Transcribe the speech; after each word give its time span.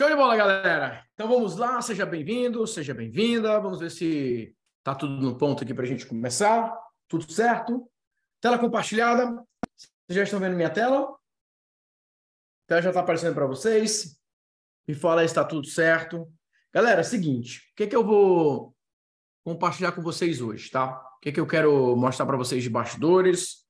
Show 0.00 0.08
de 0.08 0.16
bola, 0.16 0.34
galera! 0.34 1.04
Então 1.12 1.28
vamos 1.28 1.56
lá, 1.56 1.82
seja 1.82 2.06
bem-vindo, 2.06 2.66
seja 2.66 2.94
bem-vinda. 2.94 3.60
Vamos 3.60 3.80
ver 3.80 3.90
se 3.90 4.56
tá 4.82 4.94
tudo 4.94 5.12
no 5.20 5.36
ponto 5.36 5.62
aqui 5.62 5.74
para 5.74 5.84
a 5.84 5.86
gente 5.86 6.06
começar. 6.06 6.74
Tudo 7.06 7.30
certo? 7.30 7.86
Tela 8.40 8.58
compartilhada. 8.58 9.26
Vocês 9.76 10.16
já 10.16 10.22
estão 10.22 10.40
vendo 10.40 10.56
minha 10.56 10.70
tela? 10.70 11.02
A 11.02 11.16
tela 12.66 12.80
já 12.80 12.88
está 12.88 13.00
aparecendo 13.00 13.34
para 13.34 13.44
vocês. 13.44 14.18
Me 14.88 14.94
fala 14.94 15.20
aí 15.20 15.28
se 15.28 15.32
está 15.32 15.44
tudo 15.44 15.66
certo. 15.66 16.32
Galera, 16.72 17.00
é 17.02 17.04
seguinte, 17.04 17.58
o 17.58 17.76
que, 17.76 17.86
que 17.86 17.94
eu 17.94 18.02
vou 18.02 18.74
compartilhar 19.44 19.92
com 19.92 20.00
vocês 20.00 20.40
hoje, 20.40 20.70
tá? 20.70 20.98
O 21.18 21.20
que, 21.20 21.30
que 21.30 21.40
eu 21.40 21.46
quero 21.46 21.94
mostrar 21.94 22.24
para 22.24 22.38
vocês 22.38 22.62
de 22.62 22.70
bastidores, 22.70 23.66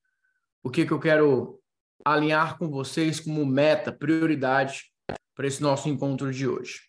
o 0.63 0.71
que, 0.71 0.87
que 0.87 0.93
eu 0.93 1.01
quero 1.01 1.61
alinhar 2.05 2.57
com 2.57 2.71
vocês 2.71 3.19
como 3.19 3.45
meta, 3.45 3.93
prioridade 3.93 4.90
para 5.41 5.47
esse 5.47 5.63
nosso 5.63 5.89
encontro 5.89 6.31
de 6.31 6.47
hoje. 6.47 6.83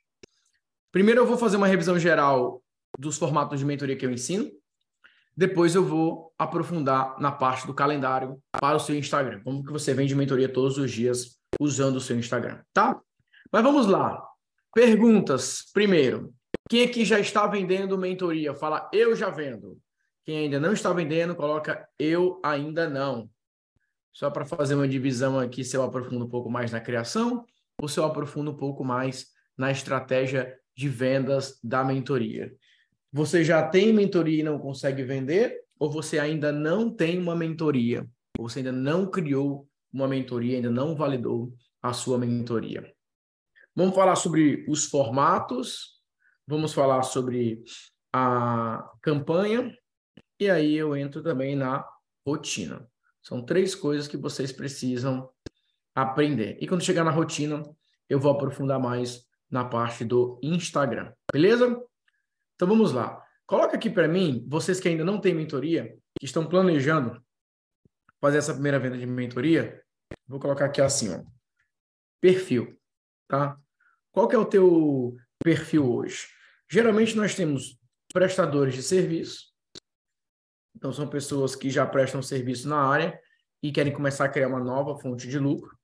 Primeiro 0.92 1.22
eu 1.22 1.26
vou 1.26 1.38
fazer 1.38 1.56
uma 1.56 1.68
revisão 1.68 1.98
geral 1.98 2.62
dos 3.00 3.18
formatos 3.18 3.62
de 3.62 3.66
mentoria 3.66 3.96
que 3.96 4.06
eu 4.06 4.12
ensino. 4.12 4.52
Depois 5.38 5.74
eu 5.74 5.86
vou 5.86 6.34
aprofundar 6.38 7.18
na 7.18 7.32
parte 7.32 7.66
do 7.66 7.74
calendário 7.74 8.44
para 8.60 8.76
o 8.76 8.80
seu 8.82 8.94
Instagram. 8.98 9.42
Como 9.42 9.64
que 9.64 9.72
você 9.72 9.94
vende 9.94 10.14
mentoria 10.14 10.50
todos 10.50 10.78
os 10.78 10.92
dias 10.92 11.40
usando 11.62 11.96
o 11.96 12.02
seu 12.02 12.20
Instagram, 12.20 12.60
tá? 12.74 13.00
Mas 13.50 13.64
vamos 13.64 13.88
lá. 13.88 14.22
Perguntas. 14.76 15.72
Primeiro, 15.72 16.34
quem 16.70 16.84
aqui 16.84 17.06
já 17.06 17.22
está 17.22 17.48
vendendo 17.48 17.98
mentoria? 17.98 18.54
Fala, 18.54 18.90
eu 18.92 19.16
já 19.16 19.30
vendo. 19.30 19.80
Quem 20.26 20.40
ainda 20.40 20.60
não 20.60 20.74
está 20.74 20.92
vendendo, 20.92 21.38
coloca 21.38 21.88
eu 21.98 22.38
ainda 22.44 22.90
não. 22.90 23.30
Só 24.12 24.30
para 24.30 24.44
fazer 24.44 24.76
uma 24.76 24.90
divisão 24.90 25.40
aqui, 25.40 25.64
se 25.64 25.78
eu 25.78 25.84
aprofundo 25.84 26.26
um 26.26 26.30
pouco 26.30 26.50
mais 26.50 26.70
na 26.70 26.82
criação 26.82 27.46
ou 27.82 27.88
se 27.88 28.00
eu 28.00 28.06
aprofundo 28.06 28.52
um 28.52 28.56
pouco 28.56 28.86
mais 28.86 29.32
na 29.58 29.72
estratégia 29.72 30.56
de 30.78 30.88
vendas 30.88 31.60
da 31.64 31.84
mentoria. 31.84 32.56
Você 33.12 33.44
já 33.44 33.68
tem 33.68 33.92
mentoria 33.92 34.42
e 34.42 34.44
não 34.44 34.60
consegue 34.60 35.04
vender? 35.04 35.60
Ou 35.80 35.90
você 35.90 36.20
ainda 36.20 36.52
não 36.52 36.96
tem 36.96 37.18
uma 37.18 37.36
mentoria? 37.36 38.08
Ou 38.38 38.48
você 38.48 38.60
ainda 38.60 38.72
não 38.72 39.10
criou 39.10 39.68
uma 39.92 40.08
mentoria, 40.08 40.58
ainda 40.58 40.70
não 40.70 40.96
validou 40.96 41.52
a 41.82 41.92
sua 41.92 42.20
mentoria? 42.20 42.94
Vamos 43.76 43.96
falar 43.96 44.16
sobre 44.16 44.64
os 44.70 44.86
formatos, 44.86 46.00
vamos 46.48 46.74
falar 46.74 47.02
sobre 47.02 47.64
a 48.14 48.88
campanha, 49.02 49.76
e 50.40 50.50
aí 50.50 50.76
eu 50.76 50.96
entro 50.96 51.24
também 51.24 51.56
na 51.56 51.84
rotina. 52.26 52.88
São 53.24 53.44
três 53.44 53.74
coisas 53.74 54.08
que 54.08 54.18
vocês 54.18 54.52
precisam 54.52 55.28
aprender. 55.96 56.58
E 56.62 56.68
quando 56.68 56.84
chegar 56.84 57.04
na 57.04 57.12
rotina, 57.12 57.64
eu 58.10 58.20
vou 58.20 58.32
aprofundar 58.32 58.80
mais 58.80 59.26
na 59.50 59.66
parte 59.66 60.06
do 60.06 60.40
Instagram. 60.42 61.14
Beleza? 61.32 61.68
Então 62.56 62.68
vamos 62.68 62.92
lá. 62.92 63.22
Coloca 63.46 63.76
aqui 63.76 63.90
para 63.90 64.08
mim, 64.08 64.46
vocês 64.48 64.80
que 64.80 64.88
ainda 64.88 65.04
não 65.04 65.20
têm 65.20 65.34
mentoria, 65.34 65.98
que 66.20 66.26
estão 66.26 66.48
planejando 66.48 67.22
fazer 68.22 68.38
essa 68.38 68.54
primeira 68.54 68.80
venda 68.80 68.98
de 68.98 69.06
mentoria, 69.06 69.82
vou 70.28 70.40
colocar 70.40 70.66
aqui 70.66 70.80
assim, 70.80 71.14
ó. 71.14 71.24
Perfil, 72.22 72.80
tá? 73.28 73.58
Qual 74.12 74.28
que 74.28 74.36
é 74.36 74.40
o 74.40 74.46
teu 74.46 75.18
perfil 75.44 75.92
hoje? 75.92 76.28
Geralmente 76.70 77.18
nós 77.18 77.36
temos 77.36 77.80
prestadores 78.14 78.76
de 78.76 78.84
serviço. 78.84 79.52
Então 80.76 80.94
são 80.94 81.08
pessoas 81.08 81.56
que 81.56 81.70
já 81.70 81.86
prestam 81.86 82.22
serviço 82.22 82.70
na 82.70 82.78
área 82.78 83.20
e 83.62 83.72
querem 83.72 83.92
começar 83.92 84.26
a 84.26 84.30
criar 84.30 84.48
uma 84.48 84.60
nova 84.60 84.98
fonte 85.00 85.28
de 85.28 85.40
lucro. 85.40 85.78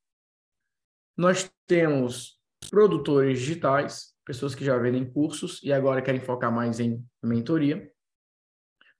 Nós 1.18 1.52
temos 1.66 2.39
produtores 2.70 3.39
digitais, 3.39 4.14
pessoas 4.23 4.54
que 4.54 4.64
já 4.64 4.78
vendem 4.78 5.04
cursos 5.04 5.60
e 5.64 5.73
agora 5.73 6.02
querem 6.02 6.22
focar 6.22 6.52
mais 6.52 6.80
em 6.80 7.04
mentoria. 7.23 7.92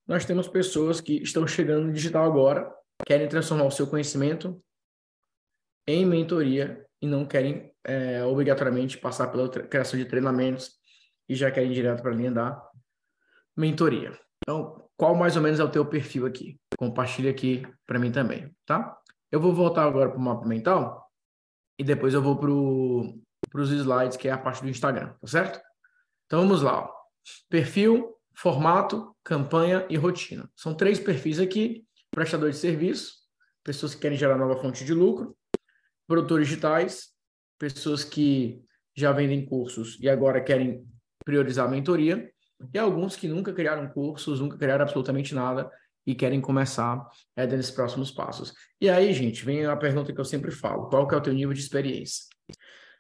Nós 0.08 0.26
temos 0.26 0.48
pessoas 0.48 1.00
que 1.00 1.22
estão 1.22 1.46
chegando 1.46 1.86
no 1.86 1.94
digital 1.94 2.26
agora, 2.26 2.74
querem 3.06 3.28
transformar 3.28 3.66
o 3.66 3.72
seu 3.72 3.86
conhecimento 3.86 4.60
em 5.86 6.06
mentoria 6.06 6.84
e 7.00 7.06
não 7.06 7.24
querem 7.24 7.72
é, 7.84 8.24
obrigatoriamente 8.24 8.98
passar 8.98 9.28
pela 9.28 9.48
criação 9.48 10.00
de 10.00 10.06
treinamentos 10.06 10.72
e 11.30 11.36
já 11.36 11.52
querem 11.52 11.72
ir 11.72 11.76
direto 11.76 12.02
para 12.02 12.12
a 12.12 12.16
linha 12.16 12.32
da 12.32 12.70
mentoria. 13.56 14.18
Então, 14.44 14.90
qual 14.98 15.14
mais 15.14 15.36
ou 15.36 15.42
menos 15.44 15.60
é 15.60 15.64
o 15.64 15.72
teu 15.72 15.86
perfil 15.86 16.26
aqui? 16.26 16.60
Compartilha 16.80 17.30
aqui 17.30 17.68
para 17.86 18.00
mim 18.00 18.12
também, 18.12 18.52
tá? 18.66 18.98
Eu 19.32 19.40
vou 19.40 19.54
voltar 19.54 19.84
agora 19.84 20.10
para 20.10 20.18
o 20.18 20.22
mapa 20.22 20.48
mental 20.48 21.07
e 21.78 21.84
depois 21.84 22.14
eu 22.14 22.22
vou 22.22 22.38
para 22.38 23.62
os 23.62 23.72
slides, 23.72 24.18
que 24.18 24.28
é 24.28 24.32
a 24.32 24.38
parte 24.38 24.62
do 24.62 24.70
Instagram, 24.70 25.14
tá 25.22 25.28
certo? 25.28 25.62
Então 26.26 26.42
vamos 26.42 26.62
lá. 26.62 26.90
Perfil, 27.50 28.16
formato, 28.36 29.16
campanha 29.24 29.86
e 29.90 29.96
rotina. 29.96 30.50
São 30.56 30.74
três 30.74 31.00
perfis 31.00 31.40
aqui: 31.40 31.86
prestador 32.12 32.50
de 32.50 32.58
serviço, 32.58 33.14
pessoas 33.64 33.94
que 33.94 34.02
querem 34.02 34.18
gerar 34.18 34.38
nova 34.38 34.60
fonte 34.62 34.84
de 34.84 34.94
lucro, 34.94 35.36
produtores 36.08 36.48
digitais, 36.48 37.10
pessoas 37.60 38.04
que 38.04 38.62
já 38.96 39.12
vendem 39.12 39.46
cursos 39.46 39.98
e 40.02 40.10
agora 40.10 40.42
querem 40.42 40.86
priorizar 41.24 41.68
a 41.68 41.70
mentoria, 41.70 42.32
e 42.74 42.80
alguns 42.80 43.16
que 43.16 43.28
nunca 43.28 43.54
criaram 43.54 43.88
cursos, 43.90 44.40
nunca 44.40 44.58
criaram 44.58 44.84
absolutamente 44.84 45.36
nada 45.36 45.70
e 46.08 46.16
querem 46.16 46.40
começar 46.40 47.06
é, 47.36 47.46
dando 47.46 47.60
esses 47.60 47.72
próximos 47.72 48.10
passos. 48.10 48.54
E 48.80 48.90
aí, 48.90 49.14
gente, 49.14 49.44
vem 49.44 49.66
a 49.66 49.76
pergunta 49.76 50.14
que 50.14 50.20
eu 50.20 50.26
sempre 50.26 50.52
falo: 50.52 50.88
qual 50.88 51.06
que 51.06 51.14
é 51.14 51.18
o 51.18 51.22
teu 51.22 51.34
nível 51.34 51.54
de 51.54 51.60
experiência? 51.60 52.26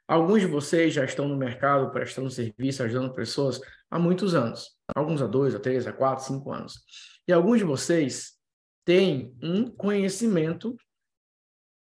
Alguns 0.05 0.41
de 0.41 0.47
vocês 0.47 0.93
já 0.93 1.05
estão 1.05 1.27
no 1.27 1.37
mercado 1.37 1.89
prestando 1.91 2.29
serviço, 2.29 2.83
ajudando 2.83 3.13
pessoas 3.13 3.59
há 3.89 3.97
muitos 3.97 4.35
anos. 4.35 4.77
Alguns 4.93 5.21
há 5.21 5.27
dois, 5.27 5.55
a 5.55 5.59
três, 5.59 5.87
a 5.87 5.93
quatro, 5.93 6.25
cinco 6.25 6.51
anos. 6.51 6.81
E 7.25 7.31
alguns 7.31 7.59
de 7.59 7.63
vocês 7.63 8.33
têm 8.85 9.35
um 9.41 9.65
conhecimento 9.69 10.75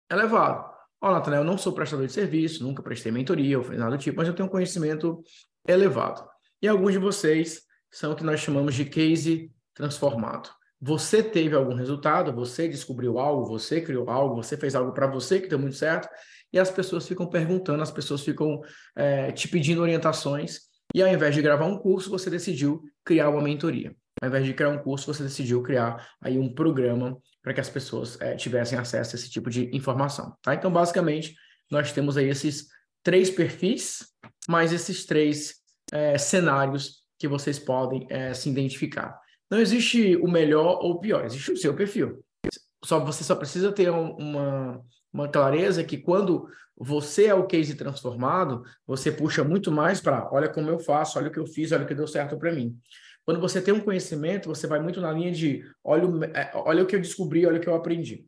elevado. 0.09 0.73
Oh, 1.01 1.12
Nathanael, 1.12 1.44
eu 1.44 1.46
não 1.46 1.57
sou 1.57 1.73
prestador 1.73 2.06
de 2.06 2.13
serviço, 2.13 2.63
nunca 2.63 2.81
prestei 2.81 3.12
mentoria 3.12 3.59
ou 3.59 3.69
nada 3.72 3.97
do 3.97 4.01
tipo, 4.01 4.17
mas 4.17 4.28
eu 4.28 4.34
tenho 4.34 4.47
um 4.47 4.51
conhecimento 4.51 5.22
elevado. 5.67 6.25
E 6.62 6.67
alguns 6.67 6.94
de 6.94 6.97
vocês 6.97 7.62
são 7.91 8.13
o 8.13 8.16
que 8.16 8.23
nós 8.23 8.40
chamamos 8.40 8.73
de 8.73 8.85
case 8.85 9.51
transformado. 9.73 10.50
Você 10.79 11.23
teve 11.23 11.55
algum 11.55 11.73
resultado, 11.73 12.33
você 12.33 12.67
descobriu 12.67 13.17
algo, 13.17 13.45
você 13.45 13.81
criou 13.81 14.09
algo, 14.09 14.35
você 14.35 14.55
fez 14.55 14.75
algo 14.75 14.91
para 14.91 15.07
você 15.07 15.39
que 15.39 15.47
deu 15.47 15.57
muito 15.57 15.75
certo, 15.75 16.07
e 16.53 16.59
as 16.59 16.69
pessoas 16.69 17.07
ficam 17.07 17.27
perguntando, 17.27 17.81
as 17.81 17.91
pessoas 17.91 18.21
ficam 18.21 18.61
é, 18.95 19.31
te 19.31 19.47
pedindo 19.47 19.81
orientações, 19.81 20.61
e 20.93 21.01
ao 21.01 21.09
invés 21.09 21.33
de 21.35 21.41
gravar 21.41 21.66
um 21.66 21.77
curso, 21.77 22.09
você 22.09 22.29
decidiu 22.29 22.81
criar 23.03 23.29
uma 23.29 23.41
mentoria. 23.41 23.95
Ao 24.21 24.29
invés 24.29 24.45
de 24.45 24.53
criar 24.53 24.69
um 24.69 24.79
curso, 24.79 25.13
você 25.13 25.23
decidiu 25.23 25.61
criar 25.61 26.07
aí 26.21 26.39
um 26.39 26.53
programa 26.53 27.17
para 27.41 27.53
que 27.53 27.61
as 27.61 27.69
pessoas 27.69 28.19
é, 28.19 28.35
tivessem 28.35 28.77
acesso 28.77 29.16
a 29.16 29.19
esse 29.19 29.29
tipo 29.29 29.49
de 29.49 29.69
informação. 29.75 30.35
Tá? 30.41 30.55
Então, 30.55 30.71
basicamente, 30.71 31.35
nós 31.69 31.91
temos 31.91 32.17
aí 32.17 32.27
esses 32.27 32.67
três 33.03 33.29
perfis, 33.29 34.07
mais 34.47 34.73
esses 34.73 35.05
três 35.05 35.55
é, 35.91 36.17
cenários 36.17 37.03
que 37.19 37.27
vocês 37.27 37.59
podem 37.59 38.05
é, 38.09 38.33
se 38.33 38.49
identificar. 38.49 39.17
Não 39.50 39.59
existe 39.59 40.16
o 40.18 40.28
melhor 40.28 40.80
ou 40.84 40.94
o 40.94 41.00
pior, 41.00 41.25
existe 41.25 41.52
o 41.52 41.58
seu 41.58 41.75
perfil. 41.75 42.24
Só 42.84 43.00
você 43.03 43.24
só 43.24 43.35
precisa 43.35 43.72
ter 43.72 43.90
uma, 43.90 44.84
uma 45.12 45.28
clareza 45.28 45.84
que 45.84 45.97
quando 45.97 46.50
você 46.75 47.25
é 47.25 47.34
o 47.34 47.47
case 47.47 47.75
transformado, 47.75 48.63
você 48.85 49.12
puxa 49.12 49.44
muito 49.44 49.72
mais 49.72 50.00
para, 50.00 50.30
olha 50.31 50.47
como 50.47 50.69
eu 50.69 50.80
faço, 50.80 51.18
olha 51.18 51.30
o 51.30 51.31
que 51.31 51.40
eu 51.40 51.47
fiz, 51.47 51.72
olha 51.72 51.84
o 51.84 51.88
que 51.88 51.96
deu 51.96 52.08
certo 52.08 52.38
para 52.38 52.53
mim. 52.53 52.80
Quando 53.25 53.41
você 53.41 53.62
tem 53.62 53.74
um 53.74 53.81
conhecimento, 53.81 54.47
você 54.47 54.68
vai 54.68 54.80
muito 54.80 55.02
na 55.02 55.12
linha 55.12 55.31
de, 55.31 55.64
olha, 55.84 56.03
é, 56.34 56.52
olha 56.55 56.84
o 56.84 56.88
que 56.88 56.96
eu 56.96 57.02
descobri, 57.02 57.46
olha 57.46 57.58
o 57.58 57.61
que 57.61 57.67
eu 57.67 57.76
aprendi. 57.76 58.26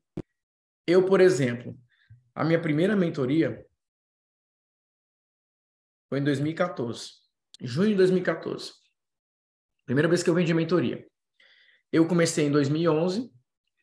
Eu, 0.85 1.05
por 1.05 1.21
exemplo, 1.21 1.77
a 2.33 2.43
minha 2.43 2.59
primeira 2.59 2.95
mentoria 2.95 3.65
foi 6.09 6.19
em 6.19 6.23
2014, 6.23 7.11
junho 7.61 7.89
de 7.89 7.95
2014. 7.95 8.73
Primeira 9.85 10.07
vez 10.07 10.21
que 10.21 10.29
eu 10.29 10.33
vendi 10.33 10.53
mentoria. 10.53 11.08
Eu 11.91 12.07
comecei 12.07 12.45
em 12.45 12.51
2011 12.51 13.31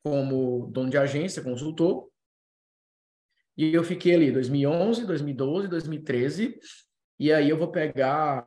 como 0.02 0.68
dono 0.72 0.88
de 0.88 0.96
agência, 0.96 1.42
consultor, 1.42 2.08
e 3.56 3.74
eu 3.74 3.82
fiquei 3.82 4.14
ali 4.14 4.30
2011, 4.30 5.04
2012, 5.06 5.66
2013, 5.66 6.60
e 7.18 7.32
aí 7.32 7.48
eu 7.48 7.56
vou 7.56 7.72
pegar 7.72 8.46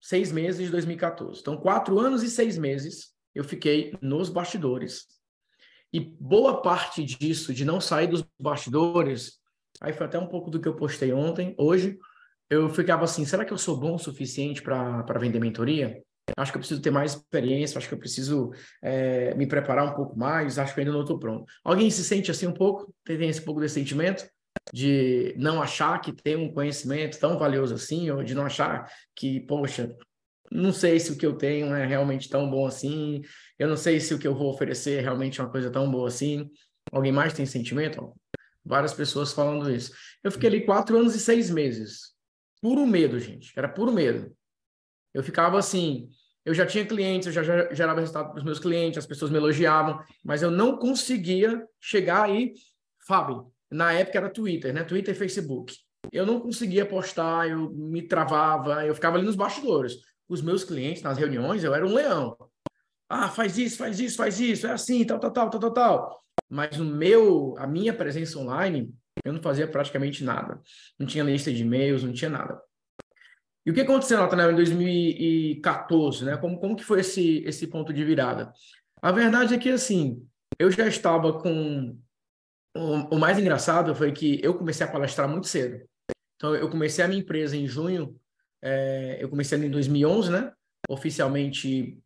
seis 0.00 0.32
meses 0.32 0.64
de 0.64 0.70
2014. 0.70 1.40
Então, 1.40 1.58
quatro 1.58 2.00
anos 2.00 2.22
e 2.22 2.30
seis 2.30 2.56
meses 2.56 3.14
eu 3.34 3.44
fiquei 3.44 3.96
nos 4.00 4.28
bastidores. 4.28 5.06
E 5.92 6.00
boa 6.00 6.62
parte 6.62 7.04
disso, 7.04 7.52
de 7.52 7.64
não 7.64 7.80
sair 7.80 8.06
dos 8.06 8.24
bastidores, 8.40 9.38
aí 9.80 9.92
foi 9.92 10.06
até 10.06 10.18
um 10.18 10.26
pouco 10.26 10.50
do 10.50 10.60
que 10.60 10.66
eu 10.66 10.74
postei 10.74 11.12
ontem, 11.12 11.54
hoje, 11.58 11.98
eu 12.48 12.68
ficava 12.68 13.04
assim, 13.04 13.24
será 13.24 13.44
que 13.44 13.52
eu 13.52 13.58
sou 13.58 13.76
bom 13.76 13.94
o 13.94 13.98
suficiente 13.98 14.62
para 14.62 15.18
vender 15.20 15.38
mentoria? 15.38 16.02
Acho 16.36 16.52
que 16.52 16.58
eu 16.58 16.60
preciso 16.60 16.80
ter 16.80 16.90
mais 16.90 17.14
experiência, 17.14 17.78
acho 17.78 17.88
que 17.88 17.94
eu 17.94 17.98
preciso 17.98 18.50
é, 18.82 19.34
me 19.34 19.46
preparar 19.46 19.84
um 19.86 19.94
pouco 19.94 20.18
mais, 20.18 20.58
acho 20.58 20.74
que 20.74 20.80
ainda 20.80 20.92
não 20.92 21.02
estou 21.02 21.18
pronto. 21.18 21.44
Alguém 21.64 21.90
se 21.90 22.04
sente 22.04 22.30
assim 22.30 22.46
um 22.46 22.52
pouco? 22.52 22.94
Tem 23.04 23.28
esse 23.28 23.42
pouco 23.42 23.60
desse 23.60 23.74
sentimento? 23.74 24.28
De 24.72 25.34
não 25.36 25.62
achar 25.62 26.00
que 26.00 26.12
tem 26.12 26.36
um 26.36 26.52
conhecimento 26.52 27.18
tão 27.18 27.38
valioso 27.38 27.74
assim, 27.74 28.10
ou 28.10 28.22
de 28.22 28.34
não 28.34 28.46
achar 28.46 28.90
que, 29.14 29.40
poxa, 29.40 29.96
não 30.50 30.72
sei 30.72 30.98
se 30.98 31.12
o 31.12 31.16
que 31.16 31.24
eu 31.24 31.36
tenho 31.36 31.72
é 31.74 31.86
realmente 31.86 32.28
tão 32.28 32.50
bom 32.50 32.66
assim, 32.66 33.22
eu 33.58 33.68
não 33.68 33.76
sei 33.76 34.00
se 34.00 34.12
o 34.12 34.18
que 34.18 34.26
eu 34.26 34.34
vou 34.34 34.50
oferecer 34.50 34.98
é 34.98 35.00
realmente 35.00 35.40
uma 35.40 35.50
coisa 35.50 35.70
tão 35.70 35.90
boa 35.90 36.08
assim. 36.08 36.50
Alguém 36.90 37.12
mais 37.12 37.32
tem 37.32 37.46
sentimento? 37.46 38.12
Várias 38.64 38.92
pessoas 38.92 39.32
falando 39.32 39.70
isso. 39.70 39.92
Eu 40.22 40.32
fiquei 40.32 40.48
ali 40.48 40.64
quatro 40.64 40.98
anos 40.98 41.14
e 41.14 41.20
seis 41.20 41.50
meses. 41.50 42.14
Puro 42.60 42.86
medo, 42.86 43.18
gente. 43.18 43.52
Era 43.56 43.68
puro 43.68 43.92
medo. 43.92 44.36
Eu 45.14 45.22
ficava 45.22 45.58
assim, 45.58 46.08
eu 46.50 46.54
já 46.54 46.66
tinha 46.66 46.84
clientes, 46.84 47.28
eu 47.28 47.32
já 47.32 47.72
gerava 47.72 48.00
resultado 48.00 48.30
para 48.30 48.38
os 48.38 48.44
meus 48.44 48.58
clientes, 48.58 48.98
as 48.98 49.06
pessoas 49.06 49.30
me 49.30 49.36
elogiavam, 49.36 50.00
mas 50.24 50.42
eu 50.42 50.50
não 50.50 50.76
conseguia 50.76 51.64
chegar 51.80 52.24
aí, 52.24 52.54
Fábio, 53.06 53.52
na 53.70 53.92
época 53.92 54.18
era 54.18 54.28
Twitter, 54.28 54.74
né? 54.74 54.82
Twitter 54.82 55.14
e 55.14 55.18
Facebook. 55.18 55.72
Eu 56.10 56.26
não 56.26 56.40
conseguia 56.40 56.84
postar, 56.84 57.48
eu 57.48 57.70
me 57.70 58.02
travava, 58.02 58.84
eu 58.84 58.96
ficava 58.96 59.16
ali 59.16 59.24
nos 59.24 59.36
bastidores. 59.36 59.94
Os 60.28 60.42
meus 60.42 60.64
clientes, 60.64 61.02
nas 61.02 61.16
reuniões, 61.16 61.62
eu 61.62 61.72
era 61.72 61.86
um 61.86 61.94
leão. 61.94 62.36
Ah, 63.08 63.28
faz 63.28 63.56
isso, 63.56 63.76
faz 63.76 64.00
isso, 64.00 64.16
faz 64.16 64.40
isso, 64.40 64.66
é 64.66 64.72
assim, 64.72 65.04
tal, 65.04 65.20
tal, 65.20 65.30
tal, 65.30 65.50
tal, 65.50 65.60
tal, 65.60 65.72
tal. 65.72 66.24
Mas 66.48 66.80
o 66.80 66.84
meu, 66.84 67.54
a 67.58 67.66
minha 67.66 67.94
presença 67.94 68.40
online, 68.40 68.92
eu 69.24 69.32
não 69.32 69.40
fazia 69.40 69.68
praticamente 69.68 70.24
nada. 70.24 70.60
Não 70.98 71.06
tinha 71.06 71.22
lista 71.22 71.52
de 71.52 71.62
e-mails, 71.62 72.02
não 72.02 72.12
tinha 72.12 72.30
nada. 72.30 72.60
E 73.70 73.72
o 73.72 73.74
que 73.74 73.82
aconteceu, 73.82 74.18
Nathanael, 74.18 74.50
em 74.50 74.56
2014, 74.56 76.24
né? 76.24 76.36
Como, 76.36 76.58
como 76.58 76.74
que 76.74 76.82
foi 76.82 76.98
esse, 76.98 77.38
esse 77.46 77.68
ponto 77.68 77.92
de 77.92 78.04
virada? 78.04 78.52
A 79.00 79.12
verdade 79.12 79.54
é 79.54 79.58
que, 79.58 79.68
assim, 79.68 80.26
eu 80.58 80.72
já 80.72 80.88
estava 80.88 81.38
com... 81.40 81.96
O, 82.76 83.14
o 83.14 83.18
mais 83.20 83.38
engraçado 83.38 83.94
foi 83.94 84.10
que 84.10 84.40
eu 84.42 84.54
comecei 84.54 84.84
a 84.84 84.90
palestrar 84.90 85.28
muito 85.28 85.46
cedo. 85.46 85.88
Então, 86.34 86.52
eu 86.56 86.68
comecei 86.68 87.04
a 87.04 87.06
minha 87.06 87.20
empresa 87.20 87.56
em 87.56 87.64
junho, 87.64 88.18
é, 88.60 89.18
eu 89.20 89.28
comecei 89.28 89.56
em 89.56 89.70
2011, 89.70 90.32
né? 90.32 90.52
Oficialmente 90.88 91.96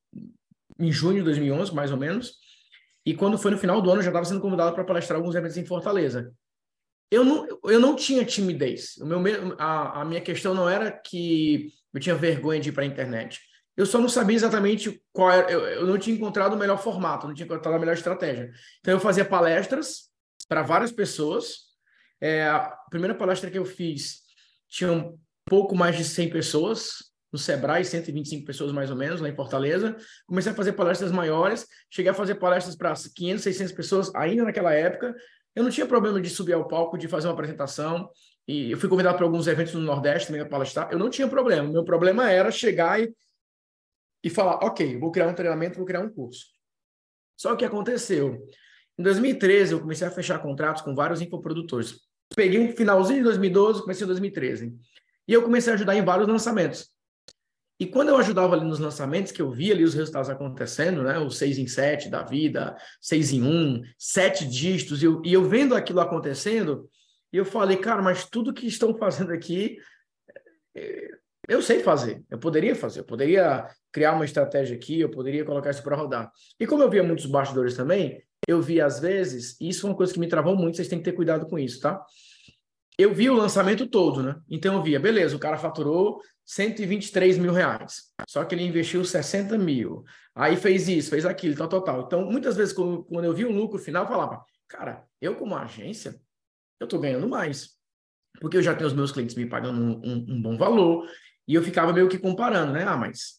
em 0.79 0.93
junho 0.93 1.21
de 1.21 1.23
2011, 1.23 1.75
mais 1.75 1.91
ou 1.91 1.97
menos. 1.97 2.35
E 3.07 3.15
quando 3.15 3.39
foi 3.39 3.51
no 3.51 3.57
final 3.57 3.81
do 3.81 3.89
ano, 3.89 4.01
eu 4.01 4.05
já 4.05 4.11
estava 4.11 4.27
sendo 4.27 4.43
convidado 4.43 4.75
para 4.75 4.85
palestrar 4.85 5.19
alguns 5.19 5.35
eventos 5.35 5.57
em 5.57 5.65
Fortaleza 5.65 6.31
eu 7.15 7.25
não, 7.25 7.47
eu 7.65 7.81
não 7.81 7.95
tinha 7.95 8.25
timidez. 8.25 8.97
O 8.99 9.07
meu, 9.07 9.21
a, 9.59 10.01
a 10.01 10.05
minha 10.05 10.21
questão 10.21 10.55
não 10.55 10.69
era 10.69 10.91
que 10.91 11.69
eu 11.93 12.01
tinha 12.01 12.15
vergonha 12.15 12.61
de 12.61 12.71
ir 12.71 12.73
para 12.73 12.83
a 12.83 12.87
internet. 12.87 13.41
Eu 13.77 13.87
só 13.87 13.99
não 13.99 14.09
sabia 14.09 14.37
exatamente 14.37 15.03
qual 15.13 15.31
era. 15.31 15.51
Eu, 15.51 15.61
eu 15.61 15.87
não 15.87 15.99
tinha 15.99 16.17
encontrado 16.17 16.55
o 16.55 16.59
melhor 16.59 16.79
formato, 16.79 17.27
não 17.27 17.35
tinha 17.35 17.47
encontrado 17.47 17.75
a 17.75 17.79
melhor 17.79 17.95
estratégia. 17.95 18.51
Então, 18.81 18.95
eu 18.95 19.01
fazia 19.01 19.25
palestras 19.25 20.11
para 20.49 20.63
várias 20.63 20.93
pessoas. 20.93 21.73
É, 22.21 22.47
a 22.47 22.77
primeira 22.91 23.15
palestra 23.15 23.51
que 23.51 23.59
eu 23.59 23.65
fiz 23.65 24.23
tinha 24.69 24.93
um 24.93 25.19
pouco 25.45 25.77
mais 25.77 25.97
de 25.97 26.05
100 26.05 26.31
pessoas 26.31 27.15
no 27.33 27.39
Sebrae, 27.39 27.85
125 27.85 28.47
pessoas 28.47 28.71
mais 28.71 28.91
ou 28.91 28.97
menos, 28.97 29.21
lá 29.21 29.29
em 29.29 29.35
Fortaleza. 29.35 29.97
Comecei 30.25 30.53
a 30.53 30.55
fazer 30.55 30.73
palestras 30.75 31.11
maiores, 31.11 31.67
cheguei 31.91 32.13
a 32.13 32.15
fazer 32.15 32.37
palestras 32.37 32.77
para 32.77 32.95
500, 32.95 33.43
600 33.43 33.73
pessoas 33.73 34.15
ainda 34.15 34.45
naquela 34.45 34.73
época. 34.73 35.13
Eu 35.55 35.63
não 35.63 35.71
tinha 35.71 35.87
problema 35.87 36.21
de 36.21 36.29
subir 36.29 36.53
ao 36.53 36.67
palco, 36.67 36.99
de 36.99 37.07
fazer 37.07 37.29
uma 37.29 37.35
apresentação. 37.35 38.11
E 38.47 38.73
eu 38.73 38.79
fui 38.79 38.89
convidado 38.89 39.17
para 39.17 39.27
alguns 39.27 39.47
eventos 39.47 39.75
no 39.75 39.81
Nordeste 39.81 40.27
também 40.27 40.43
para 40.43 40.51
palestrar. 40.51 40.89
Eu 40.91 40.99
não 40.99 41.09
tinha 41.09 41.29
problema. 41.29 41.69
Meu 41.69 41.85
problema 41.85 42.31
era 42.31 42.51
chegar 42.51 43.01
e, 43.01 43.15
e 44.23 44.29
falar: 44.29 44.57
ok, 44.57 44.99
vou 44.99 45.11
criar 45.11 45.29
um 45.29 45.35
treinamento, 45.35 45.77
vou 45.77 45.87
criar 45.87 46.01
um 46.01 46.11
curso. 46.11 46.47
Só 47.37 47.51
que 47.51 47.55
o 47.55 47.59
que 47.59 47.65
aconteceu? 47.65 48.47
Em 48.99 49.03
2013, 49.03 49.73
eu 49.73 49.81
comecei 49.81 50.07
a 50.07 50.11
fechar 50.11 50.39
contratos 50.41 50.83
com 50.83 50.95
vários 50.95 51.21
infoprodutores. 51.21 52.01
Peguei 52.35 52.61
um 52.61 52.77
finalzinho 52.77 53.19
de 53.19 53.25
2012, 53.25 53.81
comecei 53.83 54.05
em 54.05 54.09
2013. 54.09 54.75
E 55.27 55.33
eu 55.33 55.43
comecei 55.43 55.73
a 55.73 55.75
ajudar 55.75 55.97
em 55.97 56.05
vários 56.05 56.29
lançamentos. 56.29 56.94
E 57.79 57.87
quando 57.87 58.11
eu 58.11 58.17
ajudava 58.17 58.55
ali 58.55 58.65
nos 58.65 58.79
lançamentos, 58.79 59.33
que 59.33 59.43
eu 59.43 59.51
via 59.51 59.75
ali 59.75 59.83
os 59.83 59.95
resultados 59.95 60.31
acontecendo, 60.31 61.03
né? 61.03 61.19
O 61.19 61.29
6 61.29 61.59
em 61.59 61.67
7 61.67 62.09
da 62.09 62.23
vida, 62.23 62.77
6 63.01 63.33
em 63.33 63.43
1, 63.43 63.83
7 63.99 64.47
dígitos, 64.47 65.03
e 65.03 65.07
eu, 65.07 65.21
e 65.25 65.33
eu 65.33 65.45
vendo 65.45 65.75
aquilo 65.75 66.01
acontecendo, 66.01 66.89
eu 67.33 67.45
falei, 67.45 67.77
cara, 67.77 68.01
mas 68.01 68.29
tudo 68.29 68.55
que 68.55 68.67
estão 68.67 68.97
fazendo 68.97 69.33
aqui, 69.33 69.77
eh, 70.77 71.09
eu 71.49 71.61
sei 71.61 71.81
fazer, 71.81 72.23
eu 72.31 72.39
poderia 72.39 72.77
fazer, 72.77 73.01
eu 73.01 73.05
poderia 73.05 73.69
criar 73.93 74.13
uma 74.13 74.25
estratégia 74.25 74.77
aqui, 74.77 75.01
eu 75.01 75.11
poderia 75.11 75.45
colocar 75.45 75.71
isso 75.71 75.83
para 75.83 75.97
rodar. 75.97 76.31
E 76.61 76.67
como 76.67 76.83
eu 76.83 76.91
via 76.91 77.03
muitos 77.03 77.27
bastidores 77.27 77.77
também, 77.77 78.23
eu 78.47 78.63
vi 78.63 78.81
às 78.81 79.01
vezes, 79.01 79.61
e 79.61 79.69
isso 79.69 79.87
é 79.87 79.91
uma 79.91 79.97
coisa 79.97 80.13
que 80.13 80.21
me 80.21 80.29
travou 80.29 80.57
muito, 80.57 80.77
vocês 80.77 80.89
têm 80.89 80.99
que 80.99 81.05
ter 81.05 81.13
cuidado 81.13 81.47
com 81.47 81.59
isso, 81.59 81.81
tá? 81.81 82.01
Eu 82.97 83.13
vi 83.13 83.29
o 83.29 83.35
lançamento 83.35 83.89
todo, 83.89 84.23
né? 84.23 84.37
Então 84.49 84.77
eu 84.77 84.83
via, 84.83 85.01
beleza, 85.01 85.35
o 85.35 85.41
cara 85.41 85.57
faturou 85.57 86.21
123 86.45 87.39
mil 87.39 87.53
reais. 87.53 88.13
Só 88.29 88.45
que 88.45 88.55
ele 88.55 88.65
investiu 88.65 89.05
60 89.05 89.57
mil. 89.57 90.05
Aí 90.35 90.57
fez 90.57 90.89
isso, 90.89 91.11
fez 91.11 91.25
aquilo, 91.25 91.57
tal, 91.57 91.69
tal, 91.69 91.83
tal. 91.83 92.01
Então, 92.03 92.25
muitas 92.25 92.57
vezes, 92.57 92.75
quando 92.75 93.25
eu 93.25 93.33
vi 93.33 93.45
o 93.45 93.53
lucro 93.53 93.79
final, 93.79 94.05
eu 94.05 94.09
falava, 94.09 94.45
cara, 94.69 95.07
eu 95.21 95.37
como 95.37 95.57
agência, 95.57 96.21
eu 96.81 96.85
estou 96.85 97.01
ganhando 97.01 97.29
mais. 97.29 97.71
Porque 98.41 98.57
eu 98.57 98.63
já 98.63 98.75
tenho 98.75 98.89
os 98.89 98.95
meus 98.95 99.13
clientes 99.13 99.37
me 99.37 99.47
pagando 99.47 99.81
um, 99.81 100.01
um, 100.05 100.27
um, 100.35 100.43
bom 100.43 100.57
valor. 100.57 101.09
E 101.47 101.55
eu 101.55 101.63
ficava 101.63 101.93
meio 101.93 102.09
que 102.09 102.19
comparando, 102.19 102.73
né? 102.73 102.85
Ah, 102.85 102.97
mas, 102.97 103.37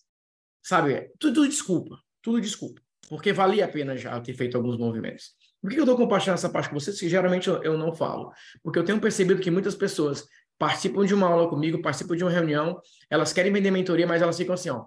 sabe, 0.64 1.12
tudo, 1.20 1.34
tudo 1.34 1.50
desculpa, 1.50 2.00
tudo 2.22 2.40
desculpa. 2.40 2.82
Porque 3.10 3.34
valia 3.34 3.66
a 3.66 3.68
pena 3.68 3.96
já 3.98 4.20
ter 4.20 4.34
feito 4.34 4.58
alguns 4.58 4.78
movimentos. 4.78 5.34
Por 5.62 5.70
que 5.70 5.78
eu 5.78 5.84
estou 5.84 5.98
compartilhando 5.98 6.38
essa 6.38 6.50
parte 6.50 6.70
com 6.70 6.80
vocês? 6.80 7.00
Que 7.00 7.10
geralmente 7.10 7.50
eu 7.50 7.78
não 7.78 7.94
falo. 7.94 8.32
Porque 8.64 8.80
eu 8.80 8.86
tenho 8.86 9.00
percebido 9.00 9.42
que 9.42 9.52
muitas 9.52 9.76
pessoas 9.76 10.26
participam 10.58 11.06
de 11.06 11.14
uma 11.14 11.28
aula 11.28 11.50
comigo, 11.50 11.82
participam 11.82 12.16
de 12.16 12.24
uma 12.24 12.32
reunião, 12.32 12.80
elas 13.10 13.34
querem 13.34 13.52
vender 13.52 13.72
mentoria, 13.72 14.08
mas 14.08 14.22
elas 14.22 14.38
ficam 14.38 14.54
assim, 14.54 14.70
ó, 14.70 14.86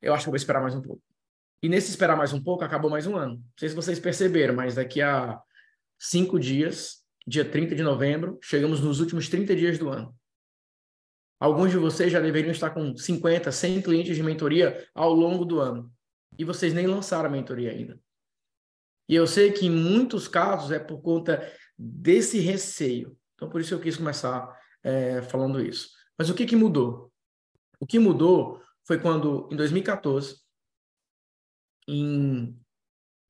eu 0.00 0.14
acho 0.14 0.24
que 0.24 0.28
eu 0.28 0.32
vou 0.32 0.36
esperar 0.36 0.60
mais 0.62 0.74
um 0.74 0.80
pouco. 0.80 1.02
E 1.62 1.68
nesse 1.68 1.90
esperar 1.90 2.16
mais 2.16 2.32
um 2.32 2.42
pouco, 2.42 2.64
acabou 2.64 2.90
mais 2.90 3.06
um 3.06 3.16
ano. 3.16 3.34
Não 3.34 3.52
sei 3.58 3.68
se 3.68 3.74
vocês 3.74 4.00
perceberam, 4.00 4.54
mas 4.54 4.74
daqui 4.74 5.02
a 5.02 5.38
cinco 5.98 6.40
dias, 6.40 7.04
dia 7.26 7.44
30 7.44 7.74
de 7.74 7.82
novembro, 7.82 8.38
chegamos 8.42 8.80
nos 8.80 8.98
últimos 9.00 9.28
30 9.28 9.54
dias 9.54 9.78
do 9.78 9.90
ano. 9.90 10.14
Alguns 11.38 11.70
de 11.70 11.76
vocês 11.76 12.10
já 12.10 12.20
deveriam 12.20 12.50
estar 12.50 12.70
com 12.70 12.96
50, 12.96 13.52
100 13.52 13.82
clientes 13.82 14.16
de 14.16 14.22
mentoria 14.22 14.86
ao 14.94 15.12
longo 15.12 15.44
do 15.44 15.58
ano. 15.60 15.92
E 16.38 16.44
vocês 16.44 16.72
nem 16.72 16.86
lançaram 16.86 17.28
a 17.28 17.32
mentoria 17.32 17.70
ainda. 17.70 18.00
E 19.08 19.14
eu 19.14 19.26
sei 19.26 19.50
que 19.50 19.66
em 19.66 19.70
muitos 19.70 20.28
casos 20.28 20.70
é 20.70 20.78
por 20.78 21.02
conta 21.02 21.46
desse 21.76 22.38
receio. 22.38 23.16
Então, 23.34 23.48
por 23.48 23.60
isso 23.60 23.74
eu 23.74 23.80
quis 23.80 23.96
começar 23.96 24.54
é, 24.82 25.22
falando 25.22 25.60
isso. 25.60 25.90
Mas 26.18 26.28
o 26.28 26.34
que, 26.34 26.46
que 26.46 26.56
mudou? 26.56 27.12
O 27.78 27.86
que 27.86 27.98
mudou 27.98 28.60
foi 28.86 28.98
quando, 28.98 29.48
em 29.50 29.56
2014, 29.56 30.36
em 31.88 32.58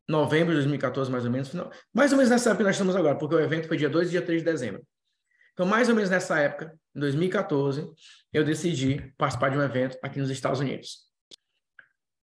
novembro 0.08 0.52
de 0.52 0.60
2014, 0.60 1.10
mais 1.10 1.24
ou 1.24 1.30
menos, 1.30 1.48
final, 1.48 1.70
mais 1.94 2.10
ou 2.12 2.18
menos 2.18 2.30
nessa 2.30 2.50
época 2.50 2.64
que 2.64 2.66
nós 2.66 2.74
estamos 2.74 2.96
agora, 2.96 3.16
porque 3.16 3.34
o 3.34 3.40
evento 3.40 3.68
foi 3.68 3.76
dia 3.76 3.88
2 3.88 4.08
e 4.08 4.10
dia 4.10 4.22
3 4.22 4.40
de 4.40 4.44
dezembro. 4.44 4.82
Então, 5.52 5.66
mais 5.66 5.88
ou 5.88 5.94
menos 5.94 6.10
nessa 6.10 6.38
época, 6.38 6.74
em 6.94 7.00
2014, 7.00 7.86
eu 8.32 8.44
decidi 8.44 9.12
participar 9.16 9.50
de 9.50 9.58
um 9.58 9.62
evento 9.62 9.98
aqui 10.02 10.18
nos 10.18 10.30
Estados 10.30 10.60
Unidos. 10.60 11.08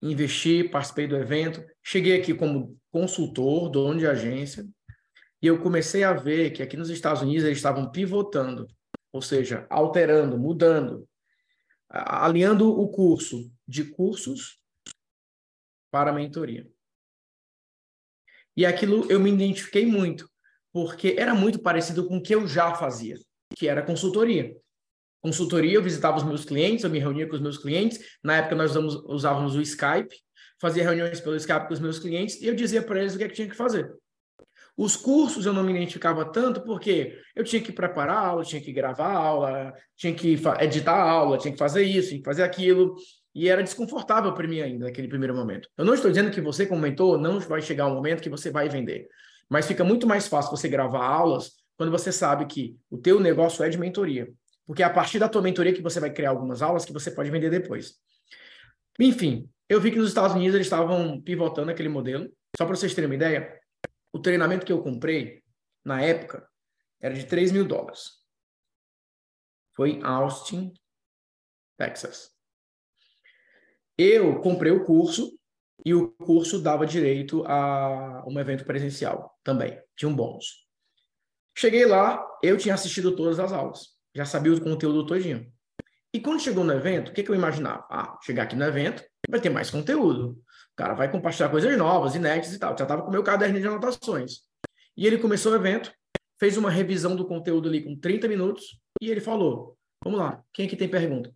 Investi, 0.01 0.63
participei 0.63 1.07
do 1.07 1.15
evento, 1.15 1.63
cheguei 1.83 2.19
aqui 2.19 2.33
como 2.33 2.77
consultor, 2.91 3.69
dono 3.69 3.99
de 3.99 4.07
agência, 4.07 4.65
e 5.41 5.47
eu 5.47 5.59
comecei 5.59 6.03
a 6.03 6.13
ver 6.13 6.51
que 6.51 6.63
aqui 6.63 6.77
nos 6.77 6.89
Estados 6.89 7.21
Unidos 7.21 7.43
eles 7.43 7.57
estavam 7.57 7.91
pivotando 7.91 8.67
ou 9.15 9.21
seja, 9.21 9.65
alterando, 9.69 10.37
mudando, 10.37 11.07
alinhando 11.87 12.69
o 12.69 12.89
curso 12.89 13.49
de 13.65 13.85
cursos 13.85 14.59
para 15.89 16.11
mentoria. 16.11 16.69
E 18.57 18.65
aquilo 18.65 19.09
eu 19.09 19.17
me 19.17 19.31
identifiquei 19.31 19.85
muito, 19.85 20.29
porque 20.73 21.15
era 21.17 21.33
muito 21.33 21.59
parecido 21.59 22.05
com 22.05 22.17
o 22.17 22.21
que 22.21 22.35
eu 22.35 22.45
já 22.45 22.75
fazia, 22.75 23.15
que 23.55 23.69
era 23.69 23.81
consultoria. 23.81 24.53
Consultoria, 25.21 25.75
eu 25.75 25.81
visitava 25.81 26.17
os 26.17 26.23
meus 26.23 26.43
clientes, 26.43 26.83
eu 26.83 26.89
me 26.89 26.99
reunia 26.99 27.25
com 27.25 27.35
os 27.35 27.41
meus 27.41 27.57
clientes. 27.57 28.17
Na 28.21 28.39
época, 28.39 28.55
nós 28.55 28.75
usávamos 28.75 29.55
o 29.55 29.61
Skype, 29.61 30.13
fazia 30.59 30.83
reuniões 30.83 31.21
pelo 31.21 31.37
Skype 31.37 31.69
com 31.69 31.73
os 31.73 31.79
meus 31.79 31.99
clientes 31.99 32.41
e 32.41 32.47
eu 32.47 32.53
dizia 32.53 32.83
para 32.83 32.99
eles 32.99 33.15
o 33.15 33.17
que, 33.17 33.23
é 33.23 33.29
que 33.29 33.35
tinha 33.35 33.49
que 33.49 33.55
fazer. 33.55 33.95
Os 34.77 34.95
cursos 34.97 35.45
eu 35.45 35.53
não 35.53 35.63
me 35.63 35.71
identificava 35.71 36.25
tanto 36.25 36.61
porque 36.61 37.17
eu 37.33 37.43
tinha 37.43 37.61
que 37.61 37.71
preparar 37.71 38.17
a 38.17 38.27
aula, 38.27 38.43
tinha 38.43 38.61
que 38.61 38.73
gravar 38.73 39.07
a 39.07 39.17
aula, 39.17 39.73
tinha 39.95 40.13
que 40.13 40.37
editar 40.59 40.95
a 40.95 41.09
aula, 41.09 41.37
tinha 41.37 41.51
que 41.53 41.57
fazer 41.57 41.83
isso, 41.83 42.09
tinha 42.09 42.19
que 42.19 42.25
fazer 42.25 42.43
aquilo. 42.43 42.95
E 43.33 43.49
era 43.49 43.63
desconfortável 43.63 44.33
para 44.33 44.47
mim 44.47 44.61
ainda 44.61 44.85
naquele 44.85 45.07
primeiro 45.07 45.35
momento. 45.35 45.69
Eu 45.77 45.85
não 45.85 45.93
estou 45.93 46.11
dizendo 46.11 46.31
que 46.31 46.41
você, 46.41 46.65
como 46.65 46.81
mentor, 46.81 47.17
não 47.17 47.39
vai 47.39 47.61
chegar 47.61 47.87
um 47.87 47.93
momento 47.93 48.21
que 48.21 48.29
você 48.29 48.49
vai 48.49 48.67
vender. 48.67 49.07
Mas 49.49 49.67
fica 49.67 49.83
muito 49.83 50.07
mais 50.07 50.27
fácil 50.27 50.51
você 50.51 50.67
gravar 50.67 51.05
aulas 51.05 51.51
quando 51.77 51.91
você 51.91 52.11
sabe 52.11 52.45
que 52.45 52.77
o 52.89 52.97
teu 52.97 53.19
negócio 53.19 53.63
é 53.63 53.69
de 53.69 53.77
mentoria. 53.77 54.27
Porque 54.65 54.81
é 54.81 54.85
a 54.85 54.89
partir 54.89 55.19
da 55.19 55.29
tua 55.29 55.41
mentoria 55.41 55.73
que 55.73 55.81
você 55.81 55.99
vai 55.99 56.09
criar 56.09 56.31
algumas 56.31 56.61
aulas 56.61 56.85
que 56.85 56.93
você 56.93 57.11
pode 57.11 57.29
vender 57.29 57.49
depois. 57.49 57.95
Enfim, 58.99 59.49
eu 59.69 59.79
vi 59.79 59.91
que 59.91 59.97
nos 59.97 60.07
Estados 60.09 60.35
Unidos 60.35 60.55
eles 60.55 60.67
estavam 60.67 61.21
pivotando 61.21 61.71
aquele 61.71 61.89
modelo. 61.89 62.29
Só 62.57 62.65
para 62.65 62.75
vocês 62.75 62.93
terem 62.93 63.09
uma 63.09 63.15
ideia, 63.15 63.53
o 64.15 64.19
treinamento 64.19 64.65
que 64.65 64.71
eu 64.71 64.81
comprei 64.81 65.43
na 65.83 66.01
época, 66.01 66.47
era 67.01 67.13
de 67.13 67.25
3 67.25 67.51
mil 67.51 67.67
dólares. 67.67 68.11
Foi 69.73 69.91
em 69.91 70.03
Austin, 70.05 70.73
Texas. 71.77 72.31
Eu 73.97 74.39
comprei 74.39 74.71
o 74.71 74.85
curso 74.85 75.37
e 75.85 75.93
o 75.93 76.11
curso 76.11 76.61
dava 76.61 76.85
direito 76.85 77.45
a 77.45 78.23
um 78.25 78.39
evento 78.39 78.63
presencial 78.63 79.37
também. 79.43 79.77
Tinha 79.97 80.07
um 80.07 80.15
bônus. 80.15 80.65
Cheguei 81.53 81.85
lá, 81.85 82.25
eu 82.41 82.57
tinha 82.57 82.73
assistido 82.73 83.17
todas 83.17 83.37
as 83.37 83.51
aulas. 83.51 83.97
Já 84.15 84.23
sabia 84.23 84.53
o 84.53 84.63
conteúdo 84.63 85.05
todinho. 85.05 85.51
E 86.13 86.21
quando 86.21 86.39
chegou 86.39 86.63
no 86.63 86.71
evento, 86.71 87.09
o 87.09 87.13
que, 87.13 87.21
que 87.21 87.31
eu 87.31 87.35
imaginava? 87.35 87.85
Ah, 87.91 88.17
chegar 88.23 88.43
aqui 88.43 88.55
no 88.55 88.63
evento, 88.63 89.03
vai 89.29 89.41
ter 89.41 89.49
mais 89.49 89.69
conteúdo. 89.69 90.41
Cara 90.75 90.93
vai 90.93 91.09
compartilhar 91.09 91.49
coisas 91.49 91.77
novas, 91.77 92.15
inéditas 92.15 92.53
e 92.53 92.59
tal. 92.59 92.77
Já 92.77 92.83
estava 92.83 93.01
com 93.01 93.09
o 93.09 93.11
meu 93.11 93.23
caderno 93.23 93.59
de 93.59 93.67
anotações. 93.67 94.41
E 94.97 95.07
ele 95.07 95.17
começou 95.17 95.51
o 95.51 95.55
evento, 95.55 95.93
fez 96.39 96.57
uma 96.57 96.69
revisão 96.69 97.15
do 97.15 97.27
conteúdo 97.27 97.69
ali 97.69 97.83
com 97.83 97.97
30 97.97 98.27
minutos 98.27 98.79
e 99.01 99.09
ele 99.09 99.21
falou: 99.21 99.77
Vamos 100.03 100.19
lá, 100.19 100.43
quem 100.53 100.65
aqui 100.65 100.75
tem 100.75 100.89
pergunta? 100.89 101.33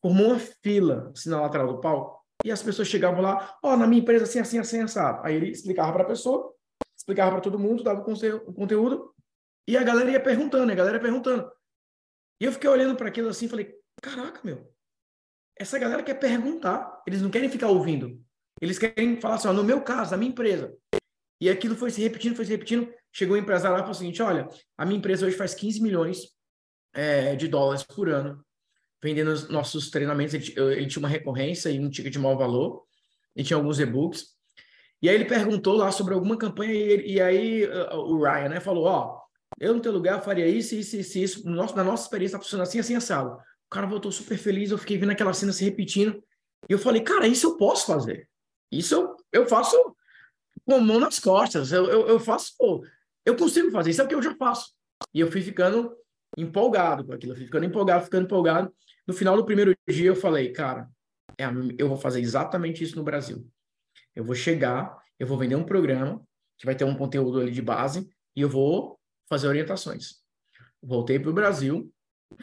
Formou 0.00 0.28
uma 0.28 0.38
fila 0.38 1.10
assim, 1.14 1.30
na 1.30 1.40
lateral 1.40 1.68
do 1.68 1.80
palco 1.80 2.20
e 2.44 2.50
as 2.50 2.62
pessoas 2.62 2.88
chegavam 2.88 3.20
lá: 3.20 3.56
Ó, 3.62 3.72
oh, 3.72 3.76
na 3.76 3.86
minha 3.86 4.02
empresa 4.02 4.24
assim, 4.24 4.40
assim, 4.40 4.58
assim, 4.58 4.80
assado. 4.80 5.24
Aí 5.24 5.34
ele 5.34 5.50
explicava 5.50 5.92
para 5.92 6.02
a 6.02 6.06
pessoa, 6.06 6.52
explicava 6.96 7.30
para 7.32 7.40
todo 7.40 7.58
mundo, 7.58 7.84
dava 7.84 8.00
o 8.00 8.54
conteúdo 8.54 9.14
e 9.68 9.76
a 9.76 9.82
galera 9.82 10.10
ia 10.10 10.20
perguntando, 10.20 10.70
a 10.70 10.74
galera 10.74 10.96
ia 10.96 11.02
perguntando. 11.02 11.50
E 12.40 12.44
eu 12.44 12.52
fiquei 12.52 12.68
olhando 12.68 12.96
para 12.96 13.08
aquilo 13.08 13.28
assim 13.28 13.46
e 13.46 13.48
falei: 13.48 13.74
caraca, 14.00 14.40
meu, 14.42 14.72
essa 15.58 15.78
galera 15.78 16.02
quer 16.02 16.14
perguntar, 16.14 17.02
eles 17.06 17.22
não 17.22 17.30
querem 17.30 17.48
ficar 17.48 17.68
ouvindo. 17.68 18.20
Eles 18.62 18.78
querem 18.78 19.20
falar 19.20 19.34
assim: 19.34 19.48
ó, 19.48 19.52
no 19.52 19.64
meu 19.64 19.82
caso, 19.82 20.12
na 20.12 20.16
minha 20.16 20.30
empresa. 20.30 20.72
E 21.40 21.50
aquilo 21.50 21.74
foi 21.74 21.90
se 21.90 22.00
repetindo, 22.00 22.36
foi 22.36 22.46
se 22.46 22.52
repetindo. 22.52 22.88
Chegou 23.12 23.36
um 23.36 23.40
empresário 23.40 23.76
lá 23.76 23.80
e 23.80 23.82
falou 23.82 23.94
o 23.94 23.98
seguinte: 23.98 24.22
olha, 24.22 24.48
a 24.78 24.86
minha 24.86 24.98
empresa 24.98 25.26
hoje 25.26 25.36
faz 25.36 25.52
15 25.54 25.82
milhões 25.82 26.28
é, 26.94 27.36
de 27.36 27.48
dólares 27.48 27.82
por 27.82 28.08
ano 28.08 28.42
vendendo 29.02 29.32
os 29.32 29.48
nossos 29.48 29.90
treinamentos. 29.90 30.32
Ele, 30.32 30.54
ele, 30.56 30.86
tinha 30.86 31.00
uma 31.00 31.08
recorrência 31.08 31.68
e 31.70 31.80
um 31.80 31.90
ticket 31.90 32.12
de 32.12 32.18
mau 32.18 32.38
valor, 32.38 32.84
e 33.34 33.42
tinha 33.42 33.56
alguns 33.56 33.80
e-books. 33.80 34.26
E 35.02 35.08
aí 35.08 35.16
ele 35.16 35.24
perguntou 35.24 35.76
lá 35.76 35.90
sobre 35.90 36.14
alguma 36.14 36.36
campanha, 36.36 36.72
e, 36.72 37.14
e 37.14 37.20
aí 37.20 37.64
uh, 37.64 37.96
o 37.96 38.22
Ryan 38.22 38.50
né, 38.50 38.60
falou: 38.60 38.84
ó, 38.84 39.20
eu, 39.58 39.74
no 39.74 39.80
teu 39.80 39.92
lugar, 39.92 40.22
faria 40.22 40.46
isso, 40.46 40.74
isso, 40.76 40.96
isso, 40.96 41.18
isso. 41.18 41.44
No 41.44 41.56
nosso, 41.56 41.76
na 41.76 41.82
nossa 41.82 42.04
experiência, 42.04 42.38
tá 42.38 42.42
funcionando 42.42 42.68
assim, 42.68 42.78
assim, 42.78 42.94
assado. 42.94 43.32
O 43.66 43.70
cara 43.70 43.86
voltou 43.86 44.12
super 44.12 44.38
feliz, 44.38 44.70
eu 44.70 44.78
fiquei 44.78 44.96
vendo 44.96 45.10
aquela 45.10 45.32
cena 45.32 45.52
se 45.52 45.64
repetindo. 45.64 46.22
E 46.68 46.72
eu 46.72 46.78
falei, 46.78 47.02
cara, 47.02 47.26
isso 47.26 47.46
eu 47.48 47.56
posso 47.56 47.86
fazer. 47.86 48.28
Isso 48.72 49.16
eu, 49.30 49.46
faço 49.46 49.76
com 50.64 50.74
a 50.74 50.80
mão 50.80 50.98
nas 50.98 51.18
costas. 51.18 51.70
Eu, 51.70 51.84
eu, 51.86 52.08
eu 52.08 52.18
faço, 52.18 52.54
pô, 52.58 52.84
eu 53.24 53.36
consigo 53.36 53.70
fazer. 53.70 53.90
Isso 53.90 54.00
é 54.00 54.04
o 54.04 54.08
que 54.08 54.14
eu 54.14 54.22
já 54.22 54.34
faço. 54.34 54.72
E 55.12 55.20
eu 55.20 55.30
fui 55.30 55.42
ficando 55.42 55.94
empolgado 56.36 57.04
com 57.04 57.12
aquilo. 57.12 57.32
Eu 57.32 57.36
fui 57.36 57.44
ficando 57.44 57.66
empolgado, 57.66 58.04
ficando 58.04 58.24
empolgado. 58.24 58.74
No 59.06 59.12
final 59.12 59.36
do 59.36 59.44
primeiro 59.44 59.76
dia, 59.88 60.06
eu 60.06 60.16
falei, 60.16 60.52
cara, 60.52 60.88
é, 61.38 61.44
eu 61.78 61.88
vou 61.88 61.98
fazer 61.98 62.20
exatamente 62.20 62.82
isso 62.82 62.96
no 62.96 63.04
Brasil. 63.04 63.46
Eu 64.14 64.24
vou 64.24 64.34
chegar, 64.34 64.96
eu 65.18 65.26
vou 65.26 65.36
vender 65.36 65.56
um 65.56 65.64
programa 65.64 66.22
que 66.56 66.64
vai 66.64 66.74
ter 66.74 66.84
um 66.84 66.96
conteúdo 66.96 67.40
ali 67.40 67.50
de 67.50 67.62
base 67.62 68.08
e 68.34 68.40
eu 68.40 68.48
vou 68.48 68.98
fazer 69.28 69.48
orientações. 69.48 70.22
Voltei 70.82 71.18
para 71.18 71.30
o 71.30 71.34
Brasil, 71.34 71.92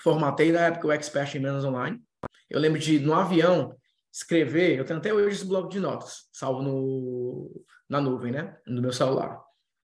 formatei 0.01 0.51
na 0.51 0.61
época 0.61 0.87
o 0.87 0.91
Expert 0.91 1.35
em 1.35 1.39
Menos 1.39 1.63
Online. 1.63 2.01
Eu 2.49 2.59
lembro 2.59 2.79
de, 2.79 2.99
no 2.99 3.13
avião, 3.13 3.75
escrever, 4.11 4.77
eu 4.77 4.85
tenho 4.85 4.99
até 4.99 5.13
hoje 5.13 5.37
esse 5.37 5.45
bloco 5.45 5.69
de 5.69 5.79
notas, 5.79 6.29
salvo 6.31 6.61
no, 6.61 7.65
na 7.87 8.01
nuvem, 8.01 8.31
né? 8.31 8.57
No 8.65 8.81
meu 8.81 8.91
celular. 8.91 9.39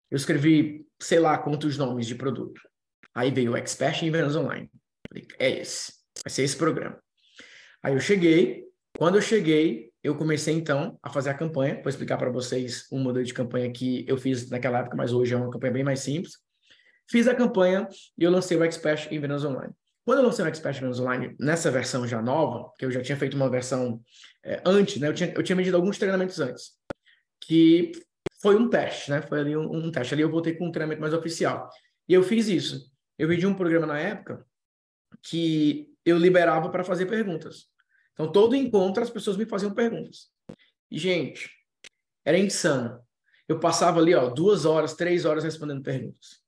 Eu 0.09 0.15
escrevi, 0.15 0.85
sei 1.01 1.19
lá 1.19 1.37
quantos 1.37 1.77
nomes 1.77 2.05
de 2.05 2.15
produto. 2.15 2.61
Aí 3.13 3.31
veio 3.31 3.53
o 3.53 3.57
Expert 3.57 4.03
em 4.03 4.11
Vendas 4.11 4.35
Online. 4.35 4.69
Falei, 5.07 5.27
é 5.39 5.59
esse, 5.59 5.93
vai 6.23 6.31
ser 6.31 6.43
esse 6.43 6.57
programa. 6.57 7.01
Aí 7.83 7.93
eu 7.93 7.99
cheguei, 7.99 8.65
quando 8.97 9.15
eu 9.15 9.21
cheguei, 9.21 9.91
eu 10.03 10.15
comecei 10.15 10.53
então 10.53 10.97
a 11.01 11.09
fazer 11.09 11.29
a 11.29 11.33
campanha. 11.33 11.75
Vou 11.81 11.89
explicar 11.89 12.17
para 12.17 12.29
vocês 12.29 12.87
um 12.91 12.99
modelo 12.99 13.25
de 13.25 13.33
campanha 13.33 13.71
que 13.71 14.05
eu 14.07 14.17
fiz 14.17 14.49
naquela 14.49 14.79
época, 14.79 14.95
mas 14.95 15.13
hoje 15.13 15.33
é 15.33 15.37
uma 15.37 15.51
campanha 15.51 15.73
bem 15.73 15.83
mais 15.83 15.99
simples. 15.99 16.37
Fiz 17.09 17.27
a 17.27 17.35
campanha 17.35 17.87
e 18.17 18.23
eu 18.23 18.31
lancei 18.31 18.57
o 18.57 18.63
Expert 18.63 19.07
em 19.11 19.19
Vendas 19.19 19.43
Online. 19.43 19.73
Quando 20.03 20.19
eu 20.19 20.25
lancei 20.25 20.43
o 20.43 20.47
Expert 20.47 20.77
em 20.77 20.81
Vendas 20.81 20.99
Online 20.99 21.35
nessa 21.39 21.69
versão 21.69 22.07
já 22.07 22.21
nova, 22.21 22.71
que 22.77 22.85
eu 22.85 22.91
já 22.91 23.01
tinha 23.01 23.17
feito 23.17 23.35
uma 23.35 23.49
versão 23.49 24.01
é, 24.43 24.61
antes, 24.65 24.99
né? 24.99 25.07
Eu 25.07 25.13
tinha, 25.13 25.33
eu 25.33 25.43
tinha 25.43 25.55
medido 25.55 25.77
alguns 25.77 25.97
treinamentos 25.97 26.39
antes, 26.39 26.71
que 27.39 27.91
foi 28.41 28.55
um 28.55 28.67
teste, 28.67 29.11
né? 29.11 29.21
Foi 29.21 29.39
ali 29.39 29.55
um, 29.55 29.71
um 29.71 29.91
teste. 29.91 30.13
Ali 30.13 30.23
eu 30.23 30.31
voltei 30.31 30.55
com 30.55 30.67
um 30.67 30.71
treinamento 30.71 31.01
mais 31.01 31.13
oficial. 31.13 31.69
E 32.09 32.13
eu 32.13 32.23
fiz 32.23 32.47
isso. 32.47 32.91
Eu 33.17 33.27
vendi 33.27 33.45
um 33.45 33.53
programa 33.53 33.85
na 33.85 33.99
época 33.99 34.45
que 35.21 35.93
eu 36.03 36.17
liberava 36.17 36.69
para 36.69 36.83
fazer 36.83 37.05
perguntas. 37.05 37.67
Então, 38.13 38.31
todo 38.31 38.55
encontro 38.55 39.03
as 39.03 39.09
pessoas 39.09 39.37
me 39.37 39.45
faziam 39.45 39.73
perguntas. 39.73 40.29
E, 40.89 40.97
gente, 40.97 41.51
era 42.25 42.37
insano. 42.37 42.99
Eu 43.47 43.59
passava 43.59 43.99
ali, 43.99 44.15
ó, 44.15 44.29
duas 44.29 44.65
horas, 44.65 44.95
três 44.95 45.25
horas 45.25 45.43
respondendo 45.43 45.83
perguntas. 45.83 46.40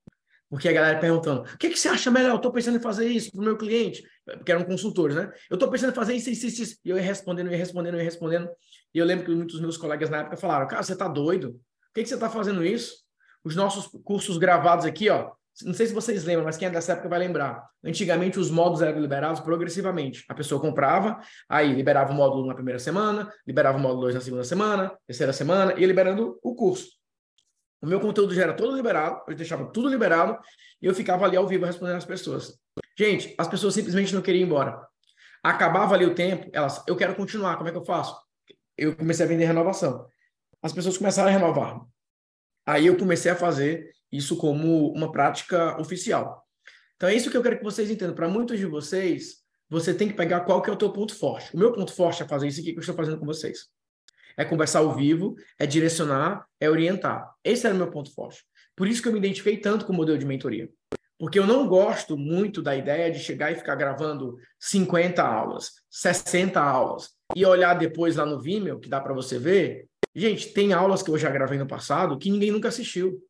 Porque 0.54 0.70
a 0.70 0.72
galera 0.72 1.00
perguntando: 1.00 1.42
o 1.42 1.58
que, 1.58 1.68
que 1.72 1.80
você 1.80 1.88
acha 1.88 2.12
melhor? 2.12 2.30
Eu 2.30 2.36
estou 2.36 2.52
pensando 2.52 2.78
em 2.78 2.80
fazer 2.80 3.08
isso 3.08 3.32
para 3.32 3.42
o 3.42 3.44
meu 3.44 3.58
cliente, 3.58 4.04
porque 4.24 4.52
eram 4.52 4.64
consultores, 4.64 5.16
né? 5.16 5.32
Eu 5.50 5.56
estou 5.56 5.68
pensando 5.68 5.90
em 5.90 5.96
fazer 5.96 6.14
isso, 6.14 6.30
isso, 6.30 6.46
isso. 6.46 6.78
E 6.86 6.92
eu 6.92 6.96
ia 6.96 7.02
respondendo, 7.02 7.50
ia 7.50 7.58
respondendo, 7.58 7.98
ia 7.98 8.04
respondendo. 8.04 8.48
E 8.94 9.00
eu 9.00 9.04
lembro 9.04 9.26
que 9.26 9.32
muitos 9.32 9.54
dos 9.54 9.62
meus 9.64 9.78
colegas 9.78 10.12
na 10.12 10.20
época 10.20 10.38
falaram: 10.38 10.68
cara, 10.68 10.84
você 10.84 10.94
está 10.94 11.08
doido? 11.08 11.54
Por 11.54 11.94
que, 11.96 12.04
que 12.04 12.08
você 12.08 12.14
está 12.14 12.30
fazendo 12.30 12.64
isso? 12.64 12.98
Os 13.44 13.56
nossos 13.56 13.88
cursos 14.04 14.38
gravados 14.38 14.86
aqui, 14.86 15.10
ó. 15.10 15.32
Não 15.64 15.74
sei 15.74 15.88
se 15.88 15.94
vocês 15.94 16.24
lembram, 16.24 16.46
mas 16.46 16.56
quem 16.56 16.68
é 16.68 16.72
dessa 16.72 16.94
época 16.94 17.10
vai 17.10 17.18
lembrar. 17.18 17.68
Antigamente, 17.84 18.38
os 18.38 18.52
módulos 18.52 18.84
eram 18.84 19.00
liberados 19.00 19.40
progressivamente. 19.40 20.24
A 20.30 20.36
pessoa 20.36 20.62
comprava, 20.62 21.20
aí 21.50 21.74
liberava 21.74 22.12
o 22.12 22.16
módulo 22.16 22.46
na 22.46 22.54
primeira 22.54 22.80
semana, 22.80 23.28
liberava 23.46 23.80
o 23.80 23.82
módulo 23.82 24.02
2 24.02 24.16
na 24.16 24.22
segunda 24.22 24.44
semana, 24.44 24.96
terceira 25.08 25.34
semana, 25.34 25.74
e 25.78 25.86
liberando 25.86 26.40
o 26.44 26.54
curso. 26.54 27.03
O 27.84 27.86
meu 27.86 28.00
conteúdo 28.00 28.34
já 28.34 28.44
era 28.44 28.54
todo 28.54 28.74
liberado, 28.74 29.22
eu 29.28 29.36
deixava 29.36 29.66
tudo 29.66 29.90
liberado 29.90 30.40
e 30.82 30.86
eu 30.86 30.96
ficava 30.96 31.26
ali 31.26 31.36
ao 31.36 31.46
vivo 31.46 31.66
respondendo 31.66 31.98
as 31.98 32.06
pessoas. 32.06 32.58
Gente, 32.98 33.36
as 33.38 33.46
pessoas 33.46 33.74
simplesmente 33.74 34.16
não 34.16 34.22
queriam 34.22 34.44
ir 34.44 34.46
embora. 34.46 34.88
Acabava 35.44 35.94
ali 35.94 36.06
o 36.06 36.16
tempo, 36.16 36.50
elas, 36.54 36.82
eu 36.88 36.96
quero 36.96 37.14
continuar, 37.14 37.58
como 37.58 37.68
é 37.68 37.74
que 37.74 37.78
eu 37.78 37.84
faço? 37.84 38.16
Eu 38.78 38.96
comecei 38.96 39.26
a 39.26 39.28
vender 39.28 39.44
renovação. 39.44 40.08
As 40.62 40.72
pessoas 40.72 40.98
começaram 40.98 41.28
a 41.28 41.32
renovar. 41.34 41.82
Aí 42.66 42.88
eu 42.88 42.96
comecei 42.96 43.30
a 43.30 43.36
fazer 43.36 43.92
isso 44.10 44.38
como 44.38 44.94
uma 44.94 45.12
prática 45.12 45.78
oficial. 45.78 46.42
Então 46.96 47.10
é 47.10 47.14
isso 47.14 47.30
que 47.30 47.36
eu 47.36 47.44
quero 47.44 47.58
que 47.58 47.66
vocês 47.66 47.92
entendam. 47.92 48.16
Para 48.16 48.30
muitos 48.30 48.58
de 48.58 48.66
vocês, 48.66 49.44
você 49.70 49.94
tem 49.94 50.08
que 50.08 50.14
pegar 50.14 50.46
qual 50.46 50.62
que 50.62 50.70
é 50.70 50.74
o 50.74 50.78
teu 50.78 50.90
ponto 50.94 51.14
forte. 51.14 51.54
O 51.54 51.60
meu 51.60 51.74
ponto 51.74 51.94
forte 51.94 52.24
é 52.24 52.28
fazer 52.30 52.48
isso 52.48 52.62
aqui 52.62 52.72
que 52.72 52.78
eu 52.78 52.82
estou 52.82 52.96
fazendo 52.96 53.20
com 53.20 53.26
vocês 53.26 53.73
é 54.38 54.46
conversar 54.46 54.80
ao 54.80 54.96
vivo, 54.96 55.36
é 55.60 55.66
direcionar, 55.66 56.46
é 56.60 56.70
orientar. 56.70 57.34
Esse 57.44 57.66
era 57.66 57.76
o 57.76 57.78
meu 57.78 57.90
ponto 57.90 58.14
forte. 58.14 58.44
Por 58.76 58.88
isso 58.88 59.02
que 59.02 59.08
eu 59.08 59.14
me 59.14 59.20
identifiquei 59.20 59.58
tanto 59.58 59.86
com 59.86 59.94
o 59.94 59.96
modelo 59.96 60.18
de 60.18 60.26
mentoria. 60.26 60.70
Porque 61.18 61.40
eu 61.40 61.46
não 61.46 61.68
gosto 61.68 62.18
muito 62.18 62.62
da 62.62 62.76
ideia 62.76 63.12
de 63.12 63.20
chegar 63.20 63.52
e 63.52 63.56
ficar 63.56 63.76
gravando 63.76 64.38
50 64.60 65.24
aulas, 65.24 65.72
60 65.90 66.60
aulas 66.60 67.12
e 67.36 67.46
olhar 67.46 67.76
depois 67.76 68.16
lá 68.16 68.26
no 68.26 68.42
Vimeo, 68.42 68.80
que 68.80 68.90
dá 68.90 69.00
para 69.00 69.14
você 69.14 69.38
ver. 69.38 69.88
Gente, 70.16 70.54
tem 70.54 70.74
aulas 70.74 71.02
que 71.02 71.10
eu 71.10 71.18
já 71.18 71.30
gravei 71.30 71.58
no 71.58 71.68
passado 71.68 72.18
que 72.18 72.30
ninguém 72.30 72.52
nunca 72.52 72.68
assistiu. 72.68 73.22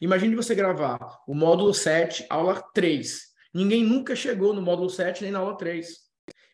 Imagine 0.00 0.34
você 0.34 0.54
gravar 0.54 0.98
o 1.26 1.34
módulo 1.34 1.72
7, 1.72 2.26
aula 2.28 2.62
3. 2.74 3.22
Ninguém 3.54 3.82
nunca 3.84 4.14
chegou 4.14 4.52
no 4.52 4.60
módulo 4.60 4.90
7 4.90 5.22
nem 5.22 5.32
na 5.32 5.38
aula 5.38 5.56
3. 5.56 5.88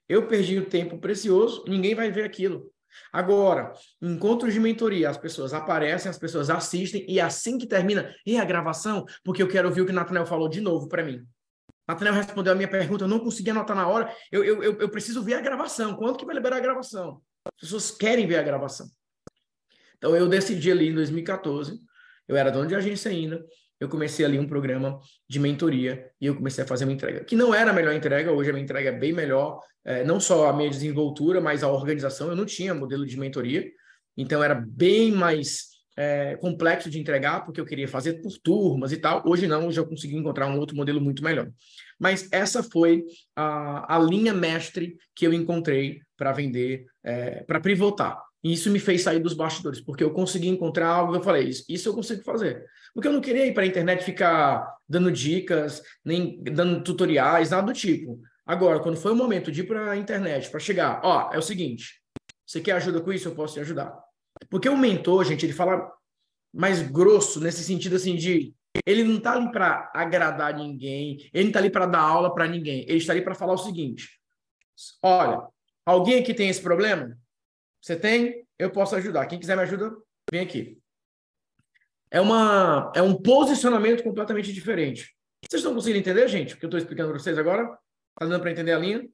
Eu 0.09 0.28
perdi 0.28 0.59
o 0.59 0.66
tempo 0.66 0.99
precioso, 0.99 1.64
ninguém 1.66 1.95
vai 1.95 2.11
ver 2.11 2.25
aquilo. 2.25 2.72
Agora, 3.13 3.73
encontros 4.01 4.53
de 4.53 4.61
mentoria, 4.61 5.11
as 5.11 5.17
pessoas 5.17 5.53
aparecem, 5.53 6.11
as 6.11 6.19
pessoas 6.19 6.51
assistem, 6.51 7.05
e 7.09 7.21
assim 7.21 7.59
que 7.59 7.67
termina, 7.67 8.15
e 8.25 8.39
a 8.39 8.45
gravação, 8.45 9.05
porque 9.25 9.43
eu 9.43 9.49
quero 9.49 9.69
ouvir 9.69 9.83
o 9.83 9.87
que 9.87 9.93
o 9.93 9.95
Nathaniel 9.95 10.27
falou 10.27 10.49
de 10.49 10.61
novo 10.61 10.89
para 10.89 11.05
mim. 11.05 11.27
Nathaniel 11.87 12.15
respondeu 12.15 12.53
a 12.53 12.57
minha 12.57 12.69
pergunta, 12.69 13.05
eu 13.05 13.09
não 13.09 13.19
consegui 13.19 13.51
anotar 13.51 13.77
na 13.77 13.87
hora, 13.87 14.15
eu, 14.31 14.45
eu, 14.45 14.63
eu, 14.63 14.79
eu 14.79 14.89
preciso 14.89 15.23
ver 15.23 15.35
a 15.35 15.41
gravação. 15.41 15.95
Quando 15.97 16.17
que 16.17 16.25
vai 16.25 16.35
liberar 16.35 16.57
a 16.57 16.61
gravação? 16.61 17.21
As 17.45 17.61
pessoas 17.61 17.91
querem 17.91 18.27
ver 18.27 18.39
a 18.39 18.43
gravação. 18.43 18.87
Então, 19.99 20.17
eu 20.17 20.29
decidi 20.29 20.71
ali 20.71 20.89
em 20.89 20.95
2014, 20.95 21.79
eu 22.27 22.37
era 22.37 22.51
dono 22.51 22.67
de 22.67 22.75
agência 22.75 23.11
ainda, 23.11 23.45
eu 23.83 23.89
comecei 23.89 24.25
ali 24.25 24.39
um 24.39 24.47
programa 24.47 25.01
de 25.29 25.41
mentoria 25.41 26.09
e 26.21 26.27
eu 26.27 26.37
comecei 26.37 26.62
a 26.62 26.67
fazer 26.67 26.85
uma 26.85 26.93
entrega, 26.93 27.25
que 27.25 27.35
não 27.35 27.53
era 27.53 27.73
a 27.73 27.75
melhor 27.75 27.93
entrega, 27.93 28.31
hoje 28.31 28.49
a 28.49 28.53
minha 28.53 28.62
entrega 28.62 28.91
é 28.91 28.93
bem 28.93 29.12
melhor, 29.12 29.59
é, 29.85 30.05
não 30.05 30.21
só 30.21 30.49
a 30.49 30.53
minha 30.53 30.71
desenvoltura, 30.71 31.41
mas 31.41 31.65
a 31.65 31.69
organização, 31.69 32.29
eu 32.29 32.37
não 32.37 32.47
tinha 32.47 32.73
modelo 32.73 33.05
de 33.05 33.19
mentoria, 33.19 33.69
então 34.17 34.41
era 34.41 34.55
bem 34.55 35.11
mais 35.11 35.67
é, 35.97 36.37
complexo 36.37 36.89
de 36.89 37.01
entregar, 37.01 37.45
porque 37.45 37.61
eu 37.61 37.67
queria 37.67 37.89
fazer 37.89 38.23
por 38.23 38.39
turmas 38.39 38.93
e 38.93 38.99
tal, 38.99 39.21
hoje 39.27 39.49
não, 39.49 39.67
hoje 39.67 39.81
eu 39.81 39.87
consegui 39.87 40.15
encontrar 40.15 40.47
um 40.47 40.61
outro 40.61 40.77
modelo 40.77 41.01
muito 41.01 41.25
melhor. 41.25 41.51
Mas 41.99 42.29
essa 42.31 42.62
foi 42.62 43.05
a, 43.35 43.97
a 43.97 43.99
linha 43.99 44.33
mestre 44.33 44.97
que 45.12 45.27
eu 45.27 45.33
encontrei 45.33 46.01
para 46.17 46.31
vender, 46.31 46.87
é, 47.03 47.43
para 47.43 47.61
pivotar. 47.61 48.17
E 48.43 48.53
isso 48.53 48.71
me 48.71 48.81
fez 48.81 49.03
sair 49.03 49.21
dos 49.21 49.35
bastidores, 49.35 49.81
porque 49.81 50.03
eu 50.03 50.13
consegui 50.13 50.49
encontrar 50.49 50.89
algo, 50.89 51.15
eu 51.15 51.23
falei, 51.23 51.49
isso, 51.49 51.65
isso 51.69 51.89
eu 51.89 51.95
consigo 51.95 52.23
fazer. 52.25 52.65
Porque 52.93 53.07
eu 53.07 53.13
não 53.13 53.21
queria 53.21 53.47
ir 53.47 53.55
para 53.55 53.63
a 53.63 53.67
internet 53.67 54.05
ficar 54.05 54.67
dando 54.89 55.13
dicas, 55.13 55.81
nem 56.05 56.43
dando 56.43 56.83
tutoriais, 56.83 57.51
nada 57.51 57.67
do 57.67 57.73
tipo. 57.73 58.21
Agora, 58.45 58.81
quando 58.81 58.97
foi 58.97 59.13
o 59.13 59.17
momento 59.17 59.53
de 59.53 59.61
ir 59.61 59.67
para 59.67 59.93
a 59.93 59.97
internet, 59.97 60.51
para 60.51 60.59
chegar, 60.59 61.01
ó, 61.05 61.31
é 61.33 61.39
o 61.39 61.43
seguinte, 61.43 62.03
você 62.45 62.61
quer 62.61 62.73
ajuda 62.73 63.01
com 63.01 63.13
isso? 63.13 63.29
Eu 63.29 63.35
posso 63.35 63.55
te 63.55 63.61
ajudar. 63.61 63.97
Porque 64.51 64.69
o 64.69 64.77
mentor, 64.77 65.25
gente, 65.25 65.47
ele 65.47 65.53
fala 65.53 65.91
mais 66.53 66.83
grosso, 66.83 67.41
nesse 67.41 67.63
sentido 67.63 67.97
assim 67.97 68.17
de 68.17 68.55
ele 68.85 69.05
não 69.05 69.19
está 69.19 69.35
ali 69.35 69.51
para 69.53 69.91
agradar 69.95 70.55
ninguém, 70.57 71.19
ele 71.33 71.45
não 71.45 71.49
está 71.51 71.61
ali 71.61 71.71
para 71.71 71.87
dar 71.87 72.01
aula 72.01 72.35
para 72.35 72.49
ninguém, 72.49 72.85
ele 72.89 72.99
está 72.99 73.13
ali 73.13 73.23
para 73.23 73.35
falar 73.35 73.55
o 73.55 73.59
seguinte: 73.59 74.19
olha, 75.03 75.47
alguém 75.85 76.21
aqui 76.21 76.35
tem 76.35 76.49
esse 76.49 76.61
problema? 76.61 77.17
Você 77.83 77.97
tem? 77.97 78.47
Eu 78.57 78.71
posso 78.71 78.95
ajudar. 78.95 79.27
Quem 79.27 79.41
quiser 79.41 79.57
me 79.57 79.62
ajuda, 79.62 79.93
vem 80.31 80.41
aqui. 80.41 80.79
É, 82.11 82.21
uma, 82.21 82.93
é 82.95 83.03
um 83.03 83.21
posicionamento 83.21 84.05
completamente 84.05 84.53
diferente. 84.53 85.17
Vocês 85.45 85.61
estão 85.61 85.75
conseguindo 85.75 85.99
entender, 85.99 86.29
gente, 86.29 86.55
o 86.55 86.59
que 86.59 86.65
eu 86.65 86.69
estou 86.69 86.79
explicando 86.79 87.11
para 87.11 87.19
vocês 87.19 87.37
agora? 87.37 87.62
Está 87.62 88.27
dando 88.27 88.41
para 88.41 88.53
entender 88.53 88.73
a 88.73 88.79
linha? 88.79 89.09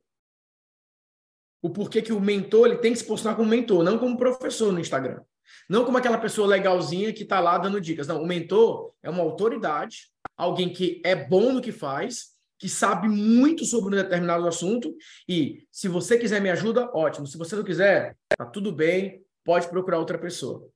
O 1.63 1.71
porquê 1.71 2.03
que 2.03 2.13
o 2.13 2.21
mentor 2.21 2.67
ele 2.67 2.77
tem 2.77 2.93
que 2.93 2.99
se 2.99 3.07
posicionar 3.07 3.37
como 3.37 3.49
mentor, 3.49 3.83
não 3.83 3.99
como 3.99 4.19
professor 4.19 4.71
no 4.71 4.81
Instagram. 4.81 5.23
Não 5.69 5.85
como 5.85 5.97
aquela 5.97 6.19
pessoa 6.19 6.47
legalzinha 6.47 7.13
que 7.13 7.23
está 7.23 7.41
lá 7.41 7.57
dando 7.57 7.81
dicas. 7.81 8.07
Não, 8.07 8.23
o 8.23 8.27
mentor 8.27 8.93
é 9.03 9.09
uma 9.09 9.23
autoridade, 9.23 10.11
alguém 10.37 10.71
que 10.71 11.01
é 11.05 11.17
bom 11.17 11.55
no 11.55 11.63
que 11.63 11.73
faz, 11.73 12.38
que 12.59 12.69
sabe 12.69 13.09
muito 13.09 13.65
sobre 13.65 13.95
um 13.95 14.03
determinado 14.03 14.47
assunto 14.47 14.95
e 15.29 15.67
se 15.71 15.87
você 15.87 16.19
quiser 16.19 16.41
me 16.41 16.51
ajuda, 16.51 16.91
ótimo. 16.93 17.27
Se 17.27 17.39
você 17.39 17.55
não 17.55 17.63
quiser, 17.63 18.17
tá 18.37 18.45
tudo 18.45 18.73
bem, 18.73 19.23
pode 19.45 19.69
procurar 19.69 19.99
outra 19.99 20.19
pessoa. 20.19 20.69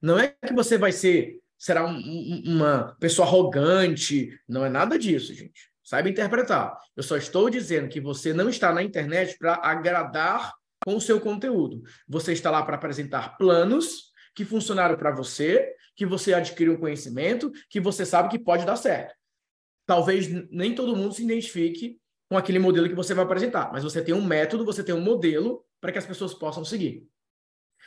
Não 0.00 0.18
é 0.18 0.28
que 0.28 0.54
você 0.54 0.78
vai 0.78 0.92
ser, 0.92 1.40
será 1.58 1.84
um, 1.84 1.96
um, 1.96 2.42
uma 2.46 2.96
pessoa 3.00 3.26
arrogante, 3.26 4.30
não 4.48 4.64
é 4.64 4.68
nada 4.68 4.96
disso, 4.96 5.34
gente. 5.34 5.68
Saiba 5.82 6.08
interpretar. 6.08 6.78
Eu 6.94 7.02
só 7.02 7.16
estou 7.16 7.50
dizendo 7.50 7.88
que 7.88 8.00
você 8.00 8.32
não 8.32 8.48
está 8.48 8.72
na 8.72 8.82
internet 8.82 9.36
para 9.36 9.54
agradar 9.54 10.54
com 10.84 10.94
o 10.94 11.00
seu 11.00 11.20
conteúdo. 11.20 11.82
Você 12.06 12.32
está 12.32 12.50
lá 12.50 12.62
para 12.62 12.76
apresentar 12.76 13.36
planos 13.36 14.12
que 14.34 14.44
funcionaram 14.44 14.96
para 14.96 15.10
você, 15.10 15.74
que 15.96 16.06
você 16.06 16.32
adquiriu 16.32 16.74
um 16.74 16.78
conhecimento, 16.78 17.50
que 17.68 17.80
você 17.80 18.06
sabe 18.06 18.28
que 18.28 18.38
pode 18.38 18.64
dar 18.64 18.76
certo 18.76 19.17
talvez 19.88 20.28
nem 20.50 20.74
todo 20.74 20.94
mundo 20.94 21.14
se 21.14 21.24
identifique 21.24 21.98
com 22.28 22.36
aquele 22.36 22.58
modelo 22.58 22.90
que 22.90 22.94
você 22.94 23.14
vai 23.14 23.24
apresentar, 23.24 23.72
mas 23.72 23.82
você 23.82 24.04
tem 24.04 24.14
um 24.14 24.22
método, 24.22 24.62
você 24.62 24.84
tem 24.84 24.94
um 24.94 25.00
modelo 25.00 25.64
para 25.80 25.90
que 25.90 25.96
as 25.96 26.04
pessoas 26.04 26.34
possam 26.34 26.62
seguir. 26.62 27.08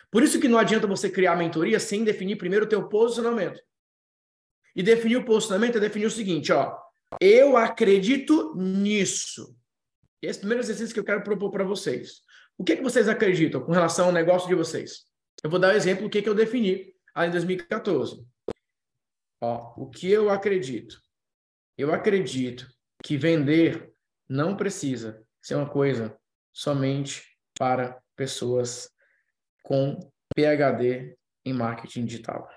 Por 0.09 0.23
isso 0.23 0.39
que 0.39 0.47
não 0.47 0.57
adianta 0.57 0.87
você 0.87 1.11
criar 1.11 1.33
a 1.33 1.35
mentoria 1.35 1.79
sem 1.79 2.03
definir 2.03 2.37
primeiro 2.37 2.65
o 2.65 2.67
teu 2.67 2.89
posicionamento. 2.89 3.61
E 4.75 4.81
definir 4.81 5.17
o 5.17 5.25
posicionamento 5.25 5.77
é 5.77 5.79
definir 5.79 6.07
o 6.07 6.11
seguinte, 6.11 6.51
ó, 6.51 6.75
eu 7.19 7.55
acredito 7.55 8.55
nisso. 8.55 9.55
Esse 10.23 10.39
é 10.39 10.39
o 10.39 10.41
primeiro 10.41 10.63
exercício 10.63 10.95
que 10.95 10.99
eu 10.99 11.05
quero 11.05 11.23
propor 11.23 11.51
para 11.51 11.63
vocês. 11.63 12.21
O 12.57 12.63
que, 12.63 12.77
que 12.77 12.83
vocês 12.83 13.07
acreditam 13.07 13.61
com 13.61 13.71
relação 13.71 14.07
ao 14.07 14.11
negócio 14.11 14.47
de 14.47 14.55
vocês? 14.55 15.05
Eu 15.43 15.51
vou 15.51 15.59
dar 15.59 15.67
o 15.67 15.71
um 15.71 15.75
exemplo 15.75 16.05
do 16.05 16.09
que, 16.09 16.21
que 16.23 16.29
eu 16.29 16.33
defini 16.33 16.95
lá 17.15 17.27
em 17.27 17.31
2014. 17.31 18.25
Ó, 19.39 19.73
o 19.77 19.87
que 19.87 20.09
eu 20.09 20.31
acredito? 20.31 20.99
Eu 21.77 21.93
acredito 21.93 22.67
que 23.03 23.17
vender 23.17 23.93
não 24.29 24.55
precisa 24.55 25.25
ser 25.41 25.55
uma 25.55 25.69
coisa 25.69 26.17
somente 26.53 27.37
para 27.57 28.01
pessoas 28.15 28.89
com 29.63 29.99
PhD 30.35 31.17
em 31.45 31.53
marketing 31.53 32.05
digital. 32.05 32.49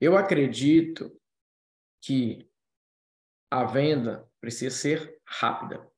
Eu 0.00 0.16
acredito 0.16 1.20
que 2.00 2.48
a 3.50 3.64
venda 3.64 4.28
precisa 4.40 4.74
ser 4.74 5.20
rápida. 5.26 5.90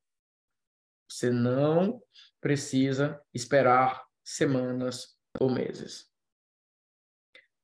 Você 1.08 1.30
não 1.30 2.02
precisa 2.40 3.20
esperar 3.34 4.04
semanas 4.24 5.18
ou 5.38 5.50
meses. 5.50 6.10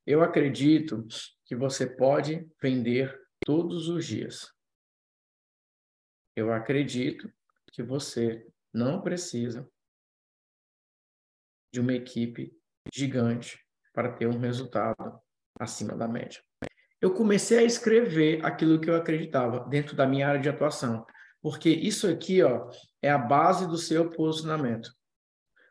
Eu 0.06 0.22
acredito 0.22 1.06
que 1.44 1.56
você 1.56 1.87
pode 1.87 2.48
vender 2.61 3.25
todos 3.46 3.88
os 3.88 4.04
dias. 4.04 4.52
Eu 6.35 6.52
acredito 6.52 7.32
que 7.72 7.80
você 7.80 8.44
não 8.74 9.00
precisa 9.00 9.70
de 11.72 11.78
uma 11.80 11.92
equipe 11.92 12.52
gigante 12.92 13.64
para 13.94 14.12
ter 14.12 14.26
um 14.26 14.38
resultado 14.40 15.20
acima 15.61 15.96
da 15.96 16.09
média. 16.09 16.42
Eu 17.00 17.14
comecei 17.14 17.59
a 17.59 17.62
escrever 17.62 18.44
aquilo 18.44 18.80
que 18.80 18.90
eu 18.90 18.96
acreditava 18.96 19.61
dentro 19.68 19.94
da 19.94 20.09
minha 20.09 20.26
área 20.26 20.40
de 20.40 20.48
atuação, 20.48 21.06
porque 21.40 21.70
isso 21.70 22.09
aqui, 22.11 22.42
ó, 22.42 22.68
é 23.00 23.11
a 23.11 23.18
base 23.18 23.68
do 23.68 23.78
seu 23.78 24.11
posicionamento. 24.11 24.90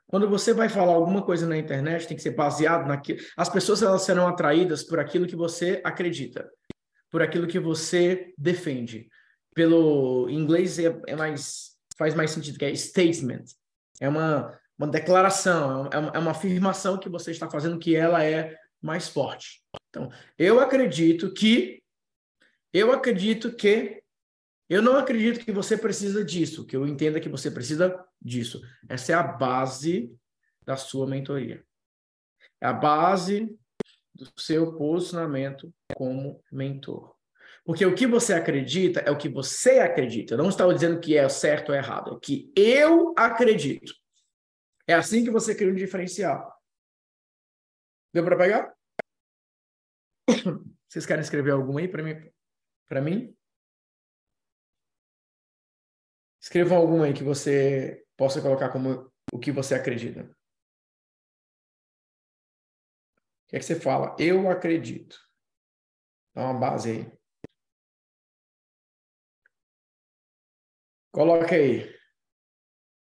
Quando 0.08 0.30
você 0.30 0.54
vai 0.54 0.70
falar 0.70 0.94
alguma 0.94 1.26
coisa 1.26 1.46
na 1.46 1.58
internet, 1.58 2.08
tem 2.08 2.16
que 2.16 2.24
ser 2.24 2.36
baseado 2.36 2.88
naquilo. 2.88 3.20
As 3.36 3.50
pessoas 3.50 3.84
elas 3.84 4.04
serão 4.04 4.28
atraídas 4.30 4.82
por 4.82 4.98
aquilo 4.98 5.28
que 5.28 5.36
você 5.36 5.82
acredita 5.84 6.50
por 7.16 7.22
aquilo 7.22 7.48
que 7.48 7.62
você 7.62 8.34
defende. 8.38 9.08
Pelo 9.54 10.30
inglês 10.30 10.78
é, 10.78 11.02
é 11.08 11.16
mais 11.16 11.78
faz 11.98 12.14
mais 12.14 12.32
sentido, 12.32 12.60
que 12.60 12.66
é 12.66 12.76
statement. 12.76 13.46
É 14.02 14.10
uma, 14.10 14.60
uma 14.78 14.90
declaração, 14.90 15.88
é 15.94 15.98
uma, 15.98 16.10
é 16.10 16.20
uma 16.20 16.32
afirmação 16.32 17.00
que 17.00 17.08
você 17.08 17.32
está 17.32 17.50
fazendo 17.50 17.80
que 17.80 17.96
ela 17.96 18.22
é 18.22 18.60
mais 18.82 19.08
forte. 19.08 19.64
Então, 19.90 20.12
eu 20.38 20.60
acredito 20.60 21.34
que 21.34 21.82
eu 22.74 22.92
acredito 22.92 23.56
que 23.56 24.04
eu 24.68 24.82
não 24.82 24.98
acredito 24.98 25.40
que 25.40 25.54
você 25.54 25.78
precisa 25.78 26.22
disso, 26.22 26.66
que 26.66 26.76
eu 26.76 26.86
entenda 26.86 27.22
que 27.22 27.30
você 27.30 27.50
precisa 27.50 27.98
disso. 28.22 28.62
Essa 28.90 29.14
é 29.14 29.16
a 29.16 29.24
base 29.24 30.14
da 30.66 30.76
sua 30.76 31.08
mentoria. 31.08 31.64
É 32.60 32.68
a 32.68 32.74
base 32.74 33.58
do 34.16 34.32
seu 34.42 34.76
posicionamento 34.78 35.74
como 35.94 36.42
mentor. 36.52 37.14
Porque 37.66 37.86
o 37.86 37.96
que 37.96 38.08
você 38.08 38.34
acredita 38.34 39.02
é 39.02 39.12
o 39.12 39.18
que 39.18 39.28
você 39.28 39.80
acredita. 39.80 40.34
Eu 40.34 40.38
não 40.38 40.50
estou 40.50 40.72
dizendo 40.74 41.00
que 41.00 41.18
é 41.18 41.28
certo 41.28 41.70
ou 41.70 41.76
errado, 41.76 42.12
é 42.12 42.14
o 42.14 42.20
que 42.20 42.54
eu 42.56 43.14
acredito. 43.18 43.94
É 44.88 44.94
assim 44.94 45.24
que 45.24 45.32
você 45.32 45.56
cria 45.56 45.72
um 45.72 45.76
diferencial. 45.76 46.54
Deu 48.14 48.24
para 48.24 48.38
pegar? 48.38 48.74
Vocês 50.88 51.06
querem 51.06 51.22
escrever 51.22 51.52
algum 51.52 51.78
aí 51.78 51.88
para 51.88 52.04
mim? 52.04 52.32
Para 52.88 53.02
mim? 53.02 53.36
Escrevam 56.40 56.78
algum 56.78 57.02
aí 57.02 57.14
que 57.14 57.24
você 57.24 58.06
possa 58.16 58.40
colocar 58.40 58.70
como 58.70 59.12
o 59.34 59.40
que 59.40 59.52
você 59.52 59.74
acredita. 59.74 60.30
O 63.46 63.50
que 63.50 63.56
é 63.58 63.60
que 63.60 63.66
você 63.66 63.80
fala? 63.80 64.16
Eu 64.20 64.50
acredito. 64.50 65.20
Dá 66.34 66.44
uma 66.44 66.60
base 66.60 66.92
aí. 66.92 67.18
Coloca 71.12 71.56
aí. 71.56 71.96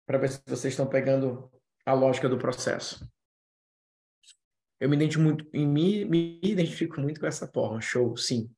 Para 0.06 0.18
ver 0.18 0.28
se 0.30 0.42
vocês 0.46 0.72
estão 0.72 0.88
pegando 0.88 1.50
a 1.86 1.94
lógica 1.94 2.28
do 2.28 2.38
processo. 2.38 3.08
Eu 4.80 4.88
me 4.88 4.96
identifico 4.96 5.22
muito, 5.22 5.48
mim, 5.54 6.04
me 6.04 6.40
identifico 6.42 7.00
muito 7.00 7.20
com 7.20 7.26
essa 7.26 7.46
forma. 7.46 7.80
Show, 7.80 8.16
sim. 8.16 8.52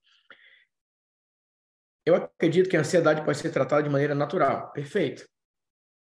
Eu 2.07 2.15
acredito 2.17 2.69
que 2.69 2.77
a 2.77 2.81
ansiedade 2.81 3.25
pode 3.25 3.39
ser 3.39 3.53
tratada 3.53 3.83
de 3.83 3.91
maneira 3.91 4.15
natural. 4.15 4.73
Perfeito. 4.73 5.29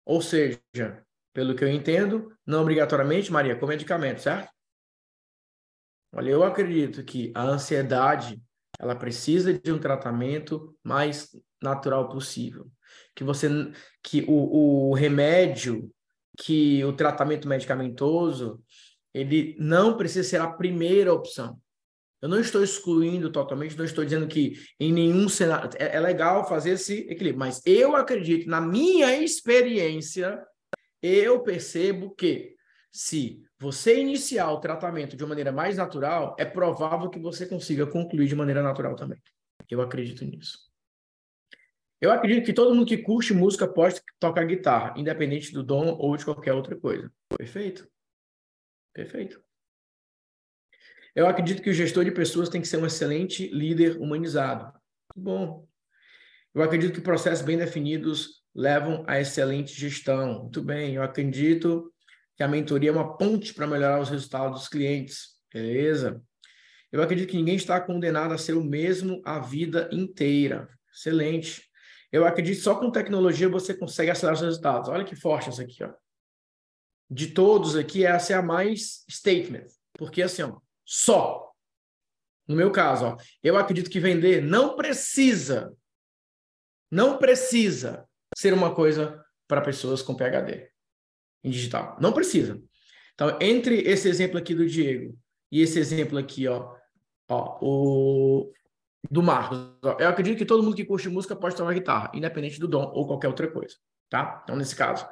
Ou 0.04 0.20
seja, 0.20 0.60
pelo 1.32 1.56
que 1.56 1.64
eu 1.64 1.68
entendo, 1.68 2.36
não 2.46 2.62
obrigatoriamente, 2.62 3.32
Maria, 3.32 3.58
com 3.58 3.66
medicamento, 3.66 4.20
certo? 4.20 4.50
Olha, 6.12 6.30
eu 6.30 6.42
acredito 6.42 7.04
que 7.04 7.32
a 7.34 7.44
ansiedade 7.44 8.40
ela 8.78 8.96
precisa 8.96 9.52
de 9.52 9.70
um 9.70 9.78
tratamento 9.78 10.74
mais 10.82 11.28
natural 11.62 12.08
possível. 12.08 12.66
Que 13.14 13.22
você 13.22 13.48
que 14.02 14.24
o, 14.26 14.90
o 14.90 14.94
remédio, 14.94 15.90
que 16.38 16.82
o 16.84 16.92
tratamento 16.92 17.46
medicamentoso, 17.46 18.60
ele 19.12 19.56
não 19.58 19.96
precisa 19.96 20.28
ser 20.28 20.40
a 20.40 20.50
primeira 20.50 21.12
opção. 21.12 21.60
Eu 22.22 22.28
não 22.28 22.40
estou 22.40 22.62
excluindo 22.62 23.30
totalmente, 23.30 23.76
não 23.76 23.84
estou 23.84 24.04
dizendo 24.04 24.26
que 24.26 24.54
em 24.78 24.92
nenhum 24.92 25.28
cenário 25.28 25.70
é, 25.78 25.96
é 25.96 26.00
legal 26.00 26.46
fazer 26.46 26.72
esse 26.72 27.00
equilíbrio, 27.00 27.38
mas 27.38 27.62
eu 27.64 27.96
acredito, 27.96 28.48
na 28.48 28.60
minha 28.60 29.22
experiência, 29.22 30.42
eu 31.02 31.42
percebo 31.42 32.14
que 32.14 32.54
se 32.92 33.42
você 33.60 34.00
iniciar 34.00 34.50
o 34.50 34.58
tratamento 34.58 35.14
de 35.14 35.22
uma 35.22 35.28
maneira 35.28 35.52
mais 35.52 35.76
natural, 35.76 36.34
é 36.38 36.46
provável 36.46 37.10
que 37.10 37.18
você 37.18 37.46
consiga 37.46 37.86
concluir 37.86 38.26
de 38.26 38.34
maneira 38.34 38.62
natural 38.62 38.96
também. 38.96 39.22
Eu 39.68 39.82
acredito 39.82 40.24
nisso. 40.24 40.58
Eu 42.00 42.10
acredito 42.10 42.46
que 42.46 42.54
todo 42.54 42.74
mundo 42.74 42.88
que 42.88 42.96
curte 42.96 43.34
música 43.34 43.68
pode 43.68 44.00
tocar 44.18 44.46
guitarra, 44.46 44.94
independente 44.96 45.52
do 45.52 45.62
dom 45.62 45.94
ou 45.98 46.16
de 46.16 46.24
qualquer 46.24 46.54
outra 46.54 46.74
coisa. 46.74 47.12
Perfeito? 47.36 47.86
Perfeito. 48.94 49.44
Eu 51.14 51.26
acredito 51.26 51.60
que 51.60 51.68
o 51.68 51.74
gestor 51.74 52.02
de 52.04 52.12
pessoas 52.12 52.48
tem 52.48 52.62
que 52.62 52.68
ser 52.68 52.78
um 52.78 52.86
excelente 52.86 53.46
líder 53.48 53.98
humanizado. 53.98 54.72
Bom. 55.14 55.68
Eu 56.54 56.62
acredito 56.62 56.94
que 56.94 57.00
processos 57.02 57.44
bem 57.44 57.58
definidos 57.58 58.42
levam 58.54 59.04
a 59.06 59.20
excelente 59.20 59.78
gestão. 59.78 60.44
Muito 60.44 60.62
bem. 60.62 60.94
Eu 60.94 61.02
acredito 61.02 61.92
que 62.40 62.44
a 62.44 62.48
mentoria 62.48 62.88
é 62.88 62.92
uma 62.92 63.18
ponte 63.18 63.52
para 63.52 63.66
melhorar 63.66 64.00
os 64.00 64.08
resultados 64.08 64.60
dos 64.60 64.66
clientes. 64.66 65.36
Beleza? 65.52 66.22
Eu 66.90 67.02
acredito 67.02 67.28
que 67.28 67.36
ninguém 67.36 67.54
está 67.54 67.78
condenado 67.78 68.32
a 68.32 68.38
ser 68.38 68.54
o 68.54 68.64
mesmo 68.64 69.20
a 69.26 69.38
vida 69.38 69.90
inteira. 69.92 70.66
Excelente. 70.90 71.68
Eu 72.10 72.24
acredito 72.24 72.56
que 72.56 72.62
só 72.62 72.76
com 72.76 72.90
tecnologia 72.90 73.46
você 73.46 73.74
consegue 73.74 74.10
acelerar 74.10 74.36
os 74.36 74.40
resultados. 74.40 74.88
Olha 74.88 75.04
que 75.04 75.14
forte 75.14 75.50
essa 75.50 75.60
aqui, 75.60 75.84
ó. 75.84 75.92
De 77.10 77.26
todos 77.26 77.76
aqui, 77.76 78.06
essa 78.06 78.32
é 78.32 78.36
a 78.36 78.42
mais 78.42 79.04
statement. 79.10 79.66
Porque 79.98 80.22
assim, 80.22 80.40
ó, 80.40 80.60
só. 80.82 81.52
No 82.48 82.56
meu 82.56 82.72
caso, 82.72 83.04
ó, 83.04 83.16
eu 83.42 83.58
acredito 83.58 83.90
que 83.90 84.00
vender 84.00 84.40
não 84.42 84.76
precisa, 84.76 85.76
não 86.90 87.18
precisa 87.18 88.08
ser 88.34 88.54
uma 88.54 88.74
coisa 88.74 89.22
para 89.46 89.60
pessoas 89.60 90.00
com 90.00 90.16
PhD 90.16 90.69
em 91.42 91.50
digital. 91.50 91.96
Não 92.00 92.12
precisa. 92.12 92.60
Então, 93.14 93.36
entre 93.40 93.80
esse 93.82 94.08
exemplo 94.08 94.38
aqui 94.38 94.54
do 94.54 94.66
Diego 94.66 95.16
e 95.50 95.60
esse 95.60 95.78
exemplo 95.78 96.18
aqui, 96.18 96.48
ó, 96.48 96.74
ó 97.28 97.58
o 97.60 98.52
do 99.10 99.22
Marcos, 99.22 99.58
ó, 99.82 99.96
eu 99.98 100.08
acredito 100.08 100.38
que 100.38 100.44
todo 100.44 100.62
mundo 100.62 100.76
que 100.76 100.84
curte 100.84 101.08
música 101.08 101.34
pode 101.36 101.56
tocar 101.56 101.72
guitarra, 101.72 102.10
independente 102.14 102.60
do 102.60 102.68
dom 102.68 102.90
ou 102.94 103.06
qualquer 103.06 103.28
outra 103.28 103.50
coisa, 103.50 103.76
tá? 104.08 104.40
Então, 104.42 104.56
nesse 104.56 104.76
caso, 104.76 105.06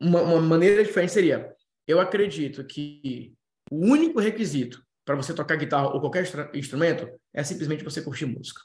uma, 0.00 0.20
uma 0.22 0.40
maneira 0.40 0.82
diferente 0.82 1.12
seria: 1.12 1.54
eu 1.86 2.00
acredito 2.00 2.64
que 2.64 3.34
o 3.70 3.84
único 3.86 4.20
requisito 4.20 4.84
para 5.04 5.16
você 5.16 5.34
tocar 5.34 5.56
guitarra 5.56 5.88
ou 5.88 6.00
qualquer 6.00 6.24
instrumento 6.54 7.08
é 7.32 7.42
simplesmente 7.42 7.84
você 7.84 8.02
curtir 8.02 8.26
música. 8.26 8.60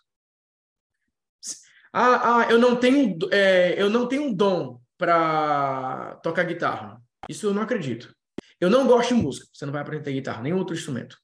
Ah, 1.91 2.41
ah 2.41 2.51
eu 2.51 2.59
não 2.59 2.75
tenho, 2.75 3.17
é, 3.31 3.81
eu 3.81 3.89
não 3.89 4.07
tenho 4.07 4.23
um 4.23 4.33
dom 4.33 4.79
para 4.97 6.15
tocar 6.23 6.43
guitarra. 6.43 7.01
Isso 7.29 7.47
eu 7.47 7.53
não 7.53 7.61
acredito. 7.61 8.13
Eu 8.59 8.69
não 8.69 8.87
gosto 8.87 9.15
de 9.15 9.21
música. 9.21 9.47
Você 9.53 9.65
não 9.65 9.73
vai 9.73 9.81
aprender 9.81 10.11
guitarra, 10.11 10.41
nem 10.41 10.53
outro 10.53 10.75
instrumento. 10.75 11.17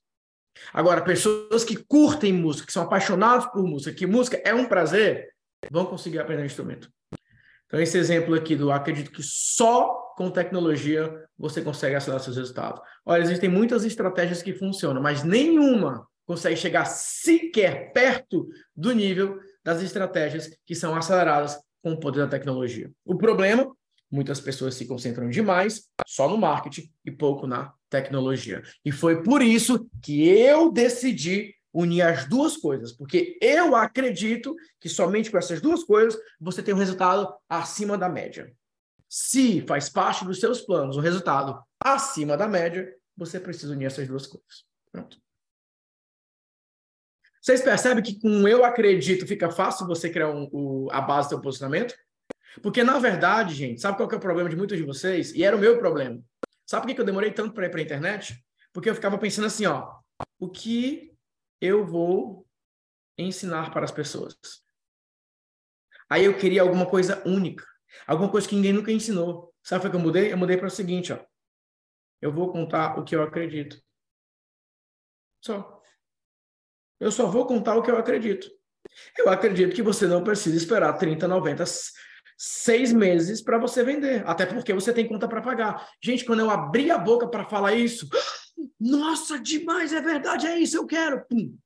Agora, 0.73 1.01
pessoas 1.01 1.63
que 1.63 1.75
curtem 1.75 2.33
música, 2.33 2.67
que 2.67 2.73
são 2.73 2.83
apaixonadas 2.83 3.45
por 3.47 3.63
música, 3.63 3.95
que 3.95 4.05
música 4.05 4.41
é 4.43 4.53
um 4.53 4.65
prazer, 4.65 5.29
vão 5.69 5.85
conseguir 5.85 6.19
aprender 6.19 6.43
um 6.43 6.45
instrumento. 6.45 6.89
Então, 7.65 7.79
esse 7.79 7.97
exemplo 7.97 8.35
aqui 8.35 8.55
do 8.55 8.69
acredito 8.71 9.11
que 9.11 9.23
só 9.23 10.13
com 10.17 10.29
tecnologia 10.29 11.09
você 11.37 11.61
consegue 11.61 11.95
acelerar 11.95 12.21
seus 12.21 12.35
resultados. 12.35 12.81
Olha, 13.05 13.21
existem 13.21 13.49
muitas 13.49 13.85
estratégias 13.85 14.43
que 14.43 14.53
funcionam, 14.53 15.01
mas 15.01 15.23
nenhuma 15.23 16.05
consegue 16.25 16.57
chegar 16.57 16.85
sequer 16.85 17.93
perto 17.93 18.47
do 18.75 18.91
nível 18.91 19.39
das 19.63 19.81
estratégias 19.81 20.49
que 20.65 20.75
são 20.75 20.93
aceleradas 20.95 21.57
com 21.81 21.93
o 21.93 21.99
poder 21.99 22.19
da 22.19 22.27
tecnologia. 22.27 22.91
O 23.05 23.15
problema, 23.15 23.75
muitas 24.09 24.39
pessoas 24.39 24.75
se 24.75 24.85
concentram 24.85 25.29
demais 25.29 25.89
só 26.05 26.29
no 26.29 26.37
marketing 26.37 26.91
e 27.05 27.11
pouco 27.11 27.47
na 27.47 27.73
tecnologia. 27.89 28.61
E 28.83 28.91
foi 28.91 29.23
por 29.23 29.41
isso 29.41 29.89
que 30.01 30.27
eu 30.27 30.71
decidi 30.71 31.55
unir 31.73 32.01
as 32.01 32.27
duas 32.27 32.57
coisas, 32.57 32.91
porque 32.91 33.37
eu 33.41 33.75
acredito 33.75 34.55
que 34.79 34.89
somente 34.89 35.31
com 35.31 35.37
essas 35.37 35.61
duas 35.61 35.83
coisas 35.83 36.19
você 36.39 36.61
tem 36.61 36.73
um 36.73 36.77
resultado 36.77 37.33
acima 37.49 37.97
da 37.97 38.09
média. 38.09 38.53
Se 39.07 39.61
faz 39.61 39.89
parte 39.89 40.25
dos 40.25 40.39
seus 40.39 40.61
planos 40.61 40.97
o 40.97 41.01
resultado 41.01 41.61
acima 41.79 42.35
da 42.35 42.47
média, 42.47 42.93
você 43.15 43.39
precisa 43.39 43.73
unir 43.73 43.85
essas 43.85 44.07
duas 44.07 44.27
coisas. 44.27 44.65
Pronto. 44.91 45.17
Vocês 47.41 47.61
percebem 47.61 48.03
que 48.03 48.19
com 48.19 48.47
eu 48.47 48.63
acredito 48.63 49.25
fica 49.25 49.49
fácil 49.49 49.87
você 49.87 50.11
criar 50.11 50.29
um, 50.29 50.47
o, 50.51 50.87
a 50.91 51.01
base 51.01 51.27
do 51.27 51.29
seu 51.31 51.41
posicionamento? 51.41 51.95
Porque, 52.61 52.83
na 52.83 52.99
verdade, 52.99 53.55
gente, 53.55 53.81
sabe 53.81 53.97
qual 53.97 54.09
é 54.11 54.15
o 54.15 54.19
problema 54.19 54.49
de 54.49 54.55
muitos 54.55 54.77
de 54.77 54.83
vocês? 54.83 55.33
E 55.33 55.43
era 55.43 55.55
o 55.55 55.59
meu 55.59 55.79
problema. 55.79 56.21
Sabe 56.67 56.85
por 56.85 56.93
que 56.93 57.01
eu 57.01 57.05
demorei 57.05 57.31
tanto 57.31 57.53
para 57.53 57.65
ir 57.65 57.69
para 57.69 57.79
a 57.79 57.83
internet? 57.83 58.45
Porque 58.71 58.89
eu 58.89 58.95
ficava 58.95 59.17
pensando 59.17 59.45
assim, 59.47 59.65
ó, 59.65 59.99
o 60.39 60.49
que 60.49 61.13
eu 61.59 61.85
vou 61.85 62.47
ensinar 63.17 63.71
para 63.71 63.85
as 63.85 63.91
pessoas? 63.91 64.35
Aí 66.09 66.25
eu 66.25 66.37
queria 66.37 66.61
alguma 66.61 66.85
coisa 66.85 67.23
única, 67.25 67.65
alguma 68.05 68.29
coisa 68.29 68.47
que 68.47 68.55
ninguém 68.55 68.73
nunca 68.73 68.91
ensinou. 68.91 69.53
Sabe 69.63 69.87
o 69.87 69.89
que 69.89 69.95
eu 69.95 69.99
mudei? 69.99 70.31
Eu 70.31 70.37
mudei 70.37 70.57
para 70.57 70.67
o 70.67 70.71
seguinte, 70.71 71.11
ó. 71.11 71.19
Eu 72.21 72.31
vou 72.31 72.51
contar 72.51 72.99
o 72.99 73.03
que 73.03 73.15
eu 73.15 73.23
acredito. 73.23 73.81
Só. 75.41 75.80
Eu 77.01 77.11
só 77.11 77.25
vou 77.25 77.47
contar 77.47 77.75
o 77.75 77.81
que 77.81 77.89
eu 77.89 77.97
acredito. 77.97 78.47
Eu 79.17 79.27
acredito 79.27 79.73
que 79.75 79.81
você 79.81 80.05
não 80.05 80.23
precisa 80.23 80.55
esperar 80.55 80.93
30, 80.93 81.27
90, 81.27 81.63
seis 82.37 82.93
meses 82.93 83.41
para 83.41 83.57
você 83.57 83.83
vender. 83.83 84.23
Até 84.27 84.45
porque 84.45 84.71
você 84.71 84.93
tem 84.93 85.07
conta 85.07 85.27
para 85.27 85.41
pagar. 85.41 85.89
Gente, 85.99 86.23
quando 86.23 86.41
eu 86.41 86.49
abri 86.51 86.91
a 86.91 86.99
boca 86.99 87.27
para 87.27 87.49
falar 87.49 87.73
isso, 87.73 88.07
nossa, 88.79 89.39
demais, 89.39 89.91
é 89.91 89.99
verdade, 89.99 90.45
é 90.45 90.59
isso, 90.59 90.77
eu 90.77 90.85
quero. 90.85 91.25
Pum. 91.25 91.57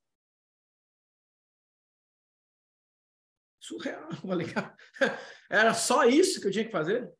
Surreal. 3.59 4.07
Era 5.51 5.73
só 5.73 6.05
isso 6.05 6.39
que 6.39 6.47
eu 6.47 6.51
tinha 6.51 6.65
que 6.65 6.71
fazer? 6.71 7.11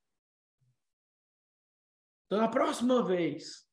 Então, 2.27 2.39
na 2.39 2.47
próxima 2.47 3.05
vez 3.05 3.67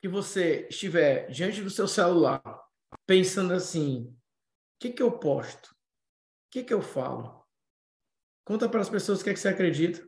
que 0.00 0.08
você 0.08 0.66
estiver 0.70 1.28
diante 1.30 1.62
do 1.62 1.68
seu 1.68 1.86
celular 1.86 2.63
pensando 3.06 3.52
assim: 3.52 4.02
o 4.04 4.16
que, 4.80 4.90
que 4.92 5.02
eu 5.02 5.18
posto? 5.18 5.70
O 5.70 5.76
que, 6.50 6.62
que 6.62 6.74
eu 6.74 6.82
falo? 6.82 7.44
Conta 8.44 8.68
para 8.68 8.80
as 8.80 8.88
pessoas 8.88 9.20
o 9.20 9.24
que, 9.24 9.30
é 9.30 9.34
que 9.34 9.40
você 9.40 9.48
acredita. 9.48 10.06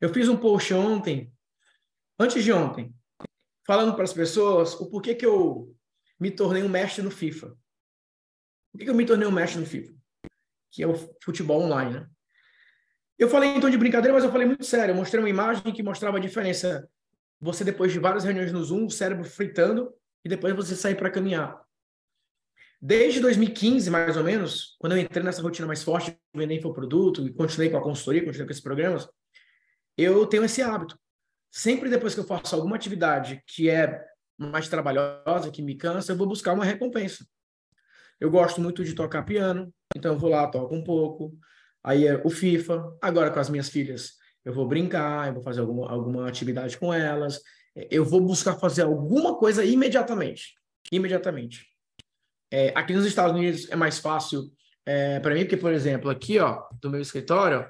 Eu 0.00 0.12
fiz 0.12 0.28
um 0.28 0.36
post 0.36 0.72
ontem, 0.72 1.32
antes 2.18 2.42
de 2.42 2.52
ontem, 2.52 2.94
falando 3.66 3.94
para 3.94 4.04
as 4.04 4.12
pessoas 4.12 4.74
o 4.74 4.90
porquê 4.90 5.14
que 5.14 5.26
eu 5.26 5.76
me 6.18 6.30
tornei 6.30 6.62
um 6.62 6.68
mestre 6.68 7.02
no 7.02 7.10
FIFA. 7.10 7.48
Por 8.70 8.78
que, 8.78 8.84
que 8.84 8.90
eu 8.90 8.94
me 8.94 9.06
tornei 9.06 9.26
um 9.26 9.32
mestre 9.32 9.60
no 9.60 9.66
FIFA? 9.66 9.94
Que 10.70 10.82
é 10.82 10.86
o 10.86 10.94
futebol 11.22 11.62
online, 11.62 12.00
né? 12.00 12.10
Eu 13.18 13.28
falei 13.28 13.60
tom 13.60 13.68
de 13.68 13.76
brincadeira, 13.76 14.14
mas 14.14 14.24
eu 14.24 14.32
falei 14.32 14.46
muito 14.46 14.64
sério. 14.64 14.92
Eu 14.92 14.96
mostrei 14.96 15.22
uma 15.22 15.28
imagem 15.28 15.74
que 15.74 15.82
mostrava 15.82 16.16
a 16.16 16.20
diferença. 16.20 16.88
Você, 17.38 17.64
depois 17.64 17.92
de 17.92 17.98
várias 17.98 18.24
reuniões 18.24 18.52
no 18.52 18.64
Zoom, 18.64 18.86
o 18.86 18.90
cérebro 18.90 19.24
fritando 19.24 19.94
e 20.24 20.28
depois 20.28 20.54
você 20.54 20.74
sair 20.74 20.94
para 20.94 21.10
caminhar. 21.10 21.60
Desde 22.80 23.20
2015, 23.20 23.90
mais 23.90 24.16
ou 24.16 24.24
menos, 24.24 24.76
quando 24.78 24.92
eu 24.92 24.98
entrei 24.98 25.22
nessa 25.22 25.42
rotina 25.42 25.66
mais 25.66 25.82
forte, 25.82 26.18
vender 26.34 26.54
infoproduto 26.54 27.26
e 27.26 27.32
continuei 27.32 27.68
com 27.68 27.76
a 27.76 27.82
consultoria, 27.82 28.24
continuei 28.24 28.46
com 28.46 28.52
esses 28.52 28.62
programas, 28.62 29.08
eu 29.98 30.26
tenho 30.26 30.44
esse 30.44 30.62
hábito. 30.62 30.98
Sempre 31.50 31.90
depois 31.90 32.14
que 32.14 32.20
eu 32.20 32.24
faço 32.24 32.54
alguma 32.54 32.76
atividade 32.76 33.42
que 33.46 33.68
é 33.68 34.02
mais 34.38 34.68
trabalhosa, 34.68 35.50
que 35.50 35.60
me 35.60 35.74
cansa, 35.74 36.12
eu 36.12 36.16
vou 36.16 36.26
buscar 36.26 36.54
uma 36.54 36.64
recompensa. 36.64 37.26
Eu 38.18 38.30
gosto 38.30 38.60
muito 38.60 38.82
de 38.82 38.94
tocar 38.94 39.24
piano, 39.24 39.72
então 39.94 40.14
eu 40.14 40.18
vou 40.18 40.30
lá, 40.30 40.46
toco 40.46 40.74
um 40.74 40.82
pouco. 40.82 41.36
Aí 41.84 42.06
é 42.06 42.20
o 42.24 42.30
FIFA. 42.30 42.96
Agora 43.02 43.30
com 43.30 43.40
as 43.40 43.50
minhas 43.50 43.68
filhas, 43.68 44.12
eu 44.42 44.54
vou 44.54 44.66
brincar, 44.66 45.28
eu 45.28 45.34
vou 45.34 45.42
fazer 45.42 45.60
alguma, 45.60 45.90
alguma 45.90 46.28
atividade 46.28 46.78
com 46.78 46.94
elas 46.94 47.42
eu 47.74 48.04
vou 48.04 48.20
buscar 48.20 48.56
fazer 48.56 48.82
alguma 48.82 49.36
coisa 49.36 49.64
imediatamente. 49.64 50.54
Imediatamente. 50.92 51.66
É, 52.52 52.72
aqui 52.74 52.92
nos 52.92 53.06
Estados 53.06 53.36
Unidos 53.36 53.70
é 53.70 53.76
mais 53.76 53.98
fácil 53.98 54.50
é, 54.84 55.20
para 55.20 55.34
mim, 55.34 55.42
porque, 55.42 55.56
por 55.56 55.72
exemplo, 55.72 56.10
aqui, 56.10 56.38
ó, 56.38 56.64
do 56.80 56.90
meu 56.90 57.00
escritório, 57.00 57.68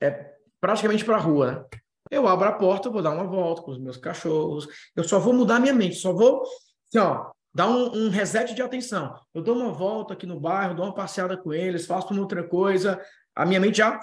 é 0.00 0.34
praticamente 0.60 1.04
para 1.04 1.16
a 1.16 1.20
rua, 1.20 1.52
né? 1.52 1.64
Eu 2.10 2.26
abro 2.26 2.48
a 2.48 2.52
porta, 2.52 2.90
vou 2.90 3.02
dar 3.02 3.12
uma 3.12 3.24
volta 3.24 3.62
com 3.62 3.70
os 3.70 3.78
meus 3.78 3.96
cachorros. 3.96 4.66
Eu 4.96 5.04
só 5.04 5.18
vou 5.18 5.32
mudar 5.32 5.60
minha 5.60 5.74
mente, 5.74 5.96
só 5.96 6.12
vou, 6.12 6.42
assim, 6.42 6.98
ó, 6.98 7.30
dar 7.54 7.68
um, 7.68 8.06
um, 8.06 8.08
reset 8.08 8.54
de 8.54 8.62
atenção. 8.62 9.14
Eu 9.34 9.42
dou 9.42 9.54
uma 9.54 9.70
volta 9.70 10.14
aqui 10.14 10.26
no 10.26 10.40
bairro, 10.40 10.74
dou 10.74 10.86
uma 10.86 10.94
passeada 10.94 11.36
com 11.36 11.52
eles, 11.52 11.86
faço 11.86 12.12
uma 12.12 12.22
outra 12.22 12.42
coisa, 12.42 13.00
a 13.34 13.46
minha 13.46 13.60
mente 13.60 13.78
já 13.78 14.00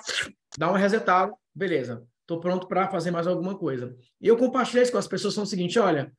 dá 0.57 0.69
uma 0.69 0.77
resetada, 0.77 1.33
beleza 1.53 2.07
estou 2.27 2.41
pronto 2.41 2.67
para 2.67 2.89
fazer 2.89 3.09
mais 3.09 3.25
alguma 3.25 3.57
coisa. 3.57 3.95
E 4.19 4.27
eu 4.27 4.35
compartilhei 4.35 4.83
isso 4.83 4.91
com 4.91 4.97
as 4.97 5.07
pessoas, 5.07 5.33
são 5.33 5.45
o 5.45 5.47
seguinte, 5.47 5.79
olha, 5.79 6.11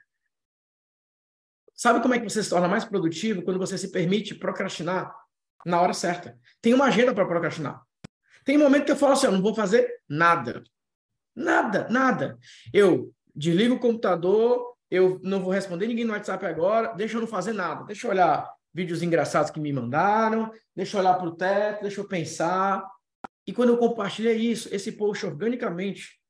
sabe 1.75 2.01
como 2.01 2.15
é 2.15 2.19
que 2.19 2.29
você 2.29 2.43
se 2.43 2.49
torna 2.49 2.67
mais 2.67 2.87
produtivo 2.87 3.43
quando 3.43 3.59
você 3.59 3.77
se 3.77 3.93
permite 3.93 4.35
procrastinar 4.35 5.15
na 5.67 5.79
hora 5.81 5.93
certa? 5.93 6.39
Tem 6.63 6.73
uma 6.73 6.87
agenda 6.87 7.13
para 7.13 7.27
procrastinar. 7.27 7.83
Tem 8.43 8.57
um 8.57 8.61
momento 8.61 8.87
que 8.87 8.93
eu 8.93 8.97
falo 8.97 9.13
assim, 9.13 9.27
eu 9.27 9.33
não 9.33 9.43
vou 9.43 9.55
fazer 9.55 9.87
nada. 10.09 10.65
Nada, 11.37 11.87
nada. 11.91 12.39
Eu 12.73 13.13
desligo 13.37 13.75
o 13.75 13.81
computador, 13.81 14.75
eu 14.91 15.21
não 15.23 15.43
vou 15.43 15.53
responder 15.53 15.87
ninguém 15.87 16.07
no 16.07 16.15
WhatsApp 16.15 16.45
agora, 16.47 16.95
deixa 16.95 17.19
eu 17.19 17.21
não 17.21 17.29
fazer 17.29 17.53
nada, 17.53 17.85
deixa 17.85 18.07
eu 18.07 18.11
olhar 18.11 18.51
vídeos 18.73 19.03
engraçados 19.03 19.51
que 19.51 19.61
me 19.61 19.73
mandaram, 19.73 20.51
deixa 20.75 20.97
eu 20.97 21.01
olhar 21.01 21.15
para 21.15 21.29
o 21.29 21.37
teto, 21.37 21.83
deixa 21.83 22.01
eu 22.01 22.09
pensar, 22.09 22.83
e 23.49 23.53
quando 23.55 23.71
eu 23.71 23.79
compartilhei 23.79 24.37
isso, 24.37 24.69
esse 24.75 24.93
post 24.93 25.25
organicamente, 25.25 26.21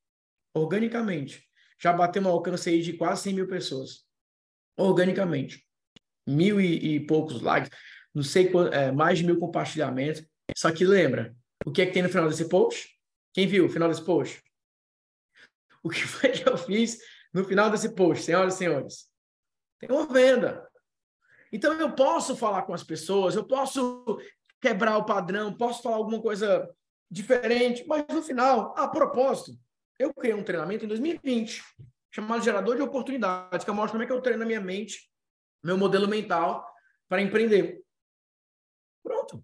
organicamente, 0.54 1.44
já 1.76 1.92
bateu 1.92 2.22
um 2.22 2.28
alcance 2.28 2.70
aí 2.70 2.80
de 2.80 2.92
quase 2.92 3.24
100 3.24 3.34
mil 3.34 3.48
pessoas, 3.48 4.06
organicamente. 4.78 5.66
Mil 6.24 6.60
e, 6.60 6.94
e 6.94 7.06
poucos 7.06 7.42
likes, 7.42 7.76
não 8.14 8.22
sei 8.22 8.52
é, 8.72 8.92
mais 8.92 9.18
de 9.18 9.24
mil 9.24 9.36
compartilhamentos. 9.36 10.24
Só 10.56 10.70
que 10.70 10.84
lembra, 10.84 11.34
o 11.66 11.72
que 11.72 11.82
é 11.82 11.86
que 11.86 11.92
tem 11.92 12.04
no 12.04 12.08
final 12.08 12.28
desse 12.28 12.48
post? 12.48 12.88
Quem 13.34 13.48
viu 13.48 13.66
o 13.66 13.68
final 13.68 13.88
desse 13.88 14.04
post? 14.04 14.40
O 15.82 15.90
que 15.90 16.00
foi 16.00 16.30
que 16.30 16.48
eu 16.48 16.56
fiz 16.56 16.98
no 17.32 17.44
final 17.44 17.68
desse 17.68 17.94
post, 17.94 18.24
senhoras 18.24 18.54
e 18.54 18.58
senhores? 18.58 19.08
Tem 19.80 19.90
uma 19.90 20.06
venda. 20.06 20.68
Então 21.52 21.72
eu 21.74 21.92
posso 21.94 22.36
falar 22.36 22.62
com 22.62 22.74
as 22.74 22.84
pessoas, 22.84 23.34
eu 23.34 23.44
posso 23.44 24.04
quebrar 24.60 24.98
o 24.98 25.04
padrão, 25.04 25.56
posso 25.56 25.82
falar 25.82 25.96
alguma 25.96 26.20
coisa 26.20 26.68
diferente, 27.10 27.84
mas 27.86 28.04
no 28.08 28.22
final, 28.22 28.74
a 28.76 28.86
propósito, 28.88 29.58
eu 29.98 30.12
criei 30.12 30.34
um 30.34 30.44
treinamento 30.44 30.84
em 30.84 30.88
2020 30.88 31.62
chamado 32.10 32.42
Gerador 32.42 32.76
de 32.76 32.82
Oportunidades, 32.82 33.64
que 33.64 33.70
eu 33.70 33.74
mostro 33.74 33.92
como 33.92 34.02
é 34.02 34.06
que 34.06 34.12
eu 34.12 34.20
treino 34.20 34.40
na 34.40 34.46
minha 34.46 34.60
mente, 34.60 35.10
meu 35.62 35.76
modelo 35.76 36.08
mental 36.08 36.66
para 37.08 37.22
empreender. 37.22 37.82
Pronto. 39.02 39.42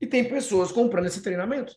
E 0.00 0.06
tem 0.06 0.28
pessoas 0.28 0.70
comprando 0.70 1.06
esse 1.06 1.22
treinamento. 1.22 1.74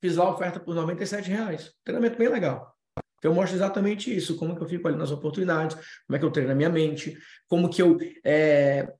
Fiz 0.00 0.16
lá 0.16 0.24
a 0.24 0.30
oferta 0.30 0.60
por 0.60 0.74
97 0.74 1.30
reais. 1.30 1.74
Treinamento 1.84 2.18
bem 2.18 2.28
legal. 2.28 2.74
Então, 3.18 3.32
eu 3.32 3.34
mostro 3.34 3.56
exatamente 3.56 4.14
isso, 4.14 4.36
como 4.36 4.56
que 4.56 4.62
eu 4.62 4.68
fico 4.68 4.88
ali 4.88 4.96
nas 4.96 5.10
oportunidades, 5.10 5.76
como 6.06 6.16
é 6.16 6.18
que 6.18 6.24
eu 6.24 6.30
treino 6.30 6.52
a 6.52 6.54
minha 6.54 6.70
mente, 6.70 7.18
como 7.46 7.68
que 7.68 7.82
eu 7.82 7.98
é, 8.24 8.90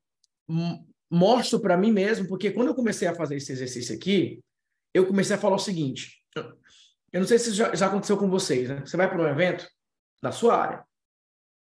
mostro 1.10 1.58
para 1.58 1.76
mim 1.76 1.90
mesmo, 1.90 2.28
porque 2.28 2.50
quando 2.50 2.68
eu 2.68 2.74
comecei 2.74 3.08
a 3.08 3.14
fazer 3.14 3.36
esse 3.36 3.50
exercício 3.50 3.94
aqui, 3.94 4.42
eu 4.92 5.06
comecei 5.06 5.36
a 5.36 5.38
falar 5.38 5.56
o 5.56 5.60
seguinte, 5.60 6.24
eu 7.12 7.20
não 7.20 7.26
sei 7.26 7.38
se 7.38 7.52
já, 7.52 7.74
já 7.74 7.86
aconteceu 7.86 8.16
com 8.16 8.28
vocês, 8.28 8.68
né? 8.68 8.80
Você 8.80 8.96
vai 8.96 9.08
para 9.08 9.20
um 9.20 9.26
evento 9.26 9.68
da 10.22 10.30
sua 10.30 10.56
área. 10.56 10.86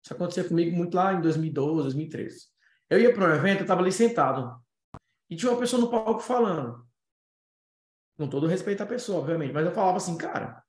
Isso 0.04 0.14
aconteceu 0.14 0.48
comigo 0.48 0.74
muito 0.76 0.94
lá 0.94 1.12
em 1.14 1.20
2012, 1.20 1.82
2013. 1.82 2.46
Eu 2.90 3.00
ia 3.00 3.12
para 3.12 3.24
um 3.24 3.34
evento, 3.34 3.58
eu 3.58 3.62
estava 3.62 3.80
ali 3.80 3.92
sentado, 3.92 4.60
e 5.28 5.36
tinha 5.36 5.50
uma 5.50 5.58
pessoa 5.58 5.80
no 5.80 5.90
palco 5.90 6.20
falando. 6.20 6.86
Com 8.16 8.28
todo 8.28 8.46
respeito 8.46 8.82
à 8.82 8.86
pessoa, 8.86 9.20
obviamente, 9.20 9.52
mas 9.52 9.66
eu 9.66 9.72
falava 9.72 9.98
assim, 9.98 10.16
cara, 10.16 10.64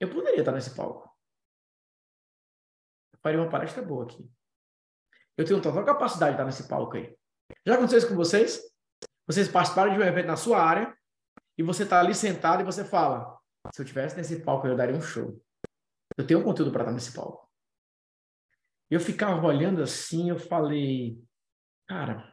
eu 0.00 0.10
poderia 0.10 0.40
estar 0.40 0.52
nesse 0.52 0.74
palco. 0.74 1.08
Eu 3.12 3.18
faria 3.20 3.40
uma 3.40 3.50
palestra 3.50 3.82
boa 3.82 4.04
aqui. 4.04 4.28
Eu 5.36 5.44
tenho 5.44 5.62
total 5.62 5.84
capacidade 5.84 6.32
de 6.32 6.34
estar 6.34 6.44
nesse 6.44 6.68
palco 6.68 6.96
aí. 6.96 7.16
Já 7.64 7.74
aconteceu 7.74 7.98
isso 7.98 8.08
com 8.08 8.16
vocês? 8.16 8.60
Vocês 9.28 9.46
participaram 9.46 9.92
de 9.92 9.98
um 9.98 10.02
evento 10.02 10.26
na 10.26 10.36
sua 10.36 10.58
área 10.58 10.96
e 11.58 11.62
você 11.62 11.82
está 11.82 12.00
ali 12.00 12.14
sentado 12.14 12.62
e 12.62 12.64
você 12.64 12.82
fala: 12.82 13.38
se 13.74 13.82
eu 13.82 13.84
tivesse 13.84 14.16
nesse 14.16 14.42
palco, 14.42 14.66
eu 14.66 14.74
daria 14.74 14.96
um 14.96 15.02
show. 15.02 15.38
Eu 16.16 16.26
tenho 16.26 16.40
um 16.40 16.42
conteúdo 16.42 16.72
para 16.72 16.84
estar 16.84 16.92
nesse 16.94 17.12
palco. 17.12 17.46
Eu 18.90 18.98
ficava 18.98 19.46
olhando 19.46 19.82
assim, 19.82 20.30
eu 20.30 20.38
falei, 20.38 21.22
cara, 21.86 22.32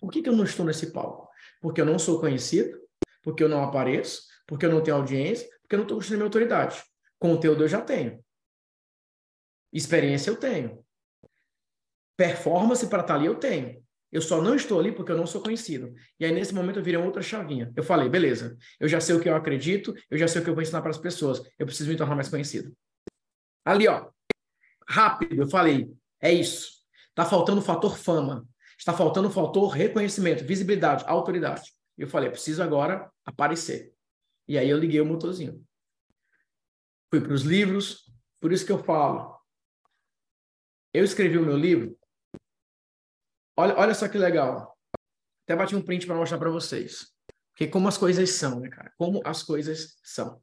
por 0.00 0.10
que, 0.10 0.22
que 0.22 0.30
eu 0.30 0.36
não 0.36 0.44
estou 0.44 0.64
nesse 0.64 0.92
palco? 0.92 1.28
Porque 1.60 1.78
eu 1.78 1.84
não 1.84 1.98
sou 1.98 2.18
conhecido, 2.18 2.80
porque 3.22 3.44
eu 3.44 3.48
não 3.48 3.62
apareço, 3.62 4.22
porque 4.46 4.64
eu 4.64 4.70
não 4.70 4.82
tenho 4.82 4.96
audiência, 4.96 5.46
porque 5.60 5.74
eu 5.74 5.78
não 5.78 5.84
estou 5.84 5.98
construindo 5.98 6.20
minha 6.20 6.28
autoridade. 6.28 6.82
Conteúdo 7.18 7.64
eu 7.64 7.68
já 7.68 7.82
tenho. 7.82 8.24
Experiência 9.70 10.30
eu 10.30 10.36
tenho. 10.36 10.82
Performance 12.16 12.88
para 12.88 13.02
estar 13.02 13.12
tá 13.12 13.20
ali 13.20 13.26
eu 13.26 13.38
tenho. 13.38 13.84
Eu 14.12 14.20
só 14.20 14.42
não 14.42 14.54
estou 14.54 14.80
ali 14.80 14.92
porque 14.92 15.12
eu 15.12 15.16
não 15.16 15.26
sou 15.26 15.40
conhecido. 15.40 15.94
E 16.18 16.24
aí, 16.24 16.32
nesse 16.32 16.54
momento, 16.54 16.78
eu 16.78 16.82
virei 16.82 17.00
outra 17.00 17.22
chavinha. 17.22 17.72
Eu 17.76 17.82
falei, 17.82 18.08
beleza, 18.08 18.56
eu 18.78 18.88
já 18.88 19.00
sei 19.00 19.14
o 19.14 19.20
que 19.20 19.28
eu 19.28 19.36
acredito, 19.36 19.94
eu 20.10 20.18
já 20.18 20.26
sei 20.26 20.40
o 20.40 20.44
que 20.44 20.50
eu 20.50 20.54
vou 20.54 20.62
ensinar 20.62 20.82
para 20.82 20.90
as 20.90 20.98
pessoas. 20.98 21.42
Eu 21.58 21.66
preciso 21.66 21.88
me 21.88 21.96
tornar 21.96 22.16
mais 22.16 22.28
conhecido. 22.28 22.72
Ali, 23.64 23.86
ó. 23.86 24.08
Rápido, 24.88 25.42
eu 25.42 25.48
falei, 25.48 25.88
é 26.20 26.32
isso. 26.32 26.80
Está 27.10 27.24
faltando 27.24 27.60
o 27.60 27.64
fator 27.64 27.96
fama. 27.96 28.46
Está 28.78 28.92
faltando 28.92 29.28
o 29.28 29.30
fator 29.30 29.68
reconhecimento, 29.68 30.44
visibilidade, 30.44 31.04
autoridade. 31.06 31.72
Eu 31.96 32.08
falei, 32.08 32.30
preciso 32.30 32.62
agora 32.62 33.10
aparecer. 33.24 33.92
E 34.48 34.58
aí 34.58 34.68
eu 34.68 34.78
liguei 34.78 35.00
o 35.00 35.06
motorzinho 35.06 35.64
fui 37.10 37.20
para 37.20 37.32
os 37.32 37.42
livros, 37.42 38.10
por 38.40 38.52
isso 38.52 38.64
que 38.64 38.72
eu 38.72 38.82
falo. 38.82 39.36
Eu 40.94 41.04
escrevi 41.04 41.36
o 41.36 41.44
meu 41.44 41.56
livro. 41.56 41.98
Olha, 43.60 43.76
olha 43.76 43.94
só 43.94 44.08
que 44.08 44.16
legal. 44.16 44.78
Até 45.44 45.54
bati 45.54 45.76
um 45.76 45.84
print 45.84 46.06
para 46.06 46.16
mostrar 46.16 46.38
para 46.38 46.50
vocês. 46.50 47.14
Porque 47.52 47.68
como 47.68 47.88
as 47.88 47.98
coisas 47.98 48.30
são, 48.30 48.60
né, 48.60 48.70
cara? 48.70 48.90
Como 48.96 49.20
as 49.24 49.42
coisas 49.42 50.00
são. 50.02 50.42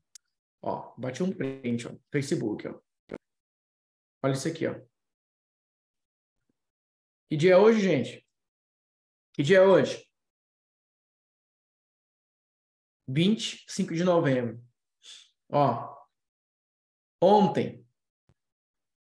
Ó, 0.61 0.93
bati 0.97 1.23
um 1.23 1.31
print, 1.31 1.87
ó, 1.87 1.95
Facebook, 2.11 2.67
ó. 2.67 2.79
Olha 4.23 4.33
isso 4.33 4.47
aqui, 4.47 4.67
ó. 4.67 4.79
Que 7.29 7.37
dia 7.37 7.53
é 7.53 7.57
hoje, 7.57 7.81
gente? 7.81 8.27
Que 9.33 9.41
dia 9.41 9.57
é 9.57 9.61
hoje? 9.61 10.07
25 13.07 13.95
de 13.95 14.03
novembro. 14.03 14.63
Ó, 15.49 15.97
Ontem, 17.19 17.83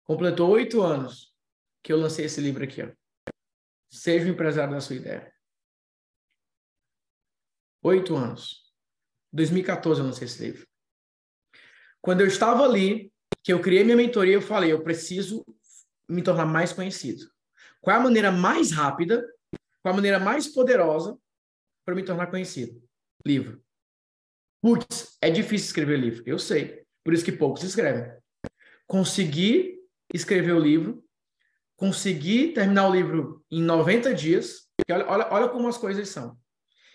completou 0.03 0.51
oito 0.51 0.83
anos 0.83 1.36
que 1.81 1.91
eu 1.91 1.97
lancei 1.97 2.25
esse 2.25 2.39
livro 2.39 2.63
aqui. 2.63 2.83
Ó. 2.83 2.96
Seja 3.97 4.25
o 4.25 4.29
empresário 4.29 4.73
da 4.73 4.79
sua 4.79 4.95
ideia. 4.95 5.33
Oito 7.83 8.15
anos. 8.15 8.71
2014 9.33 9.99
eu 9.99 10.05
lancei 10.05 10.25
esse 10.25 10.43
livro. 10.43 10.67
Quando 11.99 12.21
eu 12.21 12.27
estava 12.27 12.63
ali, 12.63 13.12
que 13.43 13.51
eu 13.51 13.60
criei 13.60 13.83
minha 13.83 13.97
mentoria, 13.97 14.36
eu 14.36 14.41
falei, 14.41 14.71
eu 14.71 14.83
preciso 14.83 15.43
me 16.07 16.21
tornar 16.21 16.45
mais 16.45 16.71
conhecido. 16.71 17.25
Qual 17.81 17.95
é 17.95 17.99
a 17.99 18.03
maneira 18.03 18.31
mais 18.31 18.71
rápida, 18.71 19.21
qual 19.81 19.91
é 19.91 19.93
a 19.93 19.95
maneira 19.95 20.19
mais 20.19 20.47
poderosa 20.47 21.17
para 21.83 21.95
me 21.95 22.03
tornar 22.03 22.27
conhecido? 22.27 22.81
Livro. 23.25 23.63
Putz, 24.62 25.17
é 25.21 25.29
difícil 25.29 25.67
escrever 25.67 25.99
livro, 25.99 26.23
eu 26.25 26.38
sei. 26.38 26.86
Por 27.03 27.13
isso 27.13 27.25
que 27.25 27.31
poucos 27.31 27.63
escrevem. 27.63 28.15
Consegui 28.86 29.79
escrever 30.13 30.53
o 30.53 30.60
livro, 30.60 31.03
consegui 31.77 32.51
terminar 32.51 32.89
o 32.89 32.91
livro 32.91 33.45
em 33.49 33.61
90 33.61 34.13
dias. 34.13 34.67
Olha, 34.91 35.07
olha, 35.07 35.27
olha 35.31 35.49
como 35.49 35.67
as 35.67 35.77
coisas 35.77 36.09
são. 36.09 36.37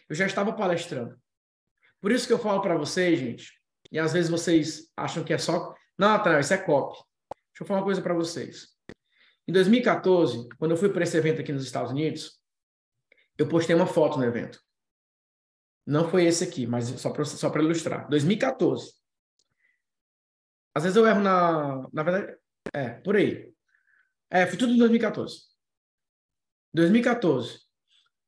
Eu 0.08 0.14
já 0.14 0.26
estava 0.26 0.52
palestrando. 0.52 1.18
Por 2.00 2.12
isso 2.12 2.26
que 2.26 2.32
eu 2.32 2.38
falo 2.38 2.60
para 2.60 2.76
vocês, 2.76 3.18
gente, 3.18 3.52
e 3.90 3.98
às 3.98 4.12
vezes 4.12 4.30
vocês 4.30 4.90
acham 4.96 5.22
que 5.24 5.32
é 5.32 5.38
só. 5.38 5.74
Não, 5.96 6.08
Nathanael, 6.08 6.40
isso 6.40 6.52
é 6.52 6.58
copy. 6.58 6.98
Deixa 7.52 7.62
eu 7.62 7.66
falar 7.66 7.80
uma 7.80 7.86
coisa 7.86 8.02
para 8.02 8.12
vocês. 8.12 8.68
Em 9.46 9.52
2014, 9.52 10.48
quando 10.58 10.72
eu 10.72 10.76
fui 10.76 10.88
para 10.88 11.04
esse 11.04 11.16
evento 11.16 11.40
aqui 11.40 11.52
nos 11.52 11.64
Estados 11.64 11.92
Unidos, 11.92 12.40
eu 13.38 13.48
postei 13.48 13.74
uma 13.74 13.86
foto 13.86 14.18
no 14.18 14.24
evento. 14.24 14.60
Não 15.86 16.08
foi 16.08 16.24
esse 16.24 16.44
aqui, 16.44 16.66
mas 16.66 16.86
só 16.86 17.10
para 17.10 17.24
só 17.24 17.52
ilustrar. 17.56 18.08
2014. 18.08 18.92
Às 20.74 20.84
vezes 20.84 20.96
eu 20.96 21.06
erro 21.06 21.20
na. 21.20 21.88
Na 21.92 22.02
verdade, 22.02 22.36
é, 22.72 22.90
por 22.90 23.16
aí. 23.16 23.51
É, 24.34 24.46
foi 24.46 24.56
tudo 24.56 24.72
em 24.72 24.78
2014. 24.78 25.42
2014, 26.72 27.60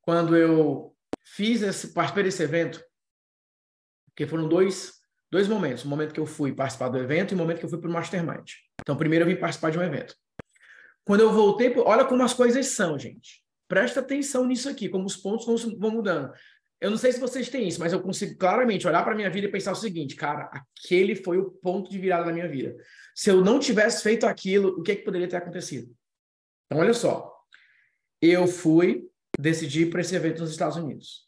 quando 0.01 0.37
eu 0.37 0.95
fiz 1.23 1.63
esse, 1.63 1.93
participei 1.93 2.23
desse 2.23 2.43
evento, 2.43 2.79
porque 4.05 4.27
foram 4.27 4.47
dois, 4.47 4.93
dois 5.31 5.47
momentos. 5.47 5.83
O 5.83 5.87
momento 5.87 6.13
que 6.13 6.19
eu 6.19 6.27
fui 6.27 6.53
participar 6.53 6.89
do 6.89 6.99
evento 6.99 7.31
e 7.31 7.35
o 7.35 7.37
momento 7.39 7.57
que 7.57 7.65
eu 7.65 7.69
fui 7.69 7.81
para 7.81 7.89
o 7.89 7.93
Mastermind. 7.93 8.51
Então, 8.79 8.95
primeiro 8.95 9.25
eu 9.25 9.29
vim 9.29 9.39
participar 9.39 9.71
de 9.71 9.79
um 9.79 9.83
evento. 9.83 10.15
Quando 11.03 11.21
eu 11.21 11.33
voltei, 11.33 11.73
olha 11.77 12.05
como 12.05 12.21
as 12.21 12.35
coisas 12.35 12.67
são, 12.67 12.99
gente. 12.99 13.43
Presta 13.67 13.99
atenção 13.99 14.45
nisso 14.45 14.69
aqui, 14.69 14.87
como 14.87 15.05
os 15.05 15.17
pontos 15.17 15.63
vão 15.79 15.89
mudando. 15.89 16.31
Eu 16.85 16.91
não 16.91 16.99
sei 16.99 17.11
se 17.11 17.19
vocês 17.19 17.49
têm 17.49 17.67
isso, 17.67 17.79
mas 17.79 17.93
eu 17.93 17.99
consigo 17.99 18.37
claramente 18.37 18.87
olhar 18.87 19.03
para 19.03 19.15
minha 19.15 19.27
vida 19.27 19.47
e 19.47 19.51
pensar 19.51 19.71
o 19.71 19.75
seguinte, 19.75 20.15
cara, 20.15 20.51
aquele 20.53 21.15
foi 21.15 21.39
o 21.39 21.49
ponto 21.49 21.89
de 21.89 21.97
virada 21.97 22.25
da 22.25 22.31
minha 22.31 22.47
vida. 22.47 22.77
Se 23.15 23.31
eu 23.31 23.43
não 23.43 23.59
tivesse 23.59 24.03
feito 24.03 24.27
aquilo, 24.27 24.69
o 24.69 24.83
que, 24.83 24.91
é 24.91 24.95
que 24.95 25.01
poderia 25.01 25.27
ter 25.27 25.37
acontecido? 25.37 25.91
Então, 26.67 26.83
olha 26.83 26.93
só. 26.93 27.35
Eu 28.21 28.45
fui, 28.45 29.09
decidi 29.39 29.81
ir 29.81 29.89
para 29.89 30.01
esse 30.01 30.15
evento 30.15 30.41
nos 30.41 30.51
Estados 30.51 30.77
Unidos. 30.77 31.27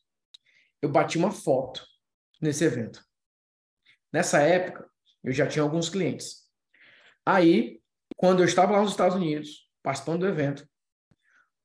Eu 0.79 0.89
bati 0.89 1.17
uma 1.17 1.31
foto 1.31 1.83
nesse 2.39 2.63
evento. 2.63 3.03
Nessa 4.13 4.39
época, 4.43 4.87
eu 5.23 5.33
já 5.33 5.47
tinha 5.47 5.63
alguns 5.63 5.89
clientes. 5.89 6.43
Aí, 7.25 7.81
quando 8.15 8.43
eu 8.43 8.45
estava 8.45 8.73
lá 8.73 8.81
nos 8.83 8.91
Estados 8.91 9.15
Unidos, 9.15 9.67
participando 9.81 10.19
do 10.19 10.27
evento, 10.27 10.69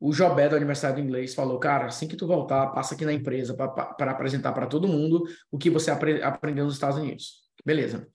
o 0.05 0.13
Jobé 0.13 0.49
da 0.49 0.57
Universidade 0.57 1.01
do 1.01 1.07
Inglês 1.07 1.33
falou, 1.33 1.61
cara, 1.61 1.87
assim 1.87 2.09
que 2.09 2.17
tu 2.17 2.27
voltar, 2.27 2.67
passa 2.73 2.97
aqui 2.97 3.05
na 3.05 3.13
empresa 3.13 3.55
para 3.55 4.11
apresentar 4.11 4.53
para 4.53 4.67
todo 4.67 4.89
mundo 4.89 5.23
o 5.49 5.57
que 5.57 5.71
você 5.71 5.93
apre 5.93 6.21
aprendeu 6.21 6.65
nos 6.65 6.75
Estados 6.75 6.99
Unidos. 6.99 7.45
Beleza. 7.65 8.09